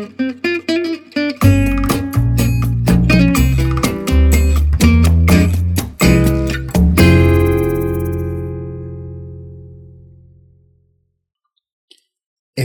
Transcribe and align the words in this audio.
El 0.00 0.06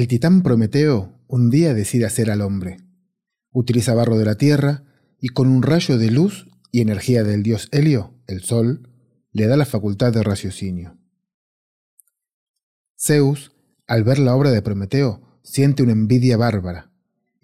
titán 0.07 0.43
Prometeo 0.43 1.19
un 1.27 1.49
día 1.49 1.73
decide 1.73 2.05
hacer 2.05 2.31
al 2.31 2.41
hombre. 2.41 2.77
Utiliza 3.51 3.93
barro 3.93 4.17
de 4.17 4.23
la 4.23 4.35
tierra 4.35 4.85
y 5.19 5.29
con 5.29 5.49
un 5.49 5.61
rayo 5.61 5.97
de 5.97 6.11
luz 6.11 6.47
y 6.71 6.79
energía 6.79 7.25
del 7.25 7.43
dios 7.43 7.67
Helio, 7.71 8.13
el 8.27 8.43
sol, 8.43 8.89
le 9.33 9.47
da 9.47 9.57
la 9.57 9.65
facultad 9.65 10.13
de 10.13 10.23
raciocinio. 10.23 10.97
Zeus, 12.97 13.51
al 13.87 14.05
ver 14.05 14.19
la 14.19 14.35
obra 14.35 14.51
de 14.51 14.61
Prometeo, 14.61 15.41
siente 15.43 15.83
una 15.83 15.91
envidia 15.91 16.37
bárbara 16.37 16.94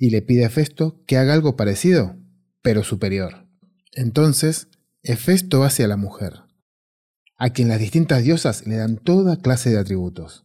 y 0.02 0.09
le 0.09 0.23
pide 0.23 0.45
a 0.45 0.47
Hefesto 0.47 0.99
que 1.05 1.18
haga 1.18 1.36
algo 1.36 1.55
parecido, 1.55 2.18
pero 2.64 2.83
superior. 2.83 3.47
Entonces, 3.93 4.68
Hefesto 5.04 5.64
hace 5.64 5.83
a 5.83 5.87
la 5.87 5.96
mujer, 5.96 6.39
a 7.37 7.51
quien 7.51 7.68
las 7.68 7.77
distintas 7.77 8.24
diosas 8.24 8.65
le 8.65 8.77
dan 8.77 8.97
toda 8.97 9.37
clase 9.37 9.69
de 9.69 9.77
atributos. 9.77 10.43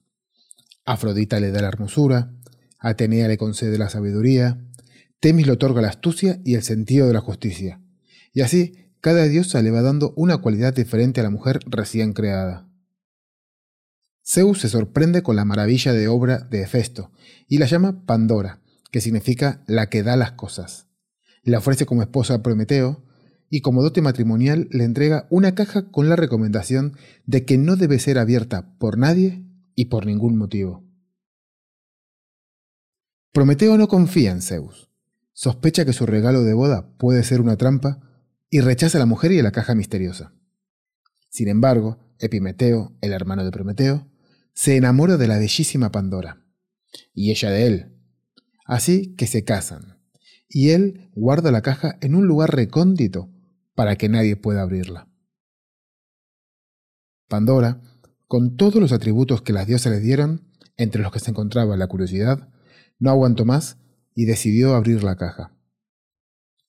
Afrodita 0.85 1.41
le 1.41 1.53
da 1.53 1.63
la 1.63 1.69
hermosura, 1.69 2.35
Atenea 2.79 3.29
le 3.29 3.39
concede 3.39 3.79
la 3.79 3.89
sabiduría, 3.89 4.63
Temis 5.21 5.47
le 5.47 5.55
otorga 5.55 5.81
la 5.81 5.89
astucia 5.89 6.39
y 6.45 6.55
el 6.55 6.63
sentido 6.63 7.07
de 7.07 7.15
la 7.15 7.23
justicia. 7.23 7.81
Y 8.35 8.43
así, 8.43 8.91
cada 9.01 9.25
diosa 9.25 9.63
le 9.63 9.71
va 9.71 9.81
dando 9.81 10.13
una 10.17 10.37
cualidad 10.37 10.75
diferente 10.75 11.21
a 11.21 11.25
la 11.25 11.31
mujer 11.31 11.61
recién 11.65 12.13
creada. 12.13 12.69
Zeus 14.23 14.61
se 14.61 14.69
sorprende 14.69 15.23
con 15.23 15.35
la 15.35 15.47
maravilla 15.47 15.95
de 15.95 16.09
obra 16.09 16.41
de 16.41 16.61
Hefesto 16.61 17.11
y 17.49 17.57
la 17.57 17.65
llama 17.65 18.05
Pandora, 18.05 18.61
que 18.91 19.01
significa 19.01 19.63
la 19.67 19.89
que 19.89 20.03
da 20.03 20.17
las 20.17 20.33
cosas. 20.33 20.89
La 21.43 21.59
ofrece 21.59 21.87
como 21.87 22.03
esposa 22.03 22.35
a 22.35 22.43
Prometeo 22.43 23.05
y 23.49 23.61
como 23.61 23.83
dote 23.83 24.03
matrimonial 24.03 24.69
le 24.71 24.85
entrega 24.85 25.27
una 25.31 25.55
caja 25.55 25.91
con 25.91 26.09
la 26.09 26.17
recomendación 26.17 26.97
de 27.25 27.45
que 27.45 27.59
no 27.59 27.77
debe 27.77 27.99
ser 27.99 28.19
abierta 28.19 28.77
por 28.79 28.99
nadie 28.99 29.45
y 29.75 29.87
por 29.87 30.07
ningún 30.07 30.37
motivo. 30.37 30.85
Prometeo 33.33 33.77
no 33.77 33.87
confía 33.87 34.33
en 34.33 34.43
Zeus. 34.43 34.89
Sospecha 35.33 35.85
que 35.85 35.93
su 35.93 36.07
regalo 36.07 36.43
de 36.43 36.55
boda 36.55 36.97
puede 36.97 37.23
ser 37.23 37.41
una 37.41 37.57
trampa 37.57 38.01
y 38.49 38.61
rechaza 38.61 38.97
a 38.99 39.01
la 39.01 39.07
mujer 39.07 39.33
y 39.33 39.39
a 39.39 39.43
la 39.43 39.53
caja 39.53 39.75
misteriosa. 39.75 40.33
Sin 41.29 41.49
embargo, 41.49 41.99
Epimeteo, 42.19 42.97
el 43.03 43.13
hermano 43.13 43.45
de 43.45 43.51
Prometeo, 43.51 44.11
se 44.55 44.77
enamora 44.77 45.19
de 45.19 45.29
la 45.29 45.39
bellísima 45.39 45.93
Pandora, 45.93 46.47
y 47.13 47.31
ella 47.31 47.51
de 47.51 47.67
él. 47.67 47.96
Así 48.67 49.15
que 49.15 49.27
se 49.27 49.45
casan, 49.45 49.99
y 50.49 50.71
él 50.71 51.11
guarda 51.15 51.51
la 51.51 51.63
caja 51.63 51.97
en 52.01 52.15
un 52.15 52.27
lugar 52.27 52.55
recóndito 52.55 53.31
para 53.75 53.97
que 53.97 54.09
nadie 54.09 54.37
pueda 54.37 54.63
abrirla. 54.63 55.09
Pandora 57.29 57.81
con 58.29 58.57
todos 58.57 58.77
los 58.77 58.91
atributos 58.91 59.43
que 59.43 59.53
las 59.53 59.69
diosas 59.69 59.93
le 59.93 60.01
dieron, 60.01 60.43
entre 60.77 61.01
los 61.01 61.13
que 61.13 61.21
se 61.21 61.31
encontraba 61.31 61.77
la 61.77 61.87
curiosidad, 61.87 62.49
no 62.99 63.11
aguantó 63.11 63.45
más 63.45 63.79
y 64.15 64.25
decidió 64.25 64.75
abrir 64.75 65.05
la 65.05 65.17
caja. 65.17 65.53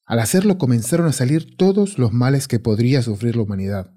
Al 0.06 0.20
hacerlo 0.20 0.58
comenzaron 0.58 1.08
a 1.08 1.14
salir 1.14 1.58
todos 1.58 1.98
los 1.98 2.14
males 2.14 2.48
que 2.48 2.60
podría 2.60 3.02
sufrir 3.02 3.36
la 3.36 3.42
humanidad. 3.42 3.92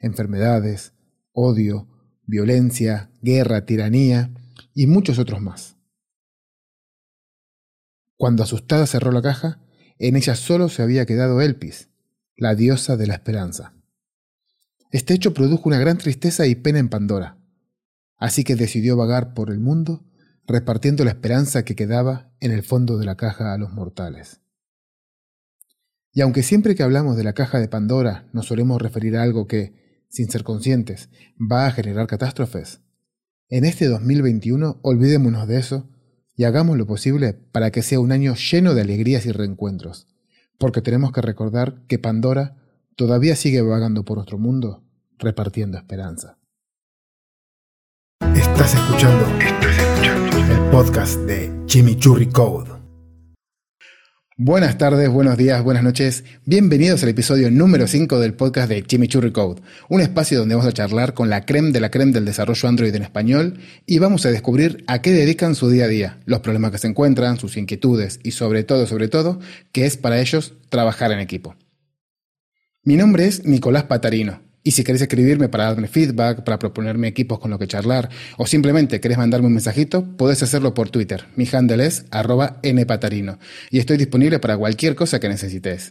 Enfermedades, 0.00 0.94
odio, 1.32 1.88
violencia, 2.26 3.10
guerra, 3.22 3.64
tiranía 3.64 4.34
y 4.74 4.86
muchos 4.86 5.18
otros 5.18 5.40
más. 5.40 5.75
Cuando 8.16 8.42
asustada 8.42 8.86
cerró 8.86 9.12
la 9.12 9.22
caja, 9.22 9.60
en 9.98 10.16
ella 10.16 10.34
solo 10.36 10.68
se 10.68 10.82
había 10.82 11.06
quedado 11.06 11.40
Elpis, 11.40 11.90
la 12.36 12.54
diosa 12.54 12.96
de 12.96 13.06
la 13.06 13.14
esperanza. 13.14 13.74
Este 14.90 15.14
hecho 15.14 15.34
produjo 15.34 15.68
una 15.68 15.78
gran 15.78 15.98
tristeza 15.98 16.46
y 16.46 16.54
pena 16.54 16.78
en 16.78 16.88
Pandora, 16.88 17.38
así 18.16 18.44
que 18.44 18.56
decidió 18.56 18.96
vagar 18.96 19.34
por 19.34 19.50
el 19.50 19.60
mundo 19.60 20.04
repartiendo 20.46 21.04
la 21.04 21.10
esperanza 21.10 21.64
que 21.64 21.74
quedaba 21.74 22.32
en 22.40 22.52
el 22.52 22.62
fondo 22.62 22.98
de 22.98 23.04
la 23.04 23.16
caja 23.16 23.52
a 23.52 23.58
los 23.58 23.72
mortales. 23.72 24.40
Y 26.12 26.20
aunque 26.20 26.42
siempre 26.42 26.74
que 26.74 26.82
hablamos 26.82 27.16
de 27.16 27.24
la 27.24 27.34
caja 27.34 27.58
de 27.58 27.68
Pandora 27.68 28.28
nos 28.32 28.46
solemos 28.46 28.80
referir 28.80 29.16
a 29.16 29.22
algo 29.22 29.46
que, 29.46 30.04
sin 30.08 30.30
ser 30.30 30.44
conscientes, 30.44 31.10
va 31.38 31.66
a 31.66 31.72
generar 31.72 32.06
catástrofes, 32.06 32.80
en 33.48 33.64
este 33.64 33.86
2021 33.86 34.80
olvidémonos 34.82 35.46
de 35.46 35.58
eso 35.58 35.88
y 36.36 36.44
hagamos 36.44 36.76
lo 36.76 36.86
posible 36.86 37.32
para 37.32 37.70
que 37.70 37.82
sea 37.82 37.98
un 37.98 38.12
año 38.12 38.34
lleno 38.34 38.74
de 38.74 38.82
alegrías 38.82 39.26
y 39.26 39.32
reencuentros, 39.32 40.06
porque 40.58 40.82
tenemos 40.82 41.12
que 41.12 41.22
recordar 41.22 41.82
que 41.88 41.98
Pandora 41.98 42.56
todavía 42.94 43.36
sigue 43.36 43.62
vagando 43.62 44.04
por 44.04 44.18
nuestro 44.18 44.38
mundo 44.38 44.82
repartiendo 45.18 45.78
esperanza. 45.78 46.38
Estás 48.34 48.74
escuchando, 48.74 49.26
el 49.40 50.70
podcast 50.70 51.18
de 51.20 51.52
Chimichurri 51.66 52.26
Code. 52.28 52.75
Buenas 54.38 54.76
tardes, 54.76 55.08
buenos 55.08 55.38
días, 55.38 55.64
buenas 55.64 55.82
noches. 55.82 56.22
Bienvenidos 56.44 57.02
al 57.02 57.08
episodio 57.08 57.50
número 57.50 57.86
5 57.86 58.20
del 58.20 58.34
podcast 58.34 58.68
de 58.68 58.82
Chimichurri 58.82 59.32
Code, 59.32 59.62
un 59.88 60.02
espacio 60.02 60.38
donde 60.38 60.54
vamos 60.54 60.68
a 60.68 60.74
charlar 60.74 61.14
con 61.14 61.30
la 61.30 61.46
creme 61.46 61.70
de 61.70 61.80
la 61.80 61.90
creme 61.90 62.12
del 62.12 62.26
desarrollo 62.26 62.68
Android 62.68 62.94
en 62.94 63.02
español 63.02 63.58
y 63.86 63.98
vamos 63.98 64.26
a 64.26 64.30
descubrir 64.30 64.84
a 64.88 65.00
qué 65.00 65.12
dedican 65.12 65.54
su 65.54 65.70
día 65.70 65.86
a 65.86 65.88
día, 65.88 66.18
los 66.26 66.40
problemas 66.40 66.70
que 66.70 66.76
se 66.76 66.86
encuentran, 66.86 67.38
sus 67.38 67.56
inquietudes 67.56 68.20
y 68.24 68.32
sobre 68.32 68.62
todo, 68.62 68.86
sobre 68.86 69.08
todo, 69.08 69.40
qué 69.72 69.86
es 69.86 69.96
para 69.96 70.20
ellos 70.20 70.52
trabajar 70.68 71.12
en 71.12 71.20
equipo. 71.20 71.56
Mi 72.82 72.96
nombre 72.96 73.24
es 73.24 73.46
Nicolás 73.46 73.84
Patarino 73.84 74.45
y 74.66 74.72
si 74.72 74.82
querés 74.82 75.00
escribirme 75.00 75.48
para 75.48 75.66
darme 75.66 75.86
feedback, 75.86 76.42
para 76.42 76.58
proponerme 76.58 77.06
equipos 77.06 77.38
con 77.38 77.52
los 77.52 77.60
que 77.60 77.68
charlar, 77.68 78.10
o 78.36 78.48
simplemente 78.48 79.00
querés 79.00 79.16
mandarme 79.16 79.46
un 79.46 79.52
mensajito, 79.52 80.16
podés 80.16 80.42
hacerlo 80.42 80.74
por 80.74 80.90
Twitter. 80.90 81.26
Mi 81.36 81.48
handle 81.52 81.86
es 81.86 82.04
arroba 82.10 82.60
npatarino. 82.64 83.38
Y 83.70 83.78
estoy 83.78 83.96
disponible 83.96 84.40
para 84.40 84.56
cualquier 84.56 84.96
cosa 84.96 85.20
que 85.20 85.28
necesites. 85.28 85.90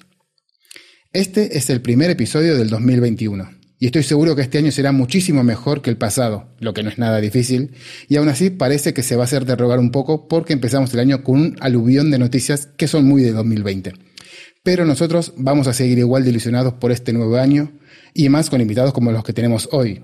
Este 1.13 1.57
es 1.57 1.69
el 1.69 1.81
primer 1.81 2.09
episodio 2.09 2.57
del 2.57 2.69
2021. 2.69 3.49
Y 3.79 3.85
estoy 3.85 4.03
seguro 4.03 4.35
que 4.35 4.41
este 4.41 4.57
año 4.57 4.73
será 4.73 4.91
muchísimo 4.91 5.41
mejor 5.45 5.81
que 5.81 5.89
el 5.89 5.95
pasado, 5.95 6.53
lo 6.59 6.73
que 6.73 6.83
no 6.83 6.89
es 6.89 6.97
nada 6.97 7.21
difícil, 7.21 7.75
y 8.09 8.17
aún 8.17 8.27
así 8.27 8.49
parece 8.49 8.93
que 8.93 9.03
se 9.03 9.15
va 9.15 9.23
a 9.23 9.25
hacer 9.25 9.45
derrogar 9.45 9.79
un 9.79 9.91
poco 9.91 10.27
porque 10.27 10.51
empezamos 10.51 10.93
el 10.93 10.99
año 10.99 11.23
con 11.23 11.39
un 11.39 11.55
aluvión 11.61 12.11
de 12.11 12.19
noticias 12.19 12.67
que 12.75 12.89
son 12.89 13.05
muy 13.05 13.23
de 13.23 13.31
2020. 13.31 13.93
Pero 14.63 14.83
nosotros 14.83 15.31
vamos 15.37 15.67
a 15.67 15.73
seguir 15.73 15.97
igual 15.99 16.25
de 16.25 16.31
ilusionados 16.31 16.73
por 16.73 16.91
este 16.91 17.13
nuevo 17.13 17.37
año, 17.37 17.71
y 18.15 18.29
más 18.29 18.49
con 18.49 18.61
invitados 18.61 18.93
como 18.93 19.11
los 19.11 19.23
que 19.23 19.33
tenemos 19.33 19.69
hoy. 19.73 20.01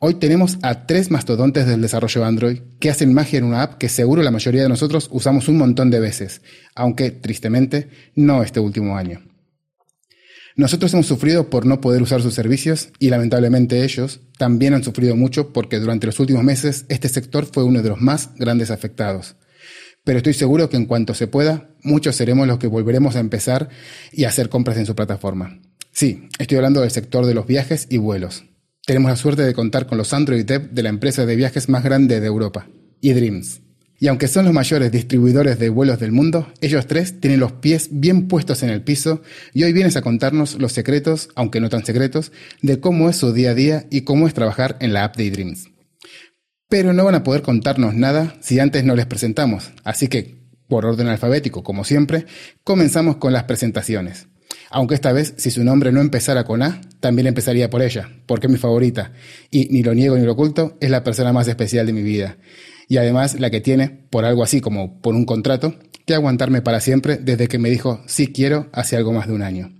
Hoy 0.00 0.14
tenemos 0.14 0.58
a 0.62 0.86
tres 0.86 1.10
mastodontes 1.10 1.64
del 1.66 1.80
desarrollo 1.80 2.24
Android 2.24 2.60
que 2.80 2.90
hacen 2.90 3.14
magia 3.14 3.38
en 3.38 3.44
una 3.44 3.62
app 3.62 3.78
que 3.78 3.88
seguro 3.88 4.22
la 4.22 4.32
mayoría 4.32 4.62
de 4.62 4.68
nosotros 4.68 5.08
usamos 5.12 5.48
un 5.48 5.56
montón 5.56 5.90
de 5.90 6.00
veces, 6.00 6.42
aunque 6.74 7.12
tristemente 7.12 7.88
no 8.16 8.42
este 8.42 8.58
último 8.58 8.96
año. 8.96 9.22
Nosotros 10.56 10.92
hemos 10.92 11.06
sufrido 11.06 11.48
por 11.50 11.66
no 11.66 11.80
poder 11.80 12.02
usar 12.02 12.20
sus 12.20 12.34
servicios 12.34 12.88
y 12.98 13.10
lamentablemente 13.10 13.84
ellos 13.84 14.20
también 14.36 14.74
han 14.74 14.82
sufrido 14.82 15.14
mucho 15.14 15.52
porque 15.52 15.78
durante 15.78 16.06
los 16.06 16.18
últimos 16.18 16.42
meses 16.42 16.84
este 16.88 17.08
sector 17.08 17.46
fue 17.46 17.62
uno 17.62 17.80
de 17.80 17.90
los 17.90 18.00
más 18.00 18.30
grandes 18.34 18.72
afectados. 18.72 19.36
Pero 20.02 20.18
estoy 20.18 20.34
seguro 20.34 20.68
que 20.68 20.78
en 20.78 20.86
cuanto 20.86 21.14
se 21.14 21.28
pueda, 21.28 21.70
muchos 21.84 22.16
seremos 22.16 22.48
los 22.48 22.58
que 22.58 22.66
volveremos 22.66 23.14
a 23.14 23.20
empezar 23.20 23.68
y 24.10 24.24
a 24.24 24.28
hacer 24.28 24.48
compras 24.48 24.78
en 24.78 24.86
su 24.86 24.96
plataforma. 24.96 25.60
Sí, 25.92 26.28
estoy 26.38 26.56
hablando 26.56 26.80
del 26.80 26.90
sector 26.90 27.26
de 27.26 27.34
los 27.34 27.46
viajes 27.46 27.86
y 27.90 27.98
vuelos. 27.98 28.44
Tenemos 28.86 29.10
la 29.10 29.16
suerte 29.16 29.42
de 29.42 29.54
contar 29.54 29.86
con 29.86 29.98
los 29.98 30.12
Android 30.12 30.44
Dev 30.44 30.70
de 30.70 30.82
la 30.82 30.88
empresa 30.88 31.26
de 31.26 31.36
viajes 31.36 31.68
más 31.68 31.84
grande 31.84 32.20
de 32.20 32.26
Europa, 32.26 32.68
eDreams. 33.02 33.60
Y 34.02 34.08
aunque 34.08 34.28
son 34.28 34.46
los 34.46 34.54
mayores 34.54 34.90
distribuidores 34.90 35.58
de 35.58 35.68
vuelos 35.68 36.00
del 36.00 36.10
mundo, 36.10 36.50
ellos 36.62 36.86
tres 36.86 37.20
tienen 37.20 37.38
los 37.38 37.52
pies 37.52 37.88
bien 37.92 38.28
puestos 38.28 38.62
en 38.62 38.70
el 38.70 38.82
piso 38.82 39.20
y 39.52 39.64
hoy 39.64 39.74
vienes 39.74 39.96
a 39.96 40.02
contarnos 40.02 40.58
los 40.58 40.72
secretos, 40.72 41.28
aunque 41.34 41.60
no 41.60 41.68
tan 41.68 41.84
secretos, 41.84 42.32
de 42.62 42.80
cómo 42.80 43.10
es 43.10 43.16
su 43.16 43.34
día 43.34 43.50
a 43.50 43.54
día 43.54 43.86
y 43.90 44.00
cómo 44.02 44.26
es 44.26 44.32
trabajar 44.32 44.78
en 44.80 44.94
la 44.94 45.04
app 45.04 45.16
de 45.16 45.26
eDreams. 45.26 45.68
Pero 46.70 46.94
no 46.94 47.04
van 47.04 47.16
a 47.16 47.24
poder 47.24 47.42
contarnos 47.42 47.94
nada 47.94 48.38
si 48.40 48.58
antes 48.58 48.84
no 48.84 48.96
les 48.96 49.04
presentamos, 49.04 49.72
así 49.84 50.08
que, 50.08 50.38
por 50.66 50.86
orden 50.86 51.08
alfabético, 51.08 51.62
como 51.62 51.84
siempre, 51.84 52.24
comenzamos 52.64 53.16
con 53.16 53.34
las 53.34 53.44
presentaciones. 53.44 54.29
Aunque 54.70 54.94
esta 54.94 55.12
vez, 55.12 55.34
si 55.36 55.50
su 55.50 55.64
nombre 55.64 55.90
no 55.90 56.00
empezara 56.00 56.44
con 56.44 56.62
A, 56.62 56.80
también 57.00 57.26
empezaría 57.26 57.68
por 57.68 57.82
ella, 57.82 58.08
porque 58.26 58.46
es 58.46 58.52
mi 58.52 58.58
favorita. 58.58 59.12
Y 59.50 59.66
ni 59.70 59.82
lo 59.82 59.94
niego 59.94 60.16
ni 60.16 60.24
lo 60.24 60.32
oculto, 60.32 60.76
es 60.80 60.90
la 60.90 61.02
persona 61.02 61.32
más 61.32 61.48
especial 61.48 61.86
de 61.86 61.92
mi 61.92 62.02
vida. 62.02 62.36
Y 62.88 62.96
además 62.96 63.38
la 63.38 63.50
que 63.50 63.60
tiene, 63.60 63.88
por 64.10 64.24
algo 64.24 64.44
así 64.44 64.60
como 64.60 65.00
por 65.00 65.14
un 65.14 65.24
contrato, 65.24 65.74
que 66.06 66.14
aguantarme 66.14 66.62
para 66.62 66.80
siempre 66.80 67.16
desde 67.16 67.48
que 67.48 67.58
me 67.58 67.68
dijo 67.68 68.00
sí 68.06 68.28
quiero 68.32 68.68
hace 68.72 68.96
algo 68.96 69.12
más 69.12 69.26
de 69.26 69.34
un 69.34 69.42
año. 69.42 69.79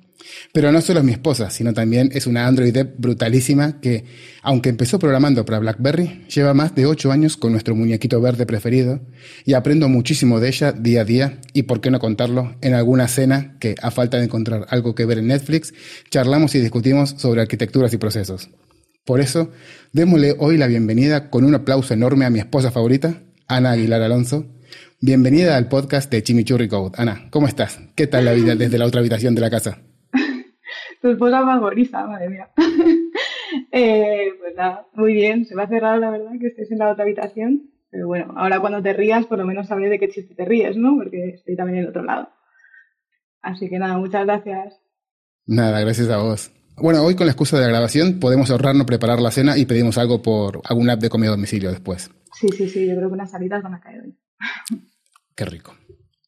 Pero 0.52 0.72
no 0.72 0.80
solo 0.80 1.00
es 1.00 1.04
mi 1.04 1.12
esposa, 1.12 1.50
sino 1.50 1.72
también 1.72 2.10
es 2.12 2.26
una 2.26 2.46
Android 2.46 2.76
brutalísima 2.98 3.80
que, 3.80 4.04
aunque 4.42 4.68
empezó 4.68 4.98
programando 4.98 5.44
para 5.44 5.58
BlackBerry, 5.58 6.24
lleva 6.34 6.54
más 6.54 6.74
de 6.74 6.86
8 6.86 7.12
años 7.12 7.36
con 7.36 7.52
nuestro 7.52 7.74
muñequito 7.74 8.20
verde 8.20 8.46
preferido 8.46 9.00
y 9.44 9.54
aprendo 9.54 9.88
muchísimo 9.88 10.40
de 10.40 10.48
ella 10.48 10.72
día 10.72 11.02
a 11.02 11.04
día 11.04 11.40
y, 11.52 11.64
por 11.64 11.80
qué 11.80 11.90
no 11.90 12.00
contarlo, 12.00 12.56
en 12.60 12.74
alguna 12.74 13.08
cena 13.08 13.56
que, 13.60 13.74
a 13.80 13.90
falta 13.90 14.18
de 14.18 14.24
encontrar 14.24 14.66
algo 14.70 14.94
que 14.94 15.06
ver 15.06 15.18
en 15.18 15.28
Netflix, 15.28 15.72
charlamos 16.10 16.54
y 16.54 16.60
discutimos 16.60 17.14
sobre 17.18 17.40
arquitecturas 17.42 17.92
y 17.92 17.98
procesos. 17.98 18.50
Por 19.04 19.20
eso, 19.20 19.50
démosle 19.92 20.36
hoy 20.38 20.56
la 20.56 20.66
bienvenida 20.66 21.30
con 21.30 21.44
un 21.44 21.54
aplauso 21.54 21.94
enorme 21.94 22.24
a 22.24 22.30
mi 22.30 22.38
esposa 22.38 22.70
favorita, 22.70 23.22
Ana 23.48 23.72
Aguilar 23.72 24.02
Alonso. 24.02 24.46
Bienvenida 25.00 25.56
al 25.56 25.68
podcast 25.68 26.10
de 26.12 26.22
Chimichurri 26.22 26.68
Code. 26.68 26.92
Ana, 26.96 27.28
¿cómo 27.30 27.48
estás? 27.48 27.80
¿Qué 27.94 28.06
tal 28.06 28.26
la 28.26 28.32
vida 28.32 28.54
desde 28.54 28.78
la 28.78 28.84
otra 28.84 29.00
habitación 29.00 29.34
de 29.34 29.40
la 29.40 29.50
casa? 29.50 29.80
Tu 31.00 31.08
esposa 31.08 31.44
favoriza, 31.44 32.06
madre 32.06 32.28
mía. 32.28 32.50
eh, 33.72 34.32
pues 34.38 34.54
nada, 34.56 34.86
muy 34.94 35.14
bien, 35.14 35.44
se 35.44 35.54
me 35.54 35.62
ha 35.62 35.68
cerrado 35.68 35.98
la 35.98 36.10
verdad 36.10 36.32
que 36.40 36.48
estés 36.48 36.70
en 36.70 36.78
la 36.78 36.90
otra 36.90 37.04
habitación, 37.04 37.70
pero 37.90 38.06
bueno, 38.06 38.34
ahora 38.36 38.60
cuando 38.60 38.82
te 38.82 38.92
rías 38.92 39.26
por 39.26 39.38
lo 39.38 39.46
menos 39.46 39.68
sabes 39.68 39.90
de 39.90 39.98
qué 39.98 40.08
chiste 40.08 40.34
te 40.34 40.44
ríes, 40.44 40.76
¿no? 40.76 40.96
Porque 40.96 41.30
estoy 41.30 41.56
también 41.56 41.78
en 41.78 41.84
el 41.84 41.90
otro 41.90 42.02
lado. 42.02 42.28
Así 43.42 43.68
que 43.68 43.78
nada, 43.78 43.96
muchas 43.98 44.26
gracias. 44.26 44.80
Nada, 45.46 45.80
gracias 45.80 46.08
a 46.10 46.18
vos. 46.18 46.52
Bueno, 46.76 47.02
hoy 47.02 47.14
con 47.14 47.26
la 47.26 47.32
excusa 47.32 47.56
de 47.56 47.64
la 47.64 47.70
grabación 47.70 48.20
podemos 48.20 48.50
ahorrarnos 48.50 48.86
preparar 48.86 49.20
la 49.20 49.30
cena 49.30 49.58
y 49.58 49.66
pedimos 49.66 49.98
algo 49.98 50.22
por 50.22 50.60
algún 50.64 50.88
app 50.88 51.00
de 51.00 51.10
comida 51.10 51.28
a 51.28 51.32
domicilio 51.32 51.70
después. 51.70 52.10
Sí, 52.32 52.48
sí, 52.48 52.68
sí, 52.68 52.86
yo 52.86 52.96
creo 52.96 53.08
que 53.08 53.14
unas 53.14 53.30
salidas 53.30 53.62
van 53.62 53.74
a 53.74 53.80
caer 53.80 54.02
hoy. 54.02 54.18
Qué 55.34 55.44
rico. 55.44 55.74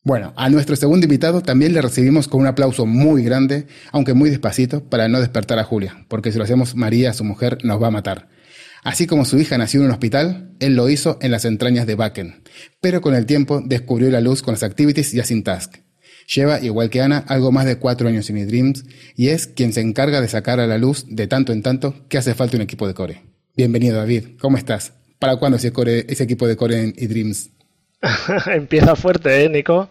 Bueno, 0.05 0.33
a 0.35 0.51
nuestro 0.51 0.75
segundo 0.75 1.05
invitado 1.05 1.43
también 1.43 1.73
le 1.73 1.81
recibimos 1.81 2.27
con 2.27 2.41
un 2.41 2.49
aplauso 2.49 2.87
muy 2.87 3.23
grande, 3.23 3.69
aunque 3.93 4.15
muy 4.15 4.31
despacito, 4.31 4.83
para 4.83 5.09
no 5.09 5.21
despertar 5.21 5.61
a 5.61 5.65
Julia, 5.65 6.05
porque 6.09 6.33
si 6.33 6.39
lo 6.39 6.45
hacemos 6.45 6.75
María, 6.75 7.13
su 7.13 7.23
mujer, 7.23 7.59
nos 7.63 7.81
va 7.81 7.87
a 7.87 7.93
matar. 7.93 8.29
Así 8.83 9.07
como 9.07 9.25
su 9.25 9.39
hija 9.39 9.59
nació 9.59 9.79
en 9.79 9.87
un 9.87 9.93
hospital, 9.93 10.57
él 10.59 10.75
lo 10.75 10.89
hizo 10.89 11.19
en 11.23 11.31
las 11.31 11.45
entrañas 11.45 11.87
de 11.87 11.95
Bakken, 11.95 12.43
pero 12.81 13.01
con 13.01 13.15
el 13.15 13.27
tiempo 13.27 13.63
descubrió 13.65 14.11
la 14.11 14.21
luz 14.21 14.43
con 14.43 14.55
las 14.55 14.65
activities 14.65 15.15
y 15.15 15.21
Async 15.21 15.45
Task. 15.45 15.77
Lleva, 16.35 16.61
igual 16.61 16.91
que 16.91 17.01
Ana, 17.01 17.19
algo 17.29 17.53
más 17.53 17.65
de 17.65 17.79
cuatro 17.79 18.09
años 18.09 18.29
en 18.29 18.39
eDreams 18.39 18.85
y 19.15 19.29
es 19.29 19.47
quien 19.47 19.73
se 19.73 19.83
encarga 19.83 20.21
de 20.21 20.27
sacar 20.27 20.59
a 20.59 20.67
la 20.67 20.79
luz 20.79 21.07
de 21.09 21.29
tanto 21.29 21.53
en 21.53 21.63
tanto 21.63 22.09
que 22.09 22.19
hace 22.19 22.35
falta 22.35 22.57
un 22.57 22.63
equipo 22.63 22.89
de 22.89 22.95
core. 22.95 23.23
Bienvenido, 23.57 23.99
David. 23.99 24.31
¿Cómo 24.41 24.57
estás? 24.57 24.95
¿Para 25.21 25.37
cuándo 25.37 25.59
ese, 25.59 25.73
core, 25.73 26.07
ese 26.09 26.25
equipo 26.25 26.49
de 26.49 26.57
core 26.57 26.83
en 26.83 26.95
eDreams? 26.97 27.51
Empieza 28.47 28.97
fuerte, 28.97 29.45
¿eh, 29.45 29.49
Nico? 29.49 29.89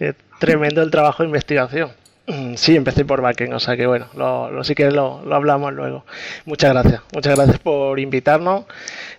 Eh, 0.00 0.14
tremendo 0.38 0.82
el 0.82 0.90
trabajo 0.90 1.22
de 1.22 1.28
investigación. 1.28 1.90
Sí, 2.56 2.76
empecé 2.76 3.06
por 3.06 3.22
backend, 3.22 3.54
o 3.54 3.58
sea 3.58 3.74
que 3.74 3.86
bueno, 3.86 4.06
lo, 4.14 4.62
sí 4.62 4.74
que 4.74 4.90
lo, 4.90 5.22
lo, 5.24 5.34
hablamos 5.34 5.72
luego. 5.72 6.04
Muchas 6.44 6.74
gracias, 6.74 7.00
muchas 7.14 7.34
gracias 7.34 7.58
por 7.58 7.98
invitarnos. 7.98 8.66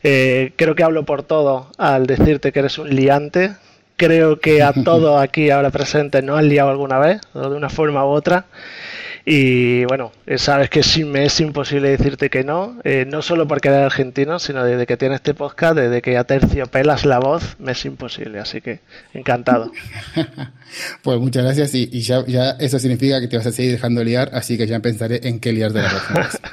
Eh, 0.04 0.54
creo 0.56 0.76
que 0.76 0.84
hablo 0.84 1.06
por 1.06 1.24
todo 1.24 1.72
al 1.80 2.06
decirte 2.06 2.52
que 2.52 2.60
eres 2.60 2.78
un 2.78 2.96
liante. 2.96 3.56
Creo 3.98 4.40
que 4.40 4.62
a 4.62 4.74
todos 4.86 5.20
aquí 5.20 5.50
ahora 5.50 5.72
presentes 5.72 6.24
nos 6.24 6.38
han 6.38 6.50
liado 6.50 6.70
alguna 6.70 7.00
vez, 7.00 7.20
de 7.34 7.48
una 7.48 7.70
forma 7.70 8.06
u 8.06 8.10
otra. 8.10 8.46
Y 9.32 9.86
bueno, 9.86 10.12
eh, 10.26 10.40
sabes 10.40 10.72
que 10.72 10.82
sí 10.82 11.04
me 11.04 11.24
es 11.24 11.40
imposible 11.40 11.90
decirte 11.90 12.32
que 12.32 12.44
no, 12.44 12.80
eh, 12.84 13.06
no 13.08 13.22
solo 13.22 13.48
porque 13.48 13.68
eres 13.68 13.82
argentino, 13.82 14.40
sino 14.40 14.64
desde 14.64 14.88
que 14.88 14.98
tienes 14.98 15.18
este 15.18 15.36
podcast, 15.36 15.76
desde 15.76 16.02
que 16.02 16.14
ya 16.14 16.24
terciopelas 16.24 17.06
la 17.06 17.20
voz, 17.20 17.56
me 17.60 17.74
es 17.74 17.86
imposible, 17.86 18.40
así 18.40 18.60
que 18.60 18.80
encantado. 19.14 19.72
pues 21.04 21.20
muchas 21.20 21.44
gracias 21.44 21.76
y, 21.76 22.02
ya, 22.02 22.26
ya, 22.26 22.56
eso 22.60 22.80
significa 22.80 23.22
que 23.22 23.28
te 23.28 23.38
vas 23.38 23.46
a 23.46 23.52
seguir 23.52 23.74
dejando 23.74 24.04
liar, 24.04 24.32
así 24.34 24.58
que 24.58 24.66
ya 24.66 24.80
pensaré 24.80 25.20
en 25.28 25.40
qué 25.40 25.54
liar 25.54 25.74
de 25.74 25.84
la 25.84 25.90
próxima 25.90 26.20
vez. 26.22 26.40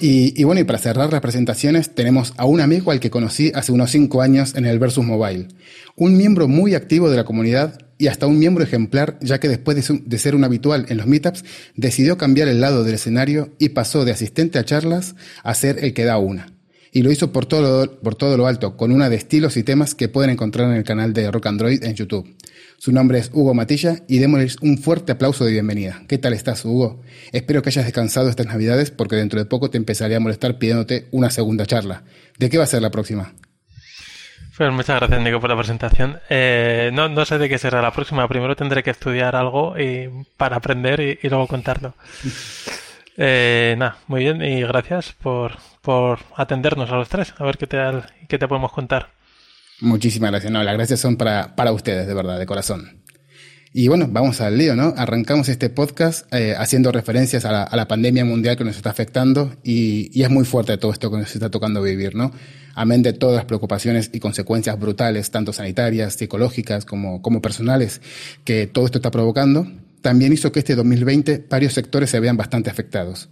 Y, 0.00 0.38
y, 0.38 0.42
bueno, 0.42 0.60
y 0.60 0.64
para 0.64 0.80
cerrar 0.80 1.12
las 1.12 1.20
presentaciones, 1.20 1.94
tenemos 1.94 2.34
a 2.36 2.46
un 2.46 2.60
amigo 2.60 2.90
al 2.90 2.98
que 2.98 3.10
conocí 3.10 3.52
hace 3.54 3.70
unos 3.70 3.92
cinco 3.92 4.22
años 4.22 4.56
en 4.56 4.66
el 4.66 4.80
Versus 4.80 5.04
Mobile, 5.04 5.46
un 5.94 6.16
miembro 6.16 6.48
muy 6.48 6.74
activo 6.74 7.08
de 7.08 7.16
la 7.16 7.24
comunidad 7.24 7.83
y 7.98 8.08
hasta 8.08 8.26
un 8.26 8.38
miembro 8.38 8.64
ejemplar, 8.64 9.18
ya 9.20 9.40
que 9.40 9.48
después 9.48 9.76
de, 9.76 10.18
ser 10.18 10.34
un 10.34 10.44
habitual 10.44 10.86
en 10.88 10.96
los 10.96 11.06
meetups, 11.06 11.44
decidió 11.76 12.18
cambiar 12.18 12.48
el 12.48 12.60
lado 12.60 12.84
del 12.84 12.94
escenario 12.94 13.54
y 13.58 13.70
pasó 13.70 14.04
de 14.04 14.12
asistente 14.12 14.58
a 14.58 14.64
charlas 14.64 15.14
a 15.42 15.54
ser 15.54 15.84
el 15.84 15.94
que 15.94 16.04
da 16.04 16.18
una. 16.18 16.52
Y 16.92 17.02
lo 17.02 17.10
hizo 17.10 17.32
por 17.32 17.46
todo, 17.46 18.00
por 18.00 18.14
todo 18.14 18.36
lo 18.36 18.46
alto, 18.46 18.76
con 18.76 18.92
una 18.92 19.10
de 19.10 19.16
estilos 19.16 19.56
y 19.56 19.64
temas 19.64 19.94
que 19.94 20.08
pueden 20.08 20.30
encontrar 20.30 20.70
en 20.70 20.76
el 20.76 20.84
canal 20.84 21.12
de 21.12 21.30
Rock 21.30 21.46
Android 21.46 21.82
en 21.82 21.94
YouTube. 21.94 22.36
Su 22.78 22.92
nombre 22.92 23.18
es 23.18 23.30
Hugo 23.32 23.54
Matilla 23.54 24.04
y 24.06 24.18
démosles 24.18 24.58
un 24.60 24.78
fuerte 24.78 25.12
aplauso 25.12 25.44
de 25.44 25.52
bienvenida. 25.52 26.02
¿Qué 26.06 26.18
tal 26.18 26.34
estás, 26.34 26.64
Hugo? 26.64 27.00
Espero 27.32 27.62
que 27.62 27.70
hayas 27.70 27.84
descansado 27.84 28.28
estas 28.28 28.46
navidades 28.46 28.90
porque 28.90 29.16
dentro 29.16 29.40
de 29.40 29.46
poco 29.46 29.70
te 29.70 29.78
empezaré 29.78 30.14
a 30.14 30.20
molestar 30.20 30.58
pidiéndote 30.58 31.08
una 31.10 31.30
segunda 31.30 31.66
charla. 31.66 32.04
¿De 32.38 32.50
qué 32.50 32.58
va 32.58 32.64
a 32.64 32.68
ser 32.68 32.82
la 32.82 32.90
próxima? 32.90 33.34
Pues 34.56 34.72
muchas 34.72 35.00
gracias, 35.00 35.20
Nico, 35.20 35.40
por 35.40 35.50
la 35.50 35.56
presentación. 35.56 36.20
Eh, 36.30 36.90
no, 36.92 37.08
no 37.08 37.24
sé 37.24 37.38
de 37.38 37.48
qué 37.48 37.58
será 37.58 37.82
la 37.82 37.92
próxima. 37.92 38.28
Primero 38.28 38.54
tendré 38.54 38.84
que 38.84 38.90
estudiar 38.90 39.34
algo 39.34 39.76
y, 39.78 40.08
para 40.36 40.56
aprender 40.56 41.18
y, 41.22 41.28
luego 41.28 41.46
contarlo. 41.46 41.94
Eh, 43.16 43.76
nada, 43.78 43.98
muy 44.08 44.24
bien 44.24 44.42
y 44.42 44.62
gracias 44.62 45.12
por, 45.12 45.52
por 45.82 46.18
atendernos 46.34 46.90
a 46.90 46.96
los 46.96 47.08
tres. 47.08 47.32
A 47.38 47.44
ver 47.44 47.56
qué 47.56 47.68
tal, 47.68 48.12
qué 48.28 48.40
te 48.40 48.48
podemos 48.48 48.72
contar. 48.72 49.10
Muchísimas 49.80 50.32
gracias. 50.32 50.50
No, 50.50 50.64
las 50.64 50.74
gracias 50.74 50.98
son 50.98 51.16
para, 51.16 51.54
para 51.54 51.70
ustedes, 51.70 52.08
de 52.08 52.14
verdad, 52.14 52.40
de 52.40 52.46
corazón. 52.46 53.03
Y 53.76 53.88
bueno, 53.88 54.06
vamos 54.08 54.40
al 54.40 54.56
lío, 54.56 54.76
¿no? 54.76 54.94
Arrancamos 54.96 55.48
este 55.48 55.68
podcast 55.68 56.32
eh, 56.32 56.54
haciendo 56.56 56.92
referencias 56.92 57.44
a 57.44 57.50
la, 57.50 57.62
a 57.64 57.74
la, 57.74 57.88
pandemia 57.88 58.24
mundial 58.24 58.56
que 58.56 58.62
nos 58.62 58.76
está 58.76 58.90
afectando 58.90 59.52
y, 59.64 60.16
y, 60.16 60.22
es 60.22 60.30
muy 60.30 60.44
fuerte 60.44 60.78
todo 60.78 60.92
esto 60.92 61.10
que 61.10 61.16
nos 61.16 61.34
está 61.34 61.50
tocando 61.50 61.82
vivir, 61.82 62.14
¿no? 62.14 62.30
Amén 62.76 63.02
de 63.02 63.12
todas 63.14 63.34
las 63.34 63.46
preocupaciones 63.46 64.10
y 64.12 64.20
consecuencias 64.20 64.78
brutales, 64.78 65.32
tanto 65.32 65.52
sanitarias, 65.52 66.14
psicológicas 66.14 66.84
como, 66.84 67.20
como 67.20 67.42
personales, 67.42 68.00
que 68.44 68.68
todo 68.68 68.84
esto 68.84 68.98
está 68.98 69.10
provocando, 69.10 69.66
también 70.02 70.32
hizo 70.32 70.52
que 70.52 70.60
este 70.60 70.76
2020 70.76 71.46
varios 71.50 71.72
sectores 71.72 72.10
se 72.10 72.20
vean 72.20 72.36
bastante 72.36 72.70
afectados. 72.70 73.28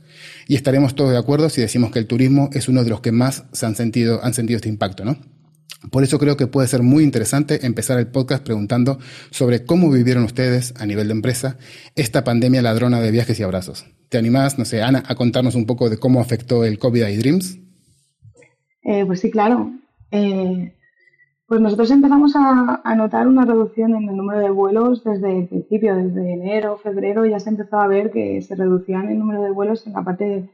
Y 0.49 0.57
estaremos 0.57 0.97
todos 0.97 1.13
de 1.13 1.19
acuerdo 1.19 1.51
si 1.51 1.61
decimos 1.61 1.93
que 1.93 2.01
el 2.01 2.09
turismo 2.09 2.51
es 2.53 2.67
uno 2.67 2.83
de 2.83 2.91
los 2.91 3.01
que 3.01 3.13
más 3.13 3.45
se 3.53 3.65
han 3.65 3.77
sentido, 3.77 4.19
han 4.25 4.35
sentido 4.35 4.57
este 4.57 4.69
impacto, 4.69 5.05
¿no? 5.05 5.19
Por 5.91 6.05
eso 6.05 6.19
creo 6.19 6.37
que 6.37 6.47
puede 6.47 6.69
ser 6.69 6.83
muy 6.83 7.03
interesante 7.03 7.67
empezar 7.67 7.99
el 7.99 8.07
podcast 8.07 8.45
preguntando 8.45 8.99
sobre 9.31 9.65
cómo 9.65 9.91
vivieron 9.91 10.25
ustedes 10.25 10.75
a 10.79 10.87
nivel 10.87 11.09
de 11.09 11.15
empresa 11.15 11.59
esta 11.97 12.25
pandemia 12.25 12.63
ladrona 12.63 13.01
de 13.01 13.11
viajes 13.11 13.39
y 13.41 13.43
abrazos. 13.43 13.87
¿Te 14.09 14.19
animás, 14.19 14.59
no 14.59 14.65
sé, 14.65 14.83
Ana, 14.83 15.03
a 15.07 15.15
contarnos 15.15 15.55
un 15.55 15.67
poco 15.67 15.91
de 15.91 15.99
cómo 15.99 16.21
afectó 16.21 16.65
el 16.65 16.79
COVID 16.79 17.03
a 17.03 17.11
eDreams? 17.11 17.59
Eh, 18.83 19.05
pues 19.07 19.21
sí, 19.21 19.31
claro. 19.31 19.73
Eh, 20.11 20.75
pues 21.53 21.61
nosotros 21.61 21.91
empezamos 21.91 22.33
a, 22.35 22.95
notar 22.97 23.29
una 23.29 23.45
reducción 23.45 23.95
en 23.95 24.09
el 24.09 24.17
número 24.17 24.41
de 24.41 24.51
vuelos 24.51 25.05
desde 25.05 25.41
el 25.41 25.49
principio, 25.49 25.95
desde 25.95 26.33
enero, 26.33 26.79
febrero, 26.79 27.27
ya 27.27 27.41
se 27.41 27.51
empezó 27.51 27.79
a 27.79 27.89
ver 27.89 28.11
que 28.11 28.41
se 28.41 28.55
reducían 28.55 29.11
el 29.11 29.19
número 29.19 29.43
de 29.43 29.51
vuelos 29.51 29.87
en 29.87 29.93
la 29.93 30.03
parte 30.03 30.25
de 30.25 30.49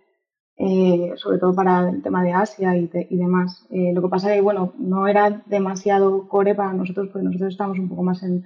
eh, 0.61 1.12
sobre 1.15 1.38
todo 1.38 1.55
para 1.55 1.88
el 1.88 2.03
tema 2.03 2.25
de 2.25 2.33
Asia 2.33 2.77
y, 2.77 2.88
demás. 2.88 3.65
Eh, 3.71 3.93
lo 3.95 4.03
que 4.03 4.09
pasa 4.09 4.31
es 4.31 4.37
que, 4.37 4.41
bueno, 4.41 4.73
no 4.77 5.07
era 5.07 5.43
demasiado 5.47 6.27
core 6.27 6.57
para 6.57 6.73
nosotros 6.73 7.11
porque 7.12 7.25
nosotros 7.25 7.53
estamos 7.53 7.79
un 7.79 7.88
poco 7.88 8.03
más 8.03 8.23
en, 8.25 8.45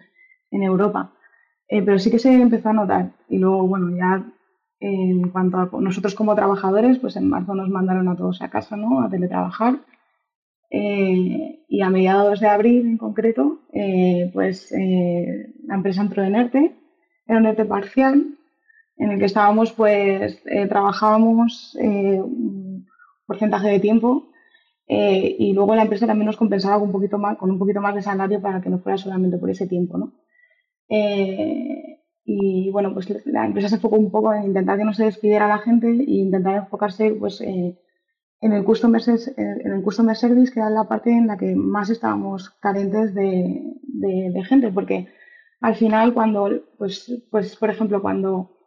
Europa. 0.51 1.13
Eh, 1.69 1.83
pero 1.83 1.99
sí 1.99 2.11
que 2.11 2.19
se 2.19 2.31
empezó 2.31 2.69
a 2.69 2.75
notar. 2.75 3.13
Y 3.31 3.39
luego, 3.39 3.67
bueno, 3.67 3.97
ya 3.97 4.31
en 4.81 5.31
cuanto 5.31 5.57
a 5.57 5.71
nosotros 5.81 6.15
como 6.15 6.35
trabajadores, 6.35 6.99
pues 6.99 7.17
en 7.17 7.31
marzo 7.31 7.55
nos 7.55 7.71
mandaron 7.71 8.09
a 8.09 8.17
todos 8.17 8.43
a 8.43 8.51
casa, 8.51 8.77
¿no? 8.77 9.01
A 9.01 9.09
teletrabajar. 9.09 9.81
y 10.71 11.81
a 11.83 11.91
mediados 11.91 12.41
de 12.41 12.49
abril 12.49 12.87
en 12.87 12.99
concreto, 12.99 13.61
pues 14.33 14.73
la 14.73 15.75
empresa 15.75 16.03
entró 16.03 16.23
en 16.25 16.35
ERTE, 16.35 16.75
era 17.27 17.39
un 17.39 17.69
parcial, 17.69 18.39
en 19.03 19.11
el 19.11 19.19
que 19.19 19.25
estábamos, 19.25 19.73
pues 19.73 20.41
eh, 20.47 20.67
trabajábamos 20.69 21.77
eh, 21.81 22.21
un 22.21 22.87
porcentaje 23.27 23.69
de 23.69 23.81
tiempo 23.81 24.31
eh, 24.87 25.35
y 25.41 25.53
luego 25.55 25.75
la 25.75 25.83
empresa 25.83 26.07
también 26.07 26.27
nos 26.27 26.37
compensaba 26.37 26.79
con 26.79 26.87
un 26.87 26.93
poquito 26.93 27.19
más, 27.19 27.37
con 27.37 27.51
un 27.51 27.59
poquito 27.59 27.81
más 27.81 27.97
de 27.97 28.03
salario 28.03 28.41
para 28.41 28.61
que 28.61 28.71
no 28.71 28.79
fuera 28.79 28.97
solamente 28.97 29.39
por 29.39 29.51
ese 29.51 29.67
tiempo, 29.67 29.99
¿no? 29.99 30.13
y 32.25 32.71
bueno, 32.71 32.93
pues 32.93 33.09
la 33.25 33.47
empresa 33.47 33.71
se 33.71 33.77
enfocó 33.77 33.97
un 33.97 34.11
poco 34.11 34.35
en 34.35 34.45
intentar 34.45 34.77
que 34.77 34.85
no 34.85 34.93
se 34.93 35.07
despidiera 35.07 35.49
la 35.49 35.59
gente 35.59 35.89
e 35.89 36.05
intentar 36.27 36.55
enfocarse 36.57 37.13
pues 37.13 37.41
en 37.41 37.79
el 38.41 38.63
customer 38.63 39.01
en 39.39 39.73
el 39.73 39.83
customer 39.83 40.15
service 40.15 40.53
que 40.53 40.61
era 40.61 40.69
la 40.69 40.85
parte 40.87 41.11
en 41.11 41.27
la 41.29 41.39
que 41.39 41.55
más 41.57 41.89
estábamos 41.89 42.51
carentes 42.61 43.15
de, 43.15 43.63
de 44.35 44.45
gente 44.45 44.71
porque 44.71 45.09
al 45.63 45.77
final 45.77 46.13
cuando 46.13 46.61
pues 46.77 47.25
pues 47.31 47.57
por 47.57 47.71
ejemplo 47.71 48.03
cuando 48.03 48.62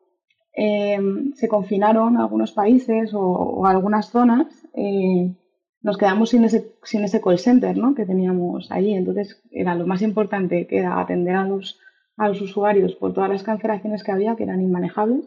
eh, 0.55 0.97
se 1.33 1.47
confinaron 1.47 2.17
algunos 2.17 2.53
países 2.53 3.11
o, 3.13 3.65
algunas 3.65 4.09
zonas, 4.09 4.47
eh, 4.73 5.35
nos 5.81 5.97
quedamos 5.97 6.29
sin 6.29 6.45
ese, 6.45 6.73
sin 6.83 7.03
ese 7.03 7.21
call 7.21 7.37
center 7.37 7.77
¿no? 7.77 7.93
que 7.93 8.05
teníamos 8.05 8.71
allí. 8.71 8.93
Entonces 8.93 9.43
era 9.51 9.75
lo 9.75 9.85
más 9.85 10.01
importante 10.01 10.65
que 10.67 10.79
era 10.79 10.99
atender 10.99 11.35
a 11.35 11.45
los, 11.45 11.79
a 12.17 12.29
los 12.29 12.41
usuarios 12.41 12.95
por 12.95 13.13
todas 13.13 13.29
las 13.29 13.43
cancelaciones 13.43 14.03
que 14.03 14.11
había, 14.11 14.35
que 14.35 14.43
eran 14.43 14.61
inmanejables, 14.61 15.25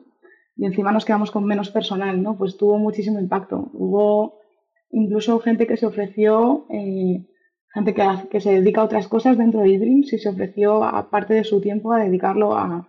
y 0.57 0.67
encima 0.67 0.91
nos 0.91 1.05
quedamos 1.05 1.31
con 1.31 1.45
menos 1.45 1.71
personal, 1.71 2.21
¿no? 2.21 2.37
Pues 2.37 2.57
tuvo 2.57 2.79
muchísimo 2.79 3.21
impacto. 3.21 3.71
Hubo 3.75 4.41
incluso 4.91 5.39
gente 5.39 5.69
que 5.69 5.77
se 5.77 5.87
ofreció, 5.87 6.67
eh, 6.71 7.25
gente 7.73 7.95
que, 7.95 8.03
que, 8.29 8.41
se 8.41 8.55
dedica 8.55 8.81
a 8.81 8.85
otras 8.85 9.07
cosas 9.07 9.39
dentro 9.39 9.61
de 9.61 9.77
eDreams 9.77 10.13
y 10.13 10.19
se 10.19 10.29
ofreció, 10.29 10.83
aparte 10.83 11.35
de 11.35 11.45
su 11.45 11.61
tiempo, 11.61 11.93
a 11.93 12.01
dedicarlo 12.01 12.57
a, 12.57 12.89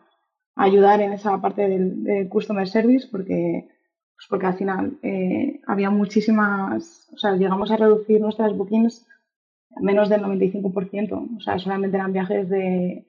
ayudar 0.63 1.01
en 1.01 1.13
esa 1.13 1.39
parte 1.41 1.67
del, 1.67 2.29
Customer 2.29 2.67
Service, 2.67 3.07
porque, 3.11 3.67
pues 4.15 4.27
porque 4.29 4.45
al 4.45 4.57
final 4.57 4.99
eh, 5.03 5.61
había 5.67 5.89
muchísimas, 5.89 7.09
o 7.13 7.17
sea, 7.17 7.35
llegamos 7.35 7.71
a 7.71 7.77
reducir 7.77 8.19
nuestras 8.21 8.55
bookings 8.55 9.07
menos 9.81 10.09
del 10.09 10.21
95%, 10.21 11.37
o 11.37 11.39
sea, 11.39 11.59
solamente 11.59 11.97
eran 11.97 12.13
viajes 12.13 12.49
de 12.49 13.05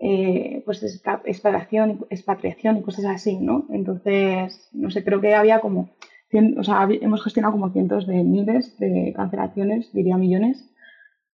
eh, 0.00 0.62
pues 0.64 0.82
expatriación, 1.24 2.06
expatriación 2.08 2.78
y 2.78 2.82
cosas 2.82 3.04
así, 3.04 3.36
¿no? 3.36 3.66
Entonces, 3.70 4.70
no 4.72 4.90
sé, 4.90 5.04
creo 5.04 5.20
que 5.20 5.34
había 5.34 5.60
como, 5.60 5.90
o 6.56 6.64
sea, 6.64 6.88
hemos 6.90 7.22
gestionado 7.22 7.52
como 7.52 7.70
cientos 7.70 8.06
de 8.06 8.24
miles 8.24 8.78
de 8.78 9.12
cancelaciones, 9.14 9.92
diría 9.92 10.16
millones. 10.16 10.72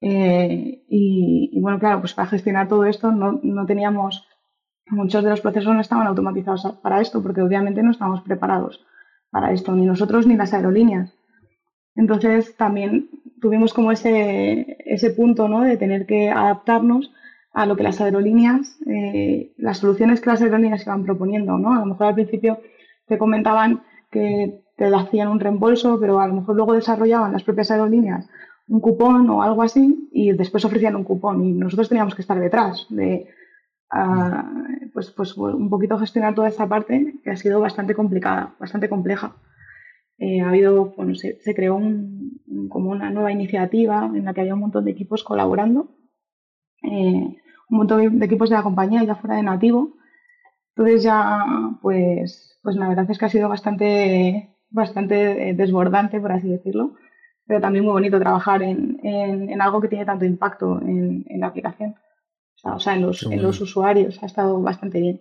Eh, 0.00 0.84
y, 0.88 1.58
bueno, 1.60 1.78
claro, 1.78 2.00
pues 2.00 2.14
para 2.14 2.28
gestionar 2.28 2.68
todo 2.68 2.84
esto 2.84 3.10
no, 3.10 3.40
no, 3.42 3.66
teníamos, 3.66 4.26
muchos 4.88 5.22
de 5.24 5.30
los 5.30 5.40
procesos 5.40 5.74
no 5.74 5.80
estaban 5.80 6.06
automatizados 6.06 6.78
para 6.82 7.00
esto, 7.00 7.22
porque 7.22 7.42
obviamente 7.42 7.82
no 7.82 7.90
estábamos 7.90 8.22
preparados 8.22 8.84
para 9.30 9.52
esto, 9.52 9.74
ni 9.74 9.86
nosotros 9.86 10.26
ni 10.26 10.36
las 10.36 10.52
aerolíneas. 10.52 11.14
Entonces 11.94 12.56
también 12.56 13.10
tuvimos 13.40 13.74
como 13.74 13.92
ese, 13.92 14.76
ese 14.84 15.10
punto 15.10 15.48
¿no? 15.48 15.62
de 15.62 15.76
tener 15.76 16.06
que 16.06 16.30
adaptarnos 16.30 17.12
a 17.52 17.66
lo 17.66 17.76
que 17.76 17.82
las 17.82 18.00
aerolíneas, 18.00 18.78
eh, 18.86 19.52
las 19.58 19.78
soluciones 19.78 20.20
que 20.20 20.30
las 20.30 20.40
aerolíneas 20.40 20.86
iban 20.86 21.04
proponiendo, 21.04 21.58
¿no? 21.58 21.74
A 21.74 21.80
lo 21.80 21.86
mejor 21.86 22.06
al 22.06 22.14
principio 22.14 22.60
te 23.06 23.18
comentaban 23.18 23.82
que 24.10 24.62
te 24.76 24.86
hacían 24.86 25.28
un 25.28 25.38
reembolso, 25.38 26.00
pero 26.00 26.18
a 26.18 26.26
lo 26.26 26.34
mejor 26.34 26.56
luego 26.56 26.72
desarrollaban 26.72 27.32
las 27.32 27.42
propias 27.42 27.70
aerolíneas 27.70 28.26
un 28.68 28.80
cupón 28.80 29.28
o 29.30 29.42
algo 29.42 29.62
así 29.62 30.08
y 30.12 30.32
después 30.32 30.64
ofrecían 30.64 30.96
un 30.96 31.04
cupón 31.04 31.44
y 31.44 31.52
nosotros 31.52 31.88
teníamos 31.88 32.14
que 32.14 32.22
estar 32.22 32.38
detrás 32.38 32.86
de 32.90 33.28
ah, 33.92 34.50
pues, 34.92 35.10
pues 35.12 35.36
un 35.36 35.70
poquito 35.70 35.98
gestionar 35.98 36.34
toda 36.34 36.48
esa 36.48 36.68
parte 36.68 37.14
que 37.22 37.30
ha 37.30 37.36
sido 37.36 37.60
bastante 37.60 37.94
complicada, 37.94 38.54
bastante 38.58 38.88
compleja. 38.88 39.36
Eh, 40.18 40.40
ha 40.40 40.48
habido, 40.48 40.94
bueno, 40.96 41.14
se, 41.14 41.38
creó 41.54 41.80
como 42.68 42.90
una 42.90 43.10
nueva 43.10 43.32
iniciativa 43.32 44.10
en 44.14 44.24
la 44.24 44.34
que 44.34 44.42
había 44.42 44.54
un 44.54 44.60
montón 44.60 44.84
de 44.84 44.92
equipos 44.92 45.24
colaborando 45.24 45.96
eh, 46.82 47.36
un 47.68 47.78
montón 47.78 48.18
de 48.18 48.26
equipos 48.26 48.50
de 48.50 48.56
la 48.56 48.62
compañía 48.62 49.02
ya 49.04 49.14
fuera 49.14 49.36
de 49.36 49.42
nativo. 49.42 49.94
Entonces 50.76 51.02
ya, 51.02 51.44
pues, 51.82 52.58
pues 52.62 52.76
la 52.76 52.88
verdad 52.88 53.10
es 53.10 53.18
que 53.18 53.24
ha 53.24 53.28
sido 53.28 53.48
bastante, 53.48 54.56
bastante 54.70 55.50
eh, 55.50 55.54
desbordante, 55.54 56.20
por 56.20 56.32
así 56.32 56.48
decirlo, 56.48 56.94
pero 57.46 57.60
también 57.60 57.84
muy 57.84 57.92
bonito 57.92 58.18
trabajar 58.18 58.62
en, 58.62 58.98
en, 59.02 59.60
algo 59.60 59.80
que 59.80 59.88
tiene 59.88 60.04
tanto 60.06 60.24
impacto 60.24 60.80
en 60.82 61.24
la 61.40 61.48
aplicación. 61.48 61.94
O 62.62 62.78
sea, 62.78 62.94
en, 62.94 63.02
los, 63.02 63.24
en 63.24 63.42
los 63.42 63.60
usuarios 63.60 64.22
ha 64.22 64.26
estado 64.26 64.60
bastante 64.60 65.00
bien. 65.00 65.20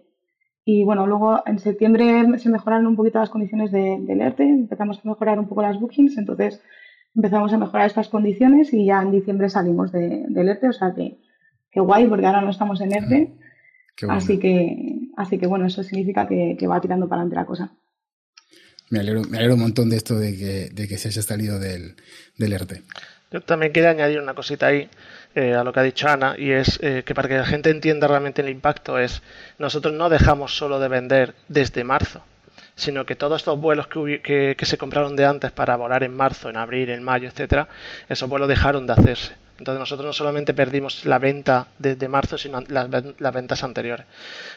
Y 0.63 0.83
bueno, 0.83 1.07
luego 1.07 1.41
en 1.45 1.57
septiembre 1.59 2.23
se 2.37 2.49
mejoraron 2.49 2.85
un 2.85 2.95
poquito 2.95 3.19
las 3.19 3.29
condiciones 3.29 3.71
de, 3.71 3.97
del 4.01 4.21
ERTE, 4.21 4.43
empezamos 4.43 4.99
a 4.99 5.09
mejorar 5.09 5.39
un 5.39 5.47
poco 5.47 5.63
las 5.63 5.79
bookings, 5.79 6.17
entonces 6.17 6.61
empezamos 7.15 7.51
a 7.51 7.57
mejorar 7.57 7.87
estas 7.87 8.09
condiciones 8.09 8.71
y 8.73 8.85
ya 8.85 9.01
en 9.01 9.11
diciembre 9.11 9.49
salimos 9.49 9.91
de, 9.91 10.25
del 10.29 10.49
ERTE, 10.49 10.69
o 10.69 10.73
sea 10.73 10.93
que 10.93 11.17
qué 11.71 11.79
guay, 11.79 12.07
porque 12.07 12.27
ahora 12.27 12.41
no 12.41 12.51
estamos 12.51 12.79
en 12.81 12.93
ERTE. 12.93 13.33
Así 14.09 14.39
que, 14.39 15.09
así 15.17 15.37
que 15.37 15.47
bueno, 15.47 15.65
eso 15.67 15.83
significa 15.83 16.27
que, 16.27 16.67
va 16.67 16.81
tirando 16.81 17.07
para 17.07 17.21
adelante 17.21 17.35
la 17.35 17.45
cosa. 17.45 17.71
Me 18.89 18.99
alegro, 18.99 19.23
me 19.23 19.37
alegro 19.37 19.55
un 19.55 19.61
montón 19.61 19.89
de 19.89 19.97
esto 19.97 20.17
de 20.17 20.35
que, 20.35 20.69
de 20.69 20.87
que 20.87 20.97
se 20.97 21.07
haya 21.09 21.21
salido 21.21 21.59
del, 21.59 21.95
del 22.37 22.53
ERTE. 22.53 22.83
Yo 23.31 23.39
también 23.39 23.71
quería 23.71 23.91
añadir 23.91 24.19
una 24.19 24.33
cosita 24.33 24.67
ahí 24.67 24.89
eh, 25.35 25.53
a 25.53 25.63
lo 25.63 25.71
que 25.71 25.79
ha 25.79 25.83
dicho 25.83 26.09
Ana, 26.09 26.35
y 26.37 26.51
es 26.51 26.77
eh, 26.83 27.03
que 27.05 27.15
para 27.15 27.29
que 27.29 27.37
la 27.37 27.45
gente 27.45 27.69
entienda 27.69 28.05
realmente 28.05 28.41
el 28.41 28.49
impacto 28.49 28.99
es, 28.99 29.21
nosotros 29.57 29.93
no 29.93 30.09
dejamos 30.09 30.57
solo 30.57 30.81
de 30.81 30.89
vender 30.89 31.33
desde 31.47 31.85
marzo, 31.85 32.21
sino 32.75 33.05
que 33.05 33.15
todos 33.15 33.39
estos 33.39 33.57
vuelos 33.57 33.87
que, 33.87 34.55
que, 34.57 34.65
se 34.65 34.77
compraron 34.77 35.15
de 35.15 35.25
antes 35.25 35.51
para 35.51 35.77
volar 35.77 36.03
en 36.03 36.13
marzo, 36.13 36.49
en 36.49 36.57
abril, 36.57 36.89
en 36.89 37.03
mayo, 37.03 37.29
etcétera, 37.29 37.69
esos 38.09 38.27
vuelos 38.27 38.49
dejaron 38.49 38.85
de 38.85 38.93
hacerse. 38.93 39.33
Entonces 39.57 39.79
nosotros 39.79 40.07
no 40.07 40.13
solamente 40.13 40.53
perdimos 40.53 41.05
la 41.05 41.19
venta 41.19 41.67
desde 41.77 42.09
marzo, 42.09 42.37
sino 42.37 42.61
las, 42.67 42.89
ventas 43.33 43.63
anteriores. 43.63 44.07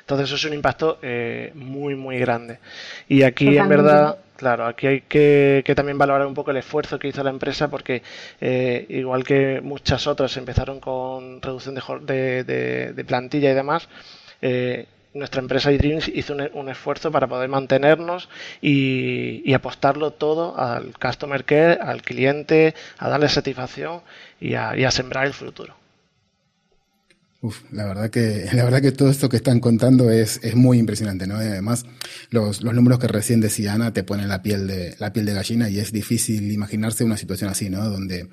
Entonces 0.00 0.26
eso 0.26 0.36
es 0.36 0.44
un 0.46 0.54
impacto 0.54 0.98
eh, 1.02 1.52
muy, 1.54 1.94
muy 1.94 2.18
grande. 2.18 2.58
Y 3.06 3.22
aquí 3.22 3.56
en 3.56 3.68
verdad, 3.68 4.16
claro, 4.36 4.66
aquí 4.66 4.86
hay 4.86 5.00
que, 5.02 5.62
también 5.76 5.98
valorar 5.98 6.26
un 6.26 6.34
poco 6.34 6.50
el 6.50 6.58
esfuerzo 6.58 6.98
que 6.98 7.08
hizo 7.08 7.22
la 7.22 7.30
empresa 7.30 7.68
porque 7.68 8.02
eh, 8.40 8.86
igual 8.88 9.24
que 9.24 9.60
muchas 9.62 10.06
otras 10.06 10.36
empezaron 10.36 10.80
con 10.80 11.40
reducción 11.42 11.74
de, 11.74 13.04
plantilla 13.06 13.50
y 13.50 13.54
demás, 13.54 13.88
eh, 14.42 14.86
nuestra 15.14 15.40
empresa 15.40 15.70
iDreams 15.70 16.08
hizo 16.08 16.34
un, 16.34 16.68
esfuerzo 16.68 17.12
para 17.12 17.28
poder 17.28 17.48
mantenernos 17.48 18.28
y, 18.60 19.52
apostarlo 19.54 20.10
todo 20.12 20.58
al 20.58 20.92
customer 20.98 21.44
care, 21.44 21.78
al 21.80 22.02
cliente, 22.02 22.74
a 22.98 23.08
darle 23.08 23.28
satisfacción 23.28 24.02
y 24.40 24.54
a 24.54 24.90
sembrar 24.90 25.26
el 25.26 25.34
futuro. 25.34 25.83
Uf, 27.44 27.60
la 27.72 27.84
verdad 27.84 28.08
que, 28.08 28.48
la 28.54 28.64
verdad 28.64 28.80
que 28.80 28.90
todo 28.90 29.10
esto 29.10 29.28
que 29.28 29.36
están 29.36 29.60
contando 29.60 30.08
es, 30.10 30.40
es 30.42 30.54
muy 30.54 30.78
impresionante, 30.78 31.26
¿no? 31.26 31.34
además, 31.34 31.84
los, 32.30 32.62
los 32.62 32.72
números 32.72 32.98
que 32.98 33.06
recién 33.06 33.42
decía 33.42 33.74
Ana 33.74 33.92
te 33.92 34.02
ponen 34.02 34.30
la 34.30 34.40
piel 34.40 34.66
de, 34.66 34.94
la 34.98 35.12
piel 35.12 35.26
de 35.26 35.34
gallina 35.34 35.68
y 35.68 35.78
es 35.78 35.92
difícil 35.92 36.50
imaginarse 36.50 37.04
una 37.04 37.18
situación 37.18 37.50
así, 37.50 37.68
¿no? 37.68 37.86
Donde, 37.90 38.28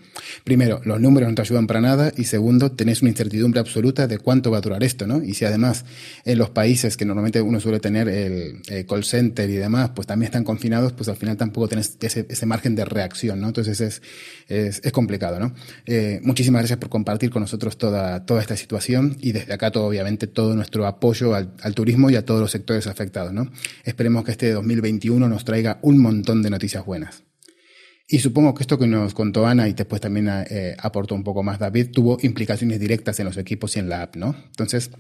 primero, 0.45 0.79
los 0.85 1.01
números 1.01 1.27
no 1.27 1.35
te 1.35 1.41
ayudan 1.41 1.67
para 1.67 1.81
nada 1.81 2.13
y 2.15 2.23
segundo, 2.23 2.71
tenés 2.71 3.01
una 3.01 3.09
incertidumbre 3.09 3.59
absoluta 3.59 4.07
de 4.07 4.17
cuánto 4.17 4.49
va 4.49 4.59
a 4.59 4.61
durar 4.61 4.81
esto, 4.81 5.05
¿no? 5.05 5.21
Y 5.21 5.33
si 5.33 5.43
además 5.43 5.83
en 6.23 6.37
los 6.37 6.49
países 6.51 6.95
que 6.95 7.03
normalmente 7.03 7.41
uno 7.41 7.59
suele 7.59 7.81
tener 7.81 8.07
el, 8.07 8.61
call 8.87 9.03
center 9.03 9.49
y 9.49 9.57
demás, 9.57 9.91
pues 9.93 10.07
también 10.07 10.27
están 10.27 10.45
confinados, 10.45 10.93
pues 10.93 11.09
al 11.09 11.17
final 11.17 11.35
tampoco 11.35 11.67
tenés 11.67 11.97
ese, 11.99 12.25
ese 12.29 12.45
margen 12.45 12.75
de 12.75 12.85
reacción, 12.85 13.41
¿no? 13.41 13.47
Entonces 13.47 13.81
es, 13.81 14.01
es, 14.47 14.79
es 14.81 14.91
complicado, 14.93 15.37
¿no? 15.37 15.53
Eh, 15.85 16.21
muchísimas 16.23 16.61
gracias 16.61 16.79
por 16.79 16.89
compartir 16.89 17.29
con 17.29 17.41
nosotros 17.41 17.77
toda, 17.77 18.25
toda 18.25 18.39
esta 18.39 18.55
situación 18.55 19.00
y 19.19 19.31
desde 19.31 19.53
acá 19.53 19.71
todo, 19.71 19.85
obviamente 19.85 20.27
todo 20.27 20.55
nuestro 20.55 20.85
apoyo 20.87 21.35
al, 21.35 21.75
turismo 21.75 22.09
y 22.09 22.15
a 22.15 22.25
todos 22.25 22.41
los 22.41 22.51
sectores 22.51 22.87
afectados. 22.87 23.33
¿no? 23.33 23.51
Esperemos 23.83 24.23
que 24.23 24.31
este 24.31 24.51
2021 24.51 25.27
nos 25.27 25.45
traiga 25.45 25.79
un 25.81 25.99
montón 25.99 26.41
de 26.41 26.49
noticias 26.49 26.85
buenas. 26.85 27.23
Y 28.07 28.19
supongo 28.19 28.53
que 28.53 28.63
esto 28.63 28.77
que 28.77 28.87
nos 28.87 29.13
contó 29.13 29.47
Ana 29.47 29.69
y 29.69 29.73
después 29.73 30.01
también 30.01 30.27
eh, 30.29 30.75
aportó 30.77 31.15
un 31.15 31.23
poco 31.23 31.43
más 31.43 31.59
David, 31.59 31.91
tuvo 31.93 32.17
implicaciones 32.21 32.77
directas 32.77 33.17
en 33.21 33.25
los 33.25 33.37
equipos 33.37 33.77
y 33.77 33.79
en 33.79 33.87
la 33.87 34.01
app, 34.01 34.17
¿no? 34.17 34.35
Entonces, 34.47 34.91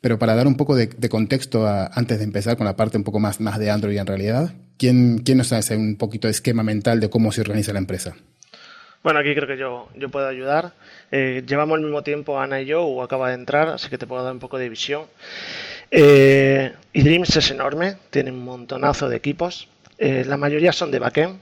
pero 0.00 0.20
para 0.20 0.36
dar 0.36 0.46
un 0.46 0.54
poco 0.54 0.76
de, 0.76 0.88
contexto 1.08 1.66
antes 1.66 2.18
de 2.18 2.24
empezar 2.24 2.56
con 2.56 2.66
la 2.66 2.76
parte 2.76 2.96
un 2.96 3.02
poco 3.02 3.18
más, 3.18 3.40
más 3.40 3.58
de 3.58 3.70
Android 3.70 3.98
en 3.98 4.06
realidad, 4.06 4.54
¿quién, 4.76 5.18
¿quién 5.18 5.38
nos 5.38 5.52
hace 5.52 5.76
un 5.76 5.96
poquito 5.96 6.28
de 6.28 6.32
esquema 6.32 6.62
mental 6.62 7.00
de 7.00 7.10
cómo 7.10 7.32
se 7.32 7.40
organiza 7.40 7.72
la 7.72 7.80
empresa? 7.80 8.14
Bueno, 9.02 9.20
aquí 9.20 9.34
creo 9.34 9.46
que 9.48 9.56
yo, 9.56 9.88
yo 9.96 10.10
puedo 10.10 10.28
ayudar. 10.28 10.72
Eh, 11.10 11.42
llevamos 11.46 11.78
el 11.78 11.84
mismo 11.84 12.02
tiempo 12.02 12.38
Ana 12.38 12.60
y 12.60 12.66
yo, 12.66 12.84
o 12.84 13.02
acaba 13.02 13.28
de 13.28 13.34
entrar, 13.34 13.68
así 13.68 13.88
que 13.88 13.96
te 13.98 14.06
puedo 14.06 14.22
dar 14.22 14.32
un 14.32 14.38
poco 14.40 14.58
de 14.58 14.68
visión. 14.68 15.06
Eh, 15.90 16.72
y 16.92 17.02
Dreams 17.02 17.36
es 17.36 17.50
enorme, 17.50 17.96
tiene 18.10 18.30
un 18.30 18.44
montonazo 18.44 19.08
de 19.08 19.16
equipos. 19.16 19.68
Eh, 19.98 20.24
la 20.26 20.36
mayoría 20.36 20.72
son 20.72 20.90
de 20.90 20.98
backend 20.98 21.40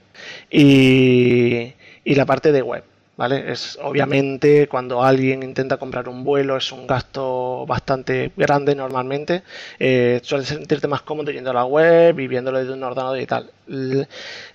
y, 0.49 1.73
y 2.03 2.15
la 2.15 2.25
parte 2.25 2.51
de 2.51 2.61
web. 2.61 2.83
¿Vale? 3.19 3.51
Es 3.51 3.77
obviamente 3.81 4.69
cuando 4.69 5.03
alguien 5.03 5.43
intenta 5.43 5.75
comprar 5.75 6.07
un 6.07 6.23
vuelo 6.23 6.55
es 6.55 6.71
un 6.71 6.87
gasto 6.87 7.65
bastante 7.67 8.31
grande 8.37 8.75
normalmente. 8.75 9.43
Eh, 9.77 10.21
suele 10.23 10.45
sentirte 10.45 10.87
más 10.87 11.01
cómodo 11.01 11.29
yendo 11.29 11.49
a 11.49 11.53
la 11.53 11.65
web 11.65 12.17
y 12.17 12.27
viéndolo 12.29 12.59
desde 12.59 12.71
un 12.71 12.81
ordenador 12.81 13.19
y 13.19 13.25
tal. 13.25 13.51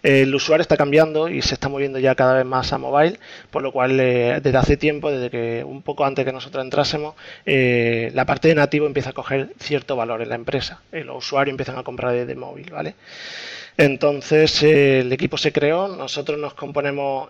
El, 0.02 0.34
usuario 0.34 0.62
está 0.62 0.78
cambiando 0.78 1.28
y 1.28 1.42
se 1.42 1.52
está 1.52 1.68
moviendo 1.68 1.98
ya 1.98 2.14
cada 2.14 2.32
vez 2.32 2.46
más 2.46 2.72
a 2.72 2.78
mobile, 2.78 3.18
por 3.50 3.62
lo 3.62 3.70
cual 3.70 4.00
eh, 4.00 4.40
desde 4.42 4.56
hace 4.56 4.78
tiempo, 4.78 5.10
desde 5.10 5.28
que 5.28 5.62
un 5.62 5.82
poco 5.82 6.06
antes 6.06 6.24
que 6.24 6.32
nosotros 6.32 6.64
entrásemos, 6.64 7.16
eh, 7.44 8.10
la 8.14 8.24
parte 8.24 8.48
de 8.48 8.54
nativo 8.54 8.86
empieza 8.86 9.10
a 9.10 9.12
coger 9.12 9.50
cierto 9.58 9.94
valor 9.94 10.22
en 10.22 10.30
la 10.30 10.36
empresa. 10.36 10.80
los 10.90 11.18
usuarios 11.18 11.52
empiezan 11.52 11.76
a 11.76 11.82
comprar 11.82 12.12
desde 12.12 12.34
móvil, 12.34 12.70
¿vale? 12.70 12.94
Entonces 13.76 14.62
el 14.62 15.12
equipo 15.12 15.36
se 15.36 15.52
creó, 15.52 15.88
nosotros 15.88 16.38
nos 16.38 16.54
componemos 16.54 17.28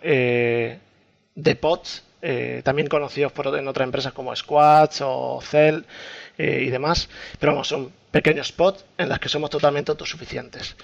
de 1.34 1.56
pods, 1.56 2.04
eh, 2.22 2.62
también 2.64 2.88
conocidos 2.88 3.32
por, 3.32 3.46
en 3.58 3.68
otras 3.68 3.84
empresas 3.84 4.12
como 4.12 4.34
Squads 4.34 5.02
o 5.02 5.40
Cell 5.42 5.82
eh, 6.38 6.62
y 6.66 6.70
demás, 6.70 7.08
pero 7.38 7.52
vamos, 7.52 7.68
son 7.68 7.92
pequeños 8.10 8.52
pods 8.52 8.84
en 8.96 9.08
las 9.08 9.18
que 9.18 9.28
somos 9.28 9.50
totalmente 9.50 9.90
autosuficientes. 9.90 10.76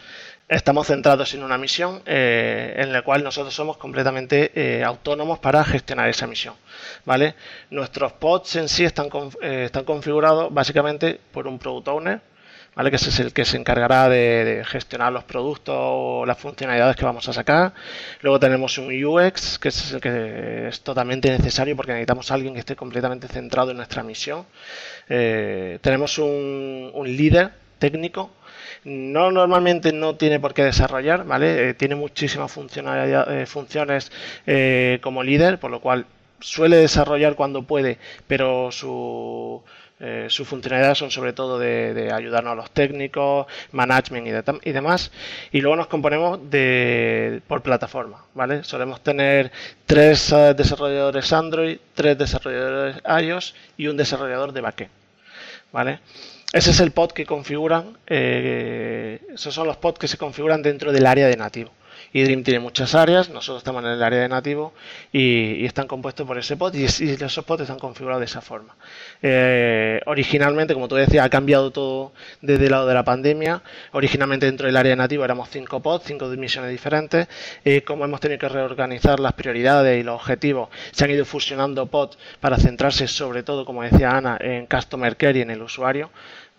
estamos 0.49 0.89
centrados 0.89 1.33
en 1.35 1.45
una 1.45 1.57
misión 1.57 2.03
eh, 2.05 2.75
en 2.77 2.93
la 2.93 3.03
cual 3.03 3.23
nosotros 3.23 3.55
somos 3.55 3.77
completamente 3.77 4.83
autónomos 4.85 5.39
para 5.39 5.65
gestionar 5.65 6.09
esa 6.09 6.27
misión. 6.27 6.55
¿vale? 7.05 7.35
Nuestros 7.71 8.13
pods 8.13 8.57
en 8.57 8.69
sí 8.69 8.85
están, 8.85 9.09
están 9.41 9.85
configurados 9.85 10.53
básicamente 10.53 11.21
por 11.33 11.47
un 11.47 11.59
product 11.59 11.89
owner, 11.89 12.21
¿vale? 12.75 12.91
que 12.91 12.97
es 12.97 13.21
el 13.21 13.33
que 13.33 13.45
se 13.45 13.57
encargará 13.57 14.09
de, 14.09 14.63
gestionar 14.67 15.13
los 15.13 15.25
productos 15.25 15.75
o 15.79 16.25
las 16.27 16.39
funcionalidades 16.39 16.97
que 16.97 17.05
vamos 17.05 17.29
a 17.29 17.33
sacar. 17.33 17.73
Luego 18.23 18.41
tenemos 18.41 18.79
un 18.79 18.93
UX, 19.05 19.59
que 19.59 19.69
es 19.69 19.93
el 19.93 20.01
que 20.01 20.69
es 20.69 20.81
totalmente 20.83 21.31
necesario 21.31 21.77
porque 21.77 21.93
necesitamos 21.93 22.31
a 22.31 22.35
alguien 22.35 22.55
que 22.55 22.61
esté 22.61 22.77
completamente 22.77 23.29
centrado 23.29 23.71
en 23.71 23.79
nuestra 23.79 24.03
misión. 24.03 24.47
tenemos 25.07 26.19
un, 26.19 26.93
líder 27.05 27.53
técnico 27.79 28.31
no 28.85 29.31
normalmente 29.31 29.93
no 29.93 30.17
tiene 30.17 30.41
por 30.41 30.55
qué 30.55 30.65
desarrollar, 30.65 31.25
¿vale? 31.25 31.71
Eh, 31.71 31.75
tiene 31.75 31.97
muchísimas 31.97 32.51
eh, 32.57 33.47
funciones 33.47 34.13
eh, 34.47 34.99
como 35.03 35.23
líder, 35.23 35.59
por 35.59 35.71
lo 35.71 35.81
cual 35.81 36.07
suele 36.41 36.77
desarrollar 36.77 37.35
cuando 37.35 37.63
puede, 37.63 37.99
pero 38.27 38.71
su, 38.73 39.63
sus 40.29 40.49
funcionalidades 40.49 40.97
son 40.97 41.11
sobre 41.11 41.33
todo 41.35 41.59
de, 41.59 42.11
ayudarnos 42.13 42.53
a 42.53 42.55
los 42.55 42.71
técnicos, 42.71 43.47
management 43.73 44.27
y, 44.63 44.73
demás. 44.73 45.13
Y 45.53 45.61
luego 45.61 45.77
nos 45.77 45.89
componemos 45.89 46.51
de, 46.51 47.43
por 47.47 47.63
plataforma, 47.63 48.25
¿vale? 48.35 48.65
Solemos 48.65 49.03
tener 49.03 49.53
tres 49.85 50.35
desarrolladores 50.57 51.33
Android, 51.33 51.79
tres 51.95 52.17
desarrolladores 52.17 52.97
iOS 53.23 53.55
y 53.77 53.89
un 53.89 53.97
desarrollador 53.97 54.53
de 54.53 54.61
backend, 54.61 54.91
¿vale? 55.73 56.01
Ese 56.53 56.71
es 56.71 56.81
el 56.81 56.91
pod 56.91 57.13
que 57.13 57.27
configuran, 57.27 57.97
eh, 58.07 59.21
esos 59.35 59.55
son 59.55 59.67
los 59.67 59.77
pods 59.77 59.99
que 59.99 60.09
se 60.09 60.17
configuran 60.19 60.63
dentro 60.63 60.93
del 60.93 61.07
área 61.07 61.29
de 61.29 61.37
nativo 61.37 61.71
y 62.13 62.23
Dream 62.23 62.43
tiene 62.43 62.61
muchas 62.61 62.95
áreas, 62.95 63.29
nosotros 63.31 63.59
estamos 63.59 63.85
en 63.85 63.91
el 63.91 64.03
área 64.03 64.21
de 64.21 64.29
nativo 64.29 64.73
y, 65.13 65.65
están 65.65 65.87
compuestos 65.87 66.27
por 66.27 66.39
ese 66.39 66.57
pod 66.57 66.75
y, 66.75 66.85
esos 66.85 67.45
pods 67.45 67.63
están 67.63 67.79
configurados 67.79 68.21
de 68.21 68.27
esa 68.27 68.41
forma. 68.41 68.75
Eh, 69.23 70.01
originalmente, 70.07 70.75
como 70.75 70.89
tú 70.89 70.97
decías, 70.97 71.25
ha 71.25 71.29
cambiado 71.29 71.71
todo 71.71 72.13
desde 72.41 72.65
el 72.65 72.71
lado 72.73 72.87
de 72.87 72.95
la 72.95 73.05
pandemia. 73.05 73.63
Originalmente 73.93 74.47
dentro 74.47 74.67
del 74.67 74.77
área 74.77 74.91
de 74.91 74.97
nativo 74.97 75.25
éramos 75.25 75.49
cinco 75.51 75.81
pods, 75.81 76.05
cinco 76.07 76.31
dimensiones 76.31 76.71
diferentes. 76.71 77.29
Eh, 77.65 77.83
como 77.83 78.05
hemos 78.05 78.21
tenido 78.21 78.39
que 78.41 78.49
reorganizar 78.49 79.21
las 79.21 79.35
prioridades 79.35 80.01
y 80.01 80.03
los 80.03 80.17
objetivos, 80.17 80.69
se 80.93 81.05
han 81.05 81.11
ido 81.11 81.25
fusionando 81.25 81.87
pods 81.87 82.19
para 82.41 82.57
centrarse 82.59 83.07
sobre 83.07 83.43
todo, 83.43 83.65
como 83.65 83.83
decía 83.83 84.11
Ana, 84.11 84.37
en 84.41 84.67
Customer 84.67 85.17
Care 85.17 85.39
y 85.39 85.43
en 85.43 85.51
el 85.51 85.63
usuario. 85.63 86.11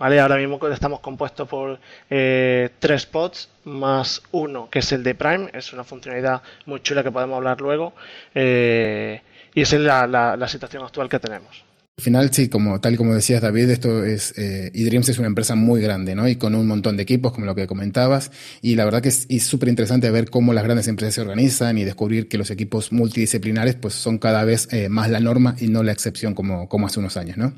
Ahora 0.01 0.35
mismo 0.37 0.59
estamos 0.67 0.99
compuestos 0.99 1.47
por 1.47 1.79
eh, 2.09 2.69
tres 2.79 3.05
pods 3.05 3.49
más 3.65 4.23
uno 4.31 4.67
que 4.67 4.79
es 4.79 4.91
el 4.93 5.03
de 5.03 5.13
Prime, 5.13 5.51
es 5.53 5.73
una 5.73 5.83
funcionalidad 5.83 6.41
muy 6.65 6.81
chula 6.81 7.03
que 7.03 7.11
podemos 7.11 7.37
hablar 7.37 7.61
luego 7.61 7.93
eh, 8.33 9.21
y 9.53 9.61
esa 9.61 9.75
es 9.75 9.81
la 9.83 10.47
situación 10.47 10.83
actual 10.83 11.07
que 11.07 11.19
tenemos. 11.19 11.63
Al 12.01 12.05
final, 12.05 12.33
sí, 12.33 12.49
como 12.49 12.81
tal 12.81 12.97
como 12.97 13.13
decías, 13.13 13.43
David, 13.43 13.69
esto 13.69 14.03
es, 14.03 14.35
eh, 14.35 14.71
eDreams 14.73 15.09
es 15.09 15.19
una 15.19 15.27
empresa 15.27 15.53
muy 15.53 15.81
grande, 15.81 16.15
¿no? 16.15 16.27
Y 16.27 16.35
con 16.35 16.55
un 16.55 16.65
montón 16.65 16.97
de 16.97 17.03
equipos, 17.03 17.31
como 17.31 17.45
lo 17.45 17.53
que 17.53 17.67
comentabas. 17.67 18.31
Y 18.59 18.73
la 18.73 18.85
verdad 18.85 19.03
que 19.03 19.09
es 19.09 19.27
súper 19.43 19.69
interesante 19.69 20.09
ver 20.09 20.31
cómo 20.31 20.51
las 20.51 20.63
grandes 20.63 20.87
empresas 20.87 21.13
se 21.13 21.21
organizan 21.21 21.77
y 21.77 21.83
descubrir 21.83 22.27
que 22.27 22.39
los 22.39 22.49
equipos 22.49 22.91
multidisciplinares, 22.91 23.75
pues, 23.75 23.93
son 23.93 24.17
cada 24.17 24.43
vez 24.45 24.67
eh, 24.71 24.89
más 24.89 25.11
la 25.11 25.19
norma 25.19 25.55
y 25.59 25.67
no 25.67 25.83
la 25.83 25.91
excepción 25.91 26.33
como, 26.33 26.67
como 26.67 26.87
hace 26.87 26.99
unos 26.99 27.17
años, 27.17 27.37
¿no? 27.37 27.53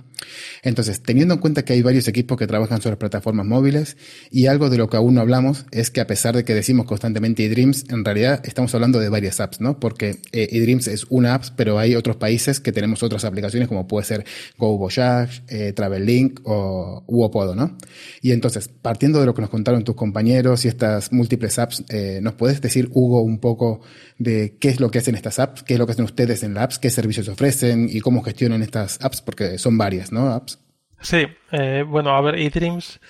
Entonces, 0.62 1.02
teniendo 1.02 1.36
en 1.36 1.40
cuenta 1.40 1.66
que 1.66 1.74
hay 1.74 1.82
varios 1.82 2.08
equipos 2.08 2.38
que 2.38 2.48
trabajan 2.48 2.82
sobre 2.82 2.98
plataformas 2.98 3.46
móviles 3.46 3.98
y 4.32 4.48
algo 4.48 4.70
de 4.70 4.78
lo 4.78 4.90
que 4.90 4.98
aún 4.98 5.16
no 5.16 5.22
hablamos 5.22 5.66
es 5.72 5.92
que 5.92 6.02
a 6.02 6.08
pesar 6.08 6.36
de 6.36 6.44
que 6.44 6.54
decimos 6.54 6.86
constantemente 6.86 7.46
eDreams, 7.46 7.86
en 7.90 8.06
realidad 8.06 8.42
estamos 8.46 8.74
hablando 8.76 9.00
de 9.00 9.10
varias 9.10 9.40
apps, 9.40 9.62
¿no? 9.62 9.80
Porque 9.80 10.18
eh, 10.32 10.50
eDreams 10.52 10.88
es 10.88 11.06
una 11.10 11.36
app, 11.36 11.46
pero 11.56 11.80
hay 11.80 11.96
otros 11.96 12.16
países 12.18 12.60
que 12.60 12.72
tenemos 12.72 13.04
otras 13.04 13.26
aplicaciones 13.26 13.68
como 13.68 13.88
puede 13.88 14.06
ser 14.06 14.26
Go 14.58 14.78
Voyage, 14.78 15.44
eh, 15.48 15.74
Travel 15.74 16.06
Link 16.06 16.42
o 16.44 17.04
Uopodo, 17.08 17.56
¿no? 17.56 17.78
Y 18.22 18.32
entonces, 18.32 18.68
partiendo 18.68 19.20
de 19.20 19.26
lo 19.26 19.34
que 19.34 19.42
nos 19.42 19.50
contaron 19.50 19.84
tus 19.84 19.96
compañeros 19.96 20.66
y 20.66 20.68
estas 20.68 21.12
múltiples 21.12 21.60
apps, 21.60 21.84
eh, 21.90 22.20
¿nos 22.22 22.36
puedes 22.36 22.62
decir, 22.62 22.90
Hugo, 22.94 23.22
un 23.22 23.40
poco 23.40 23.82
de 24.18 24.56
qué 24.60 24.70
es 24.70 24.80
lo 24.80 24.90
que 24.90 25.00
hacen 25.00 25.16
estas 25.16 25.40
apps, 25.40 25.64
qué 25.64 25.74
es 25.74 25.80
lo 25.80 25.86
que 25.86 25.92
hacen 25.92 26.06
ustedes 26.06 26.44
en 26.44 26.54
las 26.54 26.64
apps, 26.64 26.80
qué 26.80 26.90
servicios 26.90 27.28
ofrecen 27.28 27.90
y 27.92 28.00
cómo 28.00 28.22
gestionan 28.22 28.62
estas 28.62 28.98
apps? 29.02 29.22
Porque 29.22 29.58
son 29.58 29.78
varias, 29.78 30.12
¿no? 30.14 30.30
Apps. 30.30 30.60
Sí, 31.02 31.28
eh, 31.52 31.84
bueno, 31.86 32.12
a 32.16 32.22
ver, 32.22 32.36
eDreams 32.36 33.02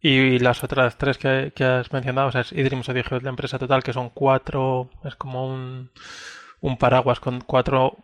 y 0.00 0.38
las 0.38 0.64
otras 0.64 0.96
tres 0.96 1.18
que, 1.18 1.52
has 1.64 1.92
mencionado, 1.92 2.28
o 2.28 2.32
sea, 2.32 2.42
es 2.42 2.52
eDreams 2.52 2.86
dije 2.94 3.20
la 3.20 3.30
empresa 3.30 3.58
total, 3.58 3.82
que 3.82 3.92
son 3.92 4.10
cuatro, 4.10 4.88
es 5.04 5.16
como 5.16 5.46
un, 5.46 5.90
un 6.60 6.78
paraguas 6.78 7.20
con 7.20 7.40
cuatro 7.40 7.98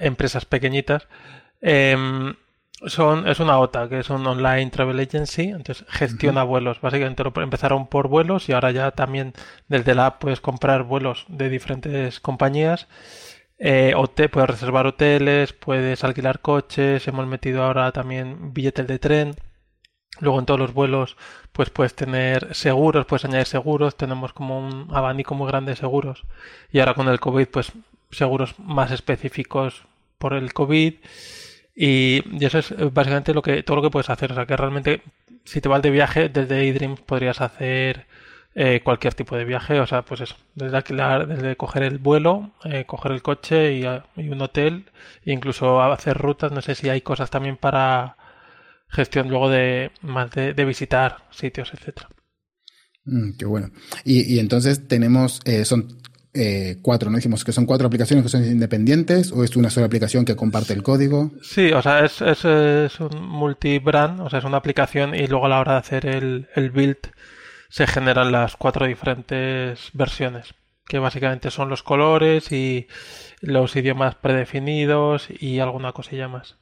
empresas 0.00 0.44
pequeñitas. 0.44 1.08
Em, 1.60 2.34
son, 2.86 3.26
es 3.28 3.40
una 3.40 3.58
OTA, 3.58 3.88
que 3.88 4.00
es 4.00 4.10
un 4.10 4.26
online 4.26 4.70
travel 4.70 5.00
agency, 5.00 5.44
entonces 5.44 5.86
gestiona 5.88 6.42
vuelos. 6.42 6.80
Básicamente 6.80 7.22
empezaron 7.36 7.86
por 7.86 8.08
vuelos 8.08 8.48
y 8.48 8.52
ahora 8.52 8.70
ya 8.72 8.90
también 8.90 9.32
desde 9.68 9.94
la 9.94 10.06
app 10.06 10.20
puedes 10.20 10.40
comprar 10.40 10.82
vuelos 10.82 11.24
de 11.28 11.48
diferentes 11.48 12.20
compañías. 12.20 12.86
Eh, 13.58 13.94
puedes 14.30 14.50
reservar 14.50 14.86
hoteles, 14.86 15.52
puedes 15.52 16.04
alquilar 16.04 16.40
coches, 16.40 17.06
hemos 17.08 17.26
metido 17.26 17.62
ahora 17.62 17.92
también 17.92 18.52
billetes 18.52 18.86
de 18.86 18.98
tren. 18.98 19.34
Luego 20.20 20.38
en 20.38 20.46
todos 20.46 20.60
los 20.60 20.72
vuelos 20.74 21.16
pues 21.52 21.70
puedes 21.70 21.94
tener 21.94 22.54
seguros, 22.54 23.06
puedes 23.06 23.24
añadir 23.24 23.46
seguros, 23.46 23.96
tenemos 23.96 24.32
como 24.32 24.58
un 24.58 24.88
abanico 24.92 25.34
muy 25.34 25.48
grande 25.48 25.72
de 25.72 25.76
seguros. 25.76 26.24
Y 26.72 26.80
ahora 26.80 26.94
con 26.94 27.08
el 27.08 27.20
COVID 27.20 27.46
pues 27.48 27.72
seguros 28.10 28.58
más 28.58 28.90
específicos 28.90 29.82
por 30.18 30.34
el 30.34 30.52
COVID. 30.52 30.94
Y, 31.76 32.44
eso 32.44 32.58
es 32.58 32.70
eh, 32.70 32.90
básicamente 32.92 33.34
lo 33.34 33.42
que, 33.42 33.62
todo 33.62 33.76
lo 33.76 33.82
que 33.82 33.90
puedes 33.90 34.10
hacer. 34.10 34.32
O 34.32 34.34
sea 34.34 34.46
que 34.46 34.56
realmente, 34.56 35.02
si 35.44 35.60
te 35.60 35.68
vas 35.68 35.82
de 35.82 35.90
viaje, 35.90 36.28
desde 36.28 36.68
eDreams 36.68 37.00
podrías 37.00 37.40
hacer 37.40 38.06
eh, 38.54 38.80
cualquier 38.84 39.14
tipo 39.14 39.36
de 39.36 39.44
viaje. 39.44 39.80
O 39.80 39.86
sea, 39.86 40.02
pues 40.02 40.20
eso, 40.20 40.36
desde 40.54 40.76
alquilar, 40.76 41.26
desde 41.26 41.56
coger 41.56 41.82
el 41.82 41.98
vuelo, 41.98 42.52
eh, 42.64 42.84
coger 42.86 43.12
el 43.12 43.22
coche 43.22 43.74
y, 43.78 43.84
un 44.28 44.42
hotel, 44.42 44.86
e 45.24 45.32
incluso 45.32 45.80
hacer 45.82 46.16
rutas. 46.16 46.52
No 46.52 46.62
sé 46.62 46.74
si 46.74 46.88
hay 46.88 47.00
cosas 47.00 47.30
también 47.30 47.56
para 47.56 48.16
gestión 48.88 49.28
luego 49.28 49.50
de 49.50 49.90
más 50.02 50.30
de, 50.30 50.52
visitar 50.64 51.24
sitios, 51.30 51.72
etcétera. 51.74 52.08
Mm, 53.04 53.36
qué 53.38 53.44
bueno. 53.44 53.70
Y, 54.04 54.34
y 54.34 54.38
entonces 54.38 54.86
tenemos, 54.86 55.40
son 55.64 55.98
eh, 56.36 56.78
cuatro, 56.82 57.10
¿no? 57.10 57.16
Dijimos 57.16 57.44
que 57.44 57.52
son 57.52 57.64
cuatro 57.64 57.86
aplicaciones 57.86 58.24
que 58.24 58.28
son 58.28 58.44
independientes 58.44 59.30
o 59.30 59.44
es 59.44 59.54
una 59.54 59.70
sola 59.70 59.86
aplicación 59.86 60.24
que 60.24 60.34
comparte 60.34 60.72
el 60.72 60.82
código. 60.82 61.30
Sí, 61.42 61.70
o 61.70 61.80
sea, 61.80 62.04
es, 62.04 62.20
es, 62.22 62.44
es 62.44 62.98
un 62.98 63.24
multibrand, 63.28 64.20
o 64.20 64.28
sea, 64.28 64.40
es 64.40 64.44
una 64.44 64.56
aplicación 64.56 65.14
y 65.14 65.28
luego 65.28 65.46
a 65.46 65.50
la 65.50 65.60
hora 65.60 65.72
de 65.74 65.78
hacer 65.78 66.06
el, 66.06 66.48
el 66.56 66.70
build 66.72 66.98
se 67.74 67.88
generan 67.88 68.30
las 68.30 68.56
cuatro 68.56 68.86
diferentes 68.86 69.90
versiones, 69.94 70.54
que 70.86 71.00
básicamente 71.00 71.50
son 71.50 71.70
los 71.70 71.82
colores 71.82 72.52
y 72.52 72.86
los 73.40 73.74
idiomas 73.74 74.14
predefinidos 74.14 75.26
y 75.28 75.58
alguna 75.58 75.90
cosilla 75.90 76.28
más. 76.28 76.56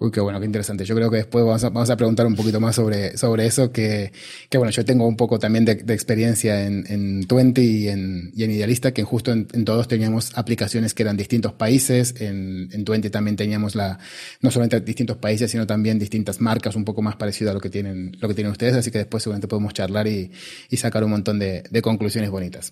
Uy, 0.00 0.12
qué 0.12 0.20
bueno, 0.20 0.38
qué 0.38 0.46
interesante. 0.46 0.84
Yo 0.84 0.94
creo 0.94 1.10
que 1.10 1.16
después 1.16 1.44
vamos 1.44 1.64
a, 1.64 1.70
vamos 1.70 1.90
a 1.90 1.96
preguntar 1.96 2.24
un 2.24 2.36
poquito 2.36 2.60
más 2.60 2.76
sobre, 2.76 3.16
sobre 3.16 3.46
eso, 3.46 3.72
que, 3.72 4.12
que 4.48 4.56
bueno, 4.56 4.70
yo 4.70 4.84
tengo 4.84 5.04
un 5.08 5.16
poco 5.16 5.40
también 5.40 5.64
de, 5.64 5.74
de 5.74 5.92
experiencia 5.92 6.64
en, 6.64 6.84
en 6.88 7.26
Twenty 7.26 7.62
y 7.62 7.88
en, 7.88 8.30
y 8.32 8.44
en 8.44 8.52
Idealista, 8.52 8.92
que 8.92 9.02
justo 9.02 9.32
en, 9.32 9.48
en, 9.52 9.64
todos 9.64 9.88
teníamos 9.88 10.38
aplicaciones 10.38 10.94
que 10.94 11.02
eran 11.02 11.16
distintos 11.16 11.52
países. 11.52 12.14
En, 12.20 12.68
en 12.70 12.84
Twenty 12.84 13.10
también 13.10 13.34
teníamos 13.34 13.74
la, 13.74 13.98
no 14.40 14.52
solamente 14.52 14.80
distintos 14.82 15.16
países, 15.16 15.50
sino 15.50 15.66
también 15.66 15.98
distintas 15.98 16.40
marcas, 16.40 16.76
un 16.76 16.84
poco 16.84 17.02
más 17.02 17.16
parecido 17.16 17.50
a 17.50 17.54
lo 17.54 17.60
que 17.60 17.68
tienen, 17.68 18.16
lo 18.20 18.28
que 18.28 18.34
tienen 18.34 18.52
ustedes. 18.52 18.76
Así 18.76 18.92
que 18.92 18.98
después 18.98 19.24
seguramente 19.24 19.48
podemos 19.48 19.74
charlar 19.74 20.06
y, 20.06 20.30
y 20.70 20.76
sacar 20.76 21.02
un 21.02 21.10
montón 21.10 21.40
de, 21.40 21.64
de 21.68 21.82
conclusiones 21.82 22.30
bonitas. 22.30 22.70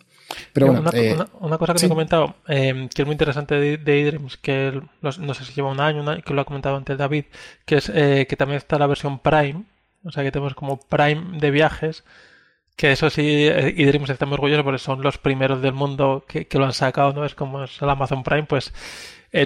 Pero 0.53 0.67
bueno, 0.67 0.83
una, 0.83 0.91
eh, 0.93 1.17
una, 1.41 1.59
cosa 1.59 1.75
que 1.75 1.81
me 1.81 1.87
he 1.87 1.89
comentado, 1.89 2.37
eh, 2.49 2.89
que 2.95 3.03
es 3.03 3.07
muy 3.07 3.15
interesante 3.15 3.55
de, 3.57 3.79
de 3.79 4.21
que 4.41 4.81
no, 5.03 5.35
sé 5.35 5.45
si 5.45 5.53
lleva 5.55 5.71
un 5.71 5.81
año, 5.81 6.05
que 6.23 6.35
lo 6.35 6.41
ha 6.41 6.45
comentado 6.45 6.77
antes 6.77 6.99
David, 6.99 7.16
que 7.65 7.77
es 7.77 7.89
eh, 7.89 8.27
que 8.29 8.37
también 8.37 8.59
está 8.59 8.79
la 8.79 8.87
versión 8.87 9.19
Prime, 9.19 9.65
o 10.05 10.11
sea 10.11 10.23
que 10.23 10.33
tenemos 10.33 10.55
como 10.55 10.79
Prime 10.79 11.39
de 11.39 11.51
viajes, 11.51 12.05
que 12.77 12.93
eso 12.93 13.11
sí, 13.11 13.47
eDreams 13.47 14.11
está 14.11 14.27
muy 14.27 14.35
orgulloso 14.35 14.65
porque 14.65 14.79
son 14.79 15.03
los 15.03 15.19
primeros 15.19 15.63
del 15.63 15.73
mundo 15.73 16.25
que, 16.29 16.47
lo 16.53 16.67
han 16.67 16.73
sacado, 16.73 17.13
¿no? 17.13 17.25
Es 17.25 17.35
como 17.35 17.65
es 17.65 17.81
el 17.81 17.89
Amazon 17.89 18.23
Prime, 18.23 18.45
pues 18.45 18.73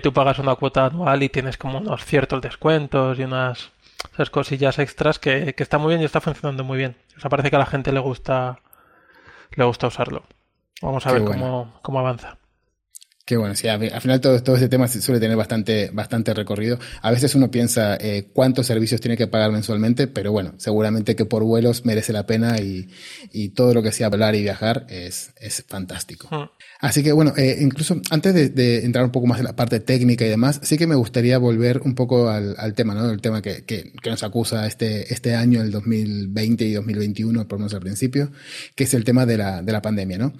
tú 0.02 0.12
pagas 0.12 0.38
una 0.38 0.54
cuota 0.56 0.87
anual 0.87 1.22
y 1.22 1.28
tienes 1.28 1.56
como 1.56 1.78
unos 1.78 2.04
ciertos 2.04 2.40
descuentos 2.40 3.18
y 3.18 3.24
unas 3.24 3.70
esas 4.14 4.30
cosillas 4.30 4.78
extras 4.78 5.18
que, 5.18 5.54
que 5.54 5.62
está 5.62 5.78
muy 5.78 5.90
bien 5.90 6.02
y 6.02 6.04
está 6.04 6.20
funcionando 6.20 6.64
muy 6.64 6.78
bien. 6.78 6.96
O 7.16 7.20
sea, 7.20 7.30
parece 7.30 7.50
que 7.50 7.56
a 7.56 7.61
la 7.61 7.66
gente 7.66 7.92
le 7.92 8.00
gusta 8.00 8.59
le 9.56 9.64
gusta 9.64 9.87
usarlo. 9.87 10.24
Vamos 10.83 11.06
a 11.06 11.12
ver 11.12 11.24
cómo, 11.24 11.74
cómo 11.83 11.98
avanza. 12.00 12.39
Que 13.31 13.37
bueno, 13.37 13.55
sí, 13.55 13.69
al 13.69 14.01
final 14.01 14.21
todo, 14.21 14.43
todo 14.43 14.57
este 14.57 14.69
tema 14.69 14.88
suele 14.88 15.21
tener 15.21 15.37
bastante, 15.37 15.90
bastante 15.93 16.35
recorrido. 16.35 16.81
A 17.01 17.12
veces 17.12 17.37
uno 17.37 17.49
piensa 17.49 17.95
eh, 17.95 18.29
cuántos 18.33 18.66
servicios 18.66 19.01
tiene 19.01 19.16
que 19.16 19.29
pagar 19.29 19.53
mensualmente, 19.53 20.09
pero 20.09 20.33
bueno, 20.33 20.55
seguramente 20.57 21.14
que 21.14 21.27
por 21.27 21.45
vuelos 21.45 21.85
merece 21.85 22.12
la 22.12 22.27
pena 22.27 22.59
y, 22.59 22.88
y 23.31 23.51
todo 23.51 23.73
lo 23.73 23.85
que 23.85 23.93
sea 23.93 24.09
hablar 24.09 24.35
y 24.35 24.43
viajar 24.43 24.85
es, 24.88 25.33
es 25.37 25.64
fantástico. 25.69 26.27
Hmm. 26.29 26.49
Así 26.81 27.03
que 27.03 27.12
bueno, 27.12 27.35
eh, 27.37 27.59
incluso 27.61 28.01
antes 28.11 28.33
de, 28.33 28.49
de, 28.49 28.85
entrar 28.87 29.05
un 29.05 29.11
poco 29.11 29.27
más 29.27 29.38
en 29.38 29.45
la 29.45 29.55
parte 29.55 29.81
técnica 29.81 30.25
y 30.25 30.29
demás, 30.29 30.61
sí 30.62 30.79
que 30.79 30.87
me 30.87 30.95
gustaría 30.95 31.37
volver 31.37 31.83
un 31.85 31.95
poco 31.95 32.31
al, 32.31 32.55
al 32.59 32.75
tema, 32.75 32.95
¿no? 32.95 33.11
El 33.11 33.21
tema 33.21 33.43
que, 33.43 33.64
que, 33.64 33.93
que, 34.03 34.11
nos 34.11 34.23
acusa 34.23 34.66
este, 34.66 35.12
este 35.12 35.35
año, 35.35 35.61
el 35.61 35.71
2020 35.71 36.64
y 36.64 36.73
2021, 36.73 37.47
por 37.47 37.59
lo 37.59 37.61
menos 37.61 37.75
al 37.75 37.81
principio, 37.81 38.33
que 38.75 38.85
es 38.85 38.95
el 38.95 39.05
tema 39.05 39.27
de 39.27 39.37
la, 39.37 39.62
de 39.62 39.73
la 39.73 39.83
pandemia, 39.83 40.16
¿no? 40.16 40.33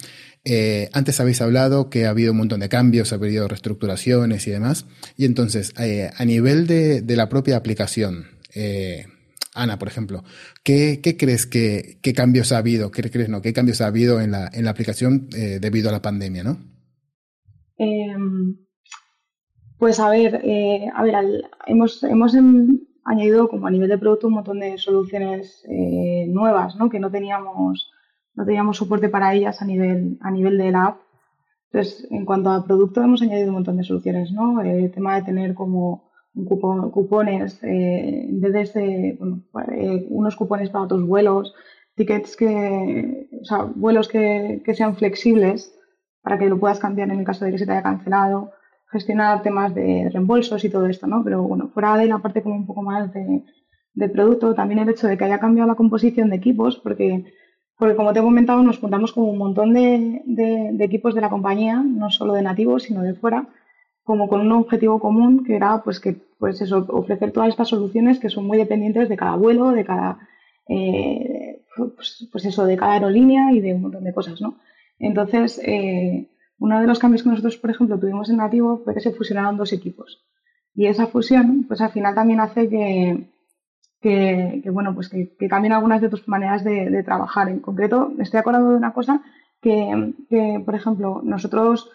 Eh, 0.44 0.88
antes 0.94 1.20
habéis 1.20 1.42
hablado 1.42 1.90
que 1.90 2.07
ha 2.07 2.11
habido 2.11 2.33
un 2.33 2.38
montón 2.38 2.61
de 2.61 2.70
cambios, 2.70 3.12
ha 3.12 3.16
habido 3.16 3.46
reestructuraciones 3.46 4.46
y 4.46 4.50
demás. 4.50 4.87
Y 5.18 5.26
entonces, 5.26 5.74
eh, 5.79 6.11
a 6.16 6.24
nivel 6.24 6.66
de, 6.66 7.03
de, 7.03 7.16
la 7.16 7.29
propia 7.29 7.57
aplicación, 7.57 8.29
eh, 8.55 9.07
Ana, 9.54 9.78
por 9.78 9.88
ejemplo, 9.88 10.22
¿qué, 10.62 11.00
crees 11.18 11.46
que 11.46 11.98
qué 12.02 12.12
cambios 12.12 12.52
ha 12.52 12.58
habido? 12.58 12.90
¿Qué 12.90 13.10
crees 13.10 13.28
no? 13.28 13.42
¿Qué 13.42 13.52
cambios 13.52 13.80
ha 13.80 13.88
habido 13.88 14.20
en 14.20 14.30
la, 14.30 14.48
en 14.52 14.64
la 14.64 14.70
aplicación 14.70 15.28
eh, 15.36 15.58
debido 15.60 15.88
a 15.88 15.92
la 15.92 16.02
pandemia, 16.02 16.44
no? 16.44 16.58
Em, 17.76 18.56
pues 19.78 19.98
a 19.98 20.08
ver, 20.10 20.40
eh, 20.44 20.88
a 20.94 21.02
ver, 21.02 21.14
hemos, 21.66 22.02
hemos 22.04 22.34
en, 22.34 22.86
añadido 23.04 23.48
como 23.48 23.66
a 23.66 23.70
nivel 23.70 23.88
de 23.88 23.98
producto 23.98 24.28
un 24.28 24.34
montón 24.34 24.60
de 24.60 24.78
soluciones 24.78 25.64
eh, 25.68 26.26
nuevas, 26.28 26.76
¿no? 26.76 26.88
Que 26.88 27.00
no 27.00 27.10
teníamos 27.10 27.90
no 28.34 28.44
teníamos 28.44 28.76
soporte 28.76 29.08
para 29.08 29.34
ellas 29.34 29.60
a 29.60 29.64
nivel, 29.64 30.18
a 30.20 30.30
nivel 30.30 30.56
de 30.56 30.70
la 30.70 30.86
app. 30.86 31.00
Entonces, 31.72 32.06
en 32.10 32.24
cuanto 32.24 32.50
a 32.50 32.64
producto, 32.64 33.02
hemos 33.02 33.22
añadido 33.22 33.48
un 33.48 33.54
montón 33.54 33.76
de 33.76 33.84
soluciones, 33.84 34.32
¿no? 34.32 34.60
El 34.60 34.90
tema 34.90 35.16
de 35.16 35.22
tener 35.22 35.54
como 35.54 36.10
un 36.40 36.44
cupón, 36.46 36.90
cupones, 36.90 37.61
eh, 37.62 38.29
unos 40.09 40.37
cupones 40.37 40.70
para 40.70 40.85
otros 40.85 41.07
vuelos, 41.07 41.55
tickets 41.96 42.37
que, 42.37 43.29
o 43.40 43.44
sea, 43.44 43.64
vuelos 43.74 44.09
que, 44.09 44.62
que, 44.64 44.74
sean 44.74 44.96
flexibles 44.96 45.74
para 46.22 46.38
que 46.38 46.48
lo 46.48 46.59
puedas 46.59 46.79
cambiar 46.79 47.11
en 47.11 47.18
el 47.20 47.24
caso 47.24 47.44
de 47.44 47.53
que 47.53 47.59
se 47.59 47.66
te 47.66 47.72
haya 47.72 47.83
cancelado, 47.83 48.53
gestionar 48.90 49.42
temas 49.42 49.74
de 49.74 50.09
reembolsos 50.12 50.64
y 50.64 50.70
todo 50.70 50.87
esto, 50.87 51.07
¿no? 51.07 51.22
Pero 51.24 51.42
bueno, 51.42 51.70
fuera 51.72 51.96
de 51.96 52.07
la 52.07 52.18
parte 52.18 52.42
como 52.42 52.57
un 52.57 52.66
poco 52.66 52.83
más 52.83 53.12
de, 53.12 53.44
de 53.94 54.09
producto, 54.09 54.55
también 54.55 54.81
el 54.81 54.88
hecho 54.88 55.07
de 55.07 55.16
que 55.16 55.24
haya 55.24 55.38
cambiado 55.40 55.68
la 55.68 55.76
composición 55.76 56.31
de 56.31 56.37
equipos, 56.37 56.79
porque 56.79 57.24
porque 57.79 57.96
como 57.96 58.12
te 58.12 58.20
he 58.20 58.22
comentado, 58.22 58.62
nos 58.62 58.79
juntamos 58.79 59.12
con 59.14 59.24
un 59.24 59.38
montón 59.38 59.72
de, 59.72 60.20
de, 60.26 60.70
de, 60.74 60.85
equipos 60.85 61.14
de 61.14 61.22
la 61.22 61.31
compañía, 61.31 61.83
no 61.83 62.11
solo 62.11 62.35
de 62.35 62.42
nativos, 62.42 62.83
sino 62.83 63.00
de 63.00 63.14
fuera, 63.14 63.48
como 64.05 64.29
con 64.29 64.42
un 64.42 64.53
objetivo 64.53 65.00
común 65.00 65.44
que 65.44 65.57
era 65.57 65.83
pues 65.83 65.98
que 65.98 66.20
pues 66.40 66.61
eso, 66.62 66.87
ofrecer 66.88 67.31
todas 67.31 67.50
estas 67.50 67.68
soluciones 67.68 68.18
que 68.18 68.31
son 68.31 68.46
muy 68.46 68.59
dependientes 68.59 69.09
de 69.09 69.16
cada 69.16 69.37
vuelo, 69.37 69.70
de 69.70 69.85
cada 69.85 70.18
eh, 70.68 71.62
pues, 71.76 72.29
pues, 72.33 72.44
eso, 72.46 72.64
de 72.64 72.76
cada 72.76 72.94
aerolínea 72.94 73.53
y 73.53 73.61
de 73.61 73.74
un 73.74 73.83
montón 73.83 74.05
de 74.05 74.14
cosas, 74.14 74.40
¿no? 74.40 74.59
Entonces, 74.98 75.61
eh, 75.64 76.29
uno 76.59 76.81
de 76.81 76.87
los 76.87 76.98
cambios 76.98 77.22
que 77.22 77.29
nosotros, 77.29 77.59
por 77.59 77.70
ejemplo, 77.70 77.98
tuvimos 77.98 78.31
en 78.31 78.38
Nativo 78.38 78.81
fue 78.85 78.94
que 78.94 79.00
se 79.00 79.12
fusionaron 79.12 79.57
dos 79.57 79.72
equipos. 79.72 80.24
Y 80.74 80.87
esa 80.87 81.07
fusión, 81.07 81.64
pues 81.68 81.81
al 81.81 81.90
final 81.90 82.14
también 82.14 82.40
hace 82.40 82.68
que, 82.68 83.29
que, 84.00 84.62
bueno, 84.70 84.94
pues 84.94 85.09
que, 85.09 85.37
cambien 85.48 85.72
algunas 85.72 86.00
de 86.00 86.09
tus 86.09 86.26
maneras 86.29 86.64
de, 86.64 87.03
trabajar. 87.03 87.48
En 87.48 87.61
concreto, 87.61 88.12
estoy 88.18 88.40
acordando 88.40 88.70
de 88.70 88.76
una 88.76 88.92
cosa 88.92 89.22
que, 89.61 90.14
que, 90.29 90.62
por 90.64 90.74
ejemplo, 90.74 91.20
nosotros 91.22 91.90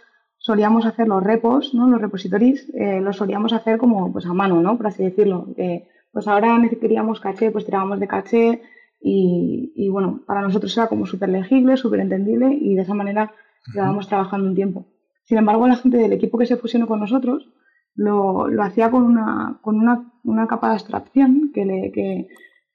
solíamos 0.45 0.85
hacer 0.85 1.07
los 1.07 1.23
repos, 1.23 1.73
¿no? 1.73 1.89
Los 1.89 1.99
repositorios, 1.99 2.69
eh, 2.75 3.01
los 3.01 3.17
solíamos 3.17 3.51
hacer 3.51 3.79
como 3.79 4.13
pues 4.13 4.27
a 4.27 4.33
mano, 4.33 4.61
¿no? 4.61 4.77
Por 4.77 4.85
así 4.85 5.03
decirlo. 5.03 5.47
Eh, 5.57 5.87
pues 6.11 6.27
ahora 6.27 6.55
necesitaríamos 6.59 7.19
caché, 7.19 7.49
pues 7.49 7.65
tirábamos 7.65 7.99
de 7.99 8.07
caché 8.07 8.61
y, 9.01 9.73
y 9.75 9.89
bueno, 9.89 10.21
para 10.27 10.41
nosotros 10.41 10.77
era 10.77 10.85
como 10.85 11.07
súper 11.07 11.29
legible, 11.29 11.77
súper 11.77 11.99
entendible 11.99 12.53
y 12.61 12.75
de 12.75 12.83
esa 12.83 12.93
manera 12.93 13.33
llevábamos 13.73 14.07
trabajando 14.07 14.47
un 14.47 14.53
tiempo. 14.53 14.85
Sin 15.23 15.39
embargo, 15.39 15.67
la 15.67 15.77
gente 15.77 15.97
del 15.97 16.13
equipo 16.13 16.37
que 16.37 16.45
se 16.45 16.57
fusionó 16.57 16.85
con 16.85 16.99
nosotros 16.99 17.51
lo, 17.95 18.47
lo 18.47 18.61
hacía 18.61 18.91
con 18.91 19.01
una, 19.01 19.57
con 19.63 19.79
una, 19.79 20.13
una 20.23 20.45
capa 20.45 20.67
de 20.67 20.73
abstracción 20.73 21.53
que, 21.55 21.65
le, 21.65 21.91
que, 21.91 22.27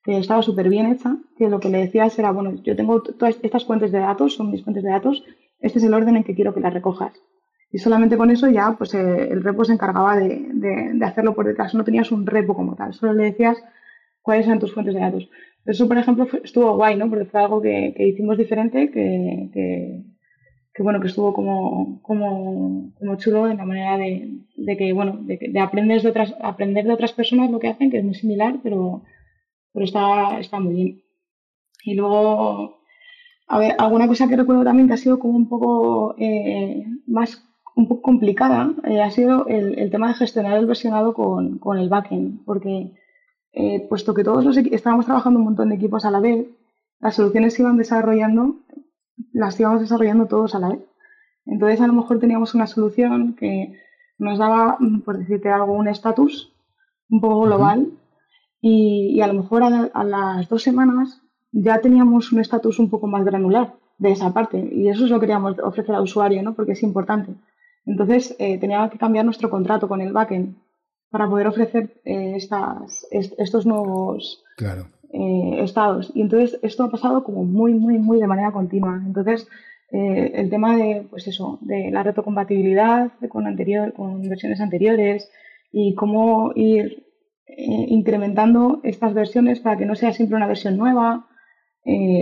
que 0.03 0.19
estaba 0.19 0.43
súper 0.43 0.69
bien 0.69 0.87
hecha, 0.87 1.19
que 1.37 1.49
lo 1.49 1.61
que 1.61 1.69
le 1.69 1.79
decías 1.79 2.19
era, 2.19 2.33
bueno, 2.33 2.55
yo 2.65 2.75
tengo 2.75 3.01
todas 3.01 3.39
estas 3.45 3.65
fuentes 3.65 3.93
de 3.93 4.01
datos, 4.01 4.35
son 4.35 4.51
mis 4.51 4.65
fuentes 4.65 4.83
de 4.83 4.91
datos, 4.91 5.23
este 5.61 5.79
es 5.79 5.85
el 5.85 5.95
orden 5.95 6.17
en 6.17 6.25
que 6.25 6.35
quiero 6.35 6.53
que 6.53 6.61
las 6.61 6.75
recojas. 6.75 7.13
Y 7.73 7.79
solamente 7.79 8.17
con 8.17 8.31
eso 8.31 8.49
ya, 8.49 8.75
pues 8.77 8.95
eh, 8.95 9.29
el 9.31 9.43
repo 9.45 9.65
se 9.65 9.73
encargaba 9.73 10.17
de, 10.17 10.45
de, 10.53 11.05
hacerlo 11.05 11.35
por 11.35 11.47
detrás. 11.47 11.75
No 11.75 11.85
tenías 11.85 12.11
un 12.11 12.27
repo 12.27 12.55
como 12.55 12.75
tal, 12.75 12.95
solo 12.95 13.13
le 13.13 13.25
decías 13.25 13.63
cuáles 14.23 14.47
eran 14.47 14.59
tus 14.59 14.75
fuentes 14.75 14.95
de 14.95 15.01
datos. 15.01 15.31
Eso, 15.65 15.87
por 15.87 15.99
ejemplo, 15.99 16.27
estuvo 16.43 16.77
guay, 16.77 16.97
¿no? 16.97 17.09
Porque 17.09 17.27
fue 17.27 17.41
algo 17.41 17.61
que, 17.63 17.95
que 17.97 18.09
hicimos 18.09 18.39
diferente, 18.39 18.91
que, 18.91 19.51
que, 19.53 20.83
bueno, 20.83 21.01
que 21.01 21.09
estuvo 21.09 21.33
como, 21.35 22.01
como, 22.03 22.93
como 22.99 23.17
chulo 23.17 23.49
en 23.49 23.59
la 23.59 23.67
manera 23.67 23.99
de, 23.99 24.39
de 24.57 24.77
que, 24.77 24.93
bueno, 24.93 25.19
de, 25.21 25.39
de, 25.39 25.61
aprender 25.61 26.01
de 26.01 26.09
otras, 26.09 26.35
aprender 26.41 26.87
de 26.87 26.93
otras 26.95 27.13
personas 27.13 27.51
lo 27.51 27.61
que 27.61 27.69
hacen, 27.69 27.91
que 27.91 27.99
es 27.99 28.05
muy 28.05 28.15
similar, 28.15 28.59
pero, 28.63 29.03
pero 29.73 29.85
está, 29.85 30.41
está 30.41 30.59
muy 30.59 30.75
bien. 30.75 31.03
Y 31.85 31.95
luego, 31.95 32.81
a 33.47 33.59
ver, 33.59 33.75
alguna 33.79 34.07
cosa 34.09 34.29
que 34.29 34.37
recuerdo 34.37 34.65
también 34.65 34.89
que 34.89 34.95
ha 34.95 34.97
sido 34.97 35.19
como 35.19 35.37
un 35.37 35.49
poco 35.49 36.15
eh, 36.19 36.85
más, 37.07 37.47
un 37.77 37.89
poco 37.89 38.03
complicada, 38.03 38.73
eh, 38.85 39.01
ha 39.01 39.11
sido 39.11 39.47
el, 39.47 39.79
el, 39.79 39.91
tema 39.91 40.09
de 40.09 40.15
gestionar 40.15 40.59
el 40.59 40.67
versionado 40.67 41.15
con, 41.15 41.59
con 41.59 41.79
el 41.79 41.89
backend, 41.89 42.45
porque 42.45 42.93
eh, 43.53 43.87
puesto 43.89 44.15
que 44.15 44.25
todos 44.25 44.45
los 44.45 44.57
estábamos 44.57 45.07
trabajando 45.07 45.39
un 45.39 45.47
montón 45.47 45.71
de 45.71 45.77
equipos 45.77 46.05
a 46.05 46.11
la 46.11 46.21
vez, 46.21 46.47
las 47.01 47.15
soluciones 47.15 47.55
se 47.55 47.63
iban 47.63 47.77
desarrollando 47.77 48.57
las 49.33 49.59
íbamos 49.59 49.81
desarrollando 49.81 50.27
todos 50.27 50.55
a 50.55 50.59
la 50.59 50.69
vez. 50.71 50.81
Entonces, 51.47 51.81
a 51.81 51.87
lo 51.87 51.93
mejor 51.93 52.19
teníamos 52.19 52.55
una 52.55 52.67
solución 52.67 53.35
que 53.35 53.79
nos 54.19 54.39
daba, 54.39 54.79
por 55.05 55.19
decirte 55.19 55.49
algo, 55.49 55.73
un 55.73 55.89
estatus 55.89 56.53
un 57.09 57.21
poco 57.21 57.41
global 57.43 57.81
uh 57.81 57.83
-huh. 57.85 57.99
y, 58.61 59.17
y, 59.17 59.21
a 59.21 59.27
lo 59.27 59.35
mejor 59.35 59.63
a, 59.63 59.91
a, 59.93 60.05
las 60.05 60.49
dos 60.49 60.63
semanas 60.63 61.23
ya 61.51 61.81
teníamos 61.81 62.33
un 62.33 62.41
estatus 62.41 62.79
un 62.79 62.91
poco 62.91 63.07
más 63.07 63.25
granular 63.25 63.75
de 63.99 64.13
esa 64.13 64.33
parte 64.33 64.59
y 64.73 64.89
eso 64.89 65.05
es 65.05 65.11
lo 65.11 65.17
que 65.17 65.23
queríamos 65.23 65.59
ofrecer 65.59 65.95
al 65.95 66.03
usuario, 66.03 66.43
¿no? 66.43 66.55
Porque 66.55 66.73
es 66.73 66.83
importante. 66.83 67.33
Entonces, 67.91 68.37
eh, 68.39 68.59
teníamos 68.59 68.91
que 68.91 68.99
cambiar 68.99 69.25
nuestro 69.25 69.51
contrato 69.51 69.89
con 69.89 70.01
el 70.01 70.13
backend 70.13 70.55
para 71.11 71.29
poder 71.29 71.49
ofrecer 71.49 72.01
eh, 72.05 72.35
estas, 72.37 73.07
est 73.11 73.35
estos 73.39 73.67
nuevos 73.67 74.45
claro 74.57 74.87
eh, 75.13 75.59
estados. 75.63 76.13
Y 76.15 76.21
entonces 76.23 76.59
esto 76.63 76.85
ha 76.85 76.91
pasado 76.91 77.25
como 77.25 77.45
muy, 77.45 77.75
muy, 77.75 77.99
muy 77.99 78.21
de 78.21 78.29
manera 78.29 78.53
continua. 78.53 79.03
Entonces, 79.05 79.49
eh, 79.91 80.31
el 80.35 80.51
tema 80.51 80.77
de, 80.77 81.07
pues 81.11 81.27
eso, 81.27 81.59
de 81.63 81.91
la 81.91 82.05
retrocompatibilidad 82.05 83.11
con, 83.29 83.47
anterior, 83.49 83.93
con 83.93 84.23
versiones 84.29 84.61
anteriores 84.61 85.29
y 85.73 85.95
cómo 85.95 86.53
ir 86.55 87.07
incrementando 87.57 88.81
estas 88.85 89.13
versiones 89.13 89.59
para 89.59 89.77
que 89.77 89.85
no 89.85 89.97
sea 89.97 90.13
siempre 90.13 90.37
una 90.37 90.47
versión 90.47 90.77
nueva, 90.77 91.27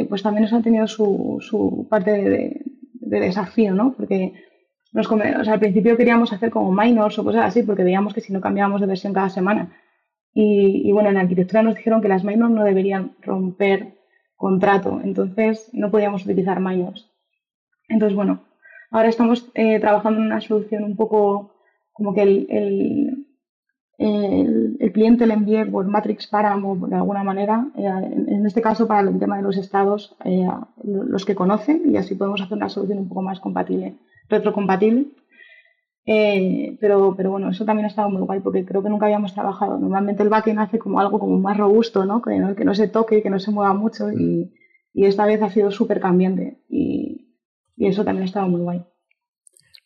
pues 0.09 0.23
también 0.23 0.45
nos 0.45 0.55
ha 0.55 0.63
tenido 0.63 0.87
su, 0.87 1.37
su 1.41 1.87
parte 1.91 2.11
de, 2.13 2.63
de, 2.95 3.21
desafío, 3.21 3.75
¿no? 3.75 3.93
Porque 3.93 4.33
al 4.95 5.61
principio 5.61 5.97
queríamos 5.97 6.33
hacer 6.33 6.51
como 6.51 6.73
minors 6.73 7.19
o 7.19 7.25
cosas 7.25 7.45
así, 7.45 7.63
porque 7.63 7.85
veíamos 7.85 8.15
que 8.15 8.21
si 8.21 8.33
no 8.33 8.41
cambiábamos 8.41 8.81
de 8.81 8.87
versión 8.87 9.13
cada 9.13 9.29
semana, 9.29 9.73
y, 10.41 10.93
bueno, 10.93 11.09
en 11.09 11.17
arquitectura 11.17 11.63
nos 11.63 11.75
dijeron 11.75 12.01
que 12.01 12.09
las 12.09 12.23
minors 12.23 12.53
no 12.53 12.63
deberían 12.63 13.17
romper 13.23 13.99
contrato, 14.37 15.01
entonces 15.03 15.69
no 15.73 15.91
podíamos 15.91 16.25
utilizar 16.25 16.61
minors. 16.61 17.11
Entonces, 17.89 18.15
bueno, 18.15 18.45
ahora 18.93 19.09
estamos 19.09 19.51
eh, 19.55 19.81
trabajando 19.81 20.21
en 20.21 20.27
una 20.27 20.41
solución 20.41 20.85
un 20.85 20.97
poco 20.97 21.55
como 21.93 22.15
que 22.15 22.23
el, 22.23 22.47
el, 23.99 24.93
cliente 24.93 25.27
le 25.27 25.35
envíe 25.35 25.65
por 25.65 25.87
Matrix 25.87 26.29
Paramo 26.29 26.87
de 26.87 26.95
alguna 26.95 27.25
manera, 27.25 27.67
eh, 27.77 27.85
en 27.85 28.47
este 28.47 28.63
caso 28.63 28.87
para 28.87 29.09
el 29.09 29.19
tema 29.19 29.37
de 29.37 29.43
los 29.43 29.57
estados, 29.57 30.17
eh, 30.25 30.47
los 30.85 31.25
que 31.25 31.35
conocen, 31.35 31.83
y 31.87 31.97
así 31.97 32.15
podemos 32.15 32.41
hacer 32.41 32.57
una 32.57 32.69
solución 32.69 32.99
un 33.01 33.09
poco 33.09 33.23
más 33.23 33.41
compatible, 33.41 33.97
retrocompatible 34.29 35.07
eh, 36.11 36.79
pero, 36.81 37.15
pero 37.15 37.31
bueno, 37.31 37.51
eso 37.51 37.67
también 37.67 37.85
ha 37.85 37.89
estado 37.89 38.09
muy 38.09 38.23
guay 38.23 38.41
porque 38.41 38.65
creo 38.65 38.83
que 38.83 38.89
nunca 38.89 39.05
habíamos 39.05 39.35
trabajado. 39.35 39.79
Normalmente 39.79 40.23
el 40.23 40.31
backend 40.31 40.59
hace 40.59 40.79
como 40.79 41.01
algo 41.01 41.19
como 41.19 41.39
más 41.39 41.59
robusto, 41.59 42.07
¿no? 42.07 42.23
Que, 42.23 42.39
¿no? 42.39 42.57
que 42.57 42.65
no 42.65 42.75
se 42.75 42.89
toque, 42.89 43.23
que 43.23 43.29
no 43.29 43.39
se 43.39 43.51
mueva 43.51 43.75
mucho 43.75 44.11
y, 44.11 44.55
y 44.95 45.05
esta 45.05 45.27
vez 45.27 45.43
ha 45.43 45.51
sido 45.51 45.71
súper 45.71 46.01
cambiante 46.01 46.63
y, 46.67 47.35
y, 47.77 47.89
eso 47.89 48.05
también 48.07 48.23
ha 48.23 48.25
estado 48.25 48.49
muy 48.49 48.63
guay. 48.63 48.85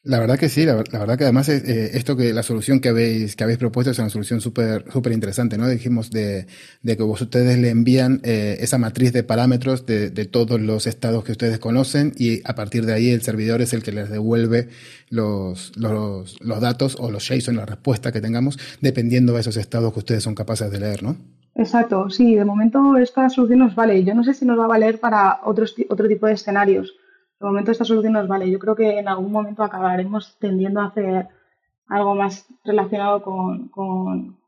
La 0.05 0.19
verdad 0.19 0.37
que 0.37 0.49
sí, 0.49 0.67
la, 0.67 0.75
verdad 0.75 1.17
que 1.17 1.23
además 1.23 1.49
eh, 1.49 1.93
esto 1.95 2.17
que 2.17 2.33
la 2.33 2.43
solución 2.43 2.81
que 2.81 2.89
habéis 2.89 3.37
que 3.37 3.45
habéis 3.45 3.59
propuesto 3.59 3.93
es 3.93 4.01
una 4.01 4.11
solución 4.11 4.41
súper 4.41 4.85
súper 4.91 5.13
interesante, 5.13 5.57
¿no? 5.57 5.69
Dijimos 5.69 6.11
de, 6.11 6.47
de 6.83 6.97
que 6.97 7.05
ustedes 7.05 7.57
le 7.57 7.71
envían 7.71 8.21
eh, 8.25 8.57
esa 8.59 8.79
matriz 8.79 9.13
de 9.13 9.23
parámetros 9.23 9.87
de, 9.87 10.11
de, 10.11 10.25
todos 10.25 10.61
los 10.61 10.89
estados 10.89 11.23
que 11.23 11.31
ustedes 11.31 11.61
conocen 11.61 12.15
y 12.17 12.41
a 12.45 12.57
partir 12.57 12.85
de 12.85 12.95
ahí 12.95 13.11
el 13.11 13.23
servidor 13.23 13.63
es 13.63 13.75
el 13.75 13.85
que 13.85 13.93
les 13.93 14.11
devuelve 14.11 14.71
los, 15.09 15.71
los, 15.77 16.37
los 16.41 16.61
datos 16.61 16.97
o 16.99 17.09
los 17.09 17.25
JSON, 17.29 17.55
la 17.55 17.67
respuesta 17.67 18.11
que 18.11 18.21
tengamos, 18.21 18.59
dependiendo 18.81 19.35
de 19.35 19.43
esos 19.43 19.57
estados 19.57 19.93
que 19.93 20.01
ustedes 20.01 20.25
son 20.25 20.35
capaces 20.35 20.69
de 20.73 20.81
leer, 20.81 21.05
¿no? 21.05 21.15
Exacto, 21.55 22.11
sí, 22.11 22.35
de 22.35 22.45
momento 22.45 22.97
esta 22.97 23.29
solución 23.29 23.61
nos 23.61 23.77
vale. 23.77 24.03
Yo 24.03 24.17
no 24.17 24.25
sé 24.25 24.35
si 24.35 24.45
nos 24.45 24.59
va 24.59 24.65
a 24.65 24.69
valer 24.69 24.99
para 24.99 25.43
otros, 25.45 25.77
otro 25.89 26.09
tipo 26.09 26.27
de 26.27 26.33
escenarios 26.33 26.93
de 27.43 27.53
momento 27.53 27.73
esta 27.73 27.85
solución 27.85 28.13
nos 28.13 28.29
vale. 28.29 28.51
Yo 28.51 28.59
creo 28.59 28.77
que 28.77 28.99
en 28.99 29.09
algún 29.09 29.33
momento 29.33 29.63
acabaremos 29.63 30.39
tendiendo 30.39 30.81
a 30.81 30.87
hacer 30.87 31.29
algo 31.89 32.15
más 32.15 32.47
relacionado 32.65 33.23
con, 33.23 34.39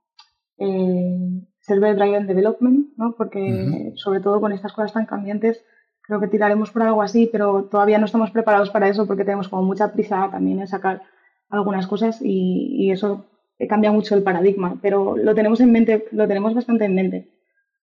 eh, 0.58 1.42
Server 1.60 1.96
Driven 1.96 2.26
Development, 2.26 2.88
¿no? 2.96 3.14
porque 3.16 3.92
sobre 3.96 4.20
todo 4.20 4.40
con 4.40 4.52
estas 4.52 4.72
cosas 4.72 4.92
tan 4.92 5.06
cambiantes 5.06 5.64
creo 6.02 6.20
que 6.20 6.28
tiraremos 6.28 6.70
por 6.70 6.82
algo 6.82 7.02
así, 7.02 7.28
pero 7.32 7.64
todavía 7.64 7.98
no 7.98 8.04
estamos 8.04 8.30
preparados 8.30 8.70
para 8.70 8.88
eso 8.88 9.06
porque 9.06 9.24
tenemos 9.24 9.48
como 9.48 9.62
mucha 9.62 9.92
prisa 9.92 10.28
también 10.30 10.60
en 10.60 10.68
sacar 10.68 11.02
algunas 11.48 11.86
cosas 11.86 12.20
y, 12.22 12.76
y 12.76 12.90
eso 12.92 13.24
cambia 13.68 13.90
mucho 13.90 14.14
el 14.14 14.22
paradigma, 14.22 14.78
pero 14.82 15.16
lo 15.16 15.34
tenemos 15.34 15.60
en 15.60 15.72
mente, 15.72 16.06
lo 16.12 16.28
tenemos 16.28 16.54
bastante 16.54 16.84
en 16.84 16.94
mente. 16.94 17.28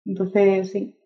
Entonces, 0.05 0.71
sí, 0.71 0.98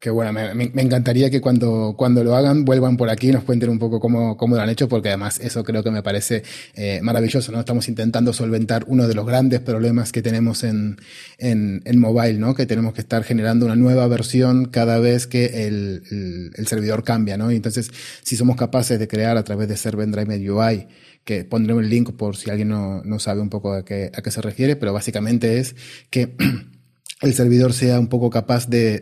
Qué 0.00 0.08
bueno, 0.08 0.32
me, 0.32 0.54
me, 0.54 0.80
encantaría 0.80 1.28
que 1.28 1.42
cuando, 1.42 1.94
cuando 1.94 2.24
lo 2.24 2.34
hagan 2.34 2.64
vuelvan 2.64 2.96
por 2.96 3.10
aquí 3.10 3.28
y 3.28 3.32
nos 3.32 3.44
cuenten 3.44 3.68
un 3.68 3.78
poco 3.78 4.00
cómo, 4.00 4.34
cómo 4.38 4.56
lo 4.56 4.62
han 4.62 4.70
hecho, 4.70 4.88
porque 4.88 5.08
además 5.08 5.38
eso 5.40 5.62
creo 5.62 5.84
que 5.84 5.90
me 5.90 6.02
parece 6.02 6.42
eh, 6.74 7.00
maravilloso, 7.02 7.52
¿no? 7.52 7.60
Estamos 7.60 7.86
intentando 7.86 8.32
solventar 8.32 8.84
uno 8.86 9.06
de 9.06 9.12
los 9.14 9.26
grandes 9.26 9.60
problemas 9.60 10.10
que 10.10 10.22
tenemos 10.22 10.64
en, 10.64 10.96
en, 11.36 11.82
en, 11.84 12.00
mobile, 12.00 12.38
¿no? 12.38 12.54
Que 12.54 12.64
tenemos 12.64 12.94
que 12.94 13.02
estar 13.02 13.24
generando 13.24 13.66
una 13.66 13.76
nueva 13.76 14.08
versión 14.08 14.70
cada 14.70 14.98
vez 15.00 15.26
que 15.26 15.66
el, 15.66 16.50
el, 16.56 16.66
servidor 16.66 17.04
cambia, 17.04 17.36
¿no? 17.36 17.52
Y 17.52 17.56
entonces, 17.56 17.90
si 18.22 18.36
somos 18.36 18.56
capaces 18.56 18.98
de 18.98 19.06
crear 19.06 19.36
a 19.36 19.44
través 19.44 19.68
de 19.68 19.76
Server 19.76 20.10
Drive 20.10 20.50
UI, 20.50 20.88
que 21.24 21.44
pondremos 21.44 21.84
el 21.84 21.90
link 21.90 22.12
por 22.12 22.38
si 22.38 22.48
alguien 22.48 22.68
no, 22.68 23.02
no 23.04 23.18
sabe 23.18 23.42
un 23.42 23.50
poco 23.50 23.74
a 23.74 23.84
qué, 23.84 24.10
a 24.14 24.22
qué 24.22 24.30
se 24.30 24.40
refiere, 24.40 24.76
pero 24.76 24.94
básicamente 24.94 25.58
es 25.58 25.76
que 26.08 26.34
el 27.20 27.34
servidor 27.34 27.72
sea 27.72 28.00
un 28.00 28.08
poco 28.08 28.30
capaz 28.30 28.68
de, 28.68 29.00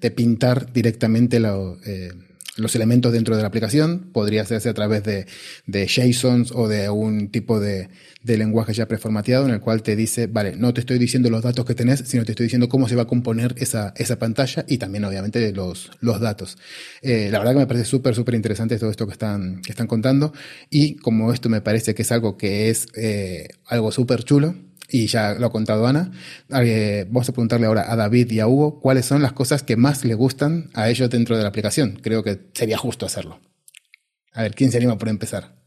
de, 0.00 0.10
pintar 0.10 0.72
directamente 0.72 1.38
eh, 1.84 2.12
los 2.56 2.74
elementos 2.74 3.12
dentro 3.12 3.36
de 3.36 3.42
la 3.42 3.48
aplicación. 3.48 4.10
Podría 4.12 4.42
hacerse 4.42 4.70
a 4.70 4.74
través 4.74 5.04
de, 5.04 5.26
de 5.66 5.86
JSONs 5.86 6.52
o 6.52 6.68
de 6.68 6.88
un 6.88 7.28
tipo 7.28 7.60
de, 7.60 7.88
de, 8.22 8.38
lenguaje 8.38 8.72
ya 8.72 8.88
preformateado 8.88 9.46
en 9.46 9.52
el 9.52 9.60
cual 9.60 9.82
te 9.82 9.94
dice, 9.94 10.26
vale, 10.26 10.56
no 10.56 10.72
te 10.72 10.80
estoy 10.80 10.98
diciendo 10.98 11.28
los 11.28 11.42
datos 11.42 11.66
que 11.66 11.74
tenés, 11.74 12.00
sino 12.06 12.24
te 12.24 12.32
estoy 12.32 12.44
diciendo 12.44 12.70
cómo 12.70 12.88
se 12.88 12.96
va 12.96 13.02
a 13.02 13.06
componer 13.06 13.54
esa, 13.58 13.92
esa 13.96 14.18
pantalla 14.18 14.64
y 14.66 14.78
también 14.78 15.04
obviamente 15.04 15.52
los, 15.52 15.90
los 16.00 16.18
datos. 16.18 16.56
Eh, 17.02 17.28
la 17.30 17.40
verdad 17.40 17.52
que 17.52 17.58
me 17.58 17.66
parece 17.66 17.84
súper, 17.84 18.14
súper 18.14 18.34
interesante 18.36 18.78
todo 18.78 18.90
esto 18.90 19.06
que 19.06 19.12
están, 19.12 19.60
que 19.60 19.72
están 19.72 19.86
contando 19.86 20.32
y 20.70 20.96
como 20.96 21.30
esto 21.32 21.50
me 21.50 21.60
parece 21.60 21.94
que 21.94 22.02
es 22.02 22.12
algo 22.12 22.38
que 22.38 22.70
es 22.70 22.88
eh, 22.94 23.48
algo 23.66 23.92
súper 23.92 24.24
chulo, 24.24 24.54
y 24.90 25.06
ya 25.06 25.34
lo 25.34 25.46
ha 25.46 25.52
contado 25.52 25.86
Ana. 25.86 26.10
Eh, 26.62 27.04
vamos 27.08 27.28
a 27.28 27.32
preguntarle 27.32 27.66
ahora 27.66 27.90
a 27.90 27.96
David 27.96 28.30
y 28.30 28.40
a 28.40 28.46
Hugo 28.46 28.80
cuáles 28.80 29.06
son 29.06 29.22
las 29.22 29.32
cosas 29.32 29.62
que 29.62 29.76
más 29.76 30.04
le 30.04 30.14
gustan 30.14 30.70
a 30.74 30.88
ellos 30.88 31.10
dentro 31.10 31.36
de 31.36 31.42
la 31.42 31.48
aplicación. 31.48 31.98
Creo 32.02 32.22
que 32.22 32.38
sería 32.52 32.78
justo 32.78 33.06
hacerlo. 33.06 33.40
A 34.32 34.42
ver, 34.42 34.54
¿quién 34.54 34.70
se 34.70 34.76
anima 34.76 34.96
por 34.98 35.08
empezar? 35.08 35.60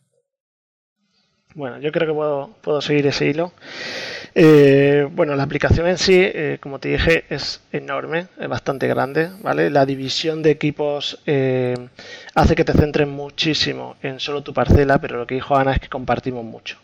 Bueno, 1.55 1.79
yo 1.79 1.91
creo 1.91 2.07
que 2.07 2.13
puedo, 2.13 2.49
puedo 2.62 2.81
seguir 2.81 3.05
ese 3.07 3.27
hilo. 3.27 3.53
Eh, 4.36 5.07
bueno, 5.12 5.36
la 5.36 5.43
aplicación 5.43 5.86
en 5.88 5.99
sí, 5.99 6.15
eh, 6.15 6.57
como 6.59 6.79
te 6.79 6.89
dije, 6.89 7.25
es 7.29 7.62
enorme, 7.71 8.27
es 8.39 8.47
bastante 8.47 8.88
grande, 8.88 9.29
¿vale? 9.43 9.69
La 9.69 9.86
división 9.86 10.41
de 10.41 10.49
equipos 10.49 11.19
eh, 11.27 11.75
hace 12.33 12.55
que 12.55 12.65
te 12.65 12.73
centres 12.73 13.07
muchísimo 13.07 13.95
en 14.01 14.19
solo 14.19 14.41
tu 14.41 14.53
parcela, 14.53 14.99
pero 14.99 15.17
lo 15.17 15.27
que 15.27 15.36
dijo 15.36 15.55
Ana 15.55 15.73
es 15.73 15.79
que 15.79 15.89
compartimos 15.89 16.43
mucho. 16.43 16.77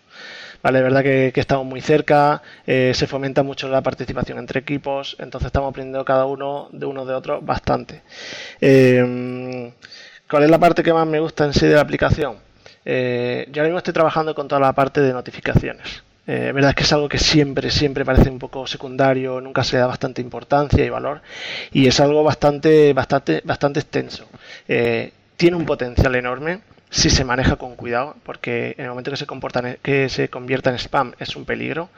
Vale, 0.62 0.80
es 0.80 0.84
verdad 0.84 1.04
que, 1.04 1.32
estamos 1.36 1.66
muy 1.66 1.80
cerca, 1.80 2.42
eh, 2.68 2.92
se 2.94 3.08
fomenta 3.08 3.44
mucho 3.44 3.70
la 3.70 3.82
participación 3.82 4.40
entre 4.40 4.60
equipos, 4.60 5.16
entonces 5.20 5.48
estamos 5.48 5.70
aprendiendo 5.70 6.04
cada 6.04 6.26
uno 6.26 6.68
de 6.74 6.86
uno 6.86 7.06
de 7.06 7.14
otro 7.14 7.42
bastante. 7.42 8.02
Eh, 8.60 9.72
¿Cuál 10.30 10.44
es 10.44 10.50
la 10.50 10.60
parte 10.60 10.84
que 10.84 10.94
más 10.94 11.08
me 11.08 11.20
gusta 11.22 11.46
en 11.46 11.54
sí 11.54 11.66
de 11.66 11.76
la 11.76 11.82
aplicación? 11.82 12.38
Eh, 12.84 13.48
yo 13.52 13.62
ahora 13.62 13.70
mismo 13.70 13.78
estoy 13.78 13.94
trabajando 13.94 14.36
con 14.36 14.50
toda 14.50 14.60
la 14.60 14.74
parte 14.74 15.02
de 15.02 15.14
notificaciones. 15.14 16.04
Verdad 16.28 16.70
es 16.70 16.76
que 16.76 16.84
es 16.84 16.94
algo 16.94 17.10
que 17.10 17.18
siempre, 17.18 17.72
siempre 17.72 18.06
parece 18.06 18.30
un 18.30 18.38
poco 18.38 18.68
secundario, 18.68 19.42
nunca 19.42 19.64
se 19.64 19.78
da 19.78 19.88
bastante 19.88 20.22
importancia 20.22 20.86
y 20.86 20.90
valor, 20.90 21.24
y 21.72 21.88
es 21.88 22.00
algo 22.00 22.24
bastante, 22.24 22.94
bastante, 22.94 23.42
bastante 23.44 23.80
extenso. 23.80 24.28
tiene 24.68 25.58
un 25.58 25.66
potencial 25.66 26.14
enorme 26.14 26.60
si 26.90 27.10
se 27.12 27.24
maneja 27.24 27.58
con 27.58 27.76
cuidado, 27.76 28.16
porque 28.24 28.74
en 28.78 28.86
el 28.86 28.90
momento 28.90 29.12
que 29.12 29.18
se, 29.18 29.28
comporta, 29.28 29.76
que 29.76 30.10
se 30.10 30.30
convierta 30.30 30.72
en 30.72 30.78
spam 30.78 31.14
es 31.20 31.36
un 31.36 31.46
peligro, 31.46 31.90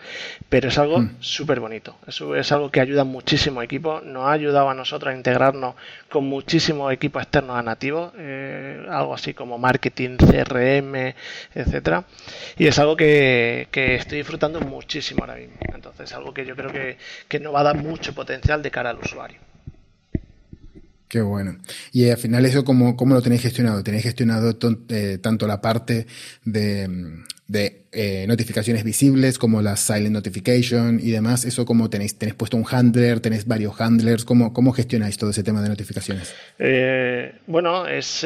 pero 0.49 0.67
es 0.67 0.77
algo 0.77 0.99
mm. 0.99 1.17
súper 1.21 1.62
bonito. 1.62 1.95
Es, 2.08 2.19
es, 2.21 2.51
algo 2.51 2.71
que 2.71 2.82
ayuda 2.82 3.06
muchísimo 3.06 3.62
equipo, 3.62 4.01
nos 4.01 4.25
ha 4.25 4.32
ayudado 4.32 4.69
a 4.69 4.73
nosotros 4.73 5.13
a 5.13 5.17
integrarnos 5.17 5.75
con 6.10 6.25
muchísimos 6.25 6.91
equipos 6.91 7.23
externos 7.23 7.56
a 7.58 7.63
nativos, 7.63 8.12
eh, 8.17 8.86
algo 8.89 9.13
así 9.13 9.34
como 9.34 9.58
marketing, 9.58 10.17
CRM, 10.17 11.13
etcétera, 11.56 12.04
y 12.58 12.67
es 12.67 12.77
algo 12.77 12.97
que, 12.97 13.69
que, 13.71 13.95
estoy 13.95 14.17
disfrutando 14.17 14.60
muchísimo 14.60 15.23
ahora 15.23 15.36
mismo. 15.36 15.56
Entonces, 15.73 16.12
es 16.12 16.17
algo 16.17 16.34
que 16.34 16.45
yo 16.45 16.56
creo 16.56 16.71
que, 16.71 16.97
que 17.30 17.39
nos 17.39 17.56
va 17.56 17.62
a 17.62 17.63
dar 17.63 17.77
mucho 17.77 18.13
potencial 18.13 18.62
de 18.62 18.71
cara 18.71 18.89
al 18.89 18.99
usuario. 18.99 19.39
Qué 21.12 21.21
bueno. 21.21 21.58
Y 21.91 22.10
al 22.10 22.15
final 22.15 22.45
eso, 22.45 22.63
¿cómo, 22.63 22.95
cómo 22.95 23.15
lo 23.15 23.21
tenéis 23.21 23.41
gestionado? 23.41 23.84
¿Tenéis 23.84 24.04
gestionado 24.04 24.58
eh, 24.88 25.17
tanto 25.21 25.45
la 25.45 25.60
parte 25.60 26.08
de, 26.45 26.88
de 27.47 27.84
eh, 27.91 28.24
notificaciones 28.30 28.86
visibles 28.86 29.38
como 29.38 29.62
la 29.62 29.76
silent 29.76 30.13
notification 30.13 31.02
y 31.04 31.12
demás? 31.12 31.43
¿Eso 31.43 31.65
cómo 31.65 31.89
tenéis? 31.89 32.17
¿Tenéis 32.17 32.36
puesto 32.36 32.56
un 32.56 32.65
handler? 32.65 33.19
¿Tenéis 33.19 33.45
varios 33.45 33.82
handlers? 33.82 34.24
¿Cómo, 34.24 34.54
cómo 34.54 34.71
gestionáis 34.71 35.17
todo 35.17 35.32
ese 35.32 35.43
tema 35.43 35.62
de 35.62 35.67
notificaciones? 35.67 36.34
Eh, 36.58 37.36
bueno, 37.45 37.88
es 37.88 38.26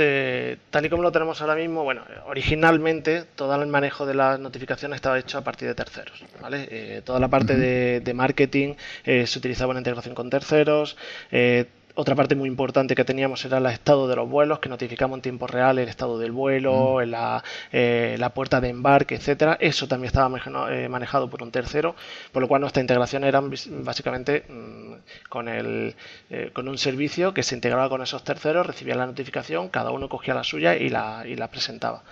tal 0.69 0.85
y 0.85 0.89
como 0.89 1.01
lo 1.01 1.11
tenemos 1.11 1.41
ahora 1.41 1.55
mismo. 1.55 1.83
Bueno, 1.83 2.03
originalmente 2.27 3.23
todo 3.33 3.59
el 3.59 3.67
manejo 3.67 4.05
de 4.05 4.13
las 4.13 4.39
notificaciones 4.39 4.97
estaba 4.97 5.17
hecho 5.17 5.39
a 5.39 5.43
partir 5.43 5.67
de 5.69 5.73
terceros. 5.73 6.23
¿vale? 6.39 7.01
toda 7.03 7.19
la 7.19 7.29
parte 7.29 7.55
de, 7.55 8.01
de, 8.01 8.13
marketing 8.13 8.75
se 9.03 9.39
utilizaba 9.39 9.71
en 9.73 9.79
integración 9.79 10.13
con 10.13 10.29
terceros 10.29 10.95
otra 11.95 12.13
parte 12.13 12.35
muy 12.35 12.49
importante 12.49 12.93
que 12.93 13.05
teníamos 13.05 13.43
era 13.45 13.57
el 13.57 13.65
estado 13.67 14.07
de 14.07 14.15
los 14.17 14.29
vuelos, 14.29 14.59
que 14.59 14.67
notificamos 14.67 15.17
en 15.17 15.21
tiempo 15.21 15.47
real 15.47 15.79
el 15.79 15.87
estado 15.87 16.19
del 16.19 16.31
vuelo, 16.31 16.97
mm. 16.97 17.09
la, 17.09 17.43
eh, 17.71 18.15
la, 18.19 18.29
puerta 18.29 18.59
de 18.59 18.69
embarque, 18.69 19.15
etcétera. 19.15 19.57
Eso 19.59 19.87
también 19.87 20.07
estaba 20.07 20.37
eh, 20.71 20.89
manejado 20.89 21.29
por 21.29 21.41
un 21.41 21.51
tercero, 21.51 21.95
por 22.33 22.41
lo 22.41 22.47
cual 22.49 22.61
nuestra 22.61 22.81
integración 22.81 23.23
era 23.23 23.41
básicamente 23.41 24.43
mm, 24.49 24.93
con, 25.29 25.47
el, 25.47 25.95
eh, 26.29 26.51
con 26.53 26.67
un 26.67 26.77
servicio 26.77 27.33
que 27.33 27.43
se 27.43 27.55
integraba 27.55 27.87
con 27.87 28.01
esos 28.01 28.23
terceros, 28.23 28.67
recibía 28.67 28.95
la 28.95 29.05
notificación, 29.05 29.69
cada 29.69 29.91
uno 29.91 30.09
cogía 30.09 30.33
la 30.33 30.43
suya 30.43 30.75
y 30.75 30.89
la, 30.89 31.23
y 31.25 31.35
la 31.35 31.49
presentaba. 31.49 32.03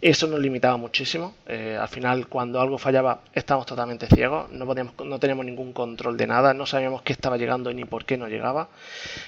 Eso 0.00 0.28
nos 0.28 0.38
limitaba 0.38 0.76
muchísimo. 0.76 1.34
al 1.48 1.88
final, 1.88 2.28
cuando 2.28 2.60
algo 2.60 2.78
fallaba, 2.78 3.20
estábamos 3.32 3.66
totalmente 3.66 4.06
ciegos, 4.06 4.50
no, 4.52 4.64
podíamos, 4.66 4.94
no 5.04 5.18
teníamos 5.18 5.44
ningún 5.44 5.72
control 5.72 6.16
de 6.16 6.26
nada, 6.26 6.54
no 6.54 6.66
sabíamos 6.66 7.02
qué 7.02 7.12
estaba 7.12 7.36
llegando 7.36 7.72
ni 7.72 7.84
por 7.84 8.04
qué 8.04 8.16
no 8.16 8.28
llegaba. 8.28 8.68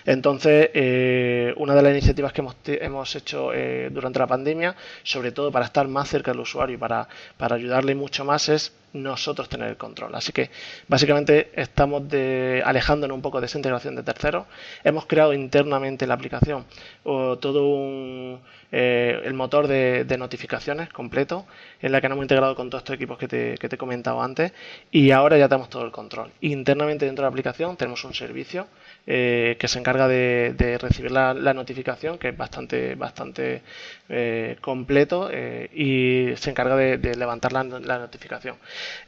Entonces, 0.05 0.71
eh, 0.75 1.55
una 1.57 1.75
de 1.75 1.83
las 1.83 1.93
iniciativas 1.93 2.33
que 2.33 2.45
hemos, 2.81 3.17
hecho 3.17 3.53
eh, 3.53 3.89
durante 3.91 4.19
la 4.19 4.27
pandemia, 4.27 4.77
sobre 5.03 5.33
todo 5.33 5.51
para 5.51 5.67
estar 5.67 5.89
más 5.89 6.09
cerca 6.09 6.33
del 6.33 6.41
usuario 6.41 6.75
y 6.75 6.79
para, 6.79 7.09
para 7.37 7.57
ayudarle 7.57 7.95
mucho 7.95 8.25
más, 8.25 8.49
es 8.49 8.73
nosotros 8.93 9.49
tener 9.49 9.69
el 9.69 9.77
control. 9.77 10.15
Así 10.15 10.33
que 10.33 10.51
básicamente 10.89 11.51
estamos 11.55 12.09
de, 12.09 12.63
alejándonos 12.65 13.15
un 13.15 13.23
poco 13.23 13.41
de 13.41 13.47
esa 13.47 13.59
integración 13.59 13.95
de 13.95 14.03
terceros. 14.03 14.47
Hemos 14.85 15.07
creado 15.07 15.33
internamente 15.33 16.07
la 16.07 16.15
aplicación 16.15 16.65
o 17.05 17.39
todo 17.39 17.67
un, 17.69 18.41
eh, 18.73 19.21
el 19.25 19.35
motor 19.35 19.69
de, 19.69 20.17
notificaciones 20.19 20.89
completo 20.89 21.47
en 21.83 21.93
la 21.93 22.01
que 22.01 22.09
nos 22.09 22.17
hemos 22.17 22.25
integrado 22.25 22.55
con 22.57 22.71
todos 22.71 22.83
estos 22.83 22.95
equipos 22.95 23.19
que 23.19 23.29
te, 23.29 23.59
que 23.59 23.69
te 23.69 23.77
he 23.77 23.79
comentado 23.79 24.23
antes 24.23 24.53
y 24.91 25.11
ahora 25.11 25.37
ya 25.37 25.49
tenemos 25.49 25.69
todo 25.69 25.85
el 25.85 25.93
control. 25.93 26.31
Internamente 26.41 27.05
dentro 27.05 27.23
de 27.23 27.27
la 27.27 27.31
aplicación 27.31 27.77
tenemos 27.77 28.03
un 28.05 28.15
servicio 28.15 28.67
eh, 29.09 29.57
que 29.61 29.69
se 29.69 29.79
encarga 29.79 30.09
de, 30.09 30.79
recibir 30.81 31.13
la, 31.13 31.33
notificación, 31.55 32.19
que 32.19 32.31
es 32.31 32.37
bastante, 32.37 32.97
bastante 32.97 33.63
eh, 34.09 34.57
completo 34.61 35.29
eh, 35.31 35.71
y 35.73 36.37
se 36.37 36.51
encarga 36.51 36.75
de, 36.75 37.15
levantar 37.15 37.53
la, 37.53 37.63
notificación. 37.63 38.57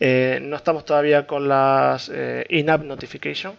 No 0.00 0.56
estamos 0.56 0.84
todavía 0.84 1.26
con 1.26 1.48
las 1.48 2.10
in-app 2.48 2.82
notification, 2.84 3.54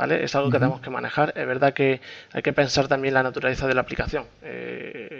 ¿Vale? 0.00 0.24
Es 0.24 0.34
algo 0.34 0.48
que 0.48 0.58
tenemos 0.58 0.80
que 0.80 0.88
manejar. 0.88 1.34
Es 1.36 1.46
verdad 1.46 1.74
que 1.74 2.00
hay 2.32 2.40
que 2.40 2.54
pensar 2.54 2.88
también 2.88 3.12
la 3.12 3.22
naturaleza 3.22 3.66
de 3.66 3.74
la 3.74 3.82
aplicación. 3.82 4.24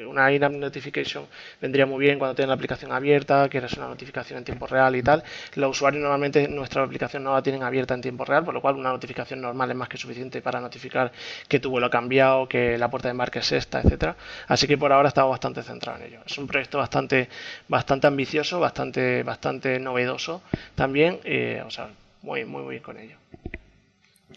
una 0.09 0.33
in-app 0.33 0.53
notification 0.53 1.27
vendría 1.61 1.85
muy 1.85 2.01
bien 2.01 2.19
cuando 2.19 2.35
tienes 2.35 2.49
la 2.49 2.55
aplicación 2.55 2.91
abierta, 2.91 3.47
quieres 3.51 3.75
una 3.75 3.89
notificación 3.89 4.39
en 4.39 4.45
tiempo 4.45 4.67
real 4.67 4.97
y 4.97 5.03
tal. 5.03 5.23
Los 5.57 5.77
usuarios 5.77 6.01
normalmente 6.01 6.49
nuestra 6.49 6.83
aplicación 6.83 7.23
no 7.25 7.35
la 7.35 7.43
tienen 7.43 7.63
abierta 7.63 7.93
en 7.93 8.01
tiempo 8.01 8.25
real, 8.25 8.43
por 8.43 8.55
lo 8.55 8.63
cual 8.63 8.77
una 8.77 8.89
notificación 8.89 9.43
normal 9.43 9.71
es 9.71 9.77
más 9.77 9.91
que 9.91 9.99
suficiente 9.99 10.41
para 10.41 10.63
notificar 10.63 11.13
que 11.47 11.61
tu 11.61 11.69
vuelo 11.69 11.89
ha 11.89 11.91
cambiado, 11.91 12.49
que 12.49 12.79
la 12.79 12.89
puerta 12.89 13.09
de 13.09 13.13
embarque 13.13 13.41
es 13.41 13.53
esta, 13.53 13.83
etcétera. 13.83 14.17
Así 14.49 14.67
que 14.67 14.79
por 14.79 14.95
ahora 14.95 15.09
estamos 15.09 15.31
bastante 15.31 15.63
centrados 15.63 16.01
en 16.01 16.07
ello. 16.07 16.21
Es 16.25 16.39
un 16.39 16.47
proyecto 16.47 16.79
bastante, 16.79 17.29
bastante 17.69 18.07
ambicioso, 18.07 18.59
bastante, 18.59 19.25
bastante 19.25 19.79
novedoso 19.79 20.41
también, 20.75 21.21
eh, 21.25 21.63
o 21.67 21.71
sea, 21.71 21.91
muy, 22.23 22.47
muy, 22.47 22.63
muy 22.63 22.81
con 22.81 22.97
ello. 22.97 23.20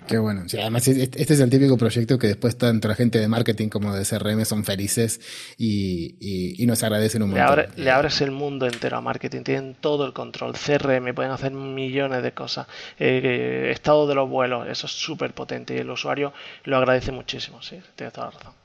Qué 0.07 0.17
bueno. 0.17 0.43
además, 0.51 0.87
este 0.87 1.33
es 1.33 1.39
el 1.39 1.49
típico 1.49 1.77
proyecto 1.77 2.17
que 2.17 2.27
después 2.27 2.57
tanto 2.57 2.87
la 2.87 2.95
gente 2.95 3.19
de 3.19 3.27
marketing 3.27 3.69
como 3.69 3.93
de 3.93 4.05
CRM 4.05 4.45
son 4.45 4.63
felices 4.63 5.21
y, 5.57 6.63
nos 6.65 6.81
agradecen 6.83 7.23
un 7.23 7.31
montón. 7.31 7.65
Le, 7.75 7.91
abres 7.91 8.21
el 8.21 8.31
mundo 8.31 8.65
entero 8.65 8.97
a 8.97 9.01
marketing, 9.01 9.43
tienen 9.43 9.75
todo 9.79 10.05
el 10.05 10.13
control. 10.13 10.53
CRM, 10.53 11.13
pueden 11.13 11.31
hacer 11.31 11.51
millones 11.51 12.23
de 12.23 12.31
cosas. 12.31 12.67
Eh, 12.99 13.69
estado 13.71 14.07
de 14.07 14.15
los 14.15 14.29
vuelos, 14.29 14.67
eso 14.67 14.87
es 14.87 14.93
súper 14.93 15.33
potente 15.33 15.75
y 15.75 15.79
el 15.79 15.89
usuario 15.89 16.33
lo 16.63 16.77
agradece 16.77 17.11
muchísimo. 17.11 17.61
Sí, 17.61 17.79
tienes 17.95 18.13
toda 18.13 18.27
la 18.27 18.31
razón. 18.31 18.62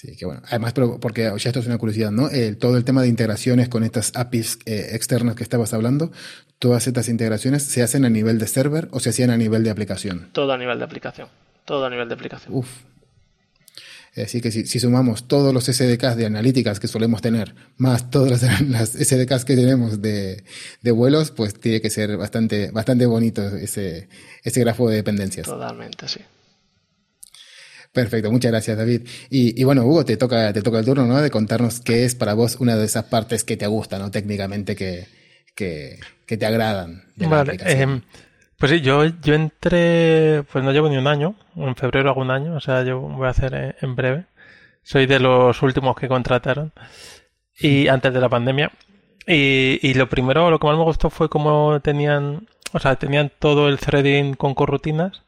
Sí, 0.00 0.16
qué 0.16 0.24
bueno. 0.24 0.40
Además, 0.46 0.72
porque 0.72 1.30
ya 1.36 1.50
esto 1.50 1.60
es 1.60 1.66
una 1.66 1.76
curiosidad, 1.76 2.10
¿no? 2.10 2.30
todo 2.58 2.78
el 2.78 2.84
tema 2.84 3.02
de 3.02 3.08
integraciones 3.08 3.68
con 3.68 3.84
estas 3.84 4.12
APIs 4.14 4.58
eh, 4.64 4.92
externas 4.92 5.34
que 5.34 5.42
estabas 5.42 5.74
hablando, 5.74 6.10
todas 6.58 6.86
estas 6.86 7.10
integraciones 7.10 7.64
se 7.64 7.82
hacen 7.82 8.06
a 8.06 8.08
nivel 8.08 8.38
de 8.38 8.46
server 8.46 8.88
o 8.92 9.00
se 9.00 9.10
hacían 9.10 9.28
a 9.28 9.36
nivel 9.36 9.62
de 9.62 9.68
aplicación. 9.68 10.30
Todo 10.32 10.52
a 10.52 10.56
nivel 10.56 10.78
de 10.78 10.86
aplicación. 10.86 11.28
Todo 11.66 11.84
a 11.84 11.90
nivel 11.90 12.08
de 12.08 12.14
aplicación. 12.14 12.54
Uf. 12.54 12.68
Así 14.16 14.40
que 14.40 14.50
si, 14.50 14.80
sumamos 14.80 15.28
todos 15.28 15.52
los 15.52 15.66
SDKs 15.66 16.16
de 16.16 16.24
analíticas 16.24 16.80
que 16.80 16.88
solemos 16.88 17.20
tener, 17.20 17.54
más 17.76 18.10
todas 18.10 18.42
las, 18.62 18.88
SDKs 18.92 19.44
que 19.44 19.54
tenemos 19.54 20.00
de, 20.00 20.44
de, 20.80 20.90
vuelos, 20.92 21.30
pues 21.30 21.52
tiene 21.60 21.82
que 21.82 21.90
ser 21.90 22.16
bastante, 22.16 22.70
bastante 22.70 23.04
bonito 23.04 23.46
ese, 23.54 24.08
ese 24.44 24.60
grafo 24.60 24.88
de 24.88 24.96
dependencias. 24.96 25.46
Totalmente, 25.46 26.08
sí. 26.08 26.20
Perfecto, 27.92 28.30
muchas 28.30 28.52
gracias 28.52 28.78
David. 28.78 29.02
Y, 29.30 29.64
bueno, 29.64 29.84
Hugo, 29.84 30.04
te 30.04 30.16
toca, 30.16 30.52
te 30.52 30.62
toca 30.62 30.78
el 30.78 30.84
turno, 30.84 31.06
¿no? 31.06 31.20
De 31.20 31.30
contarnos 31.30 31.80
qué 31.80 32.04
es 32.04 32.14
para 32.14 32.34
vos 32.34 32.56
una 32.60 32.76
de 32.76 32.84
esas 32.84 33.04
partes 33.04 33.42
que 33.42 33.56
te 33.56 33.66
gustan, 33.66 34.00
¿no? 34.00 34.10
Técnicamente 34.10 34.76
que, 34.76 35.08
que, 35.54 35.98
te 36.26 36.46
agradan. 36.46 37.02
vale, 37.16 37.58
em, 37.66 38.02
pues 38.56 38.70
sí, 38.70 38.80
yo, 38.80 39.04
yo 39.06 39.34
entré, 39.34 40.44
pues 40.52 40.64
no 40.64 40.70
llevo 40.70 40.88
ni 40.88 40.98
un 40.98 41.08
año, 41.08 41.34
en 41.56 41.74
febrero 41.74 42.10
hago 42.10 42.20
un 42.20 42.30
año, 42.30 42.54
o 42.54 42.60
sea, 42.60 42.84
yo 42.84 43.00
voy 43.00 43.26
a 43.26 43.30
hacer 43.30 43.76
en 43.80 43.96
breve. 43.96 44.26
Soy 44.82 45.06
de 45.06 45.18
los 45.18 45.60
últimos 45.62 45.96
que 45.96 46.08
contrataron 46.08 46.72
y 47.58 47.88
antes 47.88 48.14
de 48.14 48.20
la 48.20 48.28
pandemia. 48.28 48.70
Y, 49.26 49.78
y 49.82 49.94
lo 49.94 50.08
primero, 50.08 50.50
lo 50.50 50.58
que 50.58 50.66
más 50.66 50.78
me 50.78 50.84
gustó 50.84 51.10
fue 51.10 51.28
cómo 51.28 51.80
tenían, 51.80 52.48
o 52.72 52.78
sea, 52.78 52.96
tenían 52.96 53.32
todo 53.38 53.68
el 53.68 53.78
threading 53.78 54.34
con 54.34 54.54
corrutinas 54.54 55.22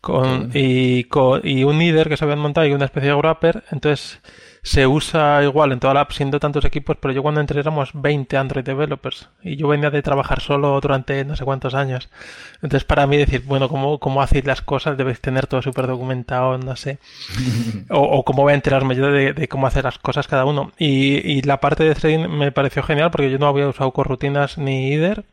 con, 0.00 0.50
y, 0.54 1.04
con, 1.04 1.40
y 1.44 1.64
un 1.64 1.78
líder 1.78 2.08
que 2.08 2.16
se 2.16 2.24
habían 2.24 2.38
montado 2.38 2.66
y 2.66 2.72
una 2.72 2.84
especie 2.84 3.10
de 3.10 3.16
wrapper. 3.16 3.64
Entonces 3.70 4.20
se 4.66 4.84
usa 4.84 5.44
igual 5.44 5.70
en 5.70 5.78
toda 5.78 5.94
la 5.94 6.00
app 6.00 6.10
siendo 6.10 6.40
tantos 6.40 6.64
equipos, 6.64 6.96
pero 7.00 7.14
yo 7.14 7.22
cuando 7.22 7.40
entré 7.40 7.60
éramos 7.60 7.90
20 7.94 8.36
Android 8.36 8.64
developers 8.64 9.28
y 9.40 9.54
yo 9.54 9.68
venía 9.68 9.90
de 9.90 10.02
trabajar 10.02 10.40
solo 10.40 10.80
durante 10.80 11.24
no 11.24 11.36
sé 11.36 11.44
cuántos 11.44 11.74
años. 11.74 12.08
Entonces 12.54 12.82
para 12.82 13.06
mí 13.06 13.16
decir, 13.16 13.42
bueno, 13.46 13.68
¿cómo, 13.68 14.00
cómo 14.00 14.22
hacéis 14.22 14.44
las 14.44 14.62
cosas? 14.62 14.96
Debéis 14.96 15.20
tener 15.20 15.46
todo 15.46 15.62
súper 15.62 15.86
documentado, 15.86 16.58
no 16.58 16.74
sé. 16.74 16.98
o, 17.90 18.00
o, 18.00 18.24
cómo 18.24 18.42
voy 18.42 18.54
a 18.54 18.56
enterarme 18.56 18.96
yo 18.96 19.06
de, 19.06 19.46
cómo 19.46 19.68
hacer 19.68 19.84
las 19.84 19.98
cosas 19.98 20.26
cada 20.26 20.44
uno. 20.44 20.72
Y, 20.78 21.18
y 21.18 21.42
la 21.42 21.60
parte 21.60 21.84
de 21.84 21.94
threading 21.94 22.28
me 22.28 22.50
pareció 22.50 22.82
genial 22.82 23.12
porque 23.12 23.30
yo 23.30 23.38
no 23.38 23.46
había 23.46 23.68
usado 23.68 23.92
corrutinas 23.92 24.58
ni 24.58 24.88
IDER 24.88 25.24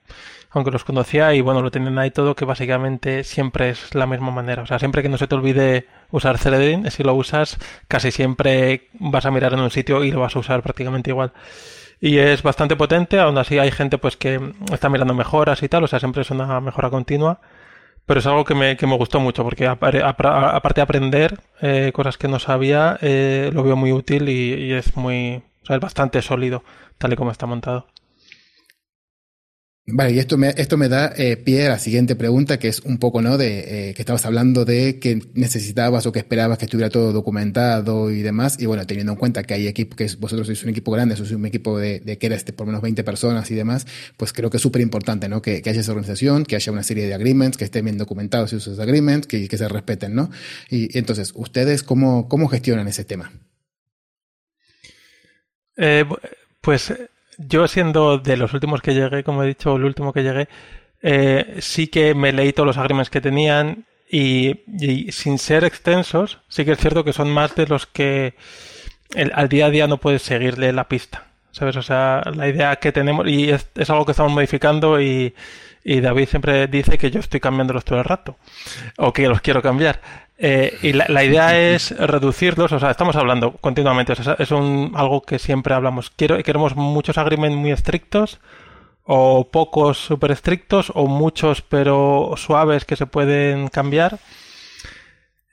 aunque 0.53 0.71
los 0.71 0.83
conocía 0.83 1.33
y 1.33 1.41
bueno, 1.41 1.61
lo 1.61 1.71
tienen 1.71 1.97
ahí 1.97 2.11
todo 2.11 2.35
que 2.35 2.45
básicamente 2.45 3.23
siempre 3.23 3.69
es 3.69 3.93
la 3.95 4.05
misma 4.05 4.31
manera. 4.31 4.61
O 4.61 4.67
sea, 4.67 4.79
siempre 4.79 5.01
que 5.01 5.09
no 5.09 5.17
se 5.17 5.27
te 5.27 5.35
olvide 5.35 5.87
usar 6.11 6.37
Celedrin, 6.37 6.89
si 6.91 7.03
lo 7.03 7.15
usas, 7.15 7.57
casi 7.87 8.11
siempre 8.11 8.87
vas 8.93 9.25
a 9.25 9.31
mirar 9.31 9.53
en 9.53 9.59
un 9.59 9.71
sitio 9.71 10.03
y 10.03 10.11
lo 10.11 10.19
vas 10.21 10.35
a 10.35 10.39
usar 10.39 10.61
prácticamente 10.61 11.09
igual. 11.09 11.33
Y 11.99 12.17
es 12.19 12.43
bastante 12.43 12.75
potente, 12.75 13.19
aún 13.19 13.37
así 13.37 13.57
hay 13.57 13.71
gente 13.71 13.97
pues 13.97 14.15
que 14.15 14.39
está 14.71 14.89
mirando 14.89 15.13
mejoras 15.15 15.63
y 15.63 15.69
tal, 15.69 15.85
o 15.85 15.87
sea, 15.87 15.99
siempre 15.99 16.21
es 16.21 16.29
una 16.31 16.59
mejora 16.61 16.89
continua. 16.89 17.39
Pero 18.05 18.19
es 18.19 18.25
algo 18.27 18.43
que 18.43 18.53
me, 18.53 18.75
que 18.75 18.85
me 18.85 18.97
gustó 18.97 19.21
mucho, 19.21 19.43
porque 19.43 19.65
aparte 19.65 20.75
de 20.75 20.81
aprender 20.81 21.39
eh, 21.61 21.91
cosas 21.93 22.17
que 22.17 22.27
no 22.27 22.37
sabía, 22.37 22.97
eh, 23.01 23.49
lo 23.53 23.63
veo 23.63 23.77
muy 23.77 23.93
útil 23.93 24.27
y, 24.27 24.53
y 24.55 24.73
es 24.73 24.97
muy, 24.97 25.41
o 25.63 25.65
sea, 25.65 25.77
es 25.77 25.81
bastante 25.81 26.21
sólido, 26.21 26.63
tal 26.97 27.13
y 27.13 27.15
como 27.15 27.31
está 27.31 27.45
montado. 27.45 27.87
Vale, 29.85 30.13
y 30.13 30.19
esto 30.19 30.37
me, 30.37 30.47
esto 30.55 30.77
me 30.77 30.87
da 30.87 31.11
eh, 31.17 31.35
pie 31.35 31.65
a 31.65 31.71
la 31.71 31.79
siguiente 31.79 32.15
pregunta, 32.15 32.57
que 32.57 32.69
es 32.69 32.79
un 32.79 32.99
poco, 32.99 33.21
¿no? 33.21 33.37
De 33.37 33.89
eh, 33.89 33.93
que 33.93 34.01
estabas 34.01 34.25
hablando 34.25 34.63
de 34.63 34.97
que 34.97 35.21
necesitabas 35.33 36.05
o 36.05 36.13
que 36.13 36.19
esperabas 36.19 36.57
que 36.57 36.63
estuviera 36.63 36.89
todo 36.89 37.11
documentado 37.11 38.09
y 38.09 38.21
demás. 38.21 38.55
Y 38.61 38.65
bueno, 38.65 38.87
teniendo 38.87 39.11
en 39.11 39.17
cuenta 39.17 39.43
que 39.43 39.55
hay 39.55 39.67
equipo, 39.67 39.97
que 39.97 40.05
vosotros 40.17 40.47
sois 40.47 40.63
un 40.63 40.69
equipo 40.69 40.89
grande, 40.89 41.17
sois 41.17 41.31
un 41.31 41.45
equipo 41.45 41.77
de, 41.77 41.99
de 41.99 42.17
que 42.17 42.27
eres 42.27 42.45
por 42.45 42.65
menos 42.65 42.81
20 42.81 43.03
personas 43.03 43.51
y 43.51 43.55
demás, 43.55 43.85
pues 44.15 44.31
creo 44.31 44.49
que 44.49 44.55
es 44.55 44.63
súper 44.63 44.81
importante, 44.81 45.27
¿no? 45.27 45.41
Que, 45.41 45.61
que, 45.61 45.69
haya 45.69 45.81
esa 45.81 45.91
organización, 45.91 46.45
que 46.45 46.55
haya 46.55 46.71
una 46.71 46.83
serie 46.83 47.05
de 47.05 47.13
agreements, 47.13 47.57
que 47.57 47.65
estén 47.65 47.83
bien 47.83 47.97
documentados 47.97 48.53
esos 48.53 48.79
agreements, 48.79 49.27
que, 49.27 49.49
que 49.49 49.57
se 49.57 49.67
respeten, 49.67 50.15
¿no? 50.15 50.31
Y, 50.69 50.97
entonces, 50.97 51.33
¿ustedes 51.35 51.83
cómo, 51.83 52.29
cómo 52.29 52.47
gestionan 52.47 52.87
ese 52.87 53.03
tema? 53.03 53.33
Eh, 55.75 56.05
pues 56.61 56.93
yo 57.47 57.67
siendo 57.67 58.17
de 58.17 58.37
los 58.37 58.53
últimos 58.53 58.81
que 58.81 58.93
llegué, 58.93 59.23
como 59.23 59.43
he 59.43 59.47
dicho, 59.47 59.75
el 59.75 59.85
último 59.85 60.13
que 60.13 60.23
llegué, 60.23 60.47
eh, 61.01 61.57
sí 61.59 61.87
que 61.87 62.15
me 62.15 62.31
leí 62.31 62.53
todos 62.53 62.67
los 62.67 62.77
agreements 62.77 63.09
que 63.09 63.21
tenían 63.21 63.85
y, 64.09 64.61
sin 65.11 65.37
ser 65.39 65.63
extensos, 65.63 66.39
sí 66.47 66.65
que 66.65 66.73
es 66.73 66.79
cierto 66.79 67.03
que 67.03 67.13
son 67.13 67.29
más 67.29 67.55
de 67.55 67.67
los 67.67 67.87
que 67.87 68.35
al 69.33 69.49
día 69.49 69.67
a 69.67 69.69
día 69.69 69.87
no 69.87 69.97
puedes 69.97 70.21
seguirle 70.21 70.71
la 70.73 70.87
pista. 70.87 71.27
¿Sabes? 71.51 71.75
O 71.75 71.83
sea, 71.83 72.23
la 72.35 72.47
idea 72.47 72.75
que 72.77 72.91
tenemos, 72.91 73.27
y 73.27 73.51
es, 73.51 73.67
algo 73.89 74.05
que 74.05 74.11
estamos 74.11 74.31
modificando 74.31 74.99
y, 74.99 75.35
y 75.83 76.01
David 76.01 76.27
siempre 76.27 76.65
dice 76.65 76.97
que 76.97 77.11
yo 77.11 77.19
estoy 77.19 77.39
cambiándolos 77.39 77.85
todo 77.85 77.99
el 77.99 78.05
rato, 78.05 78.37
o 78.97 79.13
que 79.13 79.27
los 79.27 79.41
quiero 79.41 79.61
cambiar. 79.61 80.01
Eh, 80.45 80.77
y 80.81 80.91
la, 80.91 81.23
idea 81.23 81.57
es 81.57 81.97
reducirlos, 81.97 82.73
o 82.73 82.77
sea, 82.77 82.91
estamos 82.91 83.15
hablando 83.15 83.53
continuamente, 83.53 84.11
es 84.11 84.51
un, 84.51 84.91
algo 84.93 85.21
que 85.21 85.39
siempre 85.39 85.73
hablamos. 85.73 86.09
Quiero, 86.09 86.37
queremos 86.43 86.75
muchos 86.75 87.17
agreements 87.17 87.57
muy 87.57 87.71
estrictos, 87.71 88.41
o 89.05 89.49
pocos 89.49 89.99
súper 89.99 90.31
estrictos, 90.31 90.91
o 90.95 91.07
muchos 91.07 91.61
pero 91.61 92.33
suaves 92.35 92.83
que 92.83 92.97
se 92.97 93.05
pueden 93.05 93.69
cambiar. 93.69 94.19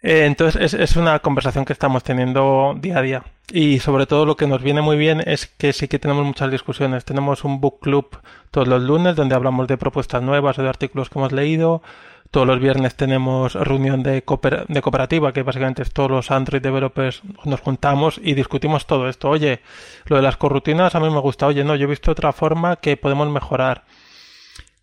Eh, 0.03 0.24
entonces 0.26 0.74
es, 0.74 0.96
una 0.96 1.20
conversación 1.20 1.64
que 1.64 1.72
estamos 1.72 2.03
teniendo 2.03 2.74
día 2.76 2.98
a 2.98 3.03
día. 3.03 3.22
Y 3.53 3.79
sobre 3.79 4.07
todo 4.07 4.26
lo 4.26 4.37
que 4.37 4.48
nos 4.48 4.61
viene 4.61 4.83
muy 4.83 4.96
bien 4.96 5.22
es 5.24 5.46
que 5.46 5.72
sí 5.72 5.87
que 5.87 6.00
tenemos 6.00 6.24
muchas 6.26 6.50
discusiones. 6.50 7.05
Tenemos 7.05 7.44
un 7.44 7.61
book 7.61 7.79
club 7.79 8.18
todos 8.50 8.66
los 8.66 8.83
lunes 8.83 9.14
donde 9.14 9.37
hablamos 9.37 9.68
de 9.68 9.79
propuestas 9.79 10.20
nuevas 10.20 10.59
o 10.59 10.62
de 10.64 10.68
artículos 10.68 11.11
que 11.11 11.18
hemos 11.20 11.31
leído. 11.31 11.81
Todos 12.30 12.46
los 12.46 12.60
viernes 12.60 12.94
tenemos 12.94 13.54
reunión 13.54 14.04
de, 14.04 14.22
cooperativa, 14.22 15.32
que 15.32 15.42
básicamente 15.42 15.82
es 15.82 15.92
todos 15.92 16.10
los 16.10 16.30
Android 16.30 16.62
developers 16.62 17.22
nos 17.44 17.60
juntamos 17.60 18.20
y 18.22 18.34
discutimos 18.34 18.86
todo 18.86 19.08
esto. 19.08 19.28
Oye, 19.28 19.60
lo 20.06 20.16
de 20.16 20.22
las 20.22 20.36
corrutinas 20.36 20.94
a 20.94 21.00
mí 21.00 21.10
me 21.10 21.18
gusta. 21.18 21.48
Oye, 21.48 21.64
no, 21.64 21.74
yo 21.74 21.86
he 21.86 21.90
visto 21.90 22.12
otra 22.12 22.32
forma 22.32 22.76
que 22.76 22.96
podemos 22.96 23.28
mejorar. 23.28 23.84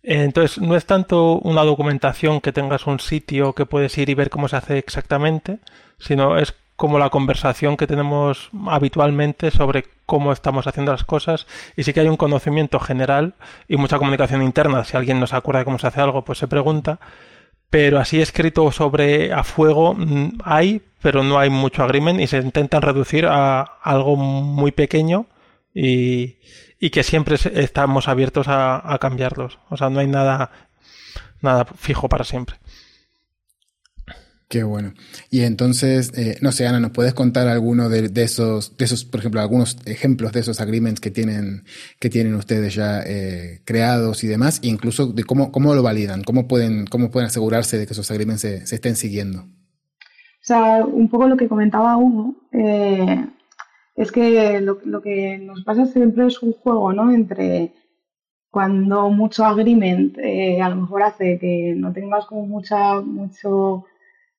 Entonces, 0.02 0.58
no 0.58 0.76
es 0.76 0.84
tanto 0.84 1.38
una 1.38 1.64
documentación 1.64 2.40
que 2.42 2.52
tengas 2.52 2.86
un 2.86 3.00
sitio 3.00 3.54
que 3.54 3.66
puedes 3.66 3.96
ir 3.96 4.10
y 4.10 4.14
ver 4.14 4.30
cómo 4.30 4.48
se 4.48 4.56
hace 4.56 4.78
exactamente, 4.78 5.58
sino 5.98 6.38
es 6.38 6.54
como 6.76 6.98
la 6.98 7.10
conversación 7.10 7.76
que 7.76 7.86
tenemos 7.86 8.50
habitualmente 8.68 9.50
sobre 9.50 9.86
cómo 10.06 10.32
estamos 10.32 10.66
haciendo 10.66 10.92
las 10.92 11.04
cosas 11.04 11.46
y 11.76 11.82
sí 11.82 11.92
que 11.92 12.00
hay 12.00 12.08
un 12.08 12.16
conocimiento 12.16 12.78
general 12.78 13.34
y 13.66 13.76
mucha 13.76 13.98
comunicación 13.98 14.42
interna. 14.42 14.84
Si 14.84 14.96
alguien 14.96 15.18
no 15.18 15.26
se 15.26 15.34
acuerda 15.34 15.58
de 15.60 15.64
cómo 15.64 15.78
se 15.78 15.88
hace 15.88 16.00
algo, 16.00 16.24
pues 16.24 16.38
se 16.38 16.46
pregunta. 16.46 17.00
Pero 17.70 17.98
así 17.98 18.20
escrito 18.20 18.70
sobre 18.72 19.32
a 19.32 19.44
fuego 19.44 19.94
mm, 19.94 20.38
hay, 20.44 20.82
pero 21.02 21.22
no 21.22 21.38
hay 21.38 21.50
mucho 21.50 21.82
agreement 21.82 22.20
y 22.20 22.26
se 22.26 22.38
intentan 22.38 22.82
reducir 22.82 23.26
a 23.26 23.60
algo 23.82 24.16
muy 24.16 24.72
pequeño 24.72 25.26
y, 25.74 26.38
que 26.90 27.02
siempre 27.02 27.36
estamos 27.54 28.08
abiertos 28.08 28.46
a, 28.48 28.96
cambiarlos. 29.00 29.58
O 29.68 29.76
sea, 29.76 29.90
no 29.90 30.00
hay 30.00 30.06
nada, 30.06 30.50
nada 31.40 31.66
fijo 31.66 32.08
para 32.08 32.24
siempre. 32.24 32.56
Qué 34.48 34.62
bueno. 34.62 34.94
Y 35.30 35.42
entonces, 35.42 36.10
eh, 36.16 36.38
no 36.40 36.52
sé, 36.52 36.66
Ana, 36.66 36.80
¿nos 36.80 36.92
puedes 36.92 37.12
contar 37.12 37.48
alguno 37.48 37.90
de, 37.90 38.10
esos, 38.22 38.78
de 38.78 38.86
esos, 38.86 39.04
por 39.04 39.20
ejemplo, 39.20 39.42
algunos 39.42 39.76
ejemplos 39.84 40.32
de 40.32 40.40
esos 40.40 40.58
agreements 40.62 41.00
que 41.00 41.10
tienen, 41.10 41.64
que 42.00 42.08
tienen 42.08 42.34
ustedes 42.34 42.74
ya 42.74 43.02
eh, 43.02 43.60
creados 43.66 44.24
y 44.24 44.26
demás, 44.26 44.60
e 44.64 44.68
incluso 44.68 45.08
de 45.08 45.24
cómo, 45.24 45.52
cómo 45.52 45.74
lo 45.74 45.82
validan, 45.82 46.24
cómo 46.24 46.48
pueden, 46.48 46.86
cómo 46.86 47.10
pueden 47.10 47.26
asegurarse 47.26 47.76
de 47.76 47.86
que 47.86 47.92
esos 47.92 48.10
agreements 48.10 48.40
se, 48.40 48.74
estén 48.74 48.96
siguiendo? 48.96 49.40
O 49.40 50.44
sea, 50.48 50.82
un 50.82 51.10
poco 51.10 51.28
lo 51.28 51.36
que 51.36 51.48
comentaba 51.48 51.98
Hugo, 51.98 52.34
eh, 52.52 53.26
es 53.96 54.10
que 54.10 54.62
lo, 54.62 54.78
lo, 54.82 55.02
que 55.02 55.36
nos 55.36 55.62
pasa 55.64 55.84
siempre 55.84 56.26
es 56.26 56.42
un 56.42 56.54
juego, 56.54 56.94
¿no? 56.94 57.12
Entre 57.12 57.74
cuando 58.50 59.10
mucho 59.10 59.44
agreement 59.44 60.16
eh, 60.16 60.62
a 60.62 60.70
lo 60.70 60.76
mejor 60.76 61.02
hace 61.02 61.38
que 61.38 61.74
no 61.76 61.92
tengas 61.92 62.24
como 62.24 62.46
mucha, 62.46 62.98
mucho 63.00 63.84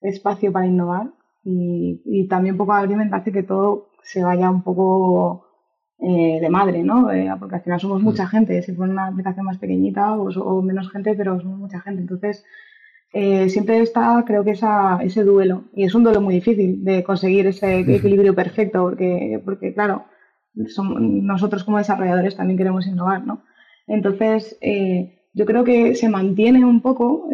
espacio 0.02 0.52
para 0.52 0.68
innovar 0.68 1.12
y, 1.44 2.02
y 2.06 2.28
también 2.28 2.58
poco 2.58 2.74
agreement 2.74 3.14
hace 3.14 3.32
que 3.32 3.44
todo 3.44 3.90
se 4.04 4.24
vaya 4.24 4.50
un 4.50 4.64
poco 4.64 5.50
eh, 6.02 6.40
de 6.40 6.50
madre, 6.50 6.82
¿no? 6.82 7.12
Eh, 7.12 7.30
porque 7.40 7.56
al 7.56 7.62
final 7.62 7.80
somos 7.80 8.02
mucha 8.02 8.24
mm. 8.24 8.28
gente, 8.28 8.62
si 8.62 8.74
fuera 8.74 8.94
una 8.94 9.08
aplicación 9.08 9.46
más 9.46 9.58
pequeñita 9.58 10.16
o, 10.16 10.30
o, 10.30 10.62
menos 10.62 10.90
gente, 10.90 11.14
pero 11.14 11.40
somos 11.42 11.60
mucha 11.60 11.82
gente. 11.82 12.02
Entonces, 12.02 12.46
eh, 13.12 13.50
siempre 13.50 13.82
está, 13.82 14.24
creo 14.26 14.46
que 14.46 14.52
esa, 14.52 15.00
ese 15.04 15.26
duelo, 15.26 15.66
y 15.74 15.84
es 15.84 15.94
un 15.96 16.04
duelo 16.04 16.22
muy 16.22 16.36
difícil 16.36 16.86
de 16.86 17.04
conseguir 17.04 17.48
ese 17.48 17.80
equilibrio 17.96 18.34
perfecto, 18.34 18.84
porque, 18.84 19.42
porque 19.44 19.74
claro, 19.74 20.06
nosotros 20.54 21.66
como 21.66 21.78
desarrolladores 21.80 22.38
también 22.38 22.58
queremos 22.58 22.88
innovar, 22.88 23.26
¿no? 23.26 23.44
Entonces, 23.86 24.58
eh, 24.62 25.20
yo 25.34 25.46
creo 25.46 25.66
que 25.66 25.96
se 25.96 26.08
mantiene 26.08 26.64
un 26.64 26.82
poco, 26.82 27.28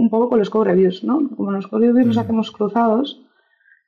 un 0.00 0.08
poco 0.08 0.30
con 0.30 0.38
los 0.38 0.50
code 0.50 0.70
reviews, 0.70 1.04
¿no? 1.04 1.28
Como 1.36 1.52
los 1.52 1.66
code 1.66 1.88
reviews 1.88 2.06
los 2.06 2.18
hacemos 2.18 2.50
cruzados, 2.50 3.22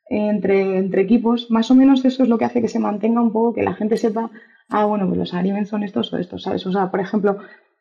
entre, 0.07 0.77
entre 0.79 1.03
equipos, 1.03 1.51
más 1.51 1.71
o 1.71 1.75
menos 1.75 2.05
eso 2.05 2.23
es 2.23 2.29
lo 2.29 2.37
que 2.37 2.45
hace 2.45 2.61
que 2.61 2.69
se 2.69 2.79
mantenga 2.79 3.23
un 3.23 3.33
poco, 3.33 3.55
que 3.55 3.63
la 3.63 3.75
gente 3.75 3.97
sepa, 3.97 4.31
ah, 4.69 4.85
bueno, 4.85 5.07
pues 5.07 5.19
los 5.19 5.35
agreements 5.35 5.71
son 5.71 5.83
estos 5.83 6.13
o 6.13 6.19
estos, 6.19 6.43
¿sabes? 6.43 6.67
O 6.67 6.73
sea, 6.73 6.91
por 6.91 7.01
ejemplo, 7.01 7.39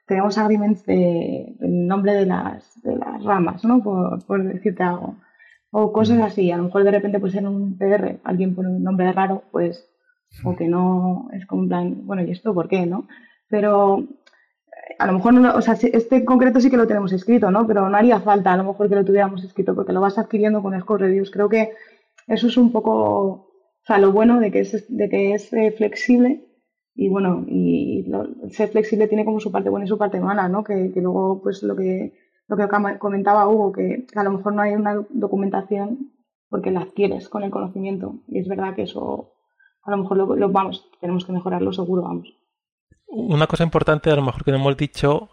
tenemos 0.07 0.37
agreements 0.37 0.85
de, 0.85 1.55
del 1.59 1.87
nombre 1.87 2.13
de 2.13 2.25
las, 2.25 2.81
de 2.83 2.95
las 2.95 3.23
ramas, 3.23 3.65
¿no? 3.65 3.83
Por, 3.83 4.25
por, 4.25 4.43
decirte 4.43 4.83
algo. 4.83 5.17
O 5.71 5.91
cosas 5.91 6.21
así, 6.21 6.51
a 6.51 6.57
lo 6.57 6.63
mejor 6.63 6.83
de 6.83 6.91
repente 6.91 7.19
pues 7.19 7.35
en 7.35 7.47
un 7.47 7.77
PR 7.77 8.19
alguien 8.23 8.55
pone 8.55 8.69
un 8.69 8.83
nombre 8.83 9.11
raro, 9.11 9.43
pues, 9.51 9.89
o 10.45 10.55
que 10.55 10.67
no, 10.67 11.27
es 11.33 11.45
como 11.45 11.63
un 11.63 11.67
plan, 11.67 12.05
bueno, 12.05 12.23
¿y 12.23 12.31
esto 12.31 12.53
por 12.53 12.69
qué, 12.69 12.85
no? 12.85 13.07
Pero 13.49 14.07
a 14.99 15.07
lo 15.07 15.13
mejor, 15.13 15.33
no, 15.33 15.55
o 15.55 15.61
sea, 15.61 15.73
este 15.73 16.25
concreto 16.25 16.59
sí 16.59 16.69
que 16.69 16.77
lo 16.77 16.87
tenemos 16.87 17.11
escrito, 17.13 17.51
¿no? 17.51 17.67
Pero 17.67 17.89
no 17.89 17.97
haría 17.97 18.19
falta 18.19 18.53
a 18.53 18.57
lo 18.57 18.63
mejor 18.63 18.89
que 18.89 18.95
lo 18.95 19.05
tuviéramos 19.05 19.43
escrito 19.43 19.75
porque 19.75 19.93
lo 19.93 20.01
vas 20.01 20.17
adquiriendo 20.17 20.61
con 20.61 20.79
Score 20.79 21.01
Reviews. 21.01 21.31
Creo 21.31 21.49
que 21.49 21.71
eso 22.27 22.47
es 22.47 22.57
un 22.57 22.71
poco, 22.71 22.93
o 22.93 23.85
sea, 23.85 23.97
lo 23.97 24.11
bueno 24.11 24.39
de 24.39 24.51
que 24.51 24.59
es, 24.61 24.85
de 24.89 25.09
que 25.09 25.33
es 25.33 25.51
eh, 25.53 25.71
flexible 25.71 26.47
y 26.93 27.09
bueno, 27.09 27.45
y 27.47 28.05
ser 28.51 28.69
flexible 28.69 29.07
tiene 29.07 29.25
como 29.25 29.39
su 29.39 29.51
parte 29.51 29.69
buena 29.69 29.85
y 29.85 29.89
su 29.89 29.97
parte 29.97 30.19
mala, 30.19 30.49
¿no? 30.49 30.63
Que, 30.63 30.91
que 30.93 31.01
luego, 31.01 31.41
pues 31.41 31.63
lo 31.63 31.75
que, 31.75 32.13
lo 32.47 32.57
que 32.57 32.67
comentaba 32.99 33.47
Hugo, 33.47 33.71
que 33.71 34.05
a 34.13 34.23
lo 34.23 34.31
mejor 34.31 34.53
no 34.53 34.61
hay 34.61 34.73
una 34.73 35.05
documentación 35.09 36.11
porque 36.49 36.69
la 36.69 36.81
adquieres 36.81 37.29
con 37.29 37.43
el 37.43 37.49
conocimiento. 37.49 38.19
Y 38.27 38.39
es 38.39 38.47
verdad 38.47 38.75
que 38.75 38.83
eso, 38.83 39.31
a 39.83 39.91
lo 39.91 39.97
mejor 39.97 40.17
lo, 40.37 40.49
vamos, 40.49 40.91
tenemos 40.99 41.25
que 41.25 41.31
mejorarlo 41.31 41.71
seguro, 41.71 42.01
vamos. 42.01 42.35
Una 43.11 43.47
cosa 43.47 43.63
importante, 43.63 44.09
a 44.09 44.15
lo 44.15 44.21
mejor 44.21 44.43
que 44.43 44.51
no 44.51 44.57
hemos 44.57 44.77
dicho, 44.77 45.29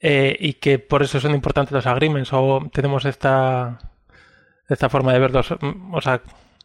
eh, 0.00 0.36
y 0.38 0.54
que 0.54 0.78
por 0.78 1.02
eso 1.02 1.20
son 1.20 1.34
importantes 1.34 1.72
los 1.72 1.86
agreements, 1.86 2.32
o 2.32 2.68
tenemos 2.72 3.04
esta, 3.04 3.78
esta 4.68 4.88
forma 4.88 5.12
de 5.12 5.18
verlos, 5.18 5.48
o 5.92 6.00
sea, 6.00 6.20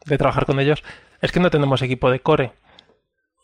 de 0.06 0.18
trabajar 0.18 0.46
con 0.46 0.60
ellos, 0.60 0.84
es 1.22 1.32
que 1.32 1.40
no 1.40 1.50
tenemos 1.50 1.82
equipo 1.82 2.12
de 2.12 2.20
core. 2.20 2.52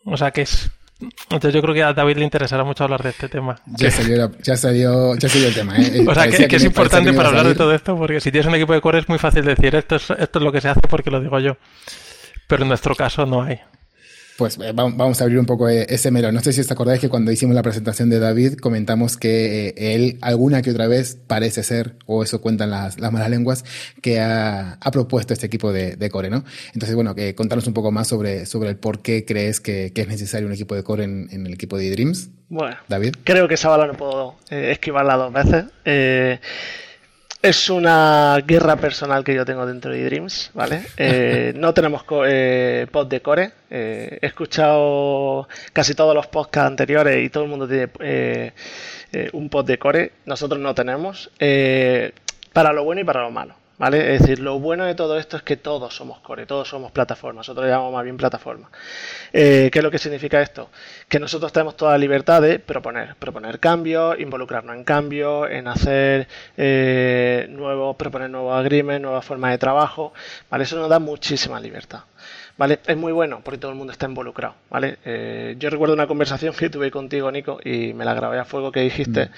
O 0.05 0.18
sea, 0.18 0.32
que 0.32 0.41
es 0.41 0.72
entonces 0.99 1.53
yo 1.53 1.61
creo 1.61 1.74
que 1.74 1.84
a 1.84 1.93
David 1.93 2.18
le 2.18 2.24
interesará 2.24 2.63
mucho 2.63 2.86
hablar 2.86 3.03
de 3.03 3.09
este 3.09 3.28
tema. 3.28 3.59
Ya 3.66 3.91
salió, 3.91 4.32
ya 4.41 4.55
salió, 4.55 5.16
ya 5.18 5.28
salió 5.28 5.47
el 5.49 5.53
tema. 5.53 5.76
¿eh? 5.78 6.05
O 6.07 6.13
sea, 6.13 6.30
que, 6.30 6.55
es 6.55 6.63
importante 6.63 7.11
para 7.11 7.30
hablar 7.30 7.47
de 7.47 7.55
todo 7.55 7.74
esto, 7.74 7.97
porque 7.97 8.22
si 8.22 8.32
tienes 8.32 8.47
un 8.47 8.55
equipo 8.55 8.74
de 8.74 8.82
core 8.82 8.99
es 8.99 9.09
muy 9.09 9.20
fácil 9.20 9.43
decir 9.43 9.76
esto 9.76 9.97
es, 9.97 10.09
esto 10.09 10.39
es 10.39 10.43
lo 10.43 10.51
que 10.51 10.61
se 10.61 10.70
hace 10.70 10.82
porque 10.89 11.11
lo 11.11 11.20
digo 11.20 11.38
yo. 11.39 11.57
Pero 12.47 12.63
en 12.63 12.70
nuestro 12.70 12.95
caso 12.95 13.26
no 13.26 13.43
hay. 13.43 13.59
Pues 14.38 14.58
eh, 14.60 14.74
vamos 14.74 15.22
a 15.22 15.24
abrir 15.24 15.40
un 15.40 15.46
poco 15.46 15.70
eh, 15.70 15.86
ese 15.90 16.12
melón. 16.12 16.36
No 16.36 16.42
sé 16.42 16.52
si 16.52 16.60
os 16.60 16.70
acordáis 16.70 17.00
que 17.00 17.08
cuando 17.08 17.32
hicimos 17.32 17.56
la 17.56 17.64
presentación 17.64 18.10
de 18.10 18.20
David 18.20 18.56
comentamos 18.56 19.16
que 19.16 19.70
eh, 19.70 19.96
él 19.96 20.18
alguna 20.22 20.62
que 20.62 20.72
otra 20.72 20.88
vez 20.88 21.18
parece 21.28 21.64
ser, 21.64 21.96
o 22.06 22.22
eso 22.22 22.42
cuentan 22.42 22.70
las, 22.70 23.00
malas 23.00 23.30
lenguas, 23.30 23.64
que 24.02 24.20
ha, 24.20 24.78
propuesto 24.92 25.34
este 25.34 25.46
equipo 25.46 25.72
de, 25.72 26.10
core, 26.10 26.30
¿no? 26.30 26.44
Entonces, 26.74 26.96
bueno, 26.96 27.16
que 27.16 27.34
contanos 27.34 27.68
un 27.68 27.74
poco 27.74 27.92
más 27.92 28.08
sobre, 28.08 28.46
sobre 28.46 28.70
el 28.70 28.78
por 28.78 29.02
qué 29.02 29.26
crees 29.26 29.60
que, 29.60 29.92
es 29.96 30.08
necesario 30.08 30.48
un 30.48 30.54
equipo 30.54 30.76
de 30.76 30.84
core 30.84 31.06
en, 31.06 31.46
el 31.46 31.54
equipo 31.54 31.78
de 31.78 31.90
Dreams. 31.92 32.30
Bueno, 32.50 32.76
David. 32.88 33.16
Creo 33.24 33.48
que 33.48 33.54
esa 33.56 33.70
bala 33.70 33.88
no 33.88 33.94
puedo 33.94 34.36
esquivarla 34.50 35.16
dos 35.16 35.34
veces. 35.34 35.66
Es 37.46 37.70
una 37.70 38.39
guerra 38.43 38.76
personal 38.76 39.24
que 39.24 39.36
yo 39.36 39.46
tengo 39.46 39.68
dentro 39.68 39.91
de 39.91 40.04
Dreams, 40.04 40.50
¿vale? 40.56 40.82
Eh, 40.98 41.54
no 41.56 41.76
tenemos 41.76 42.04
eh, 42.26 42.88
pod 42.91 43.06
de 43.06 43.22
core. 43.22 43.52
Eh, 43.70 44.18
he 44.20 44.26
escuchado 44.26 45.48
casi 45.72 45.93
todos 45.93 46.16
los 46.16 46.26
podcasts 46.26 46.66
anteriores 46.66 47.24
y 47.24 47.30
todo 47.30 47.43
el 47.43 47.50
mundo 47.52 47.68
tiene 47.68 48.54
un 49.34 49.50
pod 49.50 49.64
de 49.68 49.78
core. 49.78 50.12
Nosotros 50.26 50.60
no 50.60 50.74
tenemos. 50.74 51.30
para 52.52 52.74
lo 52.74 52.84
bueno 52.84 53.02
y 53.02 53.04
para 53.04 53.22
lo 53.22 53.30
malo. 53.30 53.54
¿Vale? 53.78 54.15
Es 54.15 54.21
decir, 54.21 54.39
lo 54.39 54.57
bueno 54.57 54.86
de 54.86 54.95
todo 54.95 55.17
esto 55.19 55.36
es 55.36 55.43
que 55.43 55.57
todos 55.57 55.93
somos 55.93 56.19
core, 56.19 56.45
todos 56.45 56.69
somos 56.69 56.93
plataformas, 56.93 57.41
nosotros 57.41 57.65
le 57.65 57.71
llamamos 57.71 57.93
más 57.93 58.05
bien 58.05 58.15
plataforma. 58.15 58.69
Eh, 59.34 59.69
¿Qué 59.71 59.80
es 59.80 59.84
lo 59.84 59.91
que 59.91 59.97
significa 59.97 60.41
esto? 60.41 60.69
Que 61.09 61.19
nosotros 61.19 61.51
tenemos 61.51 61.76
toda 61.76 61.91
la 61.91 61.97
libertad 61.97 62.41
de 62.41 62.59
proponer, 62.59 63.15
proponer 63.15 63.59
cambios, 63.59 64.17
involucrarnos 64.17 64.78
en 64.78 64.86
cambios, 64.86 65.51
en 65.51 65.67
hacer 65.67 66.28
eh, 66.55 67.47
nuevos, 67.49 67.97
proponer 67.97 68.30
nuevos 68.30 68.57
agreements, 68.57 69.01
nuevas 69.01 69.26
formas 69.26 69.51
de 69.51 69.57
trabajo, 69.57 70.13
¿vale? 70.49 70.63
Eso 70.63 70.78
nos 70.78 70.89
da 70.89 70.99
muchísima 70.99 71.59
libertad. 71.59 72.03
¿Vale? 72.57 72.80
Es 72.88 72.95
muy 72.95 73.11
bueno 73.11 73.41
porque 73.43 73.57
todo 73.57 73.71
el 73.71 73.78
mundo 73.78 73.91
está 73.91 74.05
involucrado, 74.05 74.55
¿vale? 74.69 74.99
Eh, 75.03 75.55
yo 75.59 75.69
recuerdo 75.69 75.93
una 75.93 76.07
conversación 76.07 76.53
que 76.53 76.69
tuve 76.69 76.89
contigo, 76.89 77.30
Nico, 77.30 77.59
y 77.61 77.91
me 77.91 78.05
la 78.05 78.13
grabé 78.13 78.39
a 78.39 78.45
fuego 78.45 78.71
que 78.71 78.80
dijiste 78.80 79.26
mm. 79.26 79.30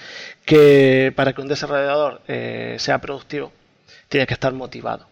que 0.45 1.13
para 1.15 1.33
que 1.33 1.41
un 1.41 1.47
desarrollador 1.47 2.21
sea 2.77 3.01
productivo 3.01 3.51
tiene 4.07 4.25
que 4.27 4.33
estar 4.33 4.53
motivado. 4.53 5.05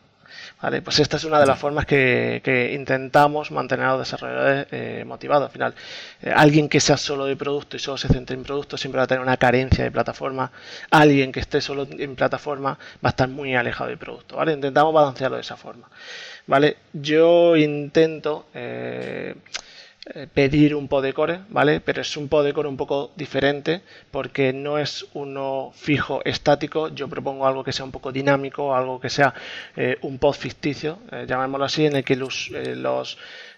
¿Vale? 0.61 0.81
Pues 0.81 0.99
esta 0.99 1.17
es 1.17 1.23
una 1.25 1.39
de 1.39 1.45
las 1.45 1.59
formas 1.59 1.85
que, 1.85 2.71
intentamos 2.73 3.51
mantener 3.51 3.85
a 3.85 3.91
los 3.91 3.99
desarrolladores 3.99 4.67
eh, 4.71 5.03
motivados. 5.05 5.47
Al 5.47 5.51
final, 5.51 5.75
eh, 6.21 6.31
alguien 6.35 6.69
que 6.69 6.79
sea 6.79 6.97
solo 6.97 7.25
de 7.25 7.35
producto 7.35 7.75
y 7.75 7.79
solo 7.79 7.97
se 7.97 8.07
centre 8.07 8.35
en 8.35 8.43
producto 8.43 8.77
siempre 8.77 8.97
va 8.97 9.03
a 9.03 9.07
tener 9.07 9.21
una 9.21 9.37
carencia 9.37 9.83
de 9.83 9.91
plataforma. 9.91 10.51
Alguien 10.91 11.31
que 11.31 11.39
esté 11.41 11.61
solo 11.61 11.87
en 11.89 12.15
plataforma 12.15 12.77
va 13.03 13.09
a 13.09 13.09
estar 13.09 13.29
muy 13.29 13.55
alejado 13.55 13.89
del 13.89 13.97
producto. 13.97 14.37
¿vale? 14.37 14.53
Intentamos 14.53 14.93
balancearlo 14.93 15.37
de 15.37 15.41
esa 15.41 15.57
forma. 15.57 15.89
¿vale? 16.47 16.77
Yo 16.93 17.55
intento 17.55 18.47
eh, 18.53 19.35
pedir 20.33 20.75
un 20.75 20.87
podecore, 20.87 21.39
¿vale? 21.49 21.81
Pero 21.81 22.01
es 22.01 22.15
un 22.15 22.27
podecore 22.27 22.67
un 22.67 22.77
poco 22.77 23.11
diferente 23.15 23.81
porque 24.11 24.53
no 24.53 24.77
es 24.77 25.05
uno 25.13 25.71
fijo 25.75 26.23
estático. 26.23 26.89
Yo 26.89 27.07
propongo 27.07 27.47
algo 27.47 27.63
que 27.63 27.71
sea 27.71 27.85
un 27.85 27.91
poco 27.91 28.11
dinámico, 28.11 28.75
algo 28.75 28.99
que 28.99 29.09
sea 29.09 29.33
eh, 29.75 29.97
un 30.01 30.19
pod 30.19 30.33
ficticio, 30.33 30.99
eh, 31.11 31.25
llamémoslo 31.27 31.65
así, 31.65 31.85
en 31.87 31.95
el 31.95 32.03
que 32.03 32.15
los, 32.15 32.51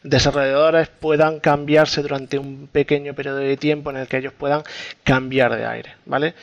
desarrolladores 0.04 0.88
puedan 0.88 1.40
cambiarse 1.40 2.02
durante 2.02 2.38
un 2.38 2.68
pequeño 2.68 3.14
periodo 3.14 3.38
de 3.38 3.58
tiempo 3.58 3.90
en 3.90 3.98
el 3.98 4.08
que 4.08 4.18
ellos 4.18 4.32
puedan 4.32 4.64
cambiar 5.04 5.56
de 5.56 5.66
aire, 5.66 5.96
¿vale? 6.06 6.34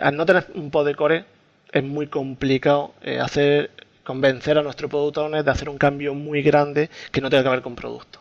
al 0.00 0.16
no 0.16 0.26
tener 0.26 0.46
un 0.54 0.70
podecore 0.70 1.24
es 1.72 1.82
muy 1.82 2.06
complicado 2.06 2.94
hacer 3.20 3.70
convencer 4.04 4.58
a 4.58 4.62
nuestro 4.62 4.88
producto 4.88 5.24
owner 5.24 5.42
de 5.42 5.50
hacer 5.50 5.68
un 5.68 5.78
cambio 5.78 6.14
muy 6.14 6.42
grande 6.42 6.88
que 7.10 7.20
no 7.20 7.30
tenga 7.30 7.42
que 7.42 7.50
ver 7.50 7.62
con 7.62 7.74
producto. 7.74 8.20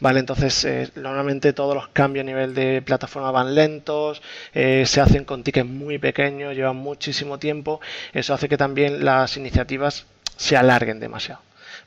Vale, 0.00 0.20
entonces 0.20 0.64
eh, 0.64 0.90
normalmente 0.96 1.52
todos 1.52 1.74
los 1.74 1.88
cambios 1.88 2.24
a 2.24 2.26
nivel 2.26 2.54
de 2.54 2.82
plataforma 2.82 3.30
van 3.30 3.54
lentos, 3.54 4.22
eh, 4.52 4.84
se 4.86 5.00
hacen 5.00 5.24
con 5.24 5.42
tickets 5.42 5.68
muy 5.68 5.98
pequeños, 5.98 6.54
llevan 6.54 6.76
muchísimo 6.76 7.38
tiempo, 7.38 7.80
eso 8.12 8.34
hace 8.34 8.48
que 8.48 8.56
también 8.56 9.04
las 9.04 9.36
iniciativas 9.36 10.06
se 10.36 10.56
alarguen 10.56 11.00
demasiado. 11.00 11.40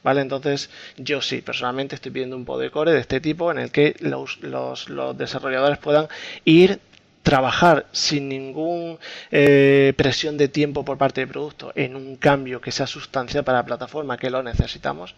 ¿Vale? 0.04 0.22
Entonces, 0.22 0.70
yo 0.98 1.22
sí, 1.22 1.42
personalmente 1.42 1.96
estoy 1.96 2.12
pidiendo 2.12 2.38
un 2.38 2.46
podecore 2.46 2.92
de 2.92 3.00
este 3.00 3.20
tipo 3.20 3.52
en 3.52 3.58
el 3.58 3.72
que 3.72 3.96
los, 4.00 4.40
los, 4.42 4.90
los 4.90 5.18
desarrolladores 5.18 5.80
puedan 5.80 6.08
ir 6.46 6.80
trabajar 7.28 7.88
sin 7.92 8.30
ninguna 8.30 8.96
eh, 9.32 9.94
presión 9.98 10.38
de 10.38 10.48
tiempo 10.48 10.86
por 10.86 10.98
parte 10.98 11.20
del 11.20 11.28
producto 11.28 11.74
en 11.76 11.98
un 11.98 12.16
cambio 12.16 12.62
que 12.62 12.72
sea 12.72 12.88
sustancial 12.88 13.44
para 13.44 13.58
la 13.58 13.66
plataforma 13.66 14.18
que 14.18 14.30
lo 14.30 14.42
necesitamos 14.42 15.14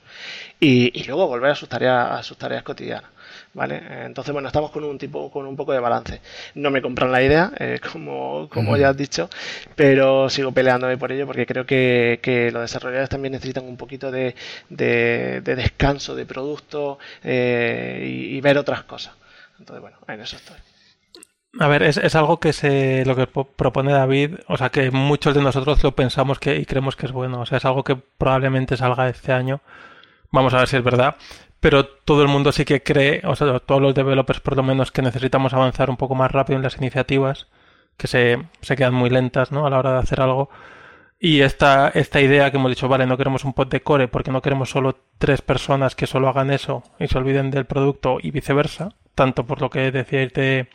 y, 0.59 1.03
luego 1.03 1.27
volver 1.27 1.51
a 1.51 1.55
sus 1.55 1.69
tareas, 1.69 2.19
a 2.19 2.23
sus 2.23 2.35
tareas 2.35 2.63
cotidianas. 2.63 3.11
¿Vale? 3.53 3.81
Entonces, 4.05 4.33
bueno, 4.33 4.47
estamos 4.47 4.71
con 4.71 4.83
un 4.83 4.97
tipo, 4.97 5.29
con 5.29 5.45
un 5.45 5.55
poco 5.55 5.71
de 5.71 5.79
balance. 5.79 6.19
No 6.55 6.71
me 6.71 6.81
compran 6.81 7.11
la 7.11 7.21
idea, 7.21 7.51
eh, 7.59 7.79
como, 7.91 8.49
como 8.49 8.75
ya 8.75 8.89
has 8.89 8.97
dicho, 8.97 9.29
pero 9.75 10.29
sigo 10.29 10.51
peleándome 10.51 10.97
por 10.97 11.11
ello 11.11 11.27
porque 11.27 11.45
creo 11.45 11.65
que, 11.65 12.49
los 12.51 12.63
desarrolladores 12.63 13.09
también 13.09 13.33
necesitan 13.33 13.65
un 13.65 13.77
poquito 13.77 14.09
de, 14.11 14.33
descanso 14.69 16.15
de 16.15 16.25
producto 16.25 16.97
eh, 17.23 18.03
y, 18.03 18.37
y 18.37 18.41
ver 18.41 18.57
otras 18.57 18.83
cosas. 18.83 19.13
Entonces, 19.59 19.81
bueno, 19.81 19.97
en 20.07 20.21
eso 20.21 20.35
estoy. 20.35 20.57
A 21.57 21.67
ver, 21.67 21.81
es, 21.81 21.97
es, 21.97 22.15
algo 22.15 22.39
que 22.39 22.53
se 22.53 23.03
lo 23.05 23.15
que 23.15 23.25
propone 23.25 23.91
David, 23.91 24.35
o 24.47 24.55
sea 24.57 24.69
que 24.69 24.91
muchos 24.91 25.33
de 25.33 25.41
nosotros 25.41 25.83
lo 25.83 25.95
pensamos 25.95 26.37
que 26.37 26.57
y 26.57 26.65
creemos 26.65 26.95
que 26.95 27.07
es 27.07 27.11
bueno, 27.11 27.41
o 27.41 27.45
sea, 27.47 27.57
es 27.57 27.65
algo 27.65 27.83
que 27.83 27.95
probablemente 27.95 28.77
salga 28.77 29.09
este 29.09 29.31
año. 29.33 29.61
Vamos 30.31 30.53
a 30.53 30.59
ver 30.59 30.67
si 30.67 30.77
es 30.77 30.83
verdad, 30.83 31.15
pero 31.59 31.87
todo 31.87 32.21
el 32.21 32.27
mundo 32.27 32.51
sí 32.51 32.65
que 32.65 32.83
cree, 32.83 33.21
o 33.25 33.35
sea, 33.35 33.59
todos 33.59 33.81
los 33.81 33.95
developers 33.95 34.39
por 34.41 34.55
lo 34.57 34.63
menos, 34.63 34.91
que 34.91 35.01
necesitamos 35.01 35.53
avanzar 35.53 35.89
un 35.89 35.97
poco 35.97 36.15
más 36.15 36.31
rápido 36.31 36.57
en 36.57 36.63
las 36.63 36.77
iniciativas, 36.77 37.47
que 37.97 38.07
se, 38.07 38.37
se 38.61 38.75
quedan 38.75 38.93
muy 38.93 39.09
lentas 39.09 39.51
¿no? 39.51 39.65
a 39.65 39.69
la 39.69 39.79
hora 39.79 39.93
de 39.93 39.99
hacer 39.99 40.21
algo. 40.21 40.49
Y 41.19 41.41
esta, 41.41 41.89
esta 41.89 42.21
idea 42.21 42.49
que 42.51 42.57
hemos 42.57 42.71
dicho, 42.71 42.87
vale, 42.87 43.05
no 43.05 43.17
queremos 43.17 43.43
un 43.43 43.53
pod 43.53 43.67
de 43.67 43.81
core 43.81 44.07
porque 44.07 44.31
no 44.31 44.41
queremos 44.41 44.69
solo 44.69 44.97
tres 45.17 45.41
personas 45.41 45.95
que 45.95 46.07
solo 46.07 46.29
hagan 46.29 46.51
eso 46.51 46.83
y 46.99 47.07
se 47.07 47.17
olviden 47.17 47.51
del 47.51 47.65
producto 47.65 48.19
y 48.21 48.31
viceversa, 48.31 48.93
tanto 49.15 49.45
por 49.45 49.61
lo 49.61 49.69
que 49.69 49.91
decíais 49.91 50.31
de, 50.33 50.69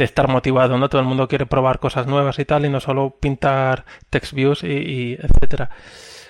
de 0.00 0.06
estar 0.06 0.28
motivado, 0.28 0.78
¿no? 0.78 0.88
Todo 0.88 1.02
el 1.02 1.06
mundo 1.06 1.28
quiere 1.28 1.44
probar 1.44 1.78
cosas 1.78 2.06
nuevas 2.06 2.38
y 2.38 2.46
tal, 2.46 2.64
y 2.64 2.70
no 2.70 2.80
solo 2.80 3.16
pintar 3.20 3.84
text 4.08 4.32
views 4.32 4.64
y, 4.64 5.12
etcétera. 5.20 5.70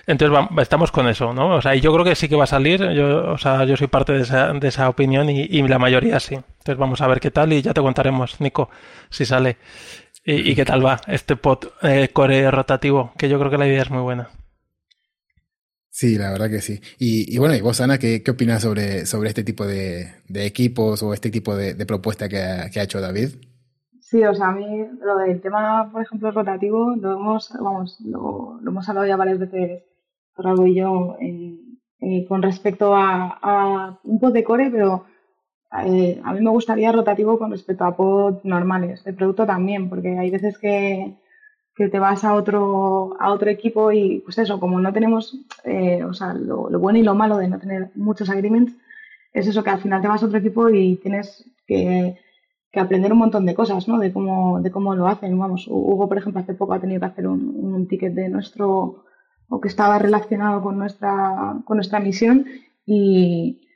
Entonces 0.06 0.36
estamos 0.60 0.90
con 0.90 1.08
eso, 1.08 1.32
¿no? 1.32 1.54
O 1.54 1.62
sea, 1.62 1.76
yo 1.76 1.92
creo 1.92 2.04
que 2.04 2.16
sí 2.16 2.28
que 2.28 2.34
va 2.34 2.44
a 2.44 2.48
salir. 2.48 2.80
Yo, 2.92 3.30
o 3.30 3.38
sea, 3.38 3.64
yo 3.64 3.76
soy 3.76 3.86
parte 3.86 4.12
de 4.12 4.68
esa, 4.68 4.88
opinión 4.88 5.30
y, 5.30 5.62
la 5.68 5.78
mayoría 5.78 6.18
sí. 6.18 6.34
Entonces 6.34 6.76
vamos 6.78 7.00
a 7.00 7.06
ver 7.06 7.20
qué 7.20 7.30
tal 7.30 7.52
y 7.52 7.62
ya 7.62 7.72
te 7.72 7.80
contaremos, 7.80 8.40
Nico, 8.40 8.70
si 9.08 9.24
sale. 9.24 9.56
Y, 10.24 10.54
qué 10.56 10.64
tal 10.64 10.84
va 10.84 11.00
este 11.06 11.36
pod 11.36 11.68
eh, 11.82 12.08
core 12.12 12.50
rotativo, 12.50 13.12
que 13.16 13.28
yo 13.28 13.38
creo 13.38 13.50
que 13.50 13.58
la 13.58 13.68
idea 13.68 13.82
es 13.82 13.90
muy 13.90 14.02
buena. 14.02 14.30
Sí, 15.90 16.18
la 16.18 16.32
verdad 16.32 16.50
que 16.50 16.60
sí. 16.60 16.80
Y, 16.98 17.38
bueno, 17.38 17.54
y 17.54 17.60
vos, 17.60 17.80
Ana, 17.80 17.98
¿qué, 17.98 18.22
opinas 18.28 18.62
sobre, 18.62 19.06
sobre 19.06 19.28
este 19.28 19.44
tipo 19.44 19.64
de, 19.64 20.12
equipos 20.34 21.02
o 21.04 21.14
este 21.14 21.30
tipo 21.30 21.54
de, 21.54 21.74
de 21.74 21.86
propuesta 21.86 22.28
que 22.28 22.38
ha 22.38 22.82
hecho 22.82 23.00
David? 23.00 23.49
Sí, 24.10 24.24
o 24.24 24.34
sea, 24.34 24.48
a 24.48 24.52
mí 24.52 24.66
lo 25.00 25.18
del 25.18 25.40
tema, 25.40 25.88
por 25.92 26.02
ejemplo, 26.02 26.32
rotativo, 26.32 26.96
lo 26.96 27.12
hemos, 27.12 27.52
vamos, 27.60 27.96
lo, 28.00 28.58
hemos 28.66 28.88
hablado 28.88 29.06
ya 29.06 29.16
varias 29.16 29.38
veces 29.38 29.84
algo 30.34 30.66
y 30.66 30.74
yo 30.74 31.16
eh, 31.20 32.26
con 32.26 32.42
respecto 32.42 32.94
a, 32.96 33.38
a, 33.40 34.00
un 34.02 34.18
pod 34.18 34.32
de 34.32 34.42
core, 34.42 34.68
pero 34.70 35.04
eh, 35.86 36.20
a 36.24 36.32
mí 36.34 36.40
me 36.40 36.50
gustaría 36.50 36.90
rotativo 36.90 37.38
con 37.38 37.52
respecto 37.52 37.84
a 37.84 37.96
pod 37.96 38.42
normales, 38.42 39.04
de 39.04 39.12
producto 39.12 39.46
también, 39.46 39.88
porque 39.88 40.18
hay 40.18 40.30
veces 40.30 40.58
que, 40.58 41.14
que 41.76 41.88
te 41.88 42.00
vas 42.00 42.24
a 42.24 42.34
otro, 42.34 43.16
a 43.20 43.32
otro 43.32 43.48
equipo 43.50 43.92
y 43.92 44.20
pues 44.24 44.38
eso, 44.38 44.58
como 44.58 44.80
no 44.80 44.92
tenemos, 44.92 45.36
eh, 45.64 46.02
o 46.02 46.14
sea, 46.14 46.34
lo, 46.34 46.68
bueno 46.80 46.98
y 46.98 47.04
lo 47.04 47.14
malo 47.14 47.36
de 47.38 47.48
no 47.48 47.60
tener 47.60 47.90
muchos 47.94 48.28
agreements, 48.30 48.74
es 49.32 49.46
eso 49.46 49.62
que 49.62 49.70
al 49.70 49.80
final 49.80 50.02
te 50.02 50.08
vas 50.08 50.22
a 50.22 50.26
otro 50.26 50.38
equipo 50.38 50.68
y 50.68 50.96
tienes 50.96 51.48
que, 51.66 52.18
que 52.72 52.80
aprender 52.80 53.12
un 53.12 53.18
montón 53.18 53.46
de 53.46 53.54
cosas, 53.54 53.88
¿no? 53.88 53.98
De 53.98 54.12
cómo, 54.12 54.60
de 54.60 54.70
cómo 54.70 54.94
lo 54.94 55.08
hacen. 55.08 55.38
Vamos, 55.38 55.66
Hugo, 55.68 56.08
por 56.08 56.18
ejemplo, 56.18 56.40
hace 56.40 56.54
poco 56.54 56.74
ha 56.74 56.80
tenido 56.80 57.00
que 57.00 57.06
hacer 57.06 57.26
un, 57.26 57.86
ticket 57.88 58.14
de 58.14 58.28
nuestro 58.28 59.04
o 59.48 59.60
que 59.60 59.68
estaba 59.68 59.98
relacionado 59.98 60.62
con 60.62 60.78
nuestra, 60.78 61.56
con 61.64 61.76
nuestra 61.76 61.98
misión 61.98 62.46
y, 62.86 63.68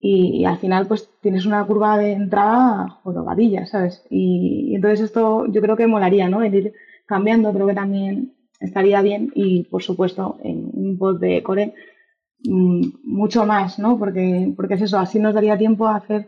y, 0.00 0.44
al 0.46 0.56
final 0.58 0.86
pues 0.86 1.10
tienes 1.20 1.44
una 1.44 1.64
curva 1.66 1.98
de 1.98 2.12
entrada 2.12 2.88
jorobadilla, 3.02 3.66
¿sabes? 3.66 4.04
Y, 4.08 4.70
y, 4.70 4.74
entonces 4.76 5.00
esto 5.00 5.46
yo 5.48 5.60
creo 5.60 5.76
que 5.76 5.86
molaría, 5.86 6.28
¿no? 6.30 6.42
El 6.42 6.54
ir 6.54 6.72
cambiando, 7.06 7.52
creo 7.52 7.66
que 7.66 7.74
también 7.74 8.32
estaría 8.60 9.02
bien 9.02 9.30
y 9.34 9.64
por 9.64 9.82
supuesto 9.82 10.38
en 10.42 10.70
un 10.72 10.96
pod 10.98 11.20
de 11.20 11.42
core 11.42 11.74
mmm, 12.44 12.82
mucho 13.04 13.44
más, 13.44 13.78
¿no? 13.78 13.98
Porque, 13.98 14.52
porque 14.56 14.74
es 14.74 14.82
eso, 14.82 14.98
así 14.98 15.18
nos 15.18 15.34
daría 15.34 15.58
tiempo 15.58 15.86
a 15.86 15.96
hacer, 15.96 16.26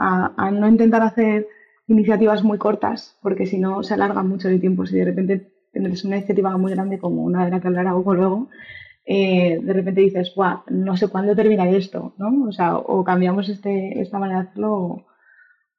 a, 0.00 0.32
a 0.36 0.50
no 0.50 0.66
intentar 0.68 1.02
hacer 1.02 1.46
iniciativas 1.86 2.42
muy 2.42 2.58
cortas, 2.58 3.18
porque 3.22 3.46
si 3.46 3.58
no 3.58 3.82
se 3.82 3.94
alarga 3.94 4.22
mucho 4.22 4.48
el 4.48 4.60
tiempo, 4.60 4.86
si 4.86 4.96
de 4.96 5.04
repente 5.04 5.52
tienes 5.72 6.04
una 6.04 6.16
iniciativa 6.16 6.56
muy 6.56 6.72
grande 6.72 6.98
como 6.98 7.22
una 7.22 7.44
de 7.44 7.50
la 7.50 7.60
que 7.60 7.68
hablará 7.68 7.94
Hugo 7.94 8.14
luego, 8.14 8.48
eh, 9.06 9.58
de 9.62 9.72
repente 9.72 10.02
dices, 10.02 10.32
Buah, 10.34 10.62
no 10.68 10.96
sé 10.96 11.08
cuándo 11.08 11.34
terminará 11.34 11.70
esto, 11.70 12.14
¿no? 12.18 12.48
O 12.48 12.52
sea, 12.52 12.76
o 12.76 13.02
cambiamos 13.04 13.48
este, 13.48 14.00
esta 14.00 14.18
manera 14.18 14.42
de 14.42 14.48
hacerlo 14.48 14.72
o, 14.72 15.06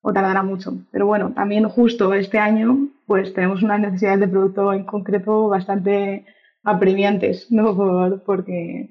o, 0.02 0.14
tardará 0.14 0.44
mucho. 0.44 0.86
Pero 0.92 1.06
bueno, 1.08 1.32
también 1.34 1.68
justo 1.70 2.14
este 2.14 2.40
año, 2.40 2.90
pues 3.06 3.34
tenemos 3.34 3.64
unas 3.64 3.80
necesidades 3.80 4.20
de 4.20 4.28
producto 4.28 4.74
en 4.74 4.86
concreto 4.86 5.48
bastante 5.48 6.26
apremiantes, 6.64 7.52
¿no? 7.52 7.76
Por, 7.78 8.24
porque, 8.24 8.90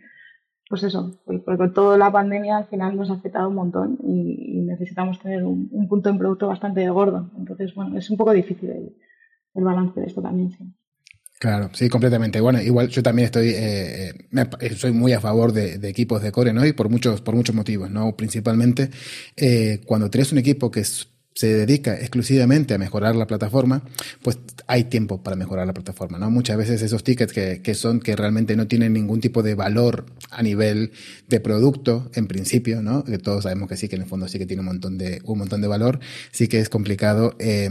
pues 0.71 0.85
eso, 0.85 1.21
pues 1.25 1.41
porque 1.45 1.69
toda 1.75 1.99
la 1.99 2.13
pandemia 2.13 2.59
al 2.59 2.67
final 2.67 2.97
nos 2.97 3.11
ha 3.11 3.15
afectado 3.15 3.49
un 3.49 3.57
montón 3.57 3.99
y, 4.05 4.61
necesitamos 4.61 5.19
tener 5.19 5.43
un, 5.43 5.69
un, 5.73 5.89
punto 5.89 6.11
en 6.11 6.17
producto 6.17 6.47
bastante 6.47 6.89
gordo. 6.89 7.29
Entonces, 7.37 7.75
bueno, 7.75 7.99
es 7.99 8.09
un 8.09 8.17
poco 8.17 8.33
difícil 8.33 8.71
el, 8.71 9.65
balance 9.65 9.99
de 9.99 10.07
esto 10.07 10.23
también. 10.23 10.57
Claro, 11.41 11.71
sí, 11.73 11.89
completamente. 11.89 12.41
Bueno, 12.41 12.63
igual 12.63 12.87
yo 12.87 13.03
también 13.03 13.27
estoy, 13.27 13.51
eh, 13.53 14.13
me, 14.31 14.49
soy 14.77 14.93
muy 14.93 15.13
a 15.13 15.21
favor 15.21 15.53
de, 15.53 15.79
de, 15.79 15.89
equipos 15.89 16.23
de 16.23 16.31
core, 16.31 16.53
¿no? 16.53 16.65
Y 16.65 16.73
por 16.73 16.89
muchos, 16.89 17.21
por 17.21 17.35
muchos 17.35 17.57
motivos, 17.57 17.91
¿no? 17.91 18.15
Principalmente, 18.15 18.91
eh, 19.37 19.81
cuando 19.87 20.09
tienes 20.09 20.31
un 20.31 20.39
equipo 20.39 20.71
que 20.71 20.81
es, 20.81 21.09
se 21.41 21.55
dedica 21.55 21.99
exclusivamente 21.99 22.75
a 22.75 22.79
mejorar 22.79 23.17
la 23.17 23.27
plataforma, 23.27 23.83
pues 24.21 24.39
hay 24.67 24.85
tiempo 24.85 25.23
para 25.23 25.37
mejorar 25.37 25.67
la 25.67 25.73
plataforma, 25.73 26.19
¿no? 26.19 26.31
Muchas 26.31 26.59
veces 26.59 26.83
esos 26.83 27.03
tickets 27.03 27.33
que, 27.33 27.63
que 27.63 27.75
son, 27.75 28.01
que 28.01 28.15
realmente 28.15 28.57
no 28.57 28.67
tienen 28.67 28.93
ningún 28.93 29.23
tipo 29.23 29.43
de 29.43 29.55
valor 29.55 30.05
a 30.31 30.43
nivel 30.43 30.93
de 31.29 31.41
producto, 31.41 32.11
en 32.13 32.27
principio, 32.27 32.83
¿no? 32.83 33.05
Que 33.05 33.17
todos 33.17 33.45
sabemos 33.45 33.71
que 33.71 33.79
sí, 33.79 33.89
que 33.89 33.97
en 33.97 34.03
el 34.03 34.09
fondo 34.09 34.29
sí 34.29 34.39
que 34.39 34.45
tiene 34.45 34.61
un 34.61 34.67
montón 34.67 34.99
de, 34.99 35.23
un 35.25 35.39
montón 35.39 35.63
de 35.63 35.69
valor, 35.69 36.01
sí 36.31 36.47
que 36.47 36.61
es 36.61 36.69
complicado, 36.69 37.35
eh, 37.39 37.71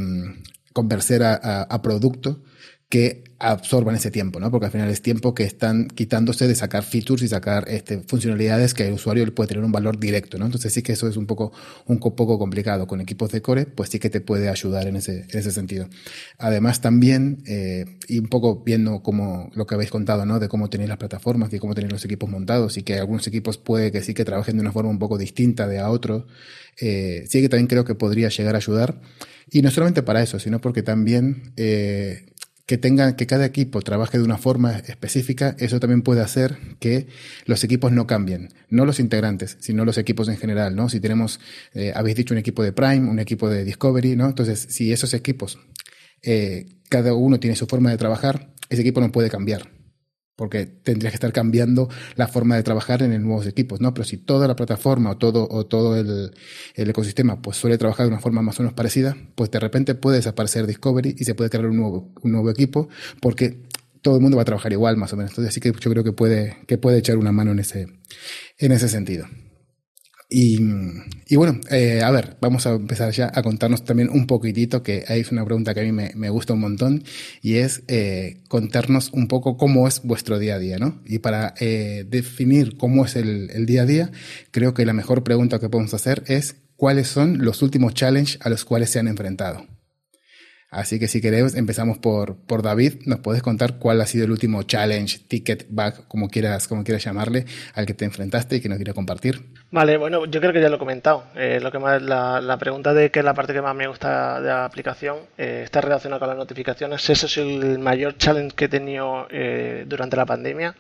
convertir 0.74 1.22
a, 1.22 1.36
a, 1.36 1.62
a 1.62 1.82
producto 1.84 2.42
que 2.90 3.29
absorban 3.40 3.96
ese 3.96 4.12
tiempo, 4.12 4.40
¿no? 4.40 4.52
Porque 4.52 4.66
al 4.66 4.72
final 4.72 4.90
es 4.90 5.02
tiempo 5.02 5.34
que 5.34 5.44
están 5.44 5.88
quitándose 5.88 6.48
de 6.48 6.56
sacar 6.56 6.84
features 6.84 7.24
y 7.24 7.30
sacar 7.30 7.66
este, 7.70 8.00
funcionalidades 8.00 8.74
que 8.74 8.86
el 8.86 8.94
usuario 8.94 9.34
puede 9.34 9.48
tener 9.48 9.64
un 9.64 9.72
valor 9.72 9.98
directo, 9.98 10.38
¿no? 10.38 10.46
Entonces 10.46 10.74
sí 10.74 10.82
que 10.82 10.92
eso 10.92 11.08
es 11.08 11.16
un 11.16 11.26
poco, 11.26 11.54
un 11.86 12.00
poco 12.00 12.38
complicado. 12.38 12.86
Con 12.86 13.00
equipos 13.00 13.32
de 13.32 13.42
core, 13.42 13.66
pues 13.66 13.90
sí 13.90 14.00
que 14.00 14.10
te 14.10 14.20
puede 14.20 14.50
ayudar 14.50 14.88
en 14.88 14.98
ese, 14.98 15.26
en 15.30 15.40
ese 15.40 15.52
sentido. 15.52 15.88
Además 16.38 16.82
también, 16.82 17.42
eh, 17.48 17.86
y 18.10 18.20
un 18.20 18.28
poco 18.28 18.62
viendo 18.64 19.02
como 19.02 19.50
lo 19.56 19.66
que 19.66 19.76
habéis 19.76 19.90
contado, 19.90 20.26
¿no? 20.26 20.40
De 20.40 20.50
cómo 20.50 20.70
tenéis 20.70 20.90
las 20.90 20.98
plataformas 20.98 21.54
y 21.54 21.60
cómo 21.60 21.76
tenéis 21.76 21.94
los 21.94 22.06
equipos 22.06 22.30
montados 22.30 22.78
y 22.78 22.84
que 22.84 23.00
algunos 23.00 23.26
equipos 23.28 23.58
puede 23.58 23.92
que 23.92 24.02
sí 24.02 24.14
que 24.14 24.26
trabajen 24.26 24.58
de 24.58 24.62
una 24.62 24.74
forma 24.74 24.90
un 24.90 25.00
poco 25.00 25.18
distinta 25.18 25.66
de 25.68 25.80
a 25.80 25.90
otros, 25.90 26.26
eh, 26.80 27.26
sí 27.30 27.42
que 27.42 27.48
también 27.48 27.68
creo 27.68 27.86
que 27.86 27.96
podría 27.96 28.28
llegar 28.28 28.56
a 28.56 28.58
ayudar. 28.58 29.00
Y 29.52 29.62
no 29.62 29.72
solamente 29.72 30.04
para 30.04 30.22
eso, 30.22 30.40
sino 30.40 30.62
porque 30.62 30.84
también 30.84 31.54
eh, 31.58 32.26
que 32.70 32.78
tengan, 32.78 33.16
que 33.16 33.26
cada 33.26 33.48
equipo 33.48 33.82
trabaje 33.82 34.20
de 34.20 34.24
una 34.24 34.38
forma 34.38 34.78
específica, 34.78 35.56
eso 35.58 35.80
también 35.80 36.04
puede 36.04 36.22
hacer 36.22 36.60
que 36.80 37.08
los 37.46 37.64
equipos 37.64 37.92
no 37.92 38.06
cambien. 38.06 38.50
No 38.70 38.86
los 38.86 39.00
integrantes, 39.00 39.58
sino 39.60 39.86
los 39.86 39.98
equipos 39.98 40.28
en 40.28 40.38
general, 40.38 40.76
¿no? 40.76 40.88
Si 40.88 41.00
tenemos, 41.00 41.40
eh, 41.74 41.94
habéis 41.96 42.18
dicho 42.18 42.36
un 42.36 42.38
equipo 42.38 42.62
de 42.62 42.72
Prime, 42.72 43.10
un 43.10 43.18
equipo 43.18 43.50
de 43.50 43.66
Discovery, 43.66 44.16
¿no? 44.16 44.28
Entonces, 44.28 44.68
si 44.70 44.92
esos 44.92 45.16
equipos, 45.16 45.58
eh, 46.22 46.68
cada 46.90 47.16
uno 47.16 47.40
tiene 47.40 47.56
su 47.56 47.66
forma 47.66 47.90
de 47.90 47.98
trabajar, 47.98 48.54
ese 48.70 48.84
equipo 48.84 49.02
no 49.02 49.12
puede 49.12 49.32
cambiar 49.32 49.79
porque 50.40 50.66
tendrías 50.66 51.12
que 51.12 51.18
estar 51.18 51.34
cambiando 51.34 51.90
la 52.16 52.30
forma 52.30 52.56
de 52.56 52.64
trabajar 52.64 53.04
en 53.04 53.22
nuevos 53.22 53.46
equipos, 53.46 53.82
¿no? 53.82 53.94
Pero 53.94 54.06
si 54.06 54.16
toda 54.16 54.48
la 54.48 54.56
plataforma 54.56 55.10
o 55.10 55.18
todo, 55.18 55.46
o 55.52 55.66
todo 55.66 55.98
el, 55.98 56.32
el, 56.76 56.90
ecosistema 56.90 57.42
pues 57.42 57.58
suele 57.58 57.78
trabajar 57.78 58.06
de 58.06 58.14
una 58.14 58.22
forma 58.22 58.42
más 58.42 58.58
o 58.58 58.64
menos 58.64 58.74
parecida, 58.74 59.18
pues 59.36 59.52
de 59.52 59.60
repente 59.60 59.96
puede 59.96 60.16
desaparecer 60.16 60.66
Discovery 60.66 61.14
y 61.20 61.26
se 61.26 61.36
puede 61.36 61.50
crear 61.50 61.66
un 61.66 61.76
nuevo, 61.76 62.14
un 62.22 62.32
nuevo 62.32 62.50
equipo 62.50 62.88
porque 63.22 63.68
todo 64.02 64.16
el 64.16 64.22
mundo 64.22 64.38
va 64.38 64.44
a 64.44 64.46
trabajar 64.46 64.72
igual 64.72 64.96
más 64.96 65.12
o 65.12 65.18
menos. 65.18 65.32
Entonces 65.32 65.54
sí 65.54 65.60
que 65.60 65.74
yo 65.78 65.92
creo 65.92 66.06
que 66.06 66.14
puede, 66.14 66.56
que 66.68 66.78
puede 66.78 67.00
echar 67.00 67.18
una 67.18 67.34
mano 67.34 67.52
en 67.52 67.60
ese, 67.60 67.88
en 68.60 68.72
ese 68.72 68.88
sentido. 68.88 69.26
Y, 70.32 70.60
y 71.28 71.36
bueno, 71.38 71.60
eh, 71.72 72.04
a 72.04 72.12
ver, 72.12 72.38
vamos 72.40 72.68
a 72.68 72.76
empezar 72.76 73.12
ya 73.12 73.32
a 73.34 73.42
contarnos 73.42 73.84
también 73.84 74.10
un 74.12 74.28
poquitito, 74.28 74.84
que 74.84 75.04
es 75.08 75.32
una 75.32 75.44
pregunta 75.44 75.74
que 75.74 75.80
a 75.80 75.84
mí 75.84 75.92
me, 75.92 76.12
me 76.16 76.30
gusta 76.30 76.54
un 76.54 76.60
montón, 76.60 77.04
y 77.42 77.56
es 77.56 77.82
eh, 77.88 78.38
contarnos 78.48 79.10
un 79.12 79.28
poco 79.28 79.58
cómo 79.58 79.88
es 79.88 80.04
vuestro 80.04 80.38
día 80.38 80.56
a 80.56 80.60
día, 80.60 80.78
¿no? 80.78 81.02
Y 81.04 81.18
para 81.20 81.56
eh, 81.60 82.06
definir 82.08 82.78
cómo 82.78 83.06
es 83.06 83.16
el, 83.16 83.50
el 83.50 83.66
día 83.66 83.82
a 83.82 83.86
día, 83.88 84.12
creo 84.52 84.76
que 84.76 84.86
la 84.86 84.94
mejor 84.94 85.24
pregunta 85.24 85.60
que 85.60 85.68
podemos 85.68 85.96
hacer 85.96 86.24
es 86.28 86.58
cuáles 86.76 87.08
son 87.08 87.44
los 87.44 87.64
últimos 87.64 87.96
challenges 87.96 88.38
a 88.42 88.50
los 88.50 88.66
cuales 88.66 88.92
se 88.92 89.00
han 89.00 89.08
enfrentado. 89.08 89.66
Así 90.72 91.00
que 91.00 91.08
si 91.08 91.20
querés, 91.20 91.56
empezamos 91.56 91.98
por, 91.98 92.36
por 92.36 92.62
David. 92.62 93.02
¿Nos 93.06 93.20
puedes 93.20 93.42
contar 93.42 93.80
cuál 93.80 94.02
ha 94.02 94.06
sido 94.06 94.26
el 94.26 94.32
último 94.32 94.62
challenge, 94.64 95.20
ticket, 95.28 95.66
bug, 95.70 96.08
como 96.08 96.30
quieras, 96.30 96.68
como 96.68 96.84
quieras 96.84 97.04
llamarle, 97.04 97.46
al 97.74 97.88
que 97.88 97.96
te 97.96 98.06
enfrentaste 98.06 98.58
y 98.58 98.62
que 98.62 98.70
nos 98.70 98.78
quieras 98.78 98.94
compartir? 98.94 99.42
Vale, 99.72 99.98
bueno, 99.98 100.26
yo 100.26 100.40
creo 100.40 100.54
que 100.54 100.62
ya 100.62 100.70
lo 100.70 100.76
he 100.76 100.80
comentado. 100.80 101.24
Eh, 101.36 101.60
lo 101.60 101.72
que 101.72 101.80
más, 101.80 102.02
la, 102.04 102.40
la, 102.40 102.58
pregunta 102.58 102.94
de 102.94 103.10
qué 103.10 103.20
es 103.20 103.26
la 103.26 103.34
parte 103.34 103.54
que 103.54 103.62
más 103.64 103.76
me 103.76 103.88
gusta 103.88 104.40
de 104.42 104.48
la 104.48 104.66
aplicación 104.66 105.18
eh, 105.38 105.62
está 105.64 105.82
relacionada 105.82 106.20
con 106.20 106.30
las 106.30 106.38
notificaciones. 106.38 107.10
Ese 107.10 107.26
es 107.26 107.38
el 107.38 107.80
mayor 107.80 108.18
challenge 108.18 108.56
que 108.56 108.66
he 108.66 108.70
tenido 108.70 109.28
eh, 109.32 109.86
durante 109.88 110.18
la 110.18 110.26
pandemia. 110.28 110.76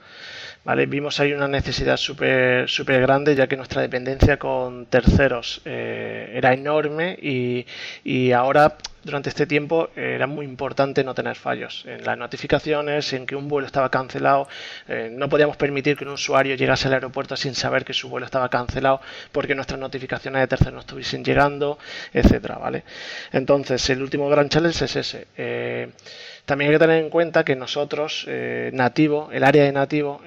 ¿Vale? 0.63 0.85
Vimos 0.85 1.19
ahí 1.19 1.33
una 1.33 1.47
necesidad 1.47 1.97
súper 1.97 2.69
super 2.69 3.01
grande 3.01 3.35
ya 3.35 3.47
que 3.47 3.57
nuestra 3.57 3.81
dependencia 3.81 4.37
con 4.37 4.85
terceros 4.87 5.61
eh, 5.65 6.31
era 6.33 6.53
enorme 6.53 7.17
y, 7.21 7.65
y 8.03 8.31
ahora 8.31 8.77
durante 9.03 9.29
este 9.29 9.47
tiempo 9.47 9.89
era 9.95 10.27
muy 10.27 10.45
importante 10.45 11.03
no 11.03 11.13
tener 11.13 11.35
fallos 11.35 11.85
en 11.87 12.03
las 12.03 12.17
notificaciones, 12.17 13.13
en 13.13 13.25
que 13.25 13.35
un 13.35 13.47
vuelo 13.47 13.65
estaba 13.65 13.89
cancelado. 13.89 14.47
Eh, 14.87 15.09
no 15.11 15.29
podíamos 15.29 15.57
permitir 15.57 15.95
que 15.95 16.03
un 16.03 16.11
usuario 16.11 16.55
llegase 16.55 16.87
al 16.87 16.95
aeropuerto 16.95 17.35
sin 17.37 17.55
saber 17.55 17.85
que 17.85 17.93
su 17.93 18.09
vuelo 18.09 18.25
estaba 18.25 18.49
cancelado 18.49 19.01
porque 19.31 19.55
nuestras 19.55 19.79
notificaciones 19.79 20.41
de 20.41 20.47
terceros 20.47 20.73
no 20.73 20.79
estuviesen 20.81 21.23
llegando, 21.23 21.79
etcétera, 22.13 22.57
¿vale? 22.57 22.83
Entonces, 23.31 23.89
el 23.89 24.01
último 24.01 24.29
gran 24.29 24.49
challenge 24.49 24.85
es 24.85 24.95
ese. 24.95 25.27
Eh, 25.37 25.89
también 26.49 26.71
hay 26.71 26.75
que 26.77 26.79
tener 26.79 27.03
en 27.03 27.11
cuenta 27.11 27.43
que 27.43 27.55
nosotros, 27.55 28.25
eh, 28.27 28.71
nativo, 28.73 29.29
el 29.31 29.43
área 29.43 29.65
de 29.65 29.71
nativo, 29.71 30.19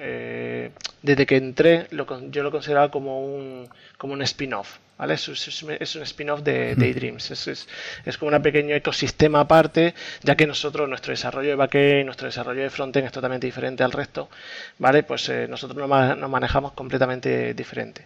desde 1.03 1.25
que 1.27 1.35
entré, 1.35 1.87
yo 2.31 2.43
lo 2.43 2.51
consideraba 2.51 2.89
como 2.89 3.23
un, 3.23 3.69
como 3.97 4.13
un 4.13 4.21
spin-off. 4.23 4.79
¿vale? 4.97 5.15
Es, 5.15 5.95
un 5.95 6.03
spin-off 6.03 6.41
de 6.41 6.75
Daydreams, 6.75 7.31
es, 7.31 7.67
es, 8.05 8.17
como 8.17 8.35
un 8.35 8.41
pequeño 8.41 8.73
ecosistema 8.75 9.41
aparte, 9.41 9.93
ya 10.21 10.35
que 10.35 10.47
nosotros, 10.47 10.87
nuestro 10.87 11.11
desarrollo 11.11 11.49
de 11.49 11.55
backend, 11.55 12.05
nuestro 12.05 12.27
desarrollo 12.27 12.61
de 12.61 12.69
frontend 12.69 13.07
es 13.07 13.11
totalmente 13.11 13.45
diferente 13.45 13.83
al 13.83 13.91
resto, 13.91 14.29
¿vale? 14.79 15.03
Pues 15.03 15.27
eh, 15.29 15.47
nosotros 15.49 15.77
nos, 15.77 16.29
manejamos 16.29 16.71
completamente 16.73 17.53
diferente. 17.53 18.05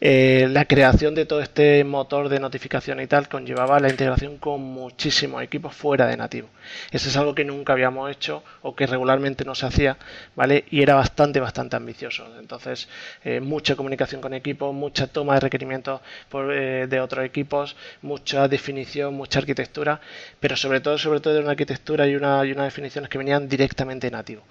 Eh, 0.00 0.46
la 0.50 0.64
creación 0.66 1.14
de 1.14 1.26
todo 1.26 1.40
este 1.40 1.82
motor 1.82 2.28
de 2.28 2.38
notificación 2.38 3.00
y 3.00 3.06
tal 3.06 3.28
conllevaba 3.28 3.80
la 3.80 3.88
integración 3.88 4.38
con 4.38 4.60
muchísimos 4.60 5.42
equipos 5.42 5.74
fuera 5.74 6.06
de 6.06 6.16
nativo. 6.16 6.48
Eso 6.90 7.08
es 7.08 7.16
algo 7.16 7.34
que 7.34 7.44
nunca 7.44 7.72
habíamos 7.72 8.10
hecho 8.10 8.44
o 8.62 8.76
que 8.76 8.86
regularmente 8.86 9.44
no 9.44 9.54
se 9.54 9.66
hacía, 9.66 9.96
¿vale? 10.36 10.64
Y 10.70 10.82
era 10.82 10.94
bastante, 10.94 11.40
bastante 11.40 11.76
ambicioso. 11.76 12.27
Entonces, 12.38 12.88
eh, 13.24 13.40
mucha 13.40 13.76
comunicación 13.76 14.20
con 14.20 14.34
equipos, 14.34 14.74
mucha 14.74 15.06
toma 15.06 15.34
de 15.34 15.40
requerimientos 15.40 16.00
eh, 16.32 16.86
de 16.88 17.00
otros 17.00 17.24
equipos, 17.24 17.76
mucha 18.02 18.48
definición, 18.48 19.14
mucha 19.14 19.38
arquitectura, 19.38 20.00
pero 20.40 20.56
sobre 20.56 20.80
todo, 20.80 20.98
sobre 20.98 21.20
todo 21.20 21.34
de 21.34 21.40
una 21.40 21.52
arquitectura 21.52 22.06
y, 22.06 22.16
una, 22.16 22.44
y 22.44 22.52
unas 22.52 22.66
definiciones 22.66 23.10
que 23.10 23.18
venían 23.18 23.48
directamente 23.48 24.10
nativo. 24.10 24.42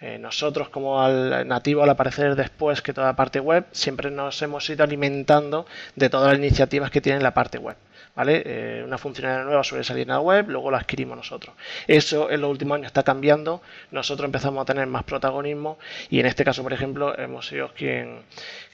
Eh, 0.00 0.18
nosotros 0.18 0.68
como 0.68 1.02
al 1.02 1.48
nativo 1.48 1.82
al 1.82 1.88
aparecer 1.88 2.34
después 2.36 2.82
que 2.82 2.92
toda 2.92 3.06
la 3.06 3.16
parte 3.16 3.40
web 3.40 3.64
siempre 3.72 4.10
nos 4.10 4.42
hemos 4.42 4.68
ido 4.68 4.84
alimentando 4.84 5.66
de 5.94 6.10
todas 6.10 6.32
las 6.32 6.38
iniciativas 6.38 6.90
que 6.90 7.00
tiene 7.00 7.20
la 7.20 7.32
parte 7.32 7.56
web. 7.56 7.76
¿Vale? 8.16 8.42
Eh, 8.44 8.82
una 8.84 8.98
funcionalidad 8.98 9.44
nueva 9.44 9.62
suele 9.62 9.84
salir 9.84 10.02
en 10.02 10.08
la 10.08 10.20
web, 10.20 10.48
luego 10.48 10.70
la 10.70 10.78
adquirimos 10.78 11.16
nosotros. 11.16 11.54
Eso 11.86 12.30
en 12.30 12.40
los 12.40 12.50
últimos 12.50 12.76
años 12.76 12.86
está 12.86 13.02
cambiando, 13.02 13.62
nosotros 13.92 14.24
empezamos 14.24 14.62
a 14.62 14.64
tener 14.64 14.86
más 14.86 15.04
protagonismo 15.04 15.78
y 16.10 16.18
en 16.18 16.26
este 16.26 16.44
caso, 16.44 16.62
por 16.62 16.72
ejemplo, 16.72 17.16
hemos 17.18 17.46
sido 17.46 17.72
quien, 17.74 18.22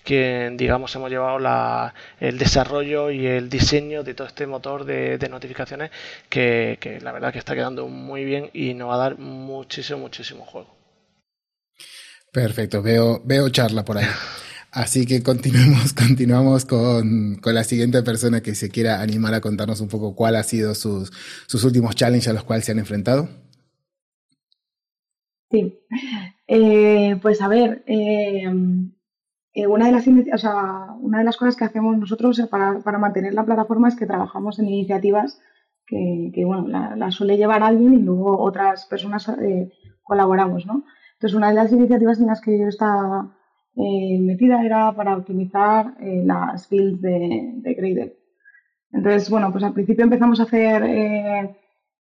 quien 0.04 0.56
digamos, 0.56 0.94
hemos 0.94 1.10
llevado 1.10 1.38
la, 1.38 1.92
el 2.20 2.38
desarrollo 2.38 3.10
y 3.10 3.26
el 3.26 3.50
diseño 3.50 4.04
de 4.04 4.14
todo 4.14 4.28
este 4.28 4.46
motor 4.46 4.84
de, 4.84 5.18
notificaciones 5.28 5.90
que, 6.28 6.78
que 6.80 7.00
la 7.00 7.10
verdad 7.10 7.32
que 7.32 7.38
está 7.38 7.54
quedando 7.54 7.88
muy 7.88 8.24
bien 8.24 8.50
y 8.52 8.74
nos 8.74 8.90
va 8.90 8.94
a 8.94 8.98
dar 8.98 9.18
muchísimo, 9.18 9.98
muchísimo 9.98 10.44
juego. 10.44 10.76
Perfecto, 12.30 12.82
veo, 12.82 13.20
veo 13.24 13.48
charla 13.50 13.84
por 13.84 13.98
ahí. 13.98 14.06
Así 14.72 15.04
que 15.04 15.22
continuemos, 15.22 15.92
continuamos 16.06 16.64
con, 16.64 17.36
con, 17.36 17.54
la 17.54 17.62
siguiente 17.62 18.02
persona 18.02 18.40
que 18.40 18.54
se 18.54 18.70
quiera 18.70 19.02
animar 19.02 19.34
a 19.34 19.42
contarnos 19.42 19.82
un 19.82 19.88
poco 19.88 20.16
cuál 20.16 20.34
ha 20.34 20.42
sido 20.42 20.74
sus, 20.74 21.12
sus 21.46 21.62
últimos 21.64 21.94
challenges 21.94 22.28
a 22.28 22.32
los 22.32 22.44
cuales 22.44 22.64
se 22.64 22.72
han 22.72 22.78
enfrentado. 22.78 23.28
Sí, 25.50 25.78
eh, 26.48 27.18
pues 27.20 27.42
a 27.42 27.48
ver, 27.48 27.84
eh, 27.86 28.50
eh, 29.52 29.66
una, 29.66 29.86
de 29.86 29.92
las, 29.92 30.08
o 30.08 30.38
sea, 30.38 30.86
una 30.98 31.18
de 31.18 31.24
las 31.24 31.36
cosas 31.36 31.56
que 31.56 31.64
hacemos 31.64 31.98
nosotros 31.98 32.40
para, 32.50 32.78
para, 32.78 32.96
mantener 32.96 33.34
la 33.34 33.44
plataforma 33.44 33.88
es 33.88 33.96
que 33.96 34.06
trabajamos 34.06 34.58
en 34.58 34.68
iniciativas 34.68 35.38
que, 35.86 36.32
que 36.34 36.46
bueno, 36.46 36.66
la, 36.96 37.10
suele 37.10 37.36
llevar 37.36 37.62
alguien 37.62 37.92
y 37.92 37.98
luego 37.98 38.42
otras 38.42 38.86
personas 38.86 39.30
colaboramos, 40.02 40.64
¿no? 40.64 40.84
Entonces, 41.14 41.36
una 41.36 41.50
de 41.50 41.54
las 41.56 41.70
iniciativas 41.70 42.18
en 42.18 42.28
las 42.28 42.40
que 42.40 42.58
yo 42.58 42.68
estaba 42.68 43.36
eh, 43.76 44.18
metida 44.20 44.64
era 44.64 44.92
para 44.94 45.16
optimizar 45.16 45.94
eh, 46.00 46.22
las 46.24 46.68
builds 46.68 47.00
de, 47.00 47.52
de, 47.56 47.74
Gradle. 47.74 48.16
Entonces, 48.92 49.30
bueno, 49.30 49.50
pues 49.50 49.64
al 49.64 49.72
principio 49.72 50.04
empezamos 50.04 50.40
a 50.40 50.42
hacer 50.42 50.82
eh, 50.84 51.56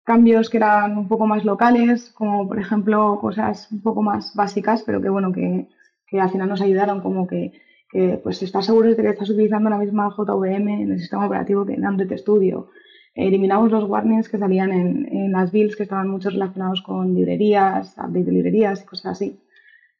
cambios 0.03 0.49
que 0.49 0.57
eran 0.57 0.97
un 0.97 1.07
poco 1.09 1.28
más 1.28 1.43
locales, 1.43 2.11
como 2.11 2.47
por 2.47 2.59
ejemplo 2.59 3.20
cosas 3.20 3.70
un 3.72 3.82
poco 3.82 4.01
más 4.01 4.34
básicas, 4.36 4.84
pero 4.86 5.01
que 5.01 5.09
bueno, 5.09 5.34
que, 5.34 5.68
que 6.07 6.20
al 6.22 6.30
final 6.30 6.47
nos 6.47 6.61
ayudaron, 6.61 7.01
como 7.01 7.28
que, 7.28 7.51
que 7.91 8.20
pues 8.24 8.41
estás 8.41 8.65
seguro 8.65 8.89
de 8.89 8.95
que 8.95 9.09
estás 9.09 9.30
utilizando 9.30 9.70
la 9.70 9.78
misma 9.78 10.09
JVM 10.09 10.70
en 10.70 10.91
el 10.93 10.99
sistema 10.99 11.26
operativo 11.26 11.65
que 11.65 11.74
en 11.74 11.86
Android 11.86 12.18
Studio. 12.18 12.70
Eliminamos 13.13 13.72
los 13.72 13.84
warnings 13.84 14.30
que 14.30 14.38
salían 14.38 14.72
en, 14.72 15.07
en 15.11 15.32
las 15.32 15.51
builds 15.51 15.76
que 15.76 15.84
estaban 15.84 16.07
muchos 16.07 16.34
relacionados 16.34 16.82
con 16.82 17.13
librerías, 17.13 17.95
update 17.97 18.24
de 18.24 18.32
librerías 18.32 18.84
y 18.84 18.86
cosas 18.86 19.13
así. 19.13 19.39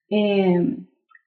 Eh, 0.10 0.78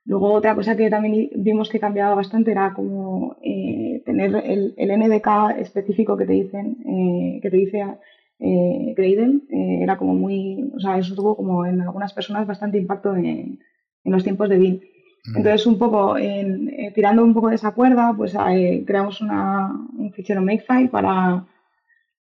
Luego 0.04 0.32
otra 0.32 0.54
cosa 0.54 0.76
que 0.76 0.90
también 0.90 1.30
vimos 1.36 1.68
que 1.68 1.78
cambiaba 1.78 2.14
bastante 2.14 2.50
era 2.50 2.72
como 2.74 3.36
eh, 3.42 4.02
tener 4.04 4.34
el, 4.44 4.74
el, 4.76 4.98
NDK 4.98 5.58
específico 5.58 6.16
que 6.16 6.26
te 6.26 6.32
dicen, 6.32 6.78
eh, 6.86 7.40
que 7.42 7.50
te 7.50 7.56
dice 7.56 7.84
eh, 8.40 8.94
Gradle, 8.96 9.40
eh, 9.50 9.82
era 9.82 9.96
como 9.98 10.14
muy, 10.14 10.72
o 10.74 10.80
sea, 10.80 10.98
eso 10.98 11.14
tuvo 11.14 11.36
como 11.36 11.66
en 11.66 11.80
algunas 11.80 12.12
personas 12.12 12.46
bastante 12.46 12.78
impacto 12.78 13.14
en, 13.14 13.60
en 14.04 14.12
los 14.12 14.24
tiempos 14.24 14.48
de. 14.48 14.58
Mm. 14.58 15.36
Entonces, 15.36 15.66
un 15.66 15.78
poco, 15.78 16.16
en, 16.16 16.70
eh, 16.70 16.92
tirando 16.94 17.22
un 17.22 17.34
poco 17.34 17.48
de 17.50 17.56
esa 17.56 17.72
cuerda, 17.72 18.14
pues 18.16 18.34
eh, 18.34 18.82
creamos 18.86 19.20
una, 19.20 19.70
un 19.96 20.12
fichero 20.12 20.40
Makefile 20.40 20.88
para, 20.88 21.46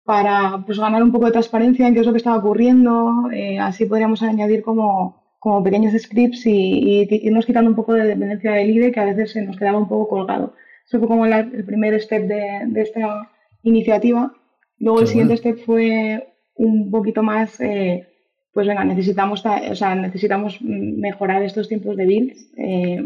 para 0.06 0.64
pues, 0.66 0.80
ganar 0.80 1.04
un 1.04 1.12
poco 1.12 1.26
de 1.26 1.34
transparencia 1.34 1.88
en 1.88 1.94
qué 1.94 2.00
es 2.00 2.06
lo 2.06 2.14
que 2.14 2.20
estaba 2.20 2.38
ocurriendo. 2.38 3.30
así 3.60 3.86
podríamos 3.86 4.24
añadir 4.24 4.64
como 4.64 5.27
como 5.40 5.64
pequeños 5.64 6.00
scripts 6.02 6.46
y, 6.46 7.08
irnos 7.10 7.46
quitando 7.46 7.70
un 7.70 7.76
poco 7.76 7.94
de 7.94 8.06
dependencia 8.06 8.52
del 8.52 8.70
IDE 8.70 8.92
que 8.92 9.00
a 9.00 9.06
veces 9.06 9.32
se 9.32 9.42
nos 9.42 9.58
quedaba 9.58 9.78
un 9.78 9.88
poco 9.88 10.08
colgado. 10.08 10.56
Eso 10.86 11.00
fue 11.00 11.08
como 11.08 11.26
el 11.26 11.66
primer 11.66 12.00
step 12.02 12.28
de, 12.28 12.82
esta 12.82 13.30
iniciativa. 13.64 14.34
Luego 14.80 15.02
el 15.02 15.08
siguiente 15.08 15.38
step 15.38 15.60
fue 15.66 16.34
un 16.56 16.90
poquito 16.90 17.24
más, 17.24 17.60
eh, 17.60 18.08
pues 18.54 18.68
venga, 18.68 18.84
necesitamos, 18.84 19.44
o 19.46 19.76
sea, 19.76 19.96
necesitamos 19.96 20.62
mejorar 20.62 21.44
estos 21.44 21.68
tiempos 21.68 21.98
de 21.98 22.06
builds. 22.06 22.52
Eh, 22.58 23.04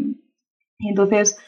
y 0.78 0.88
entonces 0.88 1.38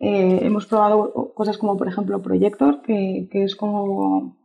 eh, 0.00 0.40
hemos 0.42 0.66
probado 0.66 1.32
cosas 1.34 1.58
como, 1.58 1.76
por 1.76 1.88
ejemplo, 1.88 2.22
Projector, 2.22 2.82
que, 2.82 3.28
que 3.30 3.44
es 3.44 3.56
como, 3.56 4.38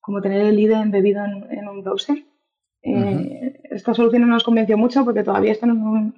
como 0.00 0.20
tener 0.20 0.42
el 0.42 0.60
IDE 0.60 0.74
embebido 0.74 1.24
en 1.24 1.68
un 1.68 1.82
browser. 1.82 2.24
Eh, 2.86 3.60
esta 3.70 3.94
solución 3.94 4.22
no 4.22 4.28
nos 4.28 4.44
convenció 4.44 4.78
mucho 4.78 5.04
porque 5.04 5.24
todavía 5.24 5.50
están 5.50 5.70
en 5.70 5.82
un, 5.82 6.14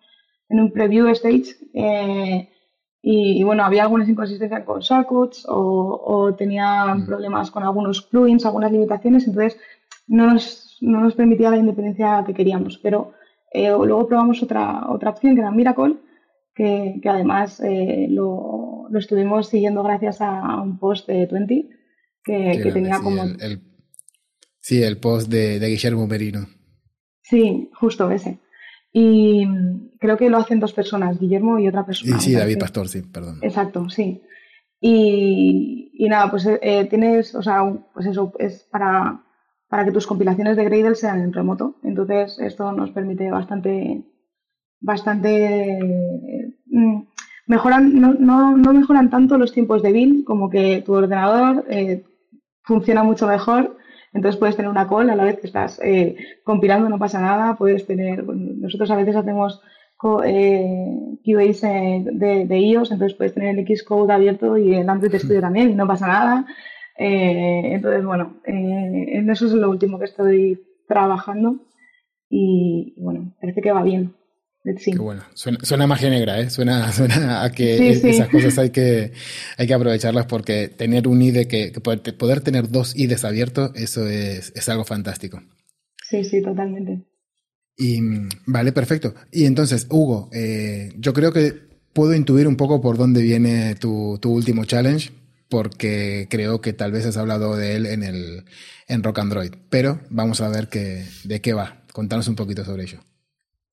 en 0.51 0.61
un 0.61 0.71
preview 0.71 1.09
stage 1.09 1.57
eh, 1.73 2.47
y, 3.01 3.43
bueno, 3.43 3.65
había 3.65 3.85
algunas 3.85 4.09
inconsistencias 4.09 4.65
con 4.65 4.81
shortcuts 4.81 5.47
o, 5.49 6.03
o 6.05 6.35
tenía 6.35 6.95
mm. 6.95 7.07
problemas 7.07 7.51
con 7.51 7.63
algunos 7.63 8.03
plugins, 8.03 8.45
algunas 8.45 8.71
limitaciones, 8.71 9.27
entonces 9.27 9.59
no 10.09 10.27
nos, 10.27 10.77
no 10.83 11.01
nos 11.01 11.15
permitía 11.15 11.51
la 11.51 11.57
independencia 11.57 12.23
que 12.27 12.35
queríamos. 12.35 12.77
Pero 12.79 13.13
eh, 13.53 13.71
luego 13.71 14.07
probamos 14.07 14.43
otra, 14.43 14.91
otra 14.91 15.11
opción 15.11 15.35
que 15.35 15.41
era 15.41 15.51
Miracle, 15.51 15.97
que, 16.55 16.99
que 17.03 17.09
además 17.09 17.63
lo, 18.11 18.89
lo, 18.91 18.99
estuvimos 18.99 19.49
siguiendo 19.49 19.83
gracias 19.83 20.21
a 20.21 20.61
un 20.61 20.79
post 20.79 21.07
de 21.07 21.25
20 21.27 21.69
que, 22.25 22.61
que 22.63 22.73
tenía 22.73 22.99
como... 22.99 23.23
El, 23.23 23.63
sí, 24.59 24.83
el 24.83 24.99
post 24.99 25.31
de, 25.31 25.61
de 25.61 25.69
Guillermo 25.69 26.07
Merino. 26.07 26.58
Sí, 27.29 27.71
justo 27.75 28.11
ese. 28.11 28.39
Y 28.93 29.47
creo 29.99 30.17
que 30.17 30.31
lo 30.31 30.39
hacen 30.39 30.61
dos 30.61 30.73
personas, 30.73 31.19
Guillermo 31.21 31.59
y 31.59 31.69
otra 31.69 31.85
persona. 31.85 32.19
Sí, 32.19 32.31
sí 32.31 32.37
David 32.37 32.59
Pastor, 32.59 32.89
sí, 32.89 33.03
perdón. 33.03 33.39
Exacto, 33.43 33.89
sí. 33.91 34.23
Y, 34.81 35.91
y 35.93 36.09
nada, 36.09 36.31
pues 36.31 36.47
eh, 36.47 36.87
tienes, 36.89 37.35
o 37.35 37.43
sea, 37.43 37.63
pues 37.93 38.07
eso 38.07 38.33
es 38.39 38.67
para, 38.71 39.21
para 39.69 39.85
que 39.85 39.93
tus 39.93 40.07
compilaciones 40.07 40.57
de 40.57 40.65
Gradle 40.65 40.95
sean 40.95 41.21
en 41.21 41.33
remoto. 41.33 41.77
Entonces, 41.83 42.39
esto 42.39 42.73
nos 42.73 42.91
permite 42.93 43.31
bastante, 43.31 44.05
bastante, 44.81 46.55
mm, 46.67 47.03
mejoran, 47.47 48.01
no, 48.01 48.15
no, 48.15 48.57
no, 48.57 48.73
mejoran 48.73 49.11
tanto 49.11 49.37
los 49.37 49.53
tiempos 49.53 49.83
de 49.83 49.93
build, 49.93 50.25
como 50.25 50.49
que 50.49 50.83
tu 50.87 50.95
ordenador 50.95 51.67
eh, 51.69 52.05
funciona 52.63 53.03
mucho 53.03 53.27
mejor 53.27 53.77
entonces 54.19 54.39
puedes 54.39 54.57
tener 54.57 54.69
una 54.69 54.89
call 54.89 55.11
a 55.11 55.17
la 55.17 55.25
vez 55.25 55.39
que 55.39 55.47
estás 55.47 55.81
eh, 55.81 56.17
compilando, 56.43 56.89
no 56.89 56.99
pasa 56.99 57.21
nada. 57.21 57.55
Puedes 57.57 57.87
tener, 57.87 58.25
nosotros 58.25 58.91
a 58.91 58.97
veces 58.97 59.15
hacemos 59.15 59.63
eh, 60.25 61.19
QAs 61.25 61.63
eh, 61.63 62.05
de, 62.05 62.47
de, 62.47 62.59
iOS, 62.59 62.91
entonces 62.91 63.17
puedes 63.17 63.35
tener 63.35 63.57
el 63.57 63.65
Xcode 63.65 64.13
abierto 64.13 64.59
y 64.59 64.75
el 64.75 64.89
Android 64.89 65.15
Studio 65.15 65.41
también 65.49 65.71
y 65.71 65.75
no 65.77 65.87
pasa 65.87 66.09
nada. 66.09 66.47
Eh, 66.97 67.75
entonces, 67.75 68.05
bueno, 68.05 68.41
eh, 68.45 69.19
en 69.19 69.31
eso 69.31 69.47
es 69.47 69.53
lo 69.53 69.71
último 69.71 70.01
que 70.01 70.07
estoy 70.07 70.61
trabajando 70.89 71.61
y 72.29 72.95
bueno, 72.99 73.37
parece 73.41 73.63
que 73.63 73.71
va 73.71 73.85
bien. 73.85 74.18
Qué 74.77 74.99
bueno. 74.99 75.23
Suena, 75.35 75.87
magia 75.87 76.11
negra, 76.11 76.41
¿eh? 76.41 76.51
Suena, 76.51 76.93
suena 76.93 77.43
a 77.45 77.51
que 77.51 77.91
esas 77.91 78.29
cosas 78.29 78.59
hay 78.59 78.71
que, 78.71 79.13
hay 79.57 79.67
que 79.67 79.75
aprovecharlas 79.75 80.27
porque 80.27 80.69
tener 80.69 81.09
un 81.09 81.23
IDE 81.23 81.47
que, 81.47 81.73
poder, 81.81 82.41
tener 82.41 82.69
dos 82.71 82.97
IDEs 82.97 83.25
abiertos, 83.25 83.73
eso 83.75 84.07
es, 84.07 84.53
es 84.55 84.69
algo 84.69 84.85
fantástico. 84.85 85.43
Sí, 86.09 86.25
sí, 86.25 86.43
totalmente. 86.43 87.05
Y 87.77 88.01
vale, 88.47 88.73
perfecto. 88.73 89.15
Y 89.31 89.45
entonces, 89.45 89.87
Hugo, 89.89 90.29
eh, 90.33 90.93
yo 90.97 91.13
creo 91.13 91.33
que 91.33 91.55
puedo 91.93 92.15
intuir 92.15 92.49
un 92.49 92.57
poco 92.57 92.81
por 92.81 92.97
dónde 92.97 93.23
viene 93.23 93.77
tu, 93.77 94.19
tu, 94.21 94.33
último 94.33 94.65
challenge, 94.65 95.11
porque 95.49 96.27
creo 96.29 96.61
que 96.61 96.73
tal 96.73 96.93
vez 96.93 97.07
has 97.07 97.17
hablado 97.17 97.57
de 97.57 97.77
él 97.77 97.87
en 97.87 98.03
el 98.03 98.45
en 98.89 99.03
Rock 99.03 99.21
Android. 99.21 99.53
Pero 99.71 100.01
vamos 100.11 100.41
a 100.41 100.49
ver 100.49 100.69
qué, 100.69 101.05
de 101.25 101.41
qué 101.41 101.53
va. 101.53 101.83
Contanos 101.93 102.27
un 102.29 102.37
poquito 102.37 102.65
sobre 102.65 102.85
ello. 102.85 102.99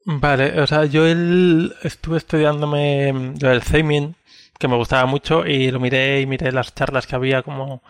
Vale, 0.08 0.62
o 0.62 0.68
sea, 0.68 0.86
yo 0.86 1.08
el, 1.08 1.76
estuve 1.82 2.18
estudiándome 2.18 3.12
lo 3.42 3.50
del 3.50 3.62
Theming, 3.64 4.16
que 4.60 4.68
me 4.68 4.76
gustaba 4.76 5.06
mucho, 5.08 5.46
y 5.48 5.72
lo 5.72 5.80
miré 5.80 6.22
y 6.22 6.28
miré 6.28 6.52
las 6.52 6.76
charlas 6.76 7.08
que 7.08 7.16
había, 7.16 7.42
como 7.42 7.82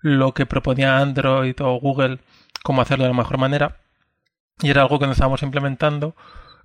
lo 0.00 0.34
que 0.34 0.44
proponía 0.44 0.98
Android 0.98 1.54
o 1.60 1.78
Google, 1.78 2.18
cómo 2.64 2.82
hacerlo 2.82 3.04
de 3.04 3.10
la 3.10 3.16
mejor 3.16 3.38
manera. 3.38 3.76
Y 4.60 4.70
era 4.70 4.82
algo 4.82 4.98
que 4.98 5.06
nos 5.06 5.14
estábamos 5.16 5.42
implementando. 5.42 6.16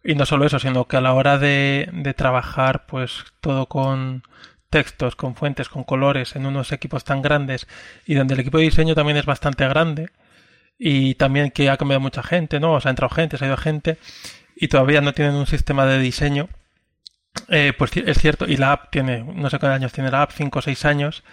Y 0.04 0.16
no 0.16 0.26
solo 0.26 0.46
eso, 0.46 0.58
sino 0.60 0.88
que 0.88 0.98
a 0.98 1.02
la 1.02 1.14
hora 1.14 1.38
de, 1.38 1.90
de 1.94 2.14
trabajar, 2.16 2.88
pues 2.88 3.26
todo 3.40 3.68
con 3.68 4.24
textos, 4.72 5.16
con 5.16 5.36
fuentes, 5.36 5.70
con 5.70 5.84
colores, 5.84 6.36
en 6.36 6.48
unos 6.48 6.72
equipos 6.72 7.04
tan 7.04 7.22
grandes, 7.22 7.68
y 8.08 8.16
donde 8.16 8.34
el 8.34 8.40
equipo 8.40 8.58
de 8.58 8.64
diseño 8.64 8.96
también 8.96 9.18
es 9.18 9.26
bastante 9.26 9.68
grande, 9.68 10.10
y 10.80 11.16
también 11.16 11.52
que 11.52 11.70
ha 11.70 11.78
cambiado 11.78 12.02
mucha 12.02 12.24
gente, 12.24 12.60
¿no? 12.60 12.74
O 12.74 12.82
sea, 12.82 12.90
ha 12.90 12.94
entrado 12.94 13.14
gente, 13.14 13.38
se 13.38 13.46
ha 13.46 13.48
ido 13.50 13.58
gente, 13.58 14.00
y 14.56 14.68
todavía 14.68 15.02
no 15.02 15.14
tienen 15.14 15.36
un 15.36 15.48
sistema 15.48 15.86
de 15.86 16.00
diseño, 16.00 16.50
eh, 17.48 17.74
pues 17.78 17.92
es 17.96 18.18
cierto, 18.20 18.46
y 18.46 18.58
la 18.58 18.74
app 18.74 18.92
tiene, 18.92 19.24
no 19.24 19.50
sé 19.50 19.60
cuántos 19.60 19.76
años 19.76 19.94
tiene 19.94 20.12
la 20.12 20.24
app, 20.24 20.32
5 20.32 20.60
o 20.60 20.62
6 20.62 20.86
años, 20.86 21.24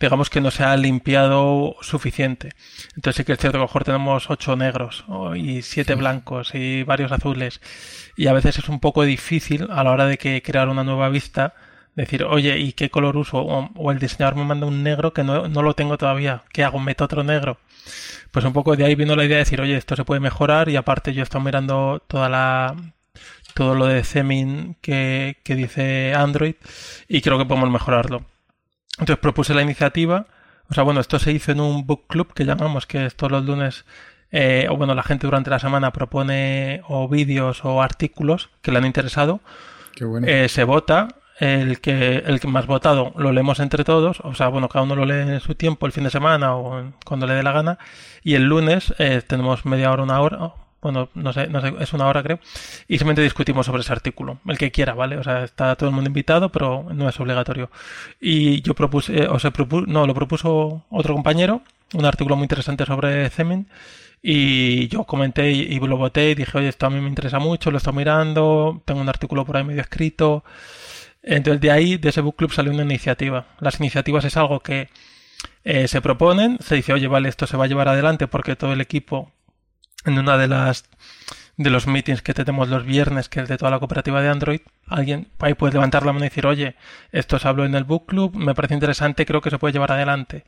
digamos 0.00 0.28
que 0.28 0.40
no 0.40 0.50
se 0.50 0.64
ha 0.64 0.76
limpiado 0.76 1.76
suficiente. 1.80 2.50
Entonces 2.96 3.16
sí 3.18 3.24
que 3.24 3.32
es 3.32 3.38
cierto 3.38 3.58
que 3.58 3.58
a 3.58 3.60
lo 3.60 3.66
mejor 3.66 3.84
tenemos 3.84 4.30
8 4.30 4.56
negros 4.56 5.04
y 5.36 5.62
7 5.62 5.94
blancos 5.94 6.54
y 6.54 6.82
varios 6.82 7.12
azules, 7.12 7.60
y 8.16 8.26
a 8.26 8.32
veces 8.32 8.58
es 8.58 8.68
un 8.68 8.80
poco 8.80 9.04
difícil 9.04 9.68
a 9.70 9.84
la 9.84 9.92
hora 9.92 10.06
de 10.06 10.18
que 10.18 10.42
crear 10.42 10.68
una 10.68 10.84
nueva 10.84 11.08
vista, 11.08 11.54
decir, 11.94 12.24
oye, 12.24 12.58
¿y 12.58 12.72
qué 12.72 12.90
color 12.90 13.16
uso? 13.16 13.38
O, 13.38 13.92
el 13.92 13.98
diseñador 13.98 14.36
me 14.36 14.44
manda 14.44 14.66
un 14.66 14.82
negro 14.82 15.12
que 15.12 15.24
no, 15.24 15.48
no, 15.48 15.62
lo 15.62 15.74
tengo 15.74 15.98
todavía. 15.98 16.42
¿Qué 16.52 16.64
hago? 16.64 16.78
¿Meto 16.80 17.04
otro 17.04 17.22
negro? 17.22 17.58
Pues 18.30 18.44
un 18.44 18.52
poco 18.52 18.76
de 18.76 18.84
ahí 18.84 18.94
vino 18.94 19.16
la 19.16 19.24
idea 19.24 19.36
de 19.36 19.44
decir, 19.44 19.60
oye, 19.60 19.76
esto 19.76 19.96
se 19.96 20.04
puede 20.04 20.20
mejorar 20.20 20.68
y 20.68 20.76
aparte 20.76 21.14
yo 21.14 21.22
estoy 21.22 21.40
mirando 21.40 22.02
toda 22.06 22.28
la 22.28 22.74
todo 23.54 23.76
lo 23.76 23.86
de 23.86 24.02
Zemin 24.02 24.76
que, 24.80 25.36
que 25.44 25.54
dice 25.54 26.12
Android 26.12 26.56
y 27.06 27.20
creo 27.20 27.38
que 27.38 27.44
podemos 27.44 27.70
mejorarlo. 27.70 28.24
Entonces 28.98 29.18
propuse 29.18 29.54
la 29.54 29.62
iniciativa. 29.62 30.26
O 30.68 30.74
sea, 30.74 30.82
bueno, 30.82 31.00
esto 31.00 31.18
se 31.18 31.30
hizo 31.30 31.52
en 31.52 31.60
un 31.60 31.86
book 31.86 32.06
club 32.08 32.32
que 32.32 32.44
llamamos, 32.44 32.86
que 32.86 33.06
es 33.06 33.14
todos 33.14 33.30
los 33.30 33.44
lunes, 33.44 33.84
eh, 34.32 34.66
o 34.70 34.76
bueno, 34.76 34.94
la 34.94 35.02
gente 35.02 35.26
durante 35.26 35.50
la 35.50 35.58
semana 35.58 35.92
propone 35.92 36.82
o 36.88 37.08
vídeos 37.08 37.64
o 37.64 37.82
artículos 37.82 38.50
que 38.62 38.72
le 38.72 38.78
han 38.78 38.86
interesado. 38.86 39.40
Qué 39.94 40.04
bueno. 40.04 40.26
Eh, 40.26 40.48
se 40.48 40.64
vota 40.64 41.08
el 41.38 41.80
que, 41.80 42.18
el 42.18 42.40
que 42.40 42.48
más 42.48 42.66
votado 42.66 43.12
lo 43.16 43.32
leemos 43.32 43.60
entre 43.60 43.84
todos, 43.84 44.20
o 44.20 44.34
sea, 44.34 44.48
bueno, 44.48 44.68
cada 44.68 44.84
uno 44.84 44.94
lo 44.94 45.04
lee 45.04 45.32
en 45.32 45.40
su 45.40 45.54
tiempo, 45.54 45.86
el 45.86 45.92
fin 45.92 46.04
de 46.04 46.10
semana 46.10 46.56
o 46.56 46.92
cuando 47.04 47.26
le 47.26 47.34
dé 47.34 47.42
la 47.42 47.52
gana, 47.52 47.78
y 48.22 48.34
el 48.34 48.44
lunes 48.44 48.94
eh, 48.98 49.22
tenemos 49.26 49.64
media 49.64 49.90
hora, 49.90 50.02
una 50.02 50.20
hora, 50.20 50.52
bueno, 50.80 51.08
no 51.14 51.32
sé, 51.32 51.48
no 51.48 51.60
sé, 51.60 51.72
es 51.80 51.92
una 51.92 52.06
hora 52.06 52.22
creo, 52.22 52.38
y 52.88 52.98
simplemente 52.98 53.22
discutimos 53.22 53.66
sobre 53.66 53.80
ese 53.80 53.92
artículo, 53.92 54.38
el 54.46 54.58
que 54.58 54.70
quiera, 54.70 54.94
¿vale? 54.94 55.16
O 55.16 55.24
sea, 55.24 55.44
está 55.44 55.74
todo 55.76 55.88
el 55.88 55.94
mundo 55.94 56.08
invitado, 56.08 56.50
pero 56.50 56.86
no 56.92 57.08
es 57.08 57.18
obligatorio. 57.18 57.70
Y 58.20 58.60
yo 58.60 58.74
propuse, 58.74 59.22
eh, 59.22 59.28
o 59.28 59.38
se 59.38 59.50
propuso, 59.50 59.86
no, 59.86 60.06
lo 60.06 60.14
propuso 60.14 60.84
otro 60.90 61.14
compañero, 61.14 61.62
un 61.94 62.04
artículo 62.04 62.36
muy 62.36 62.44
interesante 62.44 62.84
sobre 62.84 63.30
Zemin, 63.30 63.66
y 64.26 64.88
yo 64.88 65.04
comenté 65.04 65.50
y, 65.52 65.78
lo 65.80 65.98
voté 65.98 66.30
y 66.30 66.34
dije, 66.34 66.56
oye, 66.56 66.68
esto 66.68 66.86
a 66.86 66.90
mí 66.90 67.00
me 67.00 67.08
interesa 67.08 67.38
mucho, 67.38 67.70
lo 67.70 67.76
estoy 67.76 67.92
mirando, 67.92 68.80
tengo 68.86 69.02
un 69.02 69.08
artículo 69.08 69.44
por 69.44 69.58
ahí 69.58 69.64
medio 69.64 69.82
escrito, 69.82 70.44
entonces 71.24 71.60
de 71.60 71.70
ahí, 71.70 71.96
de 71.96 72.10
ese 72.10 72.20
book 72.20 72.36
club 72.36 72.52
salió 72.52 72.72
una 72.72 72.82
iniciativa. 72.82 73.46
Las 73.60 73.80
iniciativas 73.80 74.24
es 74.24 74.36
algo 74.36 74.60
que 74.60 74.88
eh, 75.64 75.88
se 75.88 76.00
proponen, 76.00 76.58
se 76.60 76.76
dice, 76.76 76.92
oye, 76.92 77.08
vale, 77.08 77.28
esto 77.28 77.46
se 77.46 77.56
va 77.56 77.64
a 77.64 77.68
llevar 77.68 77.88
adelante 77.88 78.26
porque 78.28 78.56
todo 78.56 78.72
el 78.72 78.80
equipo 78.80 79.32
en 80.04 80.18
una 80.18 80.36
de 80.36 80.48
las 80.48 80.84
de 81.56 81.70
los 81.70 81.86
meetings 81.86 82.20
que 82.20 82.34
tenemos 82.34 82.68
los 82.68 82.84
viernes, 82.84 83.28
que 83.28 83.40
es 83.40 83.48
de 83.48 83.56
toda 83.56 83.70
la 83.70 83.78
cooperativa 83.78 84.20
de 84.20 84.28
Android, 84.28 84.60
alguien 84.88 85.28
ahí 85.38 85.54
puede 85.54 85.74
levantar 85.74 86.04
la 86.04 86.12
mano 86.12 86.24
y 86.24 86.28
decir, 86.28 86.46
oye, 86.46 86.74
esto 87.12 87.38
se 87.38 87.46
habló 87.46 87.64
en 87.64 87.74
el 87.76 87.84
book 87.84 88.06
club, 88.06 88.34
me 88.34 88.54
parece 88.54 88.74
interesante, 88.74 89.24
creo 89.24 89.40
que 89.40 89.50
se 89.50 89.58
puede 89.58 89.72
llevar 89.72 89.92
adelante. 89.92 90.44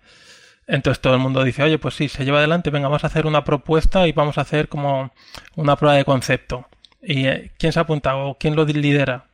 Entonces 0.66 1.00
todo 1.00 1.14
el 1.14 1.20
mundo 1.20 1.44
dice, 1.44 1.62
oye, 1.62 1.78
pues 1.78 1.94
sí, 1.94 2.08
se 2.08 2.24
lleva 2.24 2.38
adelante, 2.38 2.70
venga, 2.70 2.88
vamos 2.88 3.04
a 3.04 3.06
hacer 3.06 3.26
una 3.26 3.44
propuesta 3.44 4.06
y 4.08 4.12
vamos 4.12 4.36
a 4.38 4.40
hacer 4.40 4.68
como 4.68 5.12
una 5.54 5.76
prueba 5.76 5.96
de 5.96 6.04
concepto. 6.04 6.66
¿Y 7.00 7.26
eh, 7.26 7.52
quién 7.56 7.72
se 7.72 7.78
ha 7.78 7.82
apuntado? 7.82 8.36
¿Quién 8.38 8.56
lo 8.56 8.64
lidera? 8.64 9.25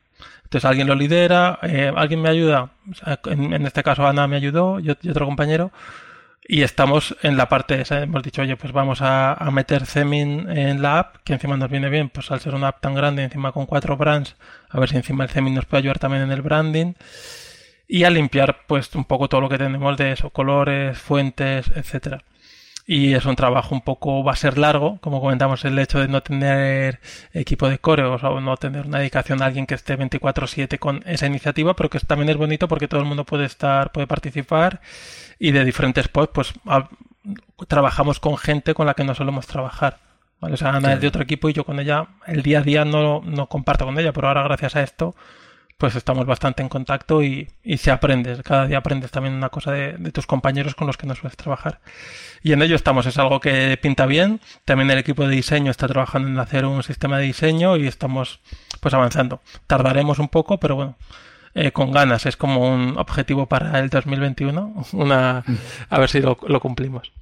Entonces 0.53 0.69
alguien 0.69 0.87
lo 0.87 0.95
lidera, 0.95 1.59
eh, 1.63 1.91
alguien 1.97 2.21
me 2.21 2.29
ayuda, 2.29 2.73
en, 3.25 3.65
este 3.65 3.83
caso 3.83 4.07
Ana 4.07 4.27
me 4.27 4.37
ayudó 4.37 4.81
y, 4.81 4.91
otro 4.91 5.25
compañero, 5.25 5.73
y 6.47 6.61
estamos 6.61 7.17
en 7.23 7.39
la 7.39 7.49
parte 7.49 7.81
esa, 7.81 8.03
hemos 8.03 8.23
dicho, 8.23 8.43
oye, 8.43 8.55
pues 8.59 8.71
vamos 8.71 8.99
a, 9.01 9.49
meter 9.51 9.87
Zemin 9.87 10.51
en 10.51 10.83
la 10.83 10.99
app, 10.99 11.17
que 11.25 11.33
encima 11.33 11.57
nos 11.57 11.71
viene 11.71 11.89
bien, 11.89 12.11
pues 12.11 12.31
al 12.31 12.41
ser 12.41 12.55
una 12.55 12.69
app 12.69 12.83
tan 12.83 12.95
grande, 12.95 13.23
encima 13.23 13.53
con 13.53 13.65
cuatro 13.65 13.97
brands, 13.97 14.37
a 14.69 14.79
ver 14.79 14.91
si 14.91 14.97
encima 14.97 15.25
el 15.25 15.31
Zemin 15.31 15.55
nos 15.55 15.65
puede 15.65 15.85
ayudar 15.85 15.99
también 15.99 16.23
en 16.23 16.33
el 16.33 16.43
branding, 16.43 16.93
y 17.89 18.05
a 18.05 18.11
limpiar 18.11 18.67
pues 18.67 18.95
un 18.95 19.07
poco 19.07 19.31
todo 19.31 19.41
lo 19.41 19.49
que 19.49 19.57
tenemos 19.57 19.97
de 19.97 20.13
eso, 20.13 20.29
colores, 20.29 20.99
fuentes, 20.99 21.67
etcétera 21.75 22.25
y 22.87 23.15
es 23.15 23.25
un 23.27 23.37
trabajo 23.37 23.75
un 23.75 23.81
poco, 23.81 24.25
va 24.25 24.33
a 24.33 24.37
ser 24.37 24.59
largo, 24.59 24.99
como 25.01 25.21
comentamos, 25.21 25.65
el 25.65 25.79
hecho 25.79 26.01
de 26.01 26.09
no 26.09 26.23
tener 26.23 27.01
equipo 27.33 27.69
de 27.69 27.79
core 27.79 28.05
o 28.05 28.41
no 28.41 28.57
tener 28.57 28.87
una 28.87 28.99
dedicación 28.99 29.43
a 29.43 29.47
alguien 29.47 29.67
que 29.67 29.75
esté 29.75 29.97
24/7 29.97 30.79
con 30.79 31.03
esa 31.07 31.27
iniciativa, 31.27 31.75
pero 31.75 31.91
que 31.91 32.01
también 32.01 32.31
es 32.31 32.37
bonito 32.37 32.69
porque 32.69 32.89
todo 32.89 33.01
el 33.01 33.07
mundo 33.07 33.25
puede 33.25 33.45
estar, 33.45 33.93
puede 33.93 34.07
participar 34.07 34.81
y 35.39 35.53
de 35.53 35.65
diferentes 35.65 36.09
pods, 36.09 36.31
pues 36.33 36.55
trabajamos 37.69 38.19
con 38.21 38.37
gente 38.37 38.75
con 38.75 38.87
la 38.87 38.95
que 38.95 39.05
no 39.05 39.15
solemos 39.15 39.47
trabajar. 39.47 39.99
¿vale? 40.41 40.55
O 40.55 40.57
sea, 40.57 40.71
Ana 40.71 40.95
es 40.95 41.01
de 41.01 41.07
otro 41.09 41.23
equipo 41.23 41.49
y 41.49 41.53
yo 41.53 41.65
con 41.65 41.79
ella, 41.79 42.09
el 42.27 42.43
día 42.43 42.61
a 42.61 42.63
día 42.63 42.85
no, 42.85 43.23
no 43.23 43.47
comparto 43.47 43.85
con 43.85 43.99
ella, 43.99 44.13
pero 44.13 44.29
ahora 44.29 44.43
gracias 44.43 44.77
a 44.77 44.83
esto 44.83 45.15
pues 45.79 45.97
estamos 45.97 46.27
bastante 46.27 46.63
en 46.63 46.69
contacto 46.69 47.23
y, 47.23 47.49
se 47.77 47.91
aprende. 47.91 48.43
Cada 48.43 48.67
día 48.67 48.79
aprendes 48.79 49.11
también 49.11 49.35
una 49.35 49.49
cosa 49.49 49.73
de, 49.73 50.13
tus 50.13 50.27
compañeros 50.27 50.75
con 50.75 50.87
los 50.87 50.97
que 50.97 51.07
no 51.07 51.15
sueles 51.15 51.37
trabajar. 51.37 51.81
Y 52.43 52.53
en 52.53 52.63
ello 52.63 52.77
estamos, 52.77 53.07
es 53.07 53.19
algo 53.19 53.41
que 53.41 53.77
pinta 53.81 54.07
bien. 54.07 54.41
También 54.65 54.91
el 54.91 54.99
equipo 54.99 55.27
de 55.27 55.35
diseño 55.35 55.71
está 55.71 55.89
trabajando 55.89 56.29
en 56.29 56.39
hacer 56.39 56.67
un 56.67 56.83
sistema 56.83 57.19
de 57.19 57.25
diseño 57.25 57.77
y 57.77 57.87
estamos 57.87 58.41
pues 58.81 58.95
avanzando. 58.95 59.41
Tardaremos 59.67 60.19
un 60.19 60.29
poco, 60.29 60.59
pero 60.59 60.77
bueno, 60.77 60.97
eh, 61.55 61.73
con 61.73 61.93
ganas. 61.93 62.27
Es 62.27 62.37
como 62.37 62.73
un 62.73 62.99
objetivo 62.99 63.47
para 63.47 63.79
el 63.79 63.91
2021. 63.91 64.85
Una, 64.93 65.45
a 65.89 65.99
ver 65.99 66.09
si 66.09 66.21
lo 66.21 66.61
cumplimos. 66.61 67.13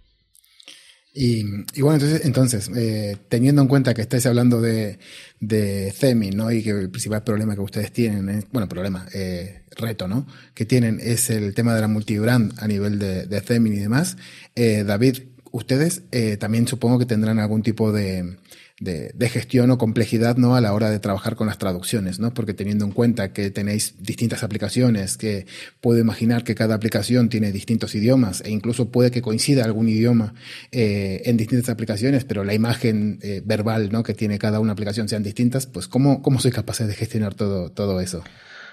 Y, 1.12 1.42
bueno, 1.80 1.94
entonces, 1.94 2.24
entonces 2.24 2.70
eh, 2.76 3.16
teniendo 3.28 3.62
en 3.62 3.68
cuenta 3.68 3.94
que 3.94 4.02
estáis 4.02 4.26
hablando 4.26 4.60
de, 4.60 4.98
de 5.40 5.92
CEMI, 5.92 6.30
¿no? 6.30 6.52
Y 6.52 6.62
que 6.62 6.70
el 6.70 6.90
principal 6.90 7.24
problema 7.24 7.54
que 7.54 7.60
ustedes 7.60 7.92
tienen, 7.92 8.46
bueno, 8.52 8.68
problema, 8.68 9.06
eh, 9.12 9.62
reto, 9.76 10.06
¿no? 10.06 10.26
Que 10.54 10.66
tienen 10.66 11.00
es 11.02 11.30
el 11.30 11.54
tema 11.54 11.74
de 11.74 11.80
la 11.80 11.88
multibrand 11.88 12.54
a 12.60 12.68
nivel 12.68 12.98
de, 12.98 13.26
de 13.26 13.40
CEMI 13.40 13.70
y 13.70 13.78
demás. 13.78 14.16
Eh, 14.54 14.84
David, 14.86 15.18
ustedes 15.50 16.02
eh, 16.12 16.36
también 16.36 16.68
supongo 16.68 16.98
que 16.98 17.06
tendrán 17.06 17.38
algún 17.38 17.62
tipo 17.62 17.92
de, 17.92 18.36
de, 18.80 19.28
gestión 19.28 19.70
o 19.70 19.78
complejidad 19.78 20.36
¿no? 20.36 20.56
a 20.56 20.60
la 20.60 20.72
hora 20.72 20.90
de 20.90 20.98
trabajar 20.98 21.36
con 21.36 21.46
las 21.46 21.58
traducciones, 21.58 22.18
¿no? 22.18 22.32
porque 22.32 22.54
teniendo 22.54 22.84
en 22.84 22.92
cuenta 22.92 23.32
que 23.32 23.50
tenéis 23.50 23.94
distintas 24.00 24.42
aplicaciones, 24.42 25.16
que 25.16 25.46
puedo 25.80 26.00
imaginar 26.00 26.42
que 26.42 26.54
cada 26.54 26.74
aplicación 26.74 27.28
tiene 27.28 27.52
distintos 27.52 27.94
idiomas 27.94 28.40
e 28.40 28.50
incluso 28.50 28.90
puede 28.90 29.10
que 29.10 29.22
coincida 29.22 29.64
algún 29.64 29.88
idioma 29.88 30.34
eh, 30.72 31.22
en 31.26 31.36
distintas 31.36 31.68
aplicaciones, 31.68 32.24
pero 32.24 32.42
la 32.42 32.54
imagen 32.54 33.18
eh, 33.22 33.42
verbal 33.44 33.92
¿no? 33.92 34.02
que 34.02 34.14
tiene 34.14 34.38
cada 34.38 34.58
una 34.60 34.72
aplicación 34.72 35.08
sean 35.08 35.22
distintas, 35.22 35.66
pues 35.66 35.86
¿cómo, 35.86 36.22
cómo 36.22 36.40
sois 36.40 36.54
capaces 36.54 36.88
de 36.88 36.94
gestionar 36.94 37.34
todo, 37.34 37.70
todo 37.70 38.00
eso? 38.00 38.24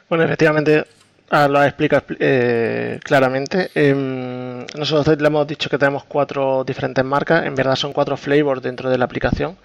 Bueno, 0.09 0.23
efectivamente, 0.23 0.85
Ah, 1.29 1.47
lo 1.47 1.61
explica 1.63 2.03
eh, 2.19 2.99
claramente. 3.03 3.69
Em, 3.75 4.65
nosotros 4.77 5.19
le 5.19 5.27
hemos 5.27 5.45
dicho 5.45 5.69
que 5.69 5.77
tenemos 5.77 6.05
cuatro 6.05 6.63
diferentes 6.63 7.03
marcas. 7.03 7.45
En 7.45 7.55
verdad 7.55 7.75
son 7.75 7.91
cuatro 7.91 8.15
flavors 8.15 8.61
dentro 8.61 8.89
de 8.89 8.97
la 8.97 9.05
aplicación. 9.05 9.57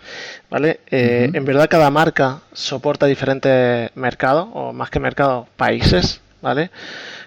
¿vale? 0.50 0.80
En 0.88 1.44
verdad 1.44 1.68
cada 1.68 1.90
marca 1.90 2.40
soporta 2.52 3.06
diferentes 3.06 3.90
mercados, 3.94 4.48
o 4.54 4.72
más 4.72 4.90
que 4.90 4.98
mercados, 5.00 5.46
países. 5.56 6.21
¿Vale? 6.42 6.70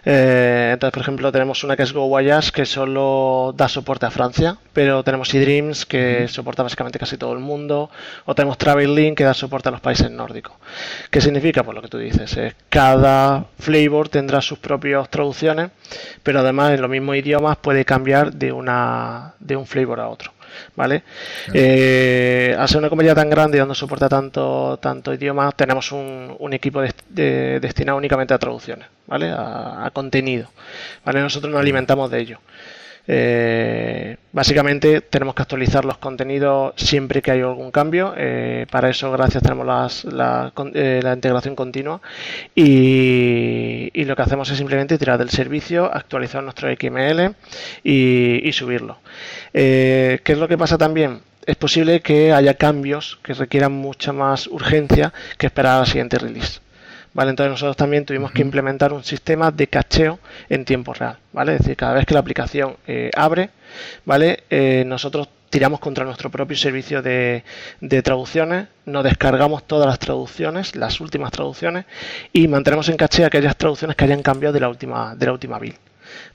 Eh, 0.04 0.70
entonces, 0.74 0.94
por 0.94 1.02
ejemplo, 1.02 1.32
tenemos 1.32 1.64
una 1.64 1.76
que 1.76 1.84
es 1.84 1.94
Go 1.94 2.08
Voyage 2.08 2.52
que 2.52 2.66
solo 2.66 3.54
da 3.58 3.68
soporte 3.68 4.06
a 4.06 4.12
Francia, 4.12 4.58
pero 4.72 5.04
tenemos 5.04 5.34
eDreams 5.34 5.86
que 5.86 6.28
soporta 6.28 6.62
básicamente 6.62 7.00
casi 7.00 7.18
todo 7.18 7.34
el 7.34 7.40
mundo, 7.40 7.90
o 8.26 8.36
tenemos 8.36 8.58
Travel 8.60 9.16
que 9.16 9.24
da 9.24 9.34
soporte 9.34 9.70
a 9.70 9.72
los 9.72 9.82
países 9.82 10.12
nórdicos. 10.12 10.56
¿Qué 11.10 11.22
significa? 11.22 11.64
Pues 11.64 11.74
lo 11.74 11.82
que 11.82 11.88
tú 11.88 11.98
dices, 11.98 12.38
cada 12.70 13.46
flavor 13.58 14.10
tendrá 14.10 14.42
sus 14.42 14.60
propias 14.60 15.10
traducciones, 15.10 15.72
pero 16.22 16.42
además 16.42 16.74
en 16.74 16.82
los 16.82 16.90
mismos 16.90 17.16
idiomas 17.16 17.58
puede 17.58 17.84
cambiar 17.86 18.34
de, 18.34 18.52
una, 18.52 19.34
de 19.40 19.56
un 19.56 19.66
flavor 19.66 20.00
a 20.00 20.10
otro. 20.10 20.36
¿vale? 20.76 21.04
Eh, 21.54 22.56
al 22.58 22.68
ser 22.68 22.78
una 22.78 22.90
compañía 22.90 23.16
tan 23.16 23.30
grande 23.30 23.58
y 23.58 23.60
dando 23.60 23.76
soporte 23.76 24.06
a 24.06 24.10
tanto, 24.10 24.78
tanto 24.82 25.14
idiomas, 25.14 25.56
tenemos 25.56 25.92
un, 25.92 26.36
un 26.38 26.54
equipo 26.54 26.82
destinado 27.10 27.98
únicamente 27.98 28.34
a 28.34 28.38
traducciones, 28.38 28.88
¿vale? 29.08 29.32
A, 29.32 29.86
a, 29.86 29.92
contenido, 29.92 30.50
¿vale? 31.04 31.22
Nosotros 31.22 31.52
nos 31.52 31.62
alimentamos 31.62 32.10
de 32.12 32.20
ello. 32.20 32.40
Eh, 33.08 34.18
básicamente 34.32 35.02
tenemos 35.02 35.36
que 35.36 35.44
actualizar 35.44 35.86
los 35.86 36.00
contenidos 36.00 36.74
siempre 36.76 37.22
que 37.22 37.32
hay 37.32 37.42
algún 37.42 37.72
cambio. 37.72 38.14
Eh, 38.18 38.66
para 38.72 38.90
eso, 38.90 39.12
gracias, 39.12 39.44
tenemos 39.44 39.66
la, 39.66 40.52
eh, 40.74 41.00
la, 41.04 41.14
integración 41.14 41.56
continua. 41.56 42.02
Y, 42.56 43.90
y, 43.94 44.06
lo 44.06 44.16
que 44.16 44.22
hacemos 44.22 44.50
es 44.50 44.58
simplemente 44.58 44.98
tirar 44.98 45.20
del 45.20 45.30
servicio, 45.30 45.86
actualizar 45.94 46.44
nuestro 46.44 46.70
XML 46.70 47.36
y, 47.84 48.48
y 48.48 48.52
subirlo. 48.52 48.98
¿Qué 49.54 50.22
es 50.24 50.38
lo 50.38 50.48
que 50.48 50.58
pasa 50.58 50.78
también? 50.78 51.22
Es 51.46 51.56
posible 51.58 52.02
que 52.02 52.34
haya 52.34 52.56
cambios 52.56 53.20
que 53.22 53.34
requieran 53.36 53.72
mucha 53.72 54.12
más 54.12 54.48
urgencia 54.48 55.14
que 55.38 55.46
esperar 55.46 55.78
a 55.78 55.80
la 55.82 55.86
siguiente 55.86 56.18
release. 56.18 56.65
¿Vale? 57.16 57.32
Entonces 57.32 57.50
nosotros 57.50 57.78
también 57.78 58.06
tuvimos 58.06 58.32
que 58.32 58.42
implementar 58.42 58.94
un 58.94 59.04
sistema 59.04 59.50
de 59.50 59.68
cacheo 59.68 60.20
en 60.50 60.66
tiempo 60.66 60.94
real, 60.94 61.18
¿vale? 61.32 61.54
Es 61.54 61.60
decir, 61.60 61.78
cada 61.78 61.94
vez 61.94 62.06
que 62.06 62.14
la 62.14 62.20
aplicación 62.20 62.76
eh, 62.86 63.10
abre, 63.16 63.50
¿vale? 64.04 64.44
Eh, 64.50 64.84
nosotros 64.86 65.30
tiramos 65.50 65.80
contra 65.80 66.04
nuestro 66.04 66.30
propio 66.30 66.58
servicio 66.58 67.02
de, 67.02 67.44
traducciones, 68.04 68.68
nos 68.86 69.06
descargamos 69.06 69.66
todas 69.66 69.88
las 69.88 69.98
traducciones, 69.98 70.76
las 70.76 71.00
últimas 71.00 71.32
traducciones, 71.32 71.86
y 72.34 72.50
mantenemos 72.50 72.90
en 72.90 72.98
caché 72.98 73.24
aquellas 73.24 73.56
traducciones 73.56 73.96
que 73.96 74.04
hayan 74.04 74.22
cambiado 74.22 74.52
de 74.52 74.60
la 74.60 74.68
última, 74.68 75.16
de 75.16 75.26
la 75.26 75.32
última 75.32 75.58
build. 75.58 75.78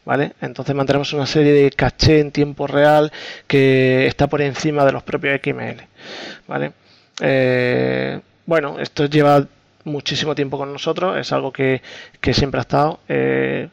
¿Vale? 0.05 0.33
Entonces 0.41 0.74
mantenemos 0.74 1.12
una 1.12 1.26
serie 1.26 1.53
de 1.53 1.70
caché 1.70 2.20
en 2.20 2.33
tiempo 2.33 2.66
real 2.66 3.12
que 3.47 4.07
está 4.07 4.26
por 4.26 4.41
encima 4.41 4.85
de 4.85 4.93
los 4.93 5.03
propios 5.03 5.39
XML. 5.43 5.87
¿Vale? 6.49 6.72
Eh, 7.20 8.18
bueno, 8.47 8.78
esto 8.81 9.07
lleva 9.07 9.47
muchísimo 9.85 10.35
tiempo 10.35 10.59
con 10.59 10.72
nosotros, 10.72 11.16
es 11.18 11.33
algo 11.33 11.53
que, 11.53 11.83
siempre 12.33 12.59
ha 12.59 12.62
estado. 12.62 13.01
Eh, 13.09 13.68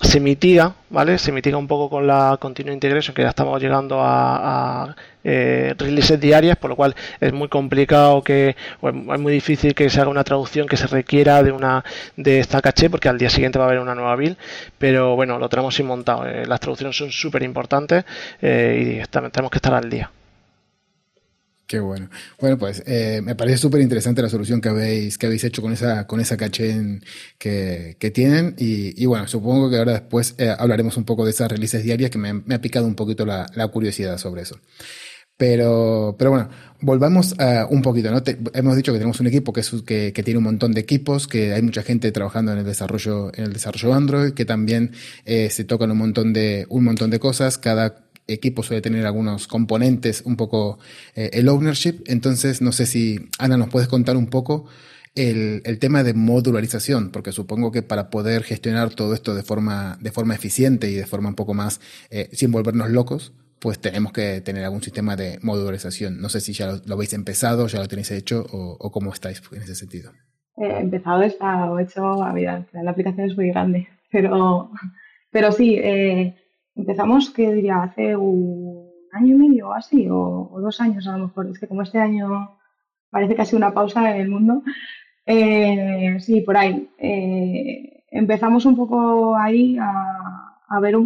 se 0.00 0.20
mitiga, 0.20 0.74
¿vale? 0.90 1.18
Se 1.18 1.30
mitiga 1.32 1.56
un 1.56 1.68
poco 1.68 1.88
con 1.88 2.06
la 2.06 2.36
Continuous 2.40 2.74
Integration, 2.74 3.14
que 3.14 3.22
ya 3.22 3.28
estamos 3.28 3.60
llegando 3.62 4.00
a, 4.00 4.94
eh, 5.22 5.74
releases 5.78 6.20
diarias, 6.20 6.56
por 6.56 6.70
lo 6.70 6.76
cual 6.76 6.94
es 7.20 7.32
muy 7.32 7.48
complicado 7.48 8.22
que, 8.22 8.56
es 8.82 9.20
muy 9.20 9.32
difícil 9.32 9.74
que 9.74 9.88
se 9.88 10.00
haga 10.00 10.10
una 10.10 10.24
traducción 10.24 10.66
que 10.66 10.76
se 10.76 10.86
requiera 10.86 11.42
de 11.42 11.52
una 11.52 11.84
de 12.16 12.40
esta 12.40 12.60
caché, 12.60 12.90
porque 12.90 13.08
al 13.08 13.18
día 13.18 13.30
siguiente 13.30 13.58
va 13.58 13.66
a 13.66 13.68
haber 13.68 13.80
una 13.80 13.94
nueva 13.94 14.16
build, 14.16 14.36
pero 14.78 15.14
bueno, 15.16 15.38
lo 15.38 15.48
tenemos 15.48 15.74
sin 15.74 15.86
montado. 15.86 16.26
Eh, 16.26 16.46
las 16.46 16.60
traducciones 16.60 16.96
son 16.96 17.10
súper 17.10 17.42
importantes 17.42 18.04
y 18.40 19.00
tenemos 19.08 19.50
que 19.50 19.58
estar 19.58 19.74
al 19.74 19.88
día. 19.88 20.10
Qué 21.74 21.80
bueno. 21.80 22.08
Bueno, 22.40 22.56
pues 22.56 22.84
eh, 22.86 23.20
me 23.24 23.34
parece 23.34 23.58
súper 23.58 23.80
interesante 23.80 24.22
la 24.22 24.28
solución 24.28 24.60
que 24.60 24.68
habéis, 24.68 25.18
que 25.18 25.26
habéis 25.26 25.42
hecho 25.42 25.60
con 25.60 25.72
esa, 25.72 26.06
con 26.06 26.20
esa 26.20 26.36
caché 26.36 27.00
que, 27.36 27.96
que, 27.98 28.10
tienen. 28.12 28.54
Y, 28.56 29.04
bueno, 29.06 29.26
supongo 29.26 29.68
que 29.68 29.78
ahora 29.78 29.94
después 29.94 30.36
eh, 30.38 30.54
hablaremos 30.56 30.96
un 30.96 31.02
poco 31.02 31.24
de 31.24 31.32
esas 31.32 31.50
releases 31.50 31.82
diarias 31.82 32.12
que 32.12 32.18
me, 32.18 32.54
ha 32.54 32.60
picado 32.60 32.86
un 32.86 32.94
poquito 32.94 33.26
la, 33.26 33.48
curiosidad 33.72 34.18
sobre 34.18 34.42
eso. 34.42 34.60
Pero, 35.36 36.14
pero 36.16 36.30
bueno, 36.30 36.48
volvamos 36.80 37.34
un 37.68 37.82
poquito, 37.82 38.12
¿no? 38.12 38.22
hemos 38.52 38.76
dicho 38.76 38.92
que 38.92 38.98
tenemos 38.98 39.18
un 39.18 39.26
equipo 39.26 39.52
que, 39.52 40.12
que, 40.12 40.22
tiene 40.22 40.38
un 40.38 40.44
montón 40.44 40.70
de 40.74 40.80
equipos, 40.80 41.26
que 41.26 41.54
hay 41.54 41.62
mucha 41.62 41.82
gente 41.82 42.12
trabajando 42.12 42.52
en 42.52 42.58
el 42.58 42.64
desarrollo, 42.64 43.32
en 43.34 43.46
el 43.46 43.52
desarrollo 43.52 43.94
Android, 43.94 44.32
que 44.32 44.44
también 44.44 44.92
eh, 45.24 45.50
se 45.50 45.64
tocan 45.64 45.90
un 45.90 45.98
montón 45.98 46.32
de, 46.32 46.66
un 46.68 46.84
montón 46.84 47.10
de 47.10 47.18
cosas. 47.18 47.58
Cada 47.58 48.04
equipo 48.26 48.62
suele 48.62 48.82
tener 48.82 49.06
algunos 49.06 49.46
componentes, 49.46 50.22
un 50.24 50.36
poco 50.36 50.78
eh, 51.14 51.30
el 51.32 51.48
ownership. 51.48 52.02
Entonces, 52.06 52.62
no 52.62 52.72
sé 52.72 52.86
si, 52.86 53.28
Ana, 53.38 53.56
nos 53.56 53.68
puedes 53.68 53.88
contar 53.88 54.16
un 54.16 54.26
poco 54.26 54.66
el, 55.14 55.62
el, 55.64 55.78
tema 55.78 56.02
de 56.02 56.14
modularización, 56.14 57.10
porque 57.10 57.32
supongo 57.32 57.70
que 57.70 57.82
para 57.82 58.10
poder 58.10 58.42
gestionar 58.42 58.94
todo 58.94 59.14
esto 59.14 59.34
de 59.34 59.42
forma, 59.42 59.98
de 60.00 60.10
forma 60.10 60.34
eficiente 60.34 60.90
y 60.90 60.94
de 60.94 61.06
forma 61.06 61.28
un 61.28 61.34
poco 61.34 61.54
más, 61.54 61.80
eh, 62.10 62.28
sin 62.32 62.50
volvernos 62.50 62.90
locos, 62.90 63.32
pues 63.60 63.78
tenemos 63.78 64.12
que 64.12 64.40
tener 64.40 64.64
algún 64.64 64.82
sistema 64.82 65.16
de 65.16 65.38
modularización. 65.42 66.20
No 66.20 66.28
sé 66.28 66.40
si 66.40 66.52
ya 66.52 66.80
lo, 66.84 66.94
habéis 66.94 67.12
empezado, 67.12 67.66
ya 67.66 67.78
lo 67.78 67.88
tenéis 67.88 68.10
hecho 68.10 68.44
o, 68.50 68.76
o 68.78 68.90
cómo 68.90 69.12
estáis 69.12 69.42
en 69.52 69.62
ese 69.62 69.74
sentido. 69.74 70.12
Eh, 70.56 70.78
empezado 70.80 71.22
está 71.22 71.68
hecho, 71.80 72.22
a 72.22 72.32
ver, 72.32 72.66
la 72.72 72.90
aplicación 72.90 73.28
es 73.28 73.36
muy 73.36 73.48
grande, 73.48 73.88
pero, 74.10 74.70
pero 75.30 75.50
sí, 75.50 75.76
eh, 75.82 76.36
Empezamos, 76.76 77.30
que 77.30 77.52
diría, 77.52 77.82
hace 77.82 78.16
un 78.16 78.90
año 79.12 79.36
y 79.36 79.38
medio 79.38 79.68
o 79.68 79.72
así, 79.72 80.08
o, 80.10 80.50
dos 80.60 80.80
años 80.80 81.06
a 81.06 81.16
lo 81.16 81.26
mejor. 81.26 81.46
Es 81.46 81.58
que 81.58 81.68
como 81.68 81.82
este 81.82 81.98
año 81.98 82.58
parece 83.10 83.44
sido 83.44 83.58
una 83.58 83.74
pausa 83.74 84.14
en 84.14 84.20
el 84.20 84.28
mundo. 84.28 84.62
Eh, 85.26 86.16
sí, 86.20 86.40
por 86.40 86.56
ahí. 86.56 86.90
Eh, 86.98 88.04
empezamos 88.10 88.66
un 88.66 88.76
poco 88.76 89.36
ahí 89.36 89.78
a, 89.78 90.80
ver. 90.80 90.96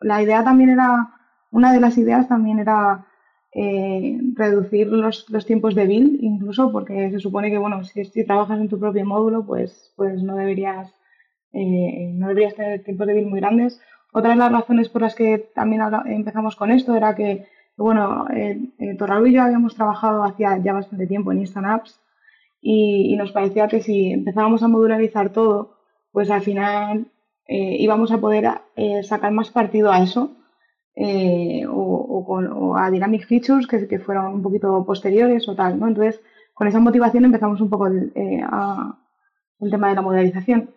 la 0.00 0.22
idea 0.22 0.42
también 0.44 0.70
era, 0.70 1.10
una 1.50 1.72
de 1.72 1.80
las 1.80 1.98
ideas 1.98 2.28
también 2.28 2.58
era 2.58 3.06
eh, 3.52 4.18
reducir 4.34 4.86
los, 4.88 5.28
los, 5.28 5.44
tiempos 5.44 5.74
de 5.74 5.86
build, 5.86 6.22
incluso 6.22 6.72
porque 6.72 7.10
se 7.10 7.18
supone 7.18 7.50
que, 7.50 7.58
bueno, 7.58 7.84
si, 7.84 8.04
si 8.06 8.24
trabajas 8.24 8.58
en 8.60 8.68
tu 8.68 8.78
propio 8.80 9.04
módulo, 9.04 9.44
pues, 9.44 9.92
pues 9.96 10.22
no 10.22 10.36
deberías, 10.36 10.90
no 11.52 12.28
deberías 12.28 12.54
tener 12.54 12.82
tiempos 12.82 13.06
de 13.06 13.12
build 13.14 13.28
muy 13.28 13.40
grandes 13.40 13.78
otra 14.12 14.30
de 14.30 14.36
las 14.36 14.52
razones 14.52 14.90
por 14.90 15.02
las 15.02 15.14
que 15.14 15.38
también 15.54 15.82
empezamos 16.06 16.54
con 16.54 16.70
esto 16.70 16.94
era 16.94 17.14
que, 17.14 17.46
bueno, 17.76 18.26
eh, 18.30 18.60
eh 18.78 18.96
y 19.26 19.32
yo 19.32 19.42
habíamos 19.42 19.74
trabajado 19.74 20.22
hacía 20.22 20.58
ya 20.58 20.74
bastante 20.74 21.06
tiempo 21.06 21.32
en 21.32 21.38
Instant 21.38 21.66
Apps 21.66 21.98
y, 22.60 23.16
nos 23.16 23.32
parecía 23.32 23.68
que 23.68 23.80
si 23.80 24.12
empezábamos 24.12 24.62
a 24.62 24.68
modularizar 24.68 25.30
todo, 25.30 25.78
pues 26.12 26.30
al 26.30 26.42
final 26.42 27.06
eh, 27.48 27.76
íbamos 27.78 28.12
a 28.12 28.18
poder 28.18 28.48
eh, 28.76 29.02
sacar 29.02 29.32
más 29.32 29.50
partido 29.50 29.90
a 29.90 30.02
eso 30.02 30.36
o, 31.68 32.76
a 32.76 32.90
Dynamic 32.90 33.26
Features 33.26 33.66
que, 33.66 33.88
que, 33.88 33.98
fueron 33.98 34.26
un 34.34 34.42
poquito 34.42 34.84
posteriores 34.84 35.48
o 35.48 35.54
tal, 35.54 35.80
¿no? 35.80 35.88
Entonces, 35.88 36.20
con 36.52 36.68
esa 36.68 36.80
motivación 36.80 37.24
empezamos 37.24 37.60
un 37.62 37.70
poco 37.70 37.86
el 37.86 38.12
tema 39.70 39.88
de 39.88 39.94
la 39.94 40.02
modularización. 40.02 40.70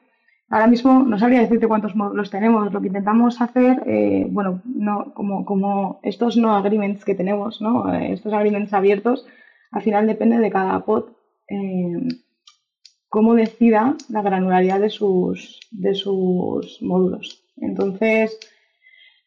Ahora 0.50 0.68
mismo 0.68 1.04
no 1.04 1.18
sabría 1.18 1.42
decirte 1.42 1.68
cuántos 1.68 1.96
módulos 1.96 2.30
tenemos. 2.30 2.72
Lo 2.72 2.80
que 2.80 2.88
intentamos 2.88 3.42
hacer, 3.42 3.82
eh, 3.88 4.28
bueno, 4.30 4.62
no, 4.66 5.14
como, 5.14 5.44
como 5.44 6.00
estos 6.04 6.38
no 6.38 6.56
agreements 6.56 7.04
que 7.04 7.16
tenemos, 7.16 7.62
¿no? 7.62 7.92
Eh, 7.94 8.14
estos 8.14 8.32
agreements 8.32 8.74
abiertos, 8.74 9.26
al 9.72 9.82
final 9.82 10.06
depende 10.06 10.38
de 10.38 10.52
cada 10.52 10.86
pod 10.86 11.10
eh, 11.50 12.08
cómo 13.10 13.34
decida 13.34 13.96
la 14.10 14.22
granularidad 14.22 14.80
de 14.80 14.90
sus, 14.90 15.60
de 15.72 15.96
sus 15.96 16.80
módulos. 16.82 17.44
Entonces, 17.58 18.38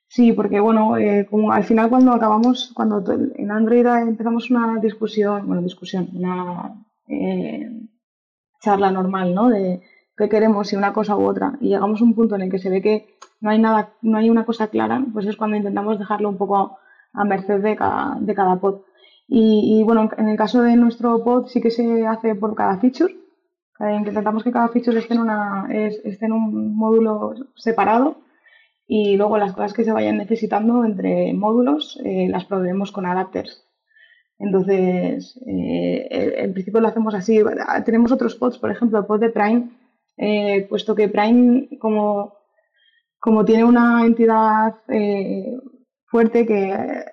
sí, 0.07 0.33
porque 0.33 0.61
bueno, 0.61 0.95
como 1.31 1.53
al 1.53 1.65
final 1.65 1.89
cuando 1.89 2.13
acabamos, 2.13 2.73
cuando 2.75 3.03
en 3.13 3.51
Android 3.51 3.87
empezamos 3.87 4.51
una 4.51 4.79
discusión, 4.79 5.47
bueno, 5.47 5.63
discusión, 5.63 6.11
una 6.13 6.75
charla 8.61 8.91
normal, 8.91 9.35
¿no? 9.35 9.49
Qué 10.19 10.29
queremos, 10.29 10.69
si 10.69 10.77
una 10.77 10.93
cosa 10.93 11.17
u 11.17 11.25
otra, 11.25 11.57
y 11.61 11.69
llegamos 11.69 12.01
a 12.01 12.05
un 12.05 12.15
punto 12.15 12.35
en 12.35 12.43
el 12.43 12.51
que 12.51 12.59
se 12.59 12.71
ve 12.71 12.83
que 12.83 13.17
no 13.41 13.51
hay 13.51 13.59
nada, 13.59 13.91
no 14.03 14.19
hay 14.19 14.29
una 14.31 14.45
cosa 14.45 14.69
clara, 14.69 15.05
pues 15.13 15.27
es 15.27 15.37
cuando 15.37 15.57
intentamos 15.57 15.99
dejarlo 15.99 16.29
un 16.29 16.37
poco 16.37 16.79
a, 17.13 17.25
merced 17.25 17.63
de 17.63 17.77
cada, 17.77 18.19
de 18.21 18.35
cada 18.35 18.61
pod. 18.61 18.83
Y, 19.31 19.83
bueno, 19.85 20.09
en 20.17 20.29
el 20.29 20.39
caso 20.39 20.63
de 20.63 20.75
nuestro 20.77 21.23
pod 21.23 21.47
sí 21.49 21.61
que 21.61 21.71
se 21.71 22.07
hace 22.07 22.35
por 22.35 22.55
cada 22.55 22.79
feature, 22.79 23.15
intentamos 23.81 24.43
que 24.43 24.51
cada 24.51 24.69
feature 24.69 24.99
esté 24.99 25.15
en, 25.15 25.21
una, 25.21 25.69
esté 25.71 26.27
en 26.27 26.33
un 26.33 26.75
módulo 26.75 27.35
separado 27.55 28.17
y 28.87 29.17
luego 29.17 29.37
las 29.37 29.53
cosas 29.53 29.75
que 29.75 29.85
se 29.85 29.93
vayan 29.93 30.17
necesitando 30.17 30.85
entre 30.85 31.35
módulos 31.35 32.01
eh, 32.05 32.27
las 32.31 32.47
proveemos 32.47 32.91
con 32.91 33.05
adapters. 33.05 33.65
Entonces, 34.39 35.39
eh, 35.47 36.35
en 36.39 36.53
principio 36.55 36.81
lo 36.81 36.89
hacemos 36.89 37.15
así. 37.15 37.41
Tenemos 37.85 38.13
otros 38.13 38.37
pods, 38.37 38.59
por 38.59 38.71
ejemplo, 38.71 38.99
el 38.99 39.05
pod 39.05 39.21
de 39.21 39.31
Prime 39.31 39.69
eh, 40.19 40.67
puesto 40.69 40.95
que 40.95 41.09
Prime, 41.09 41.69
como, 41.81 42.35
como 43.19 43.45
tiene 43.45 43.65
una 43.65 44.05
entidad 44.05 44.77
eh, 44.89 45.57
fuerte 46.07 46.45
que 46.45 47.05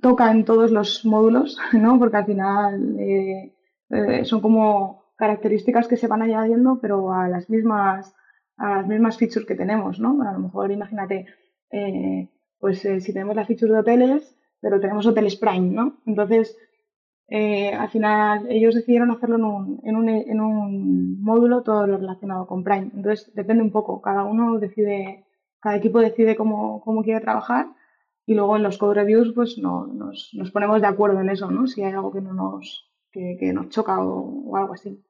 toca 0.00 0.30
en 0.30 0.44
todos 0.44 0.70
los 0.70 1.04
módulos, 1.04 1.58
¿no? 1.72 1.98
porque 1.98 2.16
al 2.16 2.26
final 2.26 2.96
eh, 2.98 4.24
son 4.24 4.40
como 4.40 5.12
características 5.16 5.88
que 5.88 5.96
se 5.96 6.08
van 6.08 6.22
añadiendo, 6.22 6.78
pero 6.80 7.12
a 7.12 7.28
las 7.28 7.50
mismas 7.50 8.14
a 8.56 8.76
las 8.76 8.86
mismas 8.86 9.18
features 9.18 9.46
que 9.46 9.54
tenemos, 9.54 9.98
¿no? 9.98 10.22
A 10.22 10.32
lo 10.32 10.38
mejor 10.38 10.70
imagínate, 10.70 11.26
eh, 11.70 12.28
pues 12.58 12.84
eh, 12.84 13.00
si 13.00 13.12
tenemos 13.12 13.34
la 13.34 13.44
feature 13.44 13.72
de 13.72 13.78
hoteles, 13.80 14.36
pero 14.60 14.80
tenemos 14.80 15.06
hoteles 15.06 15.36
Prime, 15.36 15.70
¿no? 15.70 16.00
Entonces, 16.06 16.56
eh, 17.34 17.72
al 17.72 17.88
final 17.88 18.46
ellos 18.50 18.74
decidieron 18.74 19.10
hacerlo 19.10 19.36
en 19.36 19.44
un, 19.44 19.80
en, 19.84 19.96
un, 19.96 20.08
en 20.10 20.38
un 20.38 21.22
módulo 21.22 21.62
todo 21.62 21.86
lo 21.86 21.96
relacionado 21.96 22.46
con 22.46 22.62
Prime. 22.62 22.90
Entonces, 22.94 23.34
depende 23.34 23.62
un 23.62 23.72
poco, 23.72 24.02
cada 24.02 24.24
uno 24.24 24.58
decide, 24.58 25.24
cada 25.58 25.76
equipo 25.76 26.00
decide 26.00 26.36
cómo, 26.36 26.82
quiere 27.02 27.22
trabajar 27.22 27.68
y 28.26 28.34
luego 28.34 28.56
en 28.56 28.62
los 28.62 28.76
code 28.76 28.96
reviews 28.96 29.32
pues 29.34 29.56
no, 29.56 29.86
nos, 29.86 30.30
nos, 30.34 30.50
ponemos 30.50 30.82
de 30.82 30.88
acuerdo 30.88 31.22
en 31.22 31.30
eso, 31.30 31.50
¿no? 31.50 31.66
Si 31.66 31.82
hay 31.82 31.92
algo 31.94 32.12
que 32.12 32.20
no 32.20 32.34
nos, 32.34 32.92
que, 33.10 33.38
que 33.40 33.54
nos 33.54 33.70
choca 33.70 33.98
o 34.04 34.54
algo 34.54 34.74
así. 34.74 35.02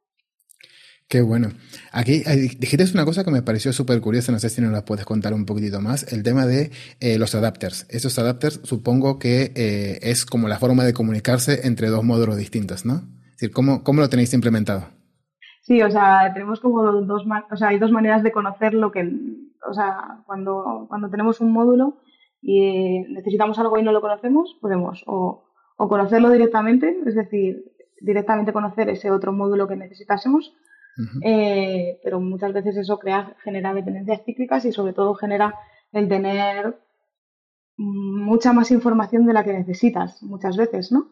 Qué 1.08 1.20
bueno. 1.20 1.48
Aquí 1.92 2.22
dijiste 2.58 2.84
una 2.94 3.04
cosa 3.04 3.22
que 3.22 3.30
me 3.30 3.42
pareció 3.42 3.72
súper 3.72 4.00
curiosa, 4.00 4.32
no 4.32 4.38
sé 4.38 4.48
si 4.48 4.62
nos 4.62 4.72
la 4.72 4.84
puedes 4.84 5.04
contar 5.04 5.34
un 5.34 5.44
poquitito 5.44 5.80
más, 5.80 6.10
el 6.12 6.22
tema 6.22 6.46
de 6.46 6.70
eh, 7.00 7.18
los 7.18 7.34
adapters. 7.34 7.86
Esos 7.90 8.18
adapters 8.18 8.60
supongo 8.64 9.18
que 9.18 9.52
eh, 9.54 9.98
es 10.02 10.24
como 10.24 10.48
la 10.48 10.58
forma 10.58 10.84
de 10.84 10.94
comunicarse 10.94 11.66
entre 11.66 11.88
dos 11.88 12.02
módulos 12.02 12.38
distintos, 12.38 12.86
¿no? 12.86 12.94
Es 12.94 13.32
decir, 13.32 13.52
¿cómo, 13.52 13.84
cómo 13.84 14.00
lo 14.00 14.08
tenéis 14.08 14.32
implementado? 14.32 14.86
Sí, 15.62 15.80
o 15.82 15.90
sea, 15.90 16.32
tenemos 16.32 16.60
como 16.60 16.82
dos, 16.82 17.24
o 17.50 17.56
sea, 17.56 17.68
hay 17.68 17.78
dos 17.78 17.92
maneras 17.92 18.22
de 18.22 18.32
conocer 18.32 18.74
lo 18.74 18.90
que, 18.90 19.08
o 19.68 19.72
sea, 19.74 20.22
cuando, 20.26 20.86
cuando 20.88 21.08
tenemos 21.08 21.40
un 21.40 21.52
módulo 21.52 21.98
y 22.40 23.00
necesitamos 23.10 23.58
algo 23.58 23.78
y 23.78 23.82
no 23.82 23.92
lo 23.92 24.00
conocemos, 24.00 24.56
podemos 24.60 25.04
o, 25.06 25.44
o 25.76 25.88
conocerlo 25.88 26.30
directamente, 26.30 26.96
es 27.06 27.14
decir, 27.14 27.64
directamente 28.00 28.52
conocer 28.52 28.88
ese 28.88 29.10
otro 29.10 29.32
módulo 29.32 29.68
que 29.68 29.76
necesitásemos, 29.76 30.52
eh, 31.24 31.98
pero 32.02 32.20
muchas 32.20 32.52
veces 32.52 32.76
eso 32.76 32.98
crea, 32.98 33.36
genera 33.42 33.72
dependencias 33.74 34.22
cíclicas 34.24 34.64
y 34.64 34.72
sobre 34.72 34.92
todo 34.92 35.14
genera 35.14 35.54
el 35.92 36.08
tener 36.08 36.76
mucha 37.76 38.52
más 38.52 38.70
información 38.70 39.26
de 39.26 39.32
la 39.32 39.44
que 39.44 39.52
necesitas 39.52 40.22
muchas 40.22 40.56
veces, 40.56 40.92
¿no? 40.92 41.10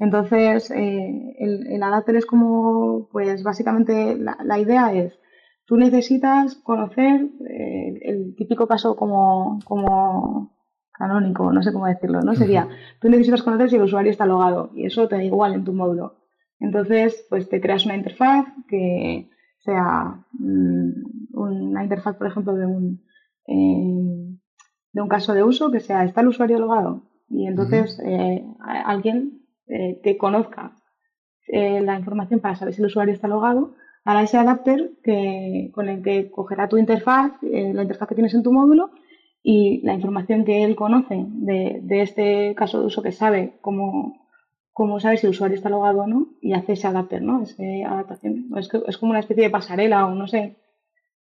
Entonces, 0.00 0.70
eh, 0.70 1.34
el, 1.38 1.66
el, 1.66 1.82
adapter 1.82 2.16
es 2.16 2.26
como, 2.26 3.08
pues 3.10 3.42
básicamente 3.42 4.18
la, 4.18 4.36
la 4.44 4.58
idea 4.58 4.92
es, 4.92 5.18
tú 5.64 5.78
necesitas 5.78 6.56
conocer 6.56 7.30
eh, 7.48 7.98
el 8.02 8.34
típico 8.36 8.66
caso 8.66 8.96
como, 8.96 9.60
como 9.64 10.52
canónico, 10.92 11.50
no 11.52 11.62
sé 11.62 11.72
cómo 11.72 11.86
decirlo, 11.86 12.20
¿no? 12.20 12.34
Sería, 12.34 12.68
tú 13.00 13.08
necesitas 13.08 13.42
conocer 13.42 13.70
si 13.70 13.76
el 13.76 13.82
usuario 13.82 14.12
está 14.12 14.26
logado 14.26 14.70
y 14.74 14.84
eso 14.84 15.08
te 15.08 15.16
da 15.16 15.24
igual 15.24 15.54
en 15.54 15.64
tu 15.64 15.72
módulo. 15.72 16.21
Entonces, 16.62 17.26
pues 17.28 17.48
te 17.48 17.60
creas 17.60 17.84
una 17.86 17.96
interfaz 17.96 18.46
que 18.68 19.28
sea 19.58 20.24
mm, 20.32 20.90
una 21.34 21.82
interfaz, 21.82 22.16
por 22.16 22.28
ejemplo, 22.28 22.54
de 22.54 22.66
un, 22.66 23.02
eh, 23.48 24.38
de 24.92 25.02
un 25.02 25.08
caso 25.08 25.34
de 25.34 25.42
uso 25.42 25.72
que 25.72 25.80
sea, 25.80 26.04
está 26.04 26.20
el 26.20 26.28
usuario 26.28 26.60
logado. 26.60 27.02
Y 27.28 27.46
entonces 27.46 27.98
eh, 28.04 28.44
alguien 28.84 29.42
eh, 29.66 30.00
que 30.02 30.16
conozca 30.16 30.76
la 31.48 31.98
información 31.98 32.40
para 32.40 32.54
saber 32.54 32.72
si 32.72 32.80
el 32.80 32.86
usuario 32.86 33.12
está 33.12 33.28
logado, 33.28 33.74
hará 34.04 34.22
ese 34.22 34.38
adapter 34.38 34.92
que, 35.02 35.70
con 35.74 35.88
el 35.88 36.02
que 36.02 36.30
cogerá 36.30 36.68
tu 36.68 36.78
interfaz, 36.78 37.32
la 37.42 37.82
interfaz 37.82 38.08
que 38.08 38.14
tienes 38.14 38.32
en 38.32 38.42
tu 38.42 38.52
módulo, 38.52 38.90
y 39.42 39.82
la 39.82 39.92
información 39.92 40.44
que 40.44 40.64
él 40.64 40.76
conoce 40.76 41.26
de, 41.28 41.80
de 41.82 42.02
este 42.02 42.54
caso 42.54 42.80
de 42.80 42.86
uso 42.86 43.02
que 43.02 43.12
sabe 43.12 43.58
cómo, 43.60 44.21
cómo 44.72 45.00
sabe 45.00 45.18
si 45.18 45.26
el 45.26 45.30
usuario 45.30 45.56
está 45.56 45.68
logado 45.68 46.02
o 46.02 46.06
no 46.06 46.28
y 46.40 46.54
hace 46.54 46.72
ese 46.72 46.86
adapter, 46.86 47.22
¿no? 47.22 47.42
Ese 47.42 47.84
adaptación. 47.84 48.46
Es, 48.56 48.68
que, 48.68 48.80
es 48.86 48.98
como 48.98 49.10
una 49.10 49.20
especie 49.20 49.44
de 49.44 49.50
pasarela 49.50 50.06
o 50.06 50.14
no 50.14 50.26
sé. 50.26 50.56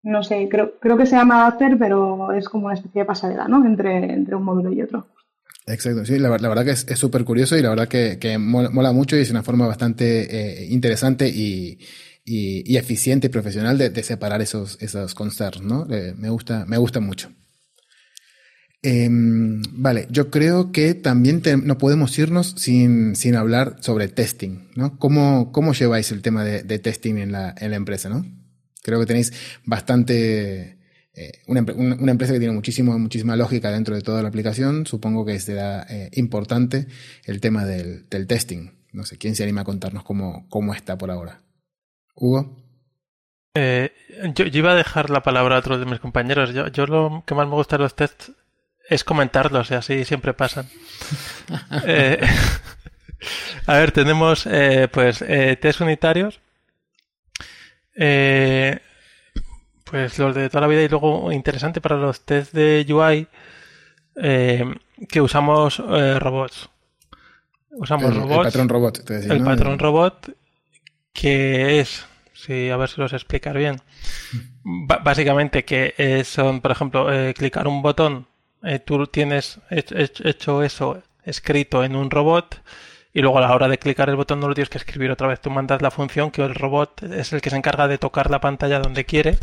No 0.03 0.23
sé, 0.23 0.49
creo, 0.51 0.79
creo 0.81 0.99
que 0.99 1.07
se 1.07 1.17
llama 1.17 1.43
adapter, 1.43 1.79
pero 1.79 2.33
es 2.33 2.49
como 2.49 2.67
una 2.67 2.75
especie 2.75 3.03
de 3.03 3.07
pasarela, 3.07 3.49
¿no? 3.49 3.65
Entre, 3.65 4.13
entre 4.13 4.35
un 4.35 4.43
módulo 4.43 4.73
y 4.73 4.83
otro. 4.83 5.07
Exacto, 5.67 6.05
sí, 6.05 6.19
la, 6.19 6.29
la 6.37 6.49
verdad 6.49 6.65
que 6.65 6.73
es 6.73 6.99
súper 6.99 7.25
curioso 7.25 7.57
y 7.57 7.63
la 7.63 7.71
verdad 7.71 7.89
que, 7.89 8.19
que 8.19 8.37
mola, 8.37 8.93
mucho 8.93 9.17
y 9.17 9.21
es 9.21 9.31
una 9.31 9.43
forma 9.43 9.67
bastante 9.67 10.65
eh, 10.65 10.67
interesante 10.67 11.27
y, 11.27 11.79
y, 12.23 12.77
eficiente 12.77 13.29
y 13.29 13.31
profesional 13.31 13.79
de, 13.79 13.89
de 13.89 14.03
separar 14.03 14.43
esos, 14.43 14.77
esos 14.83 15.15
concerns, 15.15 15.63
¿no? 15.63 15.87
Eh, 15.91 16.13
me, 16.19 16.29
gusta, 16.29 16.67
me 16.67 16.77
gusta 16.77 17.01
mucho. 17.01 17.31
Eh, 18.87 19.09
vale, 19.11 20.07
yo 20.11 20.31
creo 20.31 20.71
que 20.71 20.93
también 20.93 21.41
no 21.63 21.79
podemos 21.79 22.19
irnos 22.19 22.55
sin, 22.59 23.17
sin, 23.17 23.35
hablar 23.35 23.79
sobre 23.81 24.09
testing, 24.09 24.69
¿no? 24.75 24.99
¿Cómo, 24.99 25.53
cómo 25.53 25.73
lleváis 25.73 26.13
el 26.13 26.21
tema 26.21 26.45
de, 26.45 26.79
testing 26.79 27.17
en 27.17 27.33
la, 27.33 27.55
en 27.59 27.71
la, 27.71 27.77
empresa, 27.79 28.11
no? 28.11 28.27
Creo 28.83 29.01
que 29.01 29.07
tenéis 29.07 29.33
bastante, 29.65 30.77
eh, 31.15 31.33
una, 31.47 31.63
una, 31.63 32.13
empresa 32.13 32.35
que 32.35 32.39
tiene 32.39 32.53
muchísimo, 32.53 32.99
muchísima 32.99 33.37
lógica 33.37 33.71
dentro 33.71 33.95
de 33.95 34.03
toda 34.03 34.21
la 34.21 34.29
aplicación. 34.29 34.85
Supongo 34.85 35.25
que 35.25 35.41
será 35.41 35.87
eh, 35.89 36.11
importante 36.13 36.87
el 37.25 37.41
tema 37.41 37.65
del, 37.65 38.07
del, 38.11 38.27
testing. 38.27 38.69
No 38.93 39.07
sé, 39.07 39.17
¿quién 39.17 39.35
se 39.35 39.45
anima 39.45 39.63
a 39.63 39.65
contarnos 39.65 40.05
cómo, 40.05 40.47
cómo 40.51 40.75
está 40.75 40.99
por 40.99 41.11
ahora? 41.11 41.41
¿Hugo? 42.15 42.55
Eh, 43.55 43.93
yo, 44.35 44.45
iba 44.45 44.73
a 44.73 44.77
dejar 44.77 45.09
la 45.09 45.23
palabra 45.23 45.57
a 45.57 45.61
otros 45.61 45.81
de 45.81 45.87
mis 45.87 46.01
compañeros. 46.01 46.53
Yo, 46.53 46.69
yo 46.69 46.85
lo 46.85 47.25
que 47.27 47.35
más 47.35 47.49
me 47.49 47.55
gusta 47.55 47.79
de 47.79 47.85
los 47.85 47.97
tests 47.97 48.31
es 48.89 49.05
comentarlos 49.05 49.71
y 49.71 49.75
así 49.75 50.05
siempre 50.05 50.35
pasan. 50.35 50.69
eh, 51.87 52.21
a 53.67 53.75
ver, 53.79 53.93
tenemos 53.93 54.47
eh, 54.47 54.89
pues 54.91 55.23
eh, 55.23 55.57
test 55.61 55.81
unitarios. 55.81 56.41
Eh, 57.97 58.79
pues 59.85 60.19
los 60.19 60.35
de 60.35 60.49
toda 60.49 60.63
la 60.63 60.67
vida 60.67 60.83
y 60.83 60.89
luego 60.89 61.31
interesante 61.31 61.81
para 61.81 61.97
los 61.97 62.23
test 62.23 62.53
de 62.53 62.85
UI 62.89 63.29
que 64.15 65.21
usamos 65.21 65.79
robots. 65.79 66.69
Usamos 67.71 68.11
el, 68.11 68.17
robots. 68.17 68.39
El 68.39 68.45
patrón 68.45 68.69
robot. 68.69 69.05
Te 69.05 69.15
decía, 69.15 69.33
el 69.33 69.41
¿no? 69.41 69.45
patrón 69.45 69.79
robot 69.79 70.31
que 71.13 71.79
es, 71.79 72.07
sí, 72.33 72.71
a 72.71 72.77
ver 72.77 72.89
si 72.89 73.01
los 73.01 73.13
explicar 73.13 73.57
bien. 73.57 73.77
B 74.65 74.97
básicamente 75.05 75.65
que 75.65 76.25
son, 76.25 76.61
por 76.61 76.73
ejemplo, 76.73 77.07
clicar 77.35 77.69
un 77.69 77.83
botón 77.83 78.27
eh, 78.65 78.79
tú 78.79 79.07
tienes 79.07 79.61
hecho 79.71 80.63
eso 80.63 81.03
escrito 81.25 81.85
en 81.85 81.97
un 81.97 82.11
robot 82.11 82.61
y 83.13 83.21
luego 83.21 83.39
a 83.39 83.43
la 83.43 83.55
hora 83.55 83.69
de 83.69 83.79
clicar 83.79 84.09
el 84.09 84.17
botón 84.17 84.41
no 84.41 84.49
lo 84.49 84.55
tienes 84.55 84.69
que 84.69 84.79
escribir 84.79 85.11
otra 85.11 85.29
vez. 85.29 85.41
Tú 85.41 85.51
mandas 85.51 85.81
la 85.81 85.91
función 85.91 86.31
que 86.31 86.43
el 86.43 86.55
robot 86.55 87.03
es 87.05 87.33
el 87.33 87.41
que 87.41 87.51
se 87.51 87.57
encarga 87.57 87.89
de 87.89 87.99
tocar 87.99 88.31
la 88.31 88.41
pantalla 88.41 88.81
donde 88.81 89.05
quiere 89.05 89.39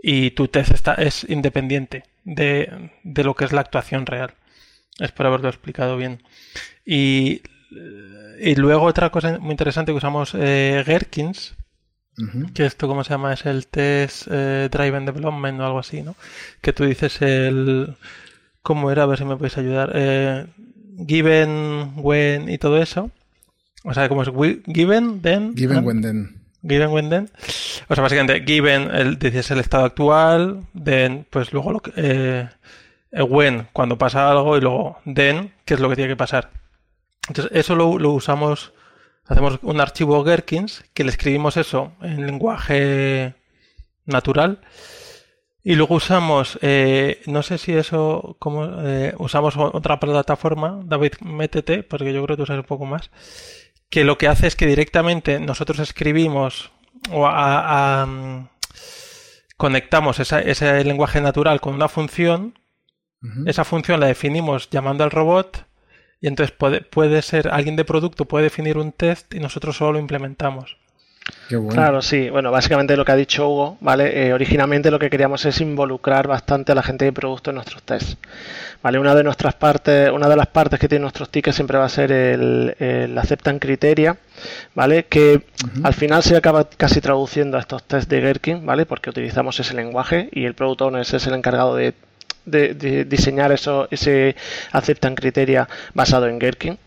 y 0.00 0.30
tu 0.30 0.48
test 0.48 0.88
es 0.98 1.24
independiente 1.28 2.04
de, 2.24 2.90
de 3.02 3.24
lo 3.24 3.34
que 3.34 3.44
es 3.44 3.52
la 3.52 3.62
actuación 3.62 4.06
real. 4.06 4.34
Espero 4.98 5.28
haberlo 5.28 5.48
explicado 5.48 5.96
bien. 5.96 6.22
Y, 6.84 7.42
y 8.40 8.54
luego 8.54 8.86
otra 8.86 9.10
cosa 9.10 9.38
muy 9.38 9.50
interesante 9.52 9.92
que 9.92 9.98
usamos 9.98 10.34
eh, 10.34 10.82
Gherkins, 10.86 11.56
Uh 12.18 12.22
-huh. 12.22 12.52
Que 12.52 12.66
esto, 12.66 12.88
¿cómo 12.88 13.04
se 13.04 13.10
llama? 13.10 13.32
Es 13.32 13.46
el 13.46 13.66
test 13.68 14.26
eh, 14.30 14.68
Driven 14.70 15.06
Development 15.06 15.60
o 15.60 15.64
algo 15.64 15.78
así, 15.78 16.02
¿no? 16.02 16.16
Que 16.60 16.72
tú 16.72 16.84
dices 16.84 17.22
el... 17.22 17.94
¿Cómo 18.62 18.90
era? 18.90 19.04
A 19.04 19.06
ver 19.06 19.18
si 19.18 19.24
me 19.24 19.36
podéis 19.36 19.56
ayudar. 19.56 19.92
Eh, 19.94 20.46
given, 21.06 21.92
when 21.96 22.48
y 22.48 22.58
todo 22.58 22.82
eso. 22.82 23.10
O 23.84 23.94
sea, 23.94 24.08
¿cómo 24.08 24.22
es? 24.22 24.30
Given, 24.66 25.22
then. 25.22 25.54
Given, 25.56 25.76
¿no? 25.76 25.82
when, 25.82 26.02
then. 26.02 26.42
Given, 26.62 26.90
when, 26.90 27.08
then. 27.08 27.30
O 27.88 27.94
sea, 27.94 28.02
básicamente, 28.02 28.44
given, 28.44 28.90
el, 28.92 29.18
dices 29.18 29.50
el 29.52 29.60
estado 29.60 29.84
actual, 29.84 30.66
then, 30.74 31.24
pues 31.30 31.52
luego 31.52 31.72
lo 31.72 31.80
que... 31.80 31.92
Eh, 31.96 32.48
when, 33.22 33.68
cuando 33.72 33.96
pasa 33.96 34.30
algo, 34.30 34.58
y 34.58 34.60
luego 34.60 34.98
then, 35.04 35.52
qué 35.64 35.74
es 35.74 35.80
lo 35.80 35.88
que 35.88 35.94
tiene 35.94 36.10
que 36.10 36.16
pasar. 36.16 36.50
Entonces, 37.28 37.56
eso 37.56 37.76
lo, 37.76 37.98
lo 37.98 38.10
usamos 38.10 38.72
hacemos 39.28 39.58
un 39.62 39.80
archivo 39.80 40.24
Gherkins 40.24 40.84
que 40.94 41.04
le 41.04 41.10
escribimos 41.10 41.56
eso 41.56 41.92
en 42.00 42.26
lenguaje 42.26 43.34
natural 44.06 44.60
y 45.62 45.74
luego 45.74 45.96
usamos, 45.96 46.58
eh, 46.62 47.20
no 47.26 47.42
sé 47.42 47.58
si 47.58 47.72
eso, 47.74 48.36
como 48.38 48.64
eh, 48.82 49.14
usamos 49.18 49.54
otra 49.56 50.00
plataforma, 50.00 50.80
David, 50.84 51.12
métete, 51.20 51.82
porque 51.82 52.12
yo 52.12 52.24
creo 52.24 52.36
que 52.36 52.42
tú 52.42 52.46
sabes 52.46 52.62
un 52.62 52.66
poco 52.66 52.86
más, 52.86 53.10
que 53.90 54.04
lo 54.04 54.16
que 54.16 54.28
hace 54.28 54.46
es 54.46 54.56
que 54.56 54.66
directamente 54.66 55.40
nosotros 55.40 55.78
escribimos 55.78 56.70
o 57.10 57.26
a, 57.26 58.02
a, 58.02 58.48
conectamos 59.58 60.20
esa, 60.20 60.40
ese 60.40 60.82
lenguaje 60.84 61.20
natural 61.20 61.60
con 61.60 61.74
una 61.74 61.88
función, 61.88 62.58
uh 63.20 63.26
-huh. 63.26 63.50
esa 63.50 63.64
función 63.64 64.00
la 64.00 64.06
definimos 64.06 64.70
llamando 64.70 65.04
al 65.04 65.10
robot 65.10 65.67
y 66.20 66.26
entonces 66.26 66.54
puede, 66.56 66.80
puede 66.80 67.22
ser 67.22 67.48
alguien 67.48 67.76
de 67.76 67.84
producto 67.84 68.24
puede 68.24 68.44
definir 68.44 68.78
un 68.78 68.92
test 68.92 69.32
y 69.34 69.40
nosotros 69.40 69.76
solo 69.76 69.94
lo 69.94 69.98
implementamos. 69.98 70.76
Claro, 71.70 72.02
sí. 72.02 72.30
Bueno, 72.30 72.50
básicamente 72.50 72.96
lo 72.96 73.04
que 73.04 73.12
ha 73.12 73.16
dicho 73.16 73.48
Hugo, 73.48 73.78
¿vale? 73.80 74.26
Eh, 74.26 74.32
originalmente 74.32 74.90
lo 74.90 74.98
que 74.98 75.10
queríamos 75.10 75.44
es 75.44 75.60
involucrar 75.60 76.26
bastante 76.26 76.72
a 76.72 76.74
la 76.74 76.82
gente 76.82 77.04
de 77.04 77.12
producto 77.12 77.50
en 77.50 77.56
nuestros 77.56 77.82
tests. 77.82 78.16
¿Vale? 78.82 78.98
Una 78.98 79.14
de 79.14 79.24
nuestras 79.24 79.54
partes, 79.54 80.10
una 80.10 80.28
de 80.28 80.36
las 80.36 80.46
partes 80.46 80.78
que 80.78 80.88
tienen 80.88 81.02
nuestros 81.02 81.30
tickets 81.30 81.56
siempre 81.56 81.78
va 81.78 81.84
a 81.84 81.88
ser 81.88 82.12
el, 82.12 82.76
el 82.78 83.18
aceptan 83.18 83.58
criteria, 83.58 84.18
¿vale? 84.74 85.06
Que 85.06 85.42
al 85.82 85.94
final 85.94 86.22
se 86.22 86.36
acaba 86.36 86.68
casi 86.68 87.00
traduciendo 87.00 87.56
a 87.56 87.60
estos 87.60 87.82
tests 87.82 88.08
de 88.08 88.20
Gherkin, 88.20 88.64
¿vale? 88.64 88.86
Porque 88.86 89.10
utilizamos 89.10 89.58
ese 89.58 89.74
lenguaje 89.74 90.28
y 90.32 90.44
el 90.44 90.54
product 90.54 90.82
owner 90.82 91.00
es 91.00 91.26
el 91.26 91.34
encargado 91.34 91.74
de 91.74 91.92
de, 92.50 93.04
diseñar 93.04 93.52
eso, 93.52 93.88
ese 93.90 94.36
aceptan 94.72 95.14
criteria 95.14 95.68
basado 95.94 96.26
en 96.26 96.38
Gherkin. 96.38 96.78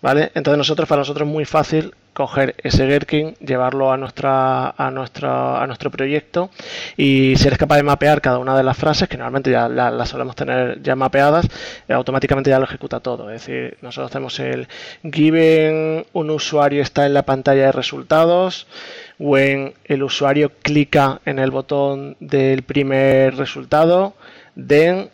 ¿vale? 0.00 0.30
Entonces 0.34 0.58
nosotros, 0.58 0.88
para 0.88 1.00
nosotros 1.00 1.26
es 1.26 1.32
muy 1.32 1.44
fácil 1.44 1.94
coger 2.12 2.54
ese 2.58 2.86
Gherkin, 2.86 3.34
llevarlo 3.36 3.92
a 3.92 3.96
nuestra, 3.96 4.70
a 4.70 4.90
nuestra, 4.90 5.62
a 5.62 5.66
nuestro 5.66 5.90
proyecto 5.90 6.50
y 6.96 7.34
si 7.36 7.46
eres 7.46 7.58
capaz 7.58 7.76
de 7.76 7.82
mapear 7.82 8.20
cada 8.20 8.38
una 8.38 8.56
de 8.56 8.62
las 8.62 8.76
frases, 8.76 9.08
que 9.08 9.16
normalmente 9.16 9.50
ya 9.50 9.68
las 9.68 10.08
solemos 10.08 10.36
tener 10.36 10.82
ya 10.82 10.96
mapeadas, 10.96 11.46
eh, 11.88 11.92
automáticamente 11.92 12.50
ya 12.50 12.58
lo 12.58 12.64
ejecuta 12.64 13.00
todo. 13.00 13.30
Es 13.30 13.46
decir, 13.46 13.78
nosotros 13.80 14.10
hacemos 14.10 14.38
el 14.40 14.68
given 15.02 16.04
un 16.12 16.30
usuario 16.30 16.82
está 16.82 17.06
en 17.06 17.14
la 17.14 17.22
pantalla 17.22 17.66
de 17.66 17.72
resultados, 17.72 18.66
when 19.18 19.74
el 19.84 20.02
usuario 20.02 20.52
clica 20.62 21.20
en 21.24 21.38
el 21.38 21.50
botón 21.50 22.16
del 22.20 22.62
primer 22.62 23.36
resultado, 23.36 24.14
den 24.54 25.10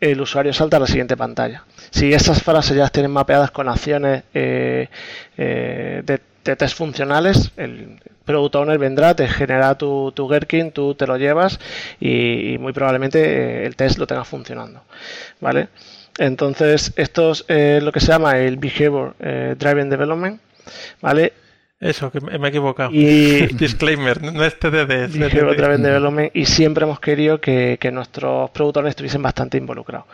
el 0.00 0.20
usuario 0.20 0.52
salta 0.52 0.76
a 0.76 0.80
la 0.80 0.86
siguiente 0.86 1.16
pantalla. 1.16 1.64
Si 1.90 2.12
esas 2.12 2.42
frases 2.42 2.76
ya 2.76 2.88
tienen 2.88 3.10
mapeadas 3.10 3.50
con 3.50 3.68
acciones 3.68 4.24
eh, 4.34 4.88
eh, 5.36 6.02
de, 6.04 6.18
test 6.56 6.76
funcionales, 6.76 7.50
el 7.56 7.98
Product 8.24 8.54
Owner 8.56 8.78
vendrá, 8.78 9.16
te 9.16 9.26
genera 9.26 9.76
tu, 9.76 10.12
tu 10.12 10.28
Gherkin, 10.28 10.70
tú 10.70 10.94
te 10.94 11.06
lo 11.06 11.16
llevas 11.16 11.58
y, 12.00 12.56
muy 12.60 12.72
probablemente 12.72 13.20
eh, 13.20 13.66
el 13.66 13.74
test 13.74 13.98
lo 13.98 14.06
tenga 14.06 14.24
funcionando. 14.24 14.82
¿Vale? 15.40 15.68
Entonces, 16.18 16.92
esto 16.96 17.32
es 17.48 17.82
lo 17.82 17.92
que 17.92 18.00
se 18.00 18.06
llama 18.06 18.38
el 18.38 18.56
Behavior 18.56 19.14
Driven 19.18 19.90
Development. 19.90 20.40
¿Vale? 21.00 21.32
Eso, 21.86 22.10
que 22.10 22.20
me 22.20 22.46
he 22.46 22.48
equivocado. 22.48 22.90
Y 22.92 23.46
disclaimer, 23.54 24.20
no 24.20 24.44
es 24.44 24.58
TDD. 24.58 24.90
Es 24.90 25.42
otra 25.42 25.68
vez 25.68 25.80
development 25.80 26.34
y 26.34 26.44
siempre 26.44 26.84
hemos 26.84 26.98
querido 26.98 27.40
que, 27.40 27.78
nuestros 27.92 28.50
productores 28.50 28.90
estuviesen 28.90 29.22
bastante 29.22 29.56
involucrados. 29.56 30.06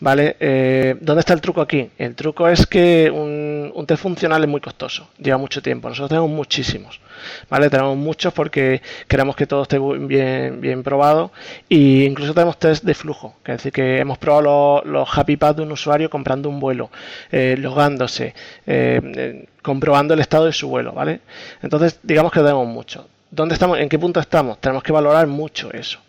¿Vale? 0.00 0.36
Eh, 0.40 0.96
¿Dónde 1.00 1.20
está 1.20 1.32
el 1.34 1.40
truco 1.40 1.60
aquí? 1.60 1.88
El 1.96 2.16
truco 2.16 2.48
es 2.48 2.66
que 2.66 3.10
un, 3.10 3.70
un 3.72 3.86
test 3.86 4.02
funcional 4.02 4.42
es 4.42 4.50
muy 4.50 4.60
costoso, 4.60 5.08
lleva 5.18 5.38
mucho 5.38 5.62
tiempo. 5.62 5.88
Nosotros 5.88 6.08
tenemos 6.08 6.30
muchísimos. 6.30 7.00
¿Vale? 7.48 7.70
Tenemos 7.70 7.96
muchos 7.96 8.32
porque 8.32 8.82
queremos 9.08 9.36
que 9.36 9.46
todo 9.46 9.62
esté 9.62 9.78
bien, 9.78 10.60
bien 10.60 10.82
probado 10.82 11.32
e 11.68 12.04
incluso 12.04 12.34
tenemos 12.34 12.58
test 12.58 12.84
de 12.84 12.94
flujo, 12.94 13.36
que 13.44 13.52
es 13.52 13.58
decir, 13.58 13.72
que 13.72 13.98
hemos 13.98 14.18
probado 14.18 14.82
los, 14.84 15.08
happy 15.12 15.36
paths 15.36 15.56
de 15.56 15.62
un 15.62 15.72
usuario 15.72 16.10
comprando 16.10 16.48
un 16.48 16.60
vuelo, 16.60 16.90
eh, 17.30 17.56
logándose, 17.58 18.34
eh, 18.66 19.00
eh, 19.16 19.46
comprobando 19.62 20.14
el 20.14 20.20
estado 20.20 20.46
de 20.46 20.52
su 20.52 20.68
vuelo, 20.68 20.92
¿vale? 20.92 21.20
Entonces, 21.62 22.00
digamos 22.02 22.32
que 22.32 22.40
tenemos 22.40 22.66
mucho. 22.66 23.08
¿Dónde 23.30 23.54
estamos? 23.54 23.78
¿En 23.78 23.88
qué 23.88 23.98
punto 23.98 24.20
estamos? 24.20 24.58
Tenemos 24.58 24.82
que 24.82 24.92
valorar 24.92 25.26
mucho 25.26 25.72
eso. 25.72 26.00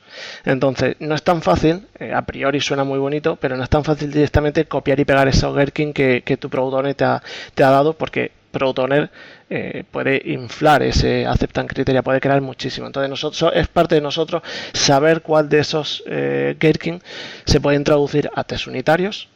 Entonces, 0.46 0.96
no 1.00 1.16
es 1.16 1.24
tan 1.24 1.42
fácil, 1.42 1.88
a 2.14 2.22
priori 2.24 2.60
suena 2.60 2.84
muy 2.84 3.00
bonito, 3.00 3.38
pero 3.38 3.58
no 3.58 3.64
es 3.64 3.70
tan 3.70 3.84
fácil 3.84 4.12
directamente 4.12 4.66
copiar 4.66 5.00
y 5.00 5.06
pegar 5.06 5.28
ese 5.28 5.48
Gherkin 5.48 5.94
que, 5.94 6.38
tu 6.40 6.50
productor 6.50 6.94
te 6.94 7.04
ha, 7.04 7.24
te 7.56 7.64
ha 7.64 7.72
dado 7.72 7.94
porque 7.94 8.32
Protoner 8.54 9.10
eh, 9.50 9.84
puede 9.90 10.22
inflar 10.26 10.84
ese 10.84 11.26
aceptan 11.26 11.66
criteria, 11.68 12.04
puede 12.04 12.22
crear 12.22 12.40
muchísimo. 12.40 12.86
Entonces 12.86 13.10
nosotros 13.10 13.52
es 13.56 13.68
parte 13.68 13.96
de 13.96 14.02
nosotros 14.02 14.44
saber 14.74 15.24
cuál 15.24 15.50
de 15.50 15.60
esos 15.60 16.04
eh, 16.06 16.56
Gherkin 16.60 17.02
se 17.46 17.60
pueden 17.60 17.84
traducir 17.84 18.30
a 18.36 18.44
test 18.44 18.68
unitarios, 18.68 19.28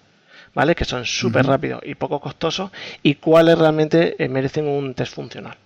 ¿vale? 0.54 0.76
Que 0.76 0.86
son 0.86 1.04
súper 1.04 1.48
rápidos 1.48 1.82
y 1.84 1.96
poco 1.96 2.20
costosos, 2.20 2.70
y 3.02 3.16
cuáles 3.16 3.58
realmente 3.58 4.16
eh, 4.24 4.30
merecen 4.30 4.68
un 4.68 4.94
test 4.94 5.16
funcional. 5.16 5.58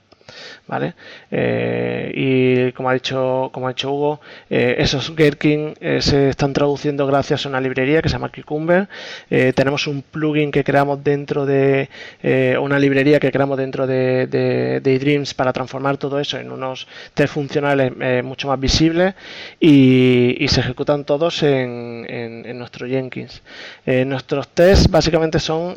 ¿Vale? 0.68 0.94
Eh, 1.30 2.12
y 2.16 2.72
como 2.74 2.90
ha 2.90 2.94
dicho, 2.94 3.50
como 3.52 3.68
ha 3.68 3.72
dicho 3.72 3.92
Hugo, 3.92 4.22
eh, 4.50 4.76
esos 4.80 5.16
Gherkin 5.16 5.74
eh, 5.80 6.02
se 6.02 6.30
están 6.30 6.54
traduciendo 6.54 7.06
gracias 7.08 7.46
a 7.46 7.50
una 7.50 7.62
librería 7.62 8.02
que 8.02 8.10
se 8.10 8.14
llama 8.14 8.30
Cucumber. 8.30 8.88
tenemos 9.30 9.88
un 9.88 10.02
plugin 10.02 10.52
que 10.52 10.64
creamos 10.64 11.04
dentro 11.04 11.46
de 11.46 11.90
una 12.60 12.80
librería 12.80 13.20
que 13.20 13.32
creamos 13.32 13.58
dentro 13.58 13.88
de, 13.88 14.28
de, 14.28 15.00
Dreams 15.00 15.34
para 15.34 15.52
transformar 15.54 15.98
todo 15.98 16.20
eso 16.20 16.38
en 16.38 16.52
unos 16.52 16.88
test 17.14 17.34
funcionales 17.34 17.92
mucho 18.24 18.48
más 18.48 18.60
visibles 18.60 19.16
y, 19.60 20.46
se 20.52 20.60
ejecutan 20.60 21.06
todos 21.06 21.44
en, 21.44 22.06
en 22.10 22.58
nuestro 22.58 22.86
Jenkins. 22.88 23.42
nuestros 23.86 24.50
tests 24.50 24.90
básicamente 24.90 25.40
son 25.40 25.76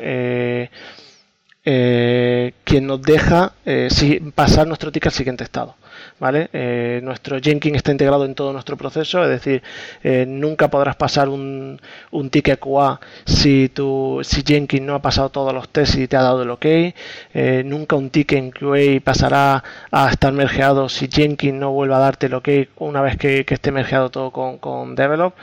eh, 1.67 2.53
quien 2.63 2.85
nos 2.85 3.01
deja 3.01 3.53
eh, 3.65 3.89
pasar 4.35 4.67
nuestro 4.67 4.91
ticket 4.91 5.07
al 5.07 5.17
siguiente 5.17 5.43
estado. 5.43 5.75
¿vale? 6.19 6.49
Eh, 6.53 6.99
nuestro 7.03 7.39
Jenkins 7.39 7.77
está 7.77 7.91
integrado 7.91 8.25
en 8.25 8.35
todo 8.35 8.53
nuestro 8.53 8.77
proceso, 8.77 9.23
es 9.23 9.29
decir, 9.29 9.63
nunca 10.27 10.69
podrás 10.69 10.95
pasar 10.95 11.27
un, 11.27 11.81
un 12.11 12.29
ticket 12.29 12.59
QA 12.59 12.99
si, 13.25 13.69
tu, 13.69 14.21
si 14.23 14.43
Jenkins 14.43 14.83
no 14.85 14.93
ha 14.93 15.01
pasado 15.01 15.29
todos 15.29 15.53
los 15.53 15.67
tests 15.69 15.97
y 15.97 16.07
te 16.07 16.15
ha 16.17 16.21
dado 16.21 16.43
el 16.43 16.51
OK. 16.51 16.65
Nunca 17.65 17.95
un 17.95 18.11
ticket 18.11 18.37
en 18.37 18.51
QA 18.51 19.01
pasará 19.03 19.63
a 19.91 20.09
estar 20.09 20.31
mergeado 20.33 20.87
si 20.87 21.07
Jenkins 21.07 21.57
no 21.57 21.71
vuelve 21.71 21.95
a 21.95 21.99
darte 21.99 22.27
el 22.27 22.35
OK 22.35 22.49
una 22.77 23.01
vez 23.01 23.17
que, 23.17 23.45
esté 23.47 23.71
mergeado 23.71 24.09
todo 24.09 24.31
con, 24.31 24.59
con, 24.59 24.95
Develop. 24.95 25.33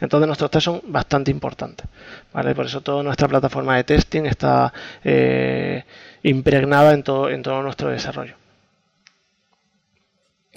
Entonces 0.00 0.26
nuestros 0.26 0.50
tests 0.50 0.64
son 0.64 0.80
bastante 0.86 1.30
importantes. 1.30 1.86
¿vale? 2.32 2.54
Por 2.54 2.66
eso 2.66 2.80
toda 2.80 3.02
nuestra 3.02 3.28
plataforma 3.28 3.76
de 3.76 3.84
testing 3.84 4.24
está 4.24 4.72
impregnada 6.22 6.94
en 6.94 7.02
todo, 7.02 7.30
en 7.30 7.42
todo 7.42 7.62
nuestro 7.62 7.90
desarrollo. 7.90 8.34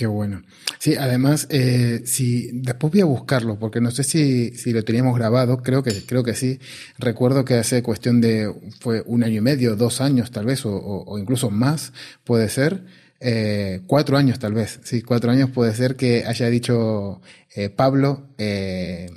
Qué 0.02 0.08
bueno. 0.08 0.42
Sí, 0.80 0.96
además, 0.96 1.48
eh, 1.52 2.02
si 2.06 2.50
después 2.54 2.92
voy 2.92 3.02
a 3.02 3.06
buscarlo, 3.06 3.60
porque 3.60 3.82
no 3.82 3.92
sé 3.92 4.04
si, 4.04 4.50
si 4.58 4.72
lo 4.72 4.84
teníamos 4.84 5.16
grabado, 5.16 5.62
creo 5.62 5.84
que, 5.84 6.06
creo 6.06 6.24
que 6.24 6.34
sí. 6.34 6.60
Recuerdo 6.98 7.46
que 7.46 7.56
hace 7.56 7.84
cuestión 7.84 8.20
de, 8.20 8.52
fue 8.80 9.04
un 9.06 9.24
año 9.24 9.38
y 9.38 9.42
medio, 9.42 9.76
dos 9.76 10.02
años 10.02 10.32
tal 10.32 10.46
vez, 10.46 10.62
o, 10.66 11.18
incluso 11.20 11.52
más, 11.52 11.94
puede 12.24 12.50
ser. 12.50 12.84
Eh, 13.20 13.82
cuatro 13.86 14.18
años 14.18 14.40
tal 14.40 14.54
vez, 14.54 14.80
sí, 14.84 15.04
cuatro 15.04 15.30
años 15.30 15.52
puede 15.52 15.76
ser 15.76 15.96
que 15.96 16.26
haya 16.26 16.50
dicho 16.50 17.22
eh, 17.54 17.70
Pablo, 17.70 18.30
eh, 18.40 19.12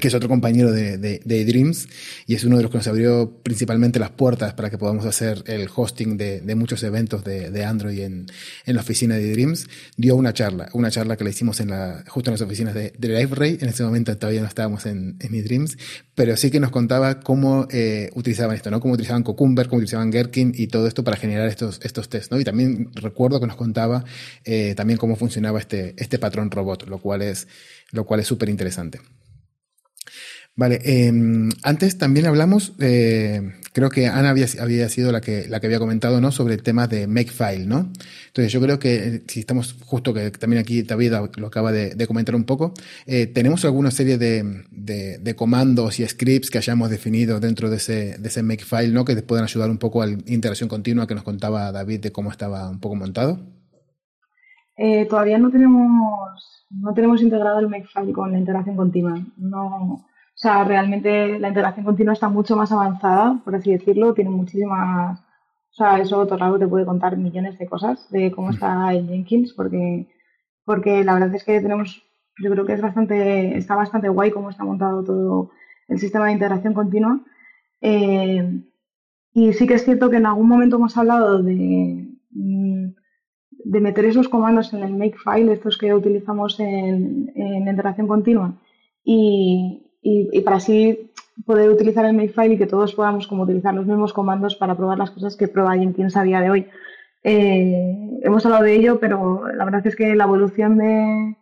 que 0.00 0.08
es 0.08 0.14
otro 0.14 0.28
compañero 0.28 0.72
de, 0.72 0.96
de, 0.96 1.44
Dreams 1.44 1.88
y 2.26 2.34
es 2.34 2.44
uno 2.44 2.56
de 2.56 2.62
los 2.62 2.70
que 2.70 2.78
nos 2.78 2.86
abrió 2.86 3.40
principalmente 3.42 3.98
las 3.98 4.10
puertas 4.10 4.54
para 4.54 4.70
que 4.70 4.78
podamos 4.78 5.04
hacer 5.04 5.44
el 5.46 5.68
hosting 5.74 6.16
de, 6.16 6.40
de 6.40 6.54
muchos 6.54 6.82
eventos 6.82 7.24
de, 7.24 7.64
Android 7.64 8.00
en, 8.00 8.26
en, 8.64 8.74
la 8.74 8.80
oficina 8.80 9.16
de 9.16 9.30
Dreams, 9.30 9.68
dio 9.96 10.16
una 10.16 10.32
charla, 10.32 10.70
una 10.72 10.90
charla 10.90 11.16
que 11.16 11.24
la 11.24 11.30
hicimos 11.30 11.60
en 11.60 11.70
la, 11.70 12.04
justo 12.08 12.30
en 12.30 12.34
las 12.34 12.40
oficinas 12.40 12.74
de, 12.74 12.92
de 12.96 13.08
LiveRay, 13.08 13.58
en 13.60 13.68
ese 13.68 13.84
momento 13.84 14.16
todavía 14.16 14.40
no 14.40 14.48
estábamos 14.48 14.86
en, 14.86 15.16
en 15.20 15.44
Dreams, 15.44 15.76
pero 16.14 16.36
sí 16.36 16.50
que 16.50 16.60
nos 16.60 16.70
contaba 16.70 17.20
cómo 17.20 17.66
eh, 17.70 18.10
utilizaban 18.14 18.56
esto, 18.56 18.70
¿no? 18.70 18.80
Cómo 18.80 18.94
utilizaban 18.94 19.22
Cucumber, 19.22 19.68
cómo 19.68 19.78
utilizaban 19.78 20.10
Gherkin 20.10 20.52
y 20.54 20.68
todo 20.68 20.86
esto 20.86 21.04
para 21.04 21.16
generar 21.16 21.48
estos, 21.48 21.80
estos 21.82 22.08
tests, 22.08 22.30
¿no? 22.30 22.40
Y 22.40 22.44
también 22.44 22.90
recuerdo 22.94 23.40
que 23.40 23.46
nos 23.46 23.56
contaba 23.56 24.04
eh, 24.44 24.74
también 24.74 24.98
cómo 24.98 25.16
funcionaba 25.16 25.58
este, 25.58 25.94
este 25.98 26.18
patrón 26.18 26.50
robot, 26.50 26.88
lo 26.88 26.98
cual 26.98 27.22
es, 27.22 27.48
lo 27.90 28.04
cual 28.04 28.20
es 28.20 28.26
súper 28.26 28.48
interesante. 28.48 29.00
Vale, 30.54 30.80
em, 30.84 31.48
antes 31.62 31.96
también 31.96 32.26
hablamos, 32.26 32.74
eh, 32.78 33.54
creo 33.72 33.88
que 33.88 34.06
Ana 34.06 34.28
había, 34.28 34.44
había, 34.60 34.86
sido 34.90 35.10
la 35.10 35.22
que, 35.22 35.48
la 35.48 35.60
que 35.60 35.66
había 35.66 35.78
comentado, 35.78 36.20
¿no? 36.20 36.30
Sobre 36.30 36.52
el 36.52 36.62
tema 36.62 36.86
de 36.86 37.06
Makefile, 37.06 37.64
¿no? 37.66 37.90
Entonces 38.26 38.52
yo 38.52 38.60
creo 38.60 38.78
que 38.78 38.96
eh, 38.96 39.22
si 39.28 39.40
estamos 39.40 39.74
justo 39.86 40.12
que 40.12 40.30
también 40.32 40.60
aquí 40.60 40.82
David 40.82 41.14
lo 41.36 41.46
acaba 41.46 41.72
de, 41.72 42.06
comentar 42.06 42.34
un 42.34 42.44
poco, 42.44 42.74
eh, 43.06 43.26
tenemos 43.28 43.64
alguna 43.64 43.90
serie 43.90 44.18
de, 44.18 44.64
de, 44.70 45.34
comandos 45.36 45.98
y 46.00 46.06
scripts 46.06 46.50
que 46.50 46.58
hayamos 46.58 46.90
definido 46.90 47.40
dentro 47.40 47.70
de 47.70 47.76
ese, 47.76 48.18
de 48.18 48.28
ese 48.28 48.42
Makefile, 48.42 48.88
¿no? 48.88 49.06
Que 49.06 49.16
puedan 49.22 49.44
ayudar 49.44 49.70
un 49.70 49.78
poco 49.78 50.02
a 50.02 50.06
la 50.06 50.18
interacción 50.26 50.68
continua 50.68 51.06
que 51.06 51.14
nos 51.14 51.24
contaba 51.24 51.72
David 51.72 52.00
de 52.00 52.12
cómo 52.12 52.30
estaba 52.30 52.68
un 52.68 52.78
poco 52.78 52.94
montado. 52.96 53.40
todavía 55.08 55.38
no 55.38 55.50
tenemos, 55.50 56.66
no 56.68 56.92
tenemos 56.92 57.22
integrado 57.22 57.58
el 57.58 57.68
Makefile 57.68 58.12
con 58.12 58.32
la 58.32 58.38
integración 58.38 58.76
continua. 58.76 59.18
No, 59.38 60.04
o 60.42 60.48
sea, 60.48 60.64
realmente 60.64 61.38
la 61.38 61.50
integración 61.50 61.84
continua 61.84 62.14
está 62.14 62.28
mucho 62.28 62.56
más 62.56 62.72
avanzada, 62.72 63.40
por 63.44 63.54
así 63.54 63.70
decirlo, 63.70 64.12
tiene 64.12 64.30
muchísimas... 64.30 65.20
O 65.20 65.74
sea, 65.74 66.00
eso 66.00 66.26
Torrado 66.26 66.58
te 66.58 66.66
puede 66.66 66.84
contar 66.84 67.16
millones 67.16 67.56
de 67.58 67.68
cosas 67.68 68.10
de 68.10 68.32
cómo 68.32 68.50
está 68.50 68.92
el 68.92 69.06
Jenkins, 69.06 69.52
porque, 69.52 70.08
porque 70.64 71.04
la 71.04 71.14
verdad 71.14 71.32
es 71.32 71.44
que 71.44 71.60
tenemos, 71.60 72.02
yo 72.42 72.50
creo 72.50 72.66
que 72.66 72.72
es 72.72 72.80
bastante, 72.80 73.56
está 73.56 73.76
bastante 73.76 74.08
guay 74.08 74.32
cómo 74.32 74.50
está 74.50 74.64
montado 74.64 75.04
todo 75.04 75.50
el 75.86 76.00
sistema 76.00 76.26
de 76.26 76.32
integración 76.32 76.74
continua. 76.74 77.20
Eh, 77.80 78.64
y 79.34 79.52
sí 79.52 79.68
que 79.68 79.74
es 79.74 79.84
cierto 79.84 80.10
que 80.10 80.16
en 80.16 80.26
algún 80.26 80.48
momento 80.48 80.74
hemos 80.74 80.96
hablado 80.98 81.40
de, 81.40 82.08
mm, 82.32 82.86
de 83.64 83.80
meter 83.80 84.06
esos 84.06 84.28
comandos 84.28 84.72
en 84.72 84.82
el 84.82 84.96
makefile, 84.96 85.52
estos 85.52 85.78
que 85.78 85.94
utilizamos 85.94 86.58
en, 86.58 87.30
en 87.36 87.68
integración 87.68 88.08
continua, 88.08 88.54
y, 89.04 89.88
y, 90.02 90.40
para 90.40 90.56
así 90.56 91.12
poder 91.46 91.70
utilizar 91.70 92.04
el 92.04 92.14
makefile 92.14 92.54
y 92.54 92.58
que 92.58 92.66
todos 92.66 92.94
podamos 92.94 93.26
como 93.26 93.44
utilizar 93.44 93.72
los 93.72 93.86
mismos 93.86 94.12
comandos 94.12 94.56
para 94.56 94.76
probar 94.76 94.98
las 94.98 95.10
cosas 95.10 95.36
que 95.36 95.48
prueba 95.48 95.76
Jenkins 95.76 96.16
a 96.16 96.22
día 96.24 96.40
de 96.40 96.50
hoy. 96.50 96.66
Eh, 97.24 98.18
hemos 98.22 98.44
hablado 98.44 98.64
de 98.64 98.74
ello, 98.74 98.98
pero 98.98 99.46
la 99.52 99.64
verdad 99.64 99.86
es 99.86 99.94
que 99.96 100.14
la 100.14 100.24
evolución 100.24 100.76
de, 100.76 101.36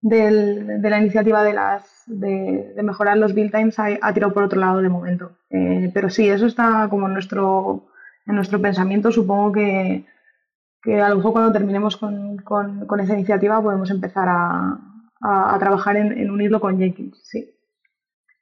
de 0.00 0.90
la 0.90 0.98
iniciativa 0.98 1.44
de, 1.44 1.52
las, 1.52 2.02
de, 2.06 2.74
mejorar 2.82 3.18
los 3.18 3.34
build 3.34 3.52
times 3.52 3.78
ha, 3.78 4.12
tirado 4.14 4.32
por 4.32 4.44
otro 4.44 4.58
lado 4.58 4.80
de 4.80 4.88
momento. 4.88 5.32
Eh, 5.50 5.90
pero 5.92 6.08
sí, 6.08 6.28
eso 6.28 6.46
está 6.46 6.88
como 6.88 7.06
en 7.06 7.12
nuestro, 7.12 7.88
en 8.26 8.34
nuestro 8.34 8.60
pensamiento. 8.60 9.12
Supongo 9.12 9.52
que, 9.52 10.06
que 10.82 11.00
a 11.00 11.10
lo 11.10 11.16
mejor 11.16 11.32
cuando 11.32 11.52
terminemos 11.52 11.96
con, 11.98 12.38
con, 12.38 13.00
esa 13.00 13.14
iniciativa 13.14 13.62
podemos 13.62 13.90
empezar 13.90 14.28
a, 14.28 14.78
a, 15.20 15.58
trabajar 15.58 15.96
en, 15.96 16.16
en, 16.18 16.30
unirlo 16.30 16.60
con 16.60 16.78
Jenkins. 16.78 17.20
Sí. 17.24 17.50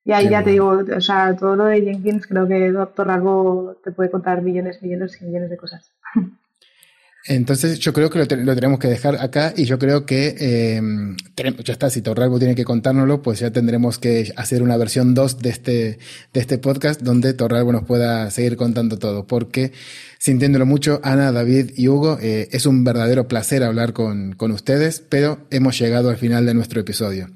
Y 0.09 0.12
ahí 0.12 0.30
ya 0.30 0.43
te 0.43 0.52
digo, 0.52 0.68
o 0.97 1.01
sea, 1.02 1.36
todo 1.36 1.55
lo 1.55 1.66
de 1.66 1.82
Jenkins 1.82 2.26
creo 2.26 2.48
que 2.48 2.72
Doctor 2.72 3.76
te 3.85 3.93
puede 3.93 4.10
contar 4.10 4.40
millones, 4.40 4.80
millones 4.80 5.18
y 5.20 5.26
millones 5.26 5.51
de 5.51 5.59
cosas. 5.59 5.93
Entonces 7.26 7.78
yo 7.78 7.93
creo 7.93 8.09
que 8.09 8.18
lo, 8.18 8.55
tenemos 8.55 8.78
que 8.78 8.89
dejar 8.89 9.16
acá 9.16 9.52
y 9.55 9.66
yo 9.66 9.78
creo 9.78 10.06
que 10.06 10.35
eh, 10.40 10.80
ya 11.62 11.72
está, 11.74 11.90
si 11.90 12.01
Torralbo 12.01 12.39
tiene 12.39 12.55
que 12.55 12.64
contárnoslo, 12.64 13.20
pues 13.20 13.40
ya 13.40 13.51
tendremos 13.51 13.98
que 13.98 14.32
hacer 14.36 14.62
una 14.62 14.78
versión 14.78 15.12
2 15.12 15.40
de 15.40 15.51
este, 15.51 15.98
de 16.32 16.40
este 16.40 16.56
podcast 16.56 17.02
donde 17.02 17.35
Torralbo 17.35 17.72
nos 17.72 17.85
pueda 17.85 18.30
seguir 18.30 18.56
contando 18.56 18.98
todo, 18.98 19.26
porque 19.26 19.72
sintiéndolo 20.19 20.66
mucho, 20.66 21.01
Ana, 21.03 21.32
David 21.32 21.70
y 21.77 21.89
Hugo, 21.89 22.19
eh, 22.20 22.49
es 22.53 22.66
un 22.66 22.85
verdadero 22.85 23.28
placer 23.28 23.62
hablar 23.62 23.93
con, 23.93 24.35
con 24.35 24.51
ustedes, 24.53 25.03
pero 25.09 25.47
hemos 25.51 25.78
llegado 25.78 26.11
al 26.11 26.16
final 26.16 26.45
de 26.47 26.55
nuestro 26.55 26.81
episodio. 26.81 27.28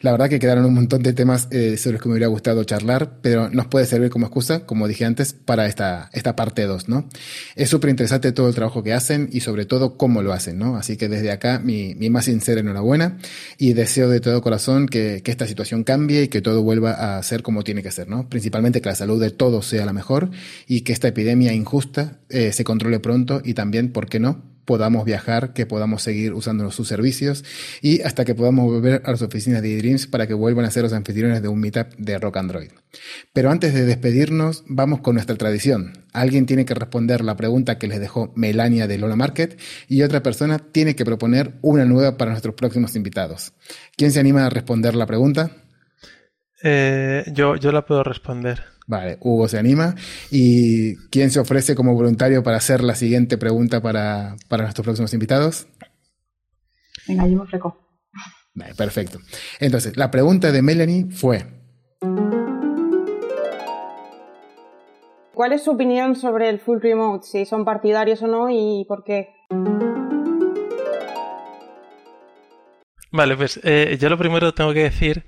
La 0.00 0.12
verdad 0.12 0.28
que 0.28 0.38
quedaron 0.38 0.64
un 0.64 0.74
montón 0.74 1.02
de 1.02 1.12
temas 1.12 1.48
eh, 1.50 1.76
sobre 1.76 1.94
los 1.94 2.02
que 2.02 2.08
me 2.08 2.14
hubiera 2.14 2.28
gustado 2.28 2.62
charlar, 2.64 3.18
pero 3.20 3.50
nos 3.50 3.66
puede 3.66 3.86
servir 3.86 4.10
como 4.10 4.26
excusa, 4.26 4.64
como 4.64 4.86
dije 4.86 5.04
antes, 5.04 5.32
para 5.32 5.66
esta, 5.66 6.10
esta 6.12 6.36
parte 6.36 6.64
2, 6.64 6.88
¿no? 6.88 7.08
Es 7.56 7.70
súper 7.70 7.90
interesante 7.90 8.32
todo 8.32 8.48
el 8.48 8.54
trabajo 8.54 8.82
que 8.82 8.92
hacen 8.92 9.28
y 9.32 9.40
sobre 9.40 9.64
todo 9.64 9.96
cómo 9.96 10.22
lo 10.22 10.32
hacen, 10.32 10.58
¿no? 10.58 10.76
Así 10.76 10.96
que 10.96 11.08
desde 11.08 11.32
acá 11.32 11.58
mi, 11.58 11.94
mi 11.94 12.10
más 12.10 12.26
sincera 12.26 12.60
enhorabuena 12.60 13.18
y 13.58 13.72
deseo 13.72 14.08
de 14.08 14.20
todo 14.20 14.40
corazón 14.40 14.86
que, 14.86 15.22
que 15.24 15.30
esta 15.30 15.46
situación 15.46 15.82
cambie 15.82 16.24
y 16.24 16.28
que 16.28 16.42
todo 16.42 16.62
vuelva 16.62 17.18
a 17.18 17.22
ser 17.22 17.42
como 17.42 17.64
tiene 17.64 17.82
que 17.82 17.90
ser, 17.90 18.08
¿no? 18.08 18.28
Principalmente 18.28 18.80
que 18.80 18.88
la 18.88 18.94
salud 18.94 19.20
de 19.20 19.30
todos 19.30 19.66
sea 19.66 19.84
la 19.84 19.92
mejor 19.92 20.30
y 20.68 20.82
que 20.82 20.92
esta 20.92 21.08
epidemia 21.08 21.52
injusta 21.52 22.18
eh, 22.28 22.52
se 22.52 22.64
controle 22.64 23.00
pronto 23.00 23.40
y 23.44 23.54
también, 23.54 23.92
¿por 23.92 24.08
qué 24.08 24.20
no? 24.20 24.56
podamos 24.66 25.04
viajar, 25.04 25.54
que 25.54 25.64
podamos 25.64 26.02
seguir 26.02 26.34
usando 26.34 26.70
sus 26.70 26.88
servicios 26.88 27.44
y 27.80 28.02
hasta 28.02 28.24
que 28.24 28.34
podamos 28.34 28.66
volver 28.66 29.00
a 29.04 29.12
las 29.12 29.22
oficinas 29.22 29.62
de 29.62 29.78
eDreams 29.78 30.06
para 30.08 30.26
que 30.26 30.34
vuelvan 30.34 30.66
a 30.66 30.70
ser 30.70 30.82
los 30.82 30.92
anfitriones 30.92 31.40
de 31.40 31.48
un 31.48 31.60
meetup 31.60 31.94
de 31.96 32.18
Rock 32.18 32.36
Android. 32.36 32.70
Pero 33.32 33.50
antes 33.50 33.72
de 33.72 33.86
despedirnos, 33.86 34.64
vamos 34.66 35.00
con 35.00 35.14
nuestra 35.14 35.36
tradición. 35.36 35.92
Alguien 36.12 36.46
tiene 36.46 36.64
que 36.64 36.74
responder 36.74 37.24
la 37.24 37.36
pregunta 37.36 37.78
que 37.78 37.86
les 37.86 38.00
dejó 38.00 38.32
Melania 38.34 38.86
de 38.86 38.98
Lola 38.98 39.16
Market 39.16 39.58
y 39.88 40.02
otra 40.02 40.22
persona 40.22 40.58
tiene 40.58 40.96
que 40.96 41.04
proponer 41.04 41.54
una 41.62 41.84
nueva 41.84 42.16
para 42.16 42.32
nuestros 42.32 42.56
próximos 42.56 42.96
invitados. 42.96 43.52
¿Quién 43.96 44.10
se 44.10 44.20
anima 44.20 44.44
a 44.44 44.50
responder 44.50 44.96
la 44.96 45.06
pregunta? 45.06 45.52
Eh, 46.62 47.24
yo, 47.32 47.54
yo 47.56 47.70
la 47.70 47.86
puedo 47.86 48.02
responder. 48.02 48.75
Vale, 48.86 49.18
Hugo 49.20 49.48
se 49.48 49.58
anima. 49.58 49.94
¿Y 50.30 50.96
quién 51.08 51.30
se 51.30 51.40
ofrece 51.40 51.74
como 51.74 51.94
voluntario 51.94 52.42
para 52.42 52.56
hacer 52.56 52.82
la 52.82 52.94
siguiente 52.94 53.36
pregunta 53.36 53.80
para, 53.82 54.36
nuestros 54.50 54.84
próximos 54.84 55.12
invitados? 55.12 55.66
Venga, 57.08 57.26
yo 57.26 57.36
me 57.36 57.42
ofrezco. 57.42 57.76
Vale, 58.54 58.74
perfecto. 58.74 59.18
Entonces, 59.60 59.96
la 59.96 60.10
pregunta 60.10 60.52
de 60.52 60.62
Melanie 60.62 61.10
fue... 61.10 61.44
¿Cuál 65.34 65.52
es 65.52 65.64
su 65.64 65.72
opinión 65.72 66.14
sobre 66.14 66.48
el 66.48 66.58
full 66.60 66.80
remote? 66.80 67.26
Si 67.26 67.44
son 67.44 67.66
partidarios 67.66 68.22
o 68.22 68.26
no 68.26 68.48
y 68.48 68.86
por 68.88 69.04
qué. 69.04 69.28
Vale, 73.12 73.36
pues 73.36 73.60
eh, 73.62 73.98
yo 74.00 74.08
lo 74.08 74.16
primero 74.16 74.54
tengo 74.54 74.72
que 74.72 74.84
decir 74.84 75.26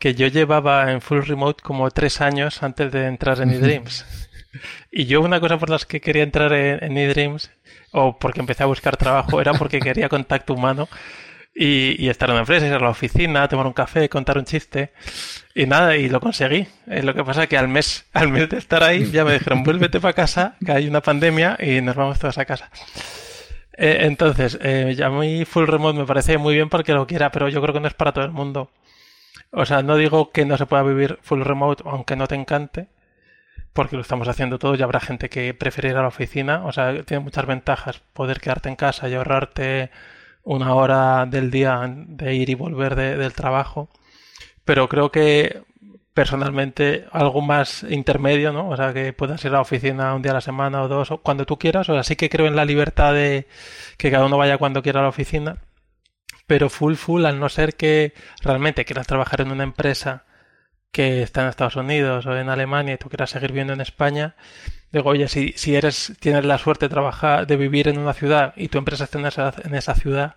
que 0.00 0.14
yo 0.14 0.26
llevaba 0.26 0.90
en 0.90 1.02
full 1.02 1.20
remote 1.20 1.62
como 1.62 1.90
tres 1.90 2.22
años 2.22 2.62
antes 2.64 2.90
de 2.90 3.06
entrar 3.06 3.40
en 3.42 3.50
eDreams. 3.50 4.06
y 4.90 5.04
yo 5.04 5.20
una 5.20 5.38
cosa 5.40 5.58
por 5.58 5.68
las 5.68 5.84
que 5.84 6.00
quería 6.00 6.22
entrar 6.22 6.52
en, 6.54 6.96
eDreams, 6.96 7.50
o 7.92 8.18
porque 8.18 8.40
empecé 8.40 8.62
a 8.62 8.66
buscar 8.66 8.96
trabajo, 8.96 9.40
era 9.40 9.52
porque 9.52 9.78
quería 9.80 10.08
contacto 10.08 10.54
humano 10.54 10.88
y, 11.54 12.08
estar 12.08 12.30
en 12.30 12.32
una 12.32 12.40
empresa, 12.40 12.66
ir 12.66 12.72
a 12.72 12.78
la 12.78 12.88
oficina, 12.88 13.46
tomar 13.46 13.66
un 13.66 13.74
café, 13.74 14.08
contar 14.08 14.38
un 14.38 14.46
chiste. 14.46 14.92
Y 15.54 15.66
nada, 15.66 15.94
y 15.96 16.08
lo 16.08 16.18
conseguí. 16.18 16.66
Eh, 16.86 17.02
lo 17.02 17.12
que 17.12 17.22
pasa 17.22 17.42
es 17.42 17.48
que 17.50 17.58
al 17.58 17.68
mes, 17.68 18.06
al 18.14 18.28
mes 18.28 18.48
de 18.48 18.56
estar 18.56 18.82
ahí 18.82 19.10
ya 19.10 19.24
me 19.26 19.34
dijeron, 19.34 19.62
vuélvete 19.62 20.00
para 20.00 20.14
casa, 20.14 20.56
que 20.64 20.72
hay 20.72 20.88
una 20.88 21.02
pandemia 21.02 21.58
y 21.60 21.82
nos 21.82 21.94
vamos 21.94 22.18
todos 22.18 22.38
a 22.38 22.46
casa. 22.46 22.70
Eh, 23.76 24.06
entonces, 24.06 24.58
eh, 24.62 24.94
ya 24.96 25.10
mi 25.10 25.44
full 25.44 25.66
remote 25.66 25.98
me 25.98 26.06
parece 26.06 26.38
muy 26.38 26.54
bien 26.54 26.70
porque 26.70 26.94
lo 26.94 27.06
quiera, 27.06 27.30
pero 27.30 27.50
yo 27.50 27.60
creo 27.60 27.74
que 27.74 27.80
no 27.80 27.88
es 27.88 27.94
para 27.94 28.12
todo 28.12 28.24
el 28.24 28.32
mundo. 28.32 28.70
O 29.52 29.66
sea, 29.66 29.82
no 29.82 29.96
digo 29.96 30.30
que 30.30 30.44
no 30.44 30.56
se 30.56 30.66
pueda 30.66 30.82
vivir 30.82 31.18
full 31.22 31.42
remote 31.42 31.82
aunque 31.86 32.16
no 32.16 32.26
te 32.28 32.36
encante, 32.36 32.88
porque 33.72 33.96
lo 33.96 34.02
estamos 34.02 34.28
haciendo 34.28 34.58
todo 34.58 34.74
y 34.74 34.82
habrá 34.82 35.00
gente 35.00 35.28
que 35.28 35.54
prefiere 35.54 35.90
ir 35.90 35.96
a 35.96 36.02
la 36.02 36.08
oficina. 36.08 36.64
O 36.66 36.72
sea, 36.72 37.02
tiene 37.02 37.24
muchas 37.24 37.46
ventajas 37.46 38.00
poder 38.12 38.40
quedarte 38.40 38.68
en 38.68 38.76
casa 38.76 39.08
y 39.08 39.14
ahorrarte 39.14 39.90
una 40.44 40.74
hora 40.74 41.26
del 41.26 41.50
día 41.50 41.82
de 41.88 42.34
ir 42.34 42.50
y 42.50 42.54
volver 42.54 42.94
del 42.96 43.32
trabajo. 43.34 43.88
Pero 44.64 44.88
creo 44.88 45.10
que 45.10 45.62
personalmente 46.14 47.06
algo 47.12 47.40
más 47.40 47.84
intermedio, 47.84 48.52
¿no? 48.52 48.68
O 48.70 48.76
sea, 48.76 48.92
que 48.92 49.12
puedas 49.12 49.44
ir 49.44 49.50
a 49.50 49.54
la 49.54 49.60
oficina 49.62 50.14
un 50.14 50.22
día 50.22 50.32
a 50.32 50.34
la 50.34 50.40
semana 50.40 50.82
o 50.82 50.88
dos, 50.88 51.10
o 51.10 51.18
cuando 51.18 51.46
tú 51.46 51.58
quieras. 51.58 51.88
O 51.88 51.94
sea, 51.94 52.04
sí 52.04 52.16
que 52.16 52.28
creo 52.30 52.46
en 52.46 52.56
la 52.56 52.64
libertad 52.64 53.14
de 53.14 53.46
que 53.96 54.10
cada 54.10 54.26
uno 54.26 54.38
vaya 54.38 54.58
cuando 54.58 54.82
quiera 54.82 55.00
a 55.00 55.04
la 55.04 55.08
oficina 55.10 55.58
pero 56.50 56.68
full 56.68 56.94
full 56.96 57.26
al 57.26 57.38
no 57.38 57.48
ser 57.48 57.76
que 57.76 58.12
realmente 58.42 58.84
quieras 58.84 59.06
trabajar 59.06 59.40
en 59.40 59.52
una 59.52 59.62
empresa 59.62 60.24
que 60.90 61.22
está 61.22 61.42
en 61.42 61.48
Estados 61.48 61.76
Unidos 61.76 62.26
o 62.26 62.36
en 62.36 62.48
Alemania 62.48 62.94
y 62.94 62.98
tú 62.98 63.08
quieras 63.08 63.30
seguir 63.30 63.52
viviendo 63.52 63.72
en 63.72 63.80
España, 63.80 64.34
digo, 64.90 65.10
oye, 65.10 65.28
si, 65.28 65.52
si 65.52 65.76
eres, 65.76 66.12
tienes 66.18 66.44
la 66.44 66.58
suerte 66.58 66.86
de 66.86 66.88
trabajar, 66.88 67.46
de 67.46 67.56
vivir 67.56 67.86
en 67.86 67.98
una 67.98 68.14
ciudad 68.14 68.52
y 68.56 68.66
tu 68.66 68.78
empresa 68.78 69.04
está 69.04 69.20
en 69.20 69.26
esa, 69.26 69.54
en 69.62 69.76
esa 69.76 69.94
ciudad 69.94 70.34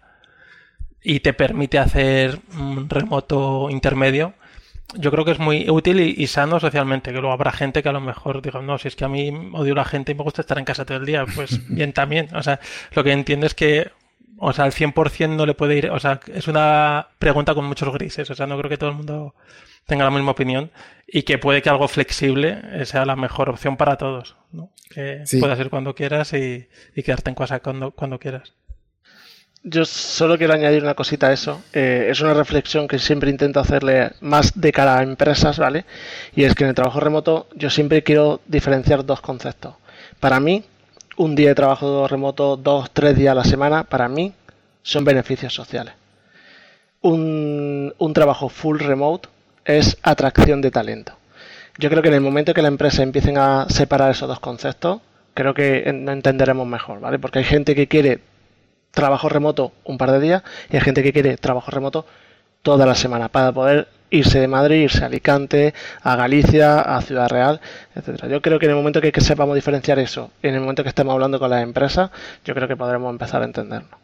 y 1.02 1.22
te 1.22 1.34
permite 1.34 1.80
hacer 1.80 2.38
un 2.60 2.88
remoto 2.88 3.72
intermedio, 3.72 4.36
yo 4.94 5.10
creo 5.10 5.26
que 5.26 5.32
es 5.32 5.40
muy 5.40 5.68
útil 5.68 6.00
y, 6.00 6.28
sano 6.28 6.60
socialmente, 6.60 7.12
que 7.12 7.22
luego 7.22 7.34
habrá 7.34 7.52
gente 7.52 7.82
que 7.82 7.90
a 7.90 7.92
lo 7.92 8.02
mejor 8.02 8.44
diga, 8.44 8.62
no, 8.62 8.78
si 8.78 8.88
es 8.88 8.96
que 8.96 9.06
a 9.06 9.10
mí 9.10 9.32
odio 9.54 9.74
la 9.74 9.86
gente 9.86 10.12
y 10.12 10.16
me 10.16 10.22
gusta 10.22 10.42
estar 10.42 10.60
en 10.60 10.66
casa 10.66 10.86
todo 10.86 11.00
el 11.00 11.08
día, 11.08 11.26
pues 11.34 11.68
bien 11.74 11.92
también. 11.92 12.28
O 12.36 12.44
sea, 12.44 12.60
lo 12.92 13.04
que 13.04 13.14
entiendo 13.14 13.48
es 13.48 13.56
que 13.56 13.90
o 14.44 14.54
sea, 14.54 14.66
al 14.66 14.74
100% 14.74 15.30
no 15.30 15.46
le 15.46 15.54
puede 15.54 15.78
ir, 15.78 15.90
o 15.90 16.00
sea, 16.00 16.20
es 16.34 16.48
una 16.48 17.08
pregunta 17.18 17.56
con 17.56 17.66
muchos 17.66 17.92
grises, 17.94 18.30
o 18.30 18.36
sea, 18.36 18.46
no 18.46 18.58
creo 18.58 18.70
que 18.70 18.78
todo 18.78 18.90
el 18.90 18.96
mundo 18.98 19.36
tenga 19.86 20.04
la 20.04 20.12
misma 20.12 20.32
opinión 20.32 20.72
y 21.08 21.24
que 21.24 21.38
puede 21.38 21.62
que 21.62 21.70
algo 21.70 21.88
flexible 21.88 22.86
sea 22.86 23.06
la 23.06 23.16
mejor 23.16 23.50
opción 23.50 23.78
para 23.78 23.98
todos, 23.98 24.36
¿no? 24.52 24.72
Que 24.90 25.24
puedas 25.40 25.60
ir 25.60 25.70
cuando 25.70 25.96
quieras 25.96 26.34
y, 26.34 26.68
quedarte 26.96 27.30
en 27.30 27.36
casa 27.36 27.60
cuando, 27.60 27.92
cuando 27.92 28.20
quieras. 28.20 28.54
Yo 29.66 29.86
solo 29.86 30.38
quiero 30.38 30.54
añadir 30.54 30.84
una 30.84 30.94
cosita 30.94 31.28
a 31.28 31.34
eso. 31.34 31.64
Eh, 31.72 32.08
es 32.10 32.20
una 32.20 32.34
reflexión 32.34 32.86
que 32.86 33.00
siempre 33.00 33.30
intento 33.30 33.62
hacerle 33.62 34.12
más 34.20 34.60
de 34.60 34.74
cara 34.74 35.00
a 35.00 35.04
empresas, 35.04 35.58
¿vale? 35.58 35.86
Y 36.36 36.44
es 36.44 36.54
que 36.54 36.66
en 36.66 36.70
el 36.70 36.76
trabajo 36.76 37.00
remoto 37.00 37.48
yo 37.56 37.70
siempre 37.70 38.04
quiero 38.04 38.42
diferenciar 38.46 39.06
dos 39.06 39.22
conceptos. 39.22 39.76
Para 40.20 40.42
mí, 40.42 40.66
un 41.18 41.36
día 41.36 41.50
de 41.50 41.56
trabajo 41.56 42.08
remoto, 42.08 42.58
dos, 42.58 42.92
tres 42.92 43.16
días 43.16 43.32
a 43.32 43.36
la 43.36 43.44
semana, 43.44 43.84
para 43.84 44.08
mí 44.10 44.34
son 44.82 45.06
beneficios 45.06 45.54
sociales. 45.54 45.94
Un, 47.02 47.94
trabajo 48.14 48.50
full 48.50 48.80
remote 48.80 49.30
es 49.66 49.98
atracción 50.04 50.62
de 50.62 50.72
talento. 50.72 51.14
Yo 51.78 51.90
creo 51.90 52.02
que 52.02 52.10
en 52.10 52.16
el 52.16 52.22
momento 52.22 52.54
que 52.54 52.62
la 52.62 52.68
empresa 52.68 53.04
empiecen 53.04 53.38
a 53.38 53.68
separar 53.70 54.12
esos 54.12 54.28
dos 54.28 54.40
conceptos, 54.40 55.02
creo 55.34 55.54
que 55.54 55.84
entenderemos 55.88 56.68
mejor, 56.68 57.00
¿vale? 57.00 57.20
Porque 57.20 57.40
hay 57.40 57.46
gente 57.46 57.76
que 57.76 57.88
quiere 57.88 58.20
trabajo 58.92 59.28
remoto 59.28 59.72
un 59.84 59.98
par 59.98 60.12
de 60.12 60.20
días 60.20 60.44
y 60.70 60.76
hay 60.76 60.82
gente 60.82 61.02
que 61.02 61.12
quiere 61.12 61.38
trabajo 61.38 61.72
remoto 61.72 62.06
toda 62.62 62.86
la 62.86 62.96
semana 62.96 63.30
para 63.30 63.52
poder 63.52 63.88
irse 64.14 64.40
de 64.40 64.48
Madrid, 64.48 64.84
irse 64.84 65.04
a 65.04 65.08
Alicante, 65.08 65.74
a 66.02 66.16
Galicia, 66.16 66.80
a 66.80 67.02
Ciudad 67.02 67.30
Real, 67.30 67.60
etcétera. 67.96 68.28
Yo 68.28 68.42
creo 68.42 68.60
que 68.60 68.66
en 68.66 68.72
el 68.72 68.78
momento 68.78 69.02
que, 69.02 69.12
sepamos 69.22 69.56
diferenciar 69.56 70.00
eso, 70.00 70.32
en 70.42 70.54
el 70.54 70.62
momento 70.62 70.84
que 70.84 70.90
estemos 70.90 71.14
hablando 71.14 71.40
con 71.40 71.50
las 71.50 71.64
empresas, 71.64 72.12
yo 72.46 72.54
creo 72.54 72.68
que 72.68 72.78
podremos 72.78 73.10
empezar 73.12 73.42
a 73.42 73.46
entenderlo. 73.46 74.03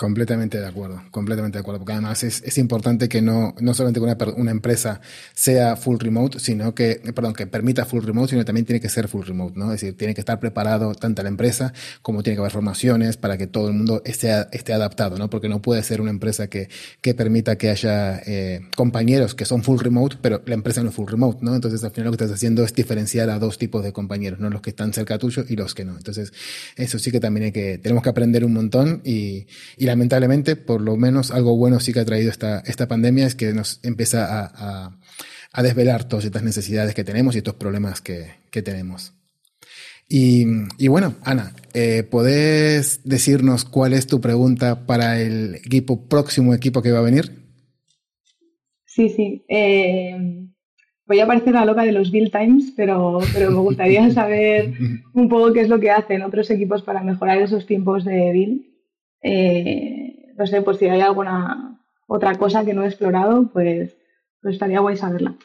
Completamente 0.00 0.58
de 0.58 0.66
acuerdo, 0.66 1.02
completamente 1.10 1.58
de 1.58 1.60
acuerdo, 1.60 1.80
porque 1.80 1.92
además 1.92 2.24
es, 2.24 2.42
es 2.42 2.56
importante 2.56 3.06
que 3.06 3.20
no, 3.20 3.54
no 3.60 3.74
solamente 3.74 4.00
que 4.00 4.04
una, 4.04 4.16
una, 4.34 4.50
empresa 4.50 5.02
sea 5.34 5.76
full 5.76 5.98
remote, 5.98 6.40
sino 6.40 6.74
que, 6.74 7.02
perdón, 7.14 7.34
que 7.34 7.46
permita 7.46 7.84
full 7.84 8.02
remote, 8.02 8.30
sino 8.30 8.42
también 8.46 8.64
tiene 8.64 8.80
que 8.80 8.88
ser 8.88 9.08
full 9.08 9.26
remote, 9.26 9.58
¿no? 9.58 9.66
Es 9.66 9.82
decir, 9.82 9.98
tiene 9.98 10.14
que 10.14 10.22
estar 10.22 10.40
preparado 10.40 10.94
tanto 10.94 11.22
la 11.22 11.28
empresa 11.28 11.74
como 12.00 12.22
tiene 12.22 12.36
que 12.36 12.40
haber 12.40 12.50
formaciones 12.50 13.18
para 13.18 13.36
que 13.36 13.46
todo 13.46 13.68
el 13.68 13.74
mundo 13.74 14.00
esté, 14.06 14.46
esté 14.52 14.72
adaptado, 14.72 15.18
¿no? 15.18 15.28
Porque 15.28 15.50
no 15.50 15.60
puede 15.60 15.82
ser 15.82 16.00
una 16.00 16.08
empresa 16.08 16.46
que, 16.46 16.70
que 17.02 17.12
permita 17.12 17.58
que 17.58 17.68
haya 17.68 18.22
eh, 18.24 18.62
compañeros 18.76 19.34
que 19.34 19.44
son 19.44 19.62
full 19.62 19.80
remote, 19.80 20.16
pero 20.22 20.40
la 20.46 20.54
empresa 20.54 20.82
no 20.82 20.88
es 20.88 20.94
full 20.94 21.10
remote, 21.10 21.40
¿no? 21.42 21.54
Entonces 21.54 21.84
al 21.84 21.90
final 21.90 22.06
lo 22.06 22.16
que 22.16 22.24
estás 22.24 22.34
haciendo 22.34 22.64
es 22.64 22.72
diferenciar 22.72 23.28
a 23.28 23.38
dos 23.38 23.58
tipos 23.58 23.84
de 23.84 23.92
compañeros, 23.92 24.40
¿no? 24.40 24.48
Los 24.48 24.62
que 24.62 24.70
están 24.70 24.94
cerca 24.94 25.18
tuyo 25.18 25.44
y 25.46 25.56
los 25.56 25.74
que 25.74 25.84
no. 25.84 25.94
Entonces, 25.94 26.32
eso 26.76 26.98
sí 26.98 27.10
que 27.10 27.20
también 27.20 27.44
hay 27.44 27.52
que, 27.52 27.76
tenemos 27.76 28.02
que 28.02 28.08
aprender 28.08 28.46
un 28.46 28.54
montón 28.54 29.02
y, 29.04 29.46
y 29.76 29.89
lamentablemente, 29.90 30.56
por 30.56 30.80
lo 30.80 30.96
menos 30.96 31.30
algo 31.30 31.56
bueno 31.56 31.80
sí 31.80 31.92
que 31.92 32.00
ha 32.00 32.04
traído 32.04 32.30
esta, 32.30 32.60
esta 32.60 32.88
pandemia 32.88 33.26
es 33.26 33.34
que 33.34 33.52
nos 33.52 33.80
empieza 33.82 34.24
a, 34.24 34.52
a, 34.54 34.98
a 35.52 35.62
desvelar 35.62 36.04
todas 36.04 36.24
estas 36.24 36.42
necesidades 36.42 36.94
que 36.94 37.04
tenemos 37.04 37.34
y 37.34 37.38
estos 37.38 37.54
problemas 37.54 38.00
que, 38.00 38.30
que 38.50 38.62
tenemos. 38.62 39.14
Y, 40.08 40.44
y, 40.78 40.88
bueno, 40.88 41.14
Ana, 41.22 41.52
eh, 41.72 42.02
¿podés 42.02 43.02
decirnos 43.04 43.64
cuál 43.64 43.92
es 43.92 44.08
tu 44.08 44.20
pregunta 44.20 44.84
para 44.84 45.20
el 45.20 45.54
equipo, 45.54 46.08
próximo 46.08 46.52
equipo 46.52 46.82
que 46.82 46.90
va 46.90 46.98
a 46.98 47.02
venir? 47.02 47.30
Sí, 48.86 49.08
sí. 49.10 49.44
Eh, 49.48 50.48
voy 51.06 51.20
a 51.20 51.26
parecer 51.28 51.54
la 51.54 51.64
loca 51.64 51.84
de 51.84 51.92
los 51.92 52.10
Build 52.10 52.32
Times, 52.32 52.72
pero, 52.76 53.20
pero 53.32 53.52
me 53.52 53.58
gustaría 53.58 54.10
saber 54.14 54.74
un 55.12 55.28
poco 55.28 55.52
qué 55.52 55.60
es 55.60 55.68
lo 55.68 55.78
que 55.78 55.92
hacen 55.92 56.22
otros 56.22 56.50
equipos 56.50 56.82
para 56.82 57.04
mejorar 57.04 57.40
esos 57.40 57.66
tiempos 57.66 58.04
de 58.04 58.32
build. 58.32 58.69
Eh, 59.22 60.34
no 60.36 60.46
sé, 60.46 60.62
pues 60.62 60.78
si 60.78 60.86
hay 60.86 61.00
alguna 61.00 61.80
otra 62.06 62.34
cosa 62.36 62.64
que 62.64 62.74
no 62.74 62.84
he 62.84 62.88
explorado, 62.88 63.50
pues, 63.52 63.96
pues 64.40 64.54
estaría 64.54 64.80
guay 64.80 64.96
saberla. 64.96 65.36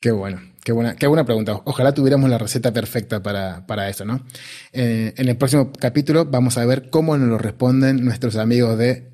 Qué 0.00 0.10
bueno, 0.10 0.40
qué 0.64 0.72
buena, 0.72 0.96
qué 0.96 1.06
buena 1.06 1.24
pregunta. 1.24 1.60
Ojalá 1.64 1.94
tuviéramos 1.94 2.28
la 2.28 2.38
receta 2.38 2.72
perfecta 2.72 3.22
para, 3.22 3.66
para 3.66 3.88
eso, 3.88 4.04
¿no? 4.04 4.20
Eh, 4.72 5.14
en 5.16 5.28
el 5.28 5.36
próximo 5.36 5.72
capítulo 5.72 6.26
vamos 6.26 6.58
a 6.58 6.66
ver 6.66 6.90
cómo 6.90 7.16
nos 7.16 7.28
lo 7.28 7.38
responden 7.38 8.04
nuestros 8.04 8.36
amigos 8.36 8.78
de... 8.78 9.12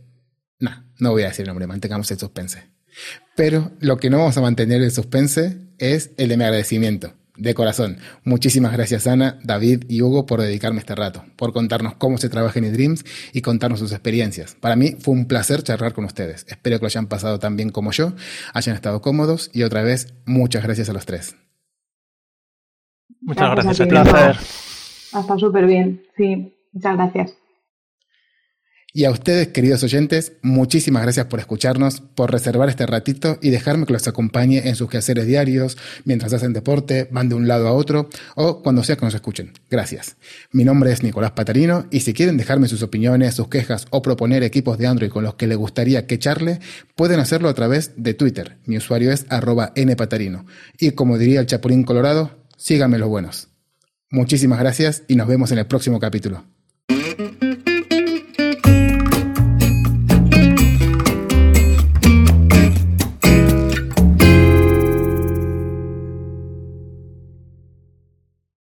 No, 0.59 0.71
no 0.99 1.11
voy 1.11 1.23
a 1.23 1.29
decir 1.29 1.45
el 1.45 1.49
nombre, 1.49 1.67
mantengamos 1.67 2.11
el 2.11 2.19
suspense. 2.19 2.65
Pero 3.37 3.73
lo 3.81 3.97
que 3.97 4.11
no 4.11 4.19
vamos 4.19 4.37
a 4.37 4.43
mantener 4.43 4.83
el 4.83 4.91
suspense 4.91 5.59
es 5.79 6.13
el 6.19 6.29
de 6.29 6.37
mi 6.37 6.45
agradecimiento 6.45 7.15
de 7.43 7.55
corazón. 7.55 7.99
Muchísimas 8.25 8.73
gracias 8.73 9.07
Ana, 9.07 9.39
David 9.43 9.85
y 9.89 10.01
Hugo 10.01 10.27
por 10.27 10.41
dedicarme 10.41 10.79
este 10.79 10.95
rato, 10.95 11.25
por 11.37 11.53
contarnos 11.53 11.95
cómo 11.97 12.19
se 12.19 12.29
trabaja 12.29 12.59
en 12.59 12.67
eDreams 12.67 13.05
y 13.33 13.43
contarnos 13.43 13.81
sus 13.81 13.93
experiencias. 13.93 14.55
Para 14.55 14.77
mí 14.77 14.97
fue 14.99 15.15
un 15.15 15.27
placer 15.27 15.63
charlar 15.63 15.93
con 15.93 16.05
ustedes. 16.05 16.47
Espero 16.49 16.79
que 16.79 16.83
lo 16.83 16.87
hayan 16.87 17.07
pasado 17.07 17.39
tan 17.39 17.57
bien 17.57 17.71
como 17.71 17.91
yo, 17.91 18.13
hayan 18.55 18.75
estado 18.75 19.01
cómodos 19.01 19.51
y 19.53 19.65
otra 19.65 19.83
vez 19.83 20.15
muchas 20.25 20.63
gracias 20.63 20.89
a 20.89 20.93
los 20.93 21.05
tres. 21.05 21.37
Muchas 23.21 23.51
gracias, 23.51 23.79
gracias 23.79 23.81
a 23.81 23.85
ti. 23.85 24.11
placer. 24.11 24.37
Ha 25.15 25.21
estado 25.21 25.39
súper 25.39 25.67
bien, 25.67 26.03
sí, 26.17 26.55
muchas 26.73 26.97
gracias. 26.97 27.42
Y 28.95 29.07
a 29.07 29.11
ustedes, 29.11 29.49
queridos 29.49 29.83
oyentes, 29.85 30.35
muchísimas 30.43 31.03
gracias 31.03 31.25
por 31.25 31.41
escucharnos, 31.41 32.03
por 32.03 32.31
reservar 32.31 32.69
este 32.69 32.85
ratito 32.85 33.39
y 33.41 33.49
dejarme 33.49 33.87
que 33.87 33.95
los 33.95 34.07
acompañe 34.07 34.69
en 34.69 34.77
sus 34.77 34.91
quehaceres 34.91 35.27
diarios, 35.27 35.79
mientras 36.05 36.35
hacen 36.35 36.53
deporte, 36.53 37.09
van 37.11 37.31
de 37.31 37.35
un 37.35 37.49
lado 37.49 37.69
a 37.69 37.73
otro 37.73 38.11
o 38.37 38.63
cuando 38.63 38.85
sea 38.85 38.97
que 38.97 39.07
nos 39.07 39.15
escuchen. 39.15 39.55
Gracias. 39.71 40.17
Mi 40.51 40.65
nombre 40.65 40.93
es 40.93 41.03
Nicolás 41.03 41.31
Patarino 41.31 41.87
y 41.91 42.01
si 42.01 42.13
quieren 42.13 42.37
dejarme 42.37 42.69
sus 42.69 42.83
opiniones, 42.83 43.35
sus 43.35 43.49
quejas 43.49 43.87
o 43.89 44.03
proponer 44.03 44.43
equipos 44.43 44.77
de 44.77 44.87
Android 44.87 45.11
con 45.11 45.25
los 45.25 45.37
que 45.37 45.47
les 45.47 45.57
gustaría 45.57 46.07
que 46.07 46.19
charle, 46.19 46.61
pueden 46.95 47.19
hacerlo 47.19 47.49
a 47.49 47.55
través 47.55 47.93
de 47.97 48.13
Twitter. 48.13 48.59
Mi 48.67 48.77
usuario 48.77 49.11
es 49.11 49.25
arroba 49.31 49.73
npatarino. 49.75 50.45
Y 50.79 50.91
como 50.91 51.17
diría 51.17 51.41
el 51.41 51.47
Chapulín 51.47 51.85
Colorado, 51.85 52.45
síganme 52.59 52.99
los 52.99 53.09
buenos. 53.09 53.49
Muchísimas 54.11 54.59
gracias 54.59 55.05
y 55.09 55.17
nos 55.17 55.29
vemos 55.29 55.51
en 55.51 55.57
el 55.57 55.67
próximo 55.67 55.99
capítulo. 55.99 56.45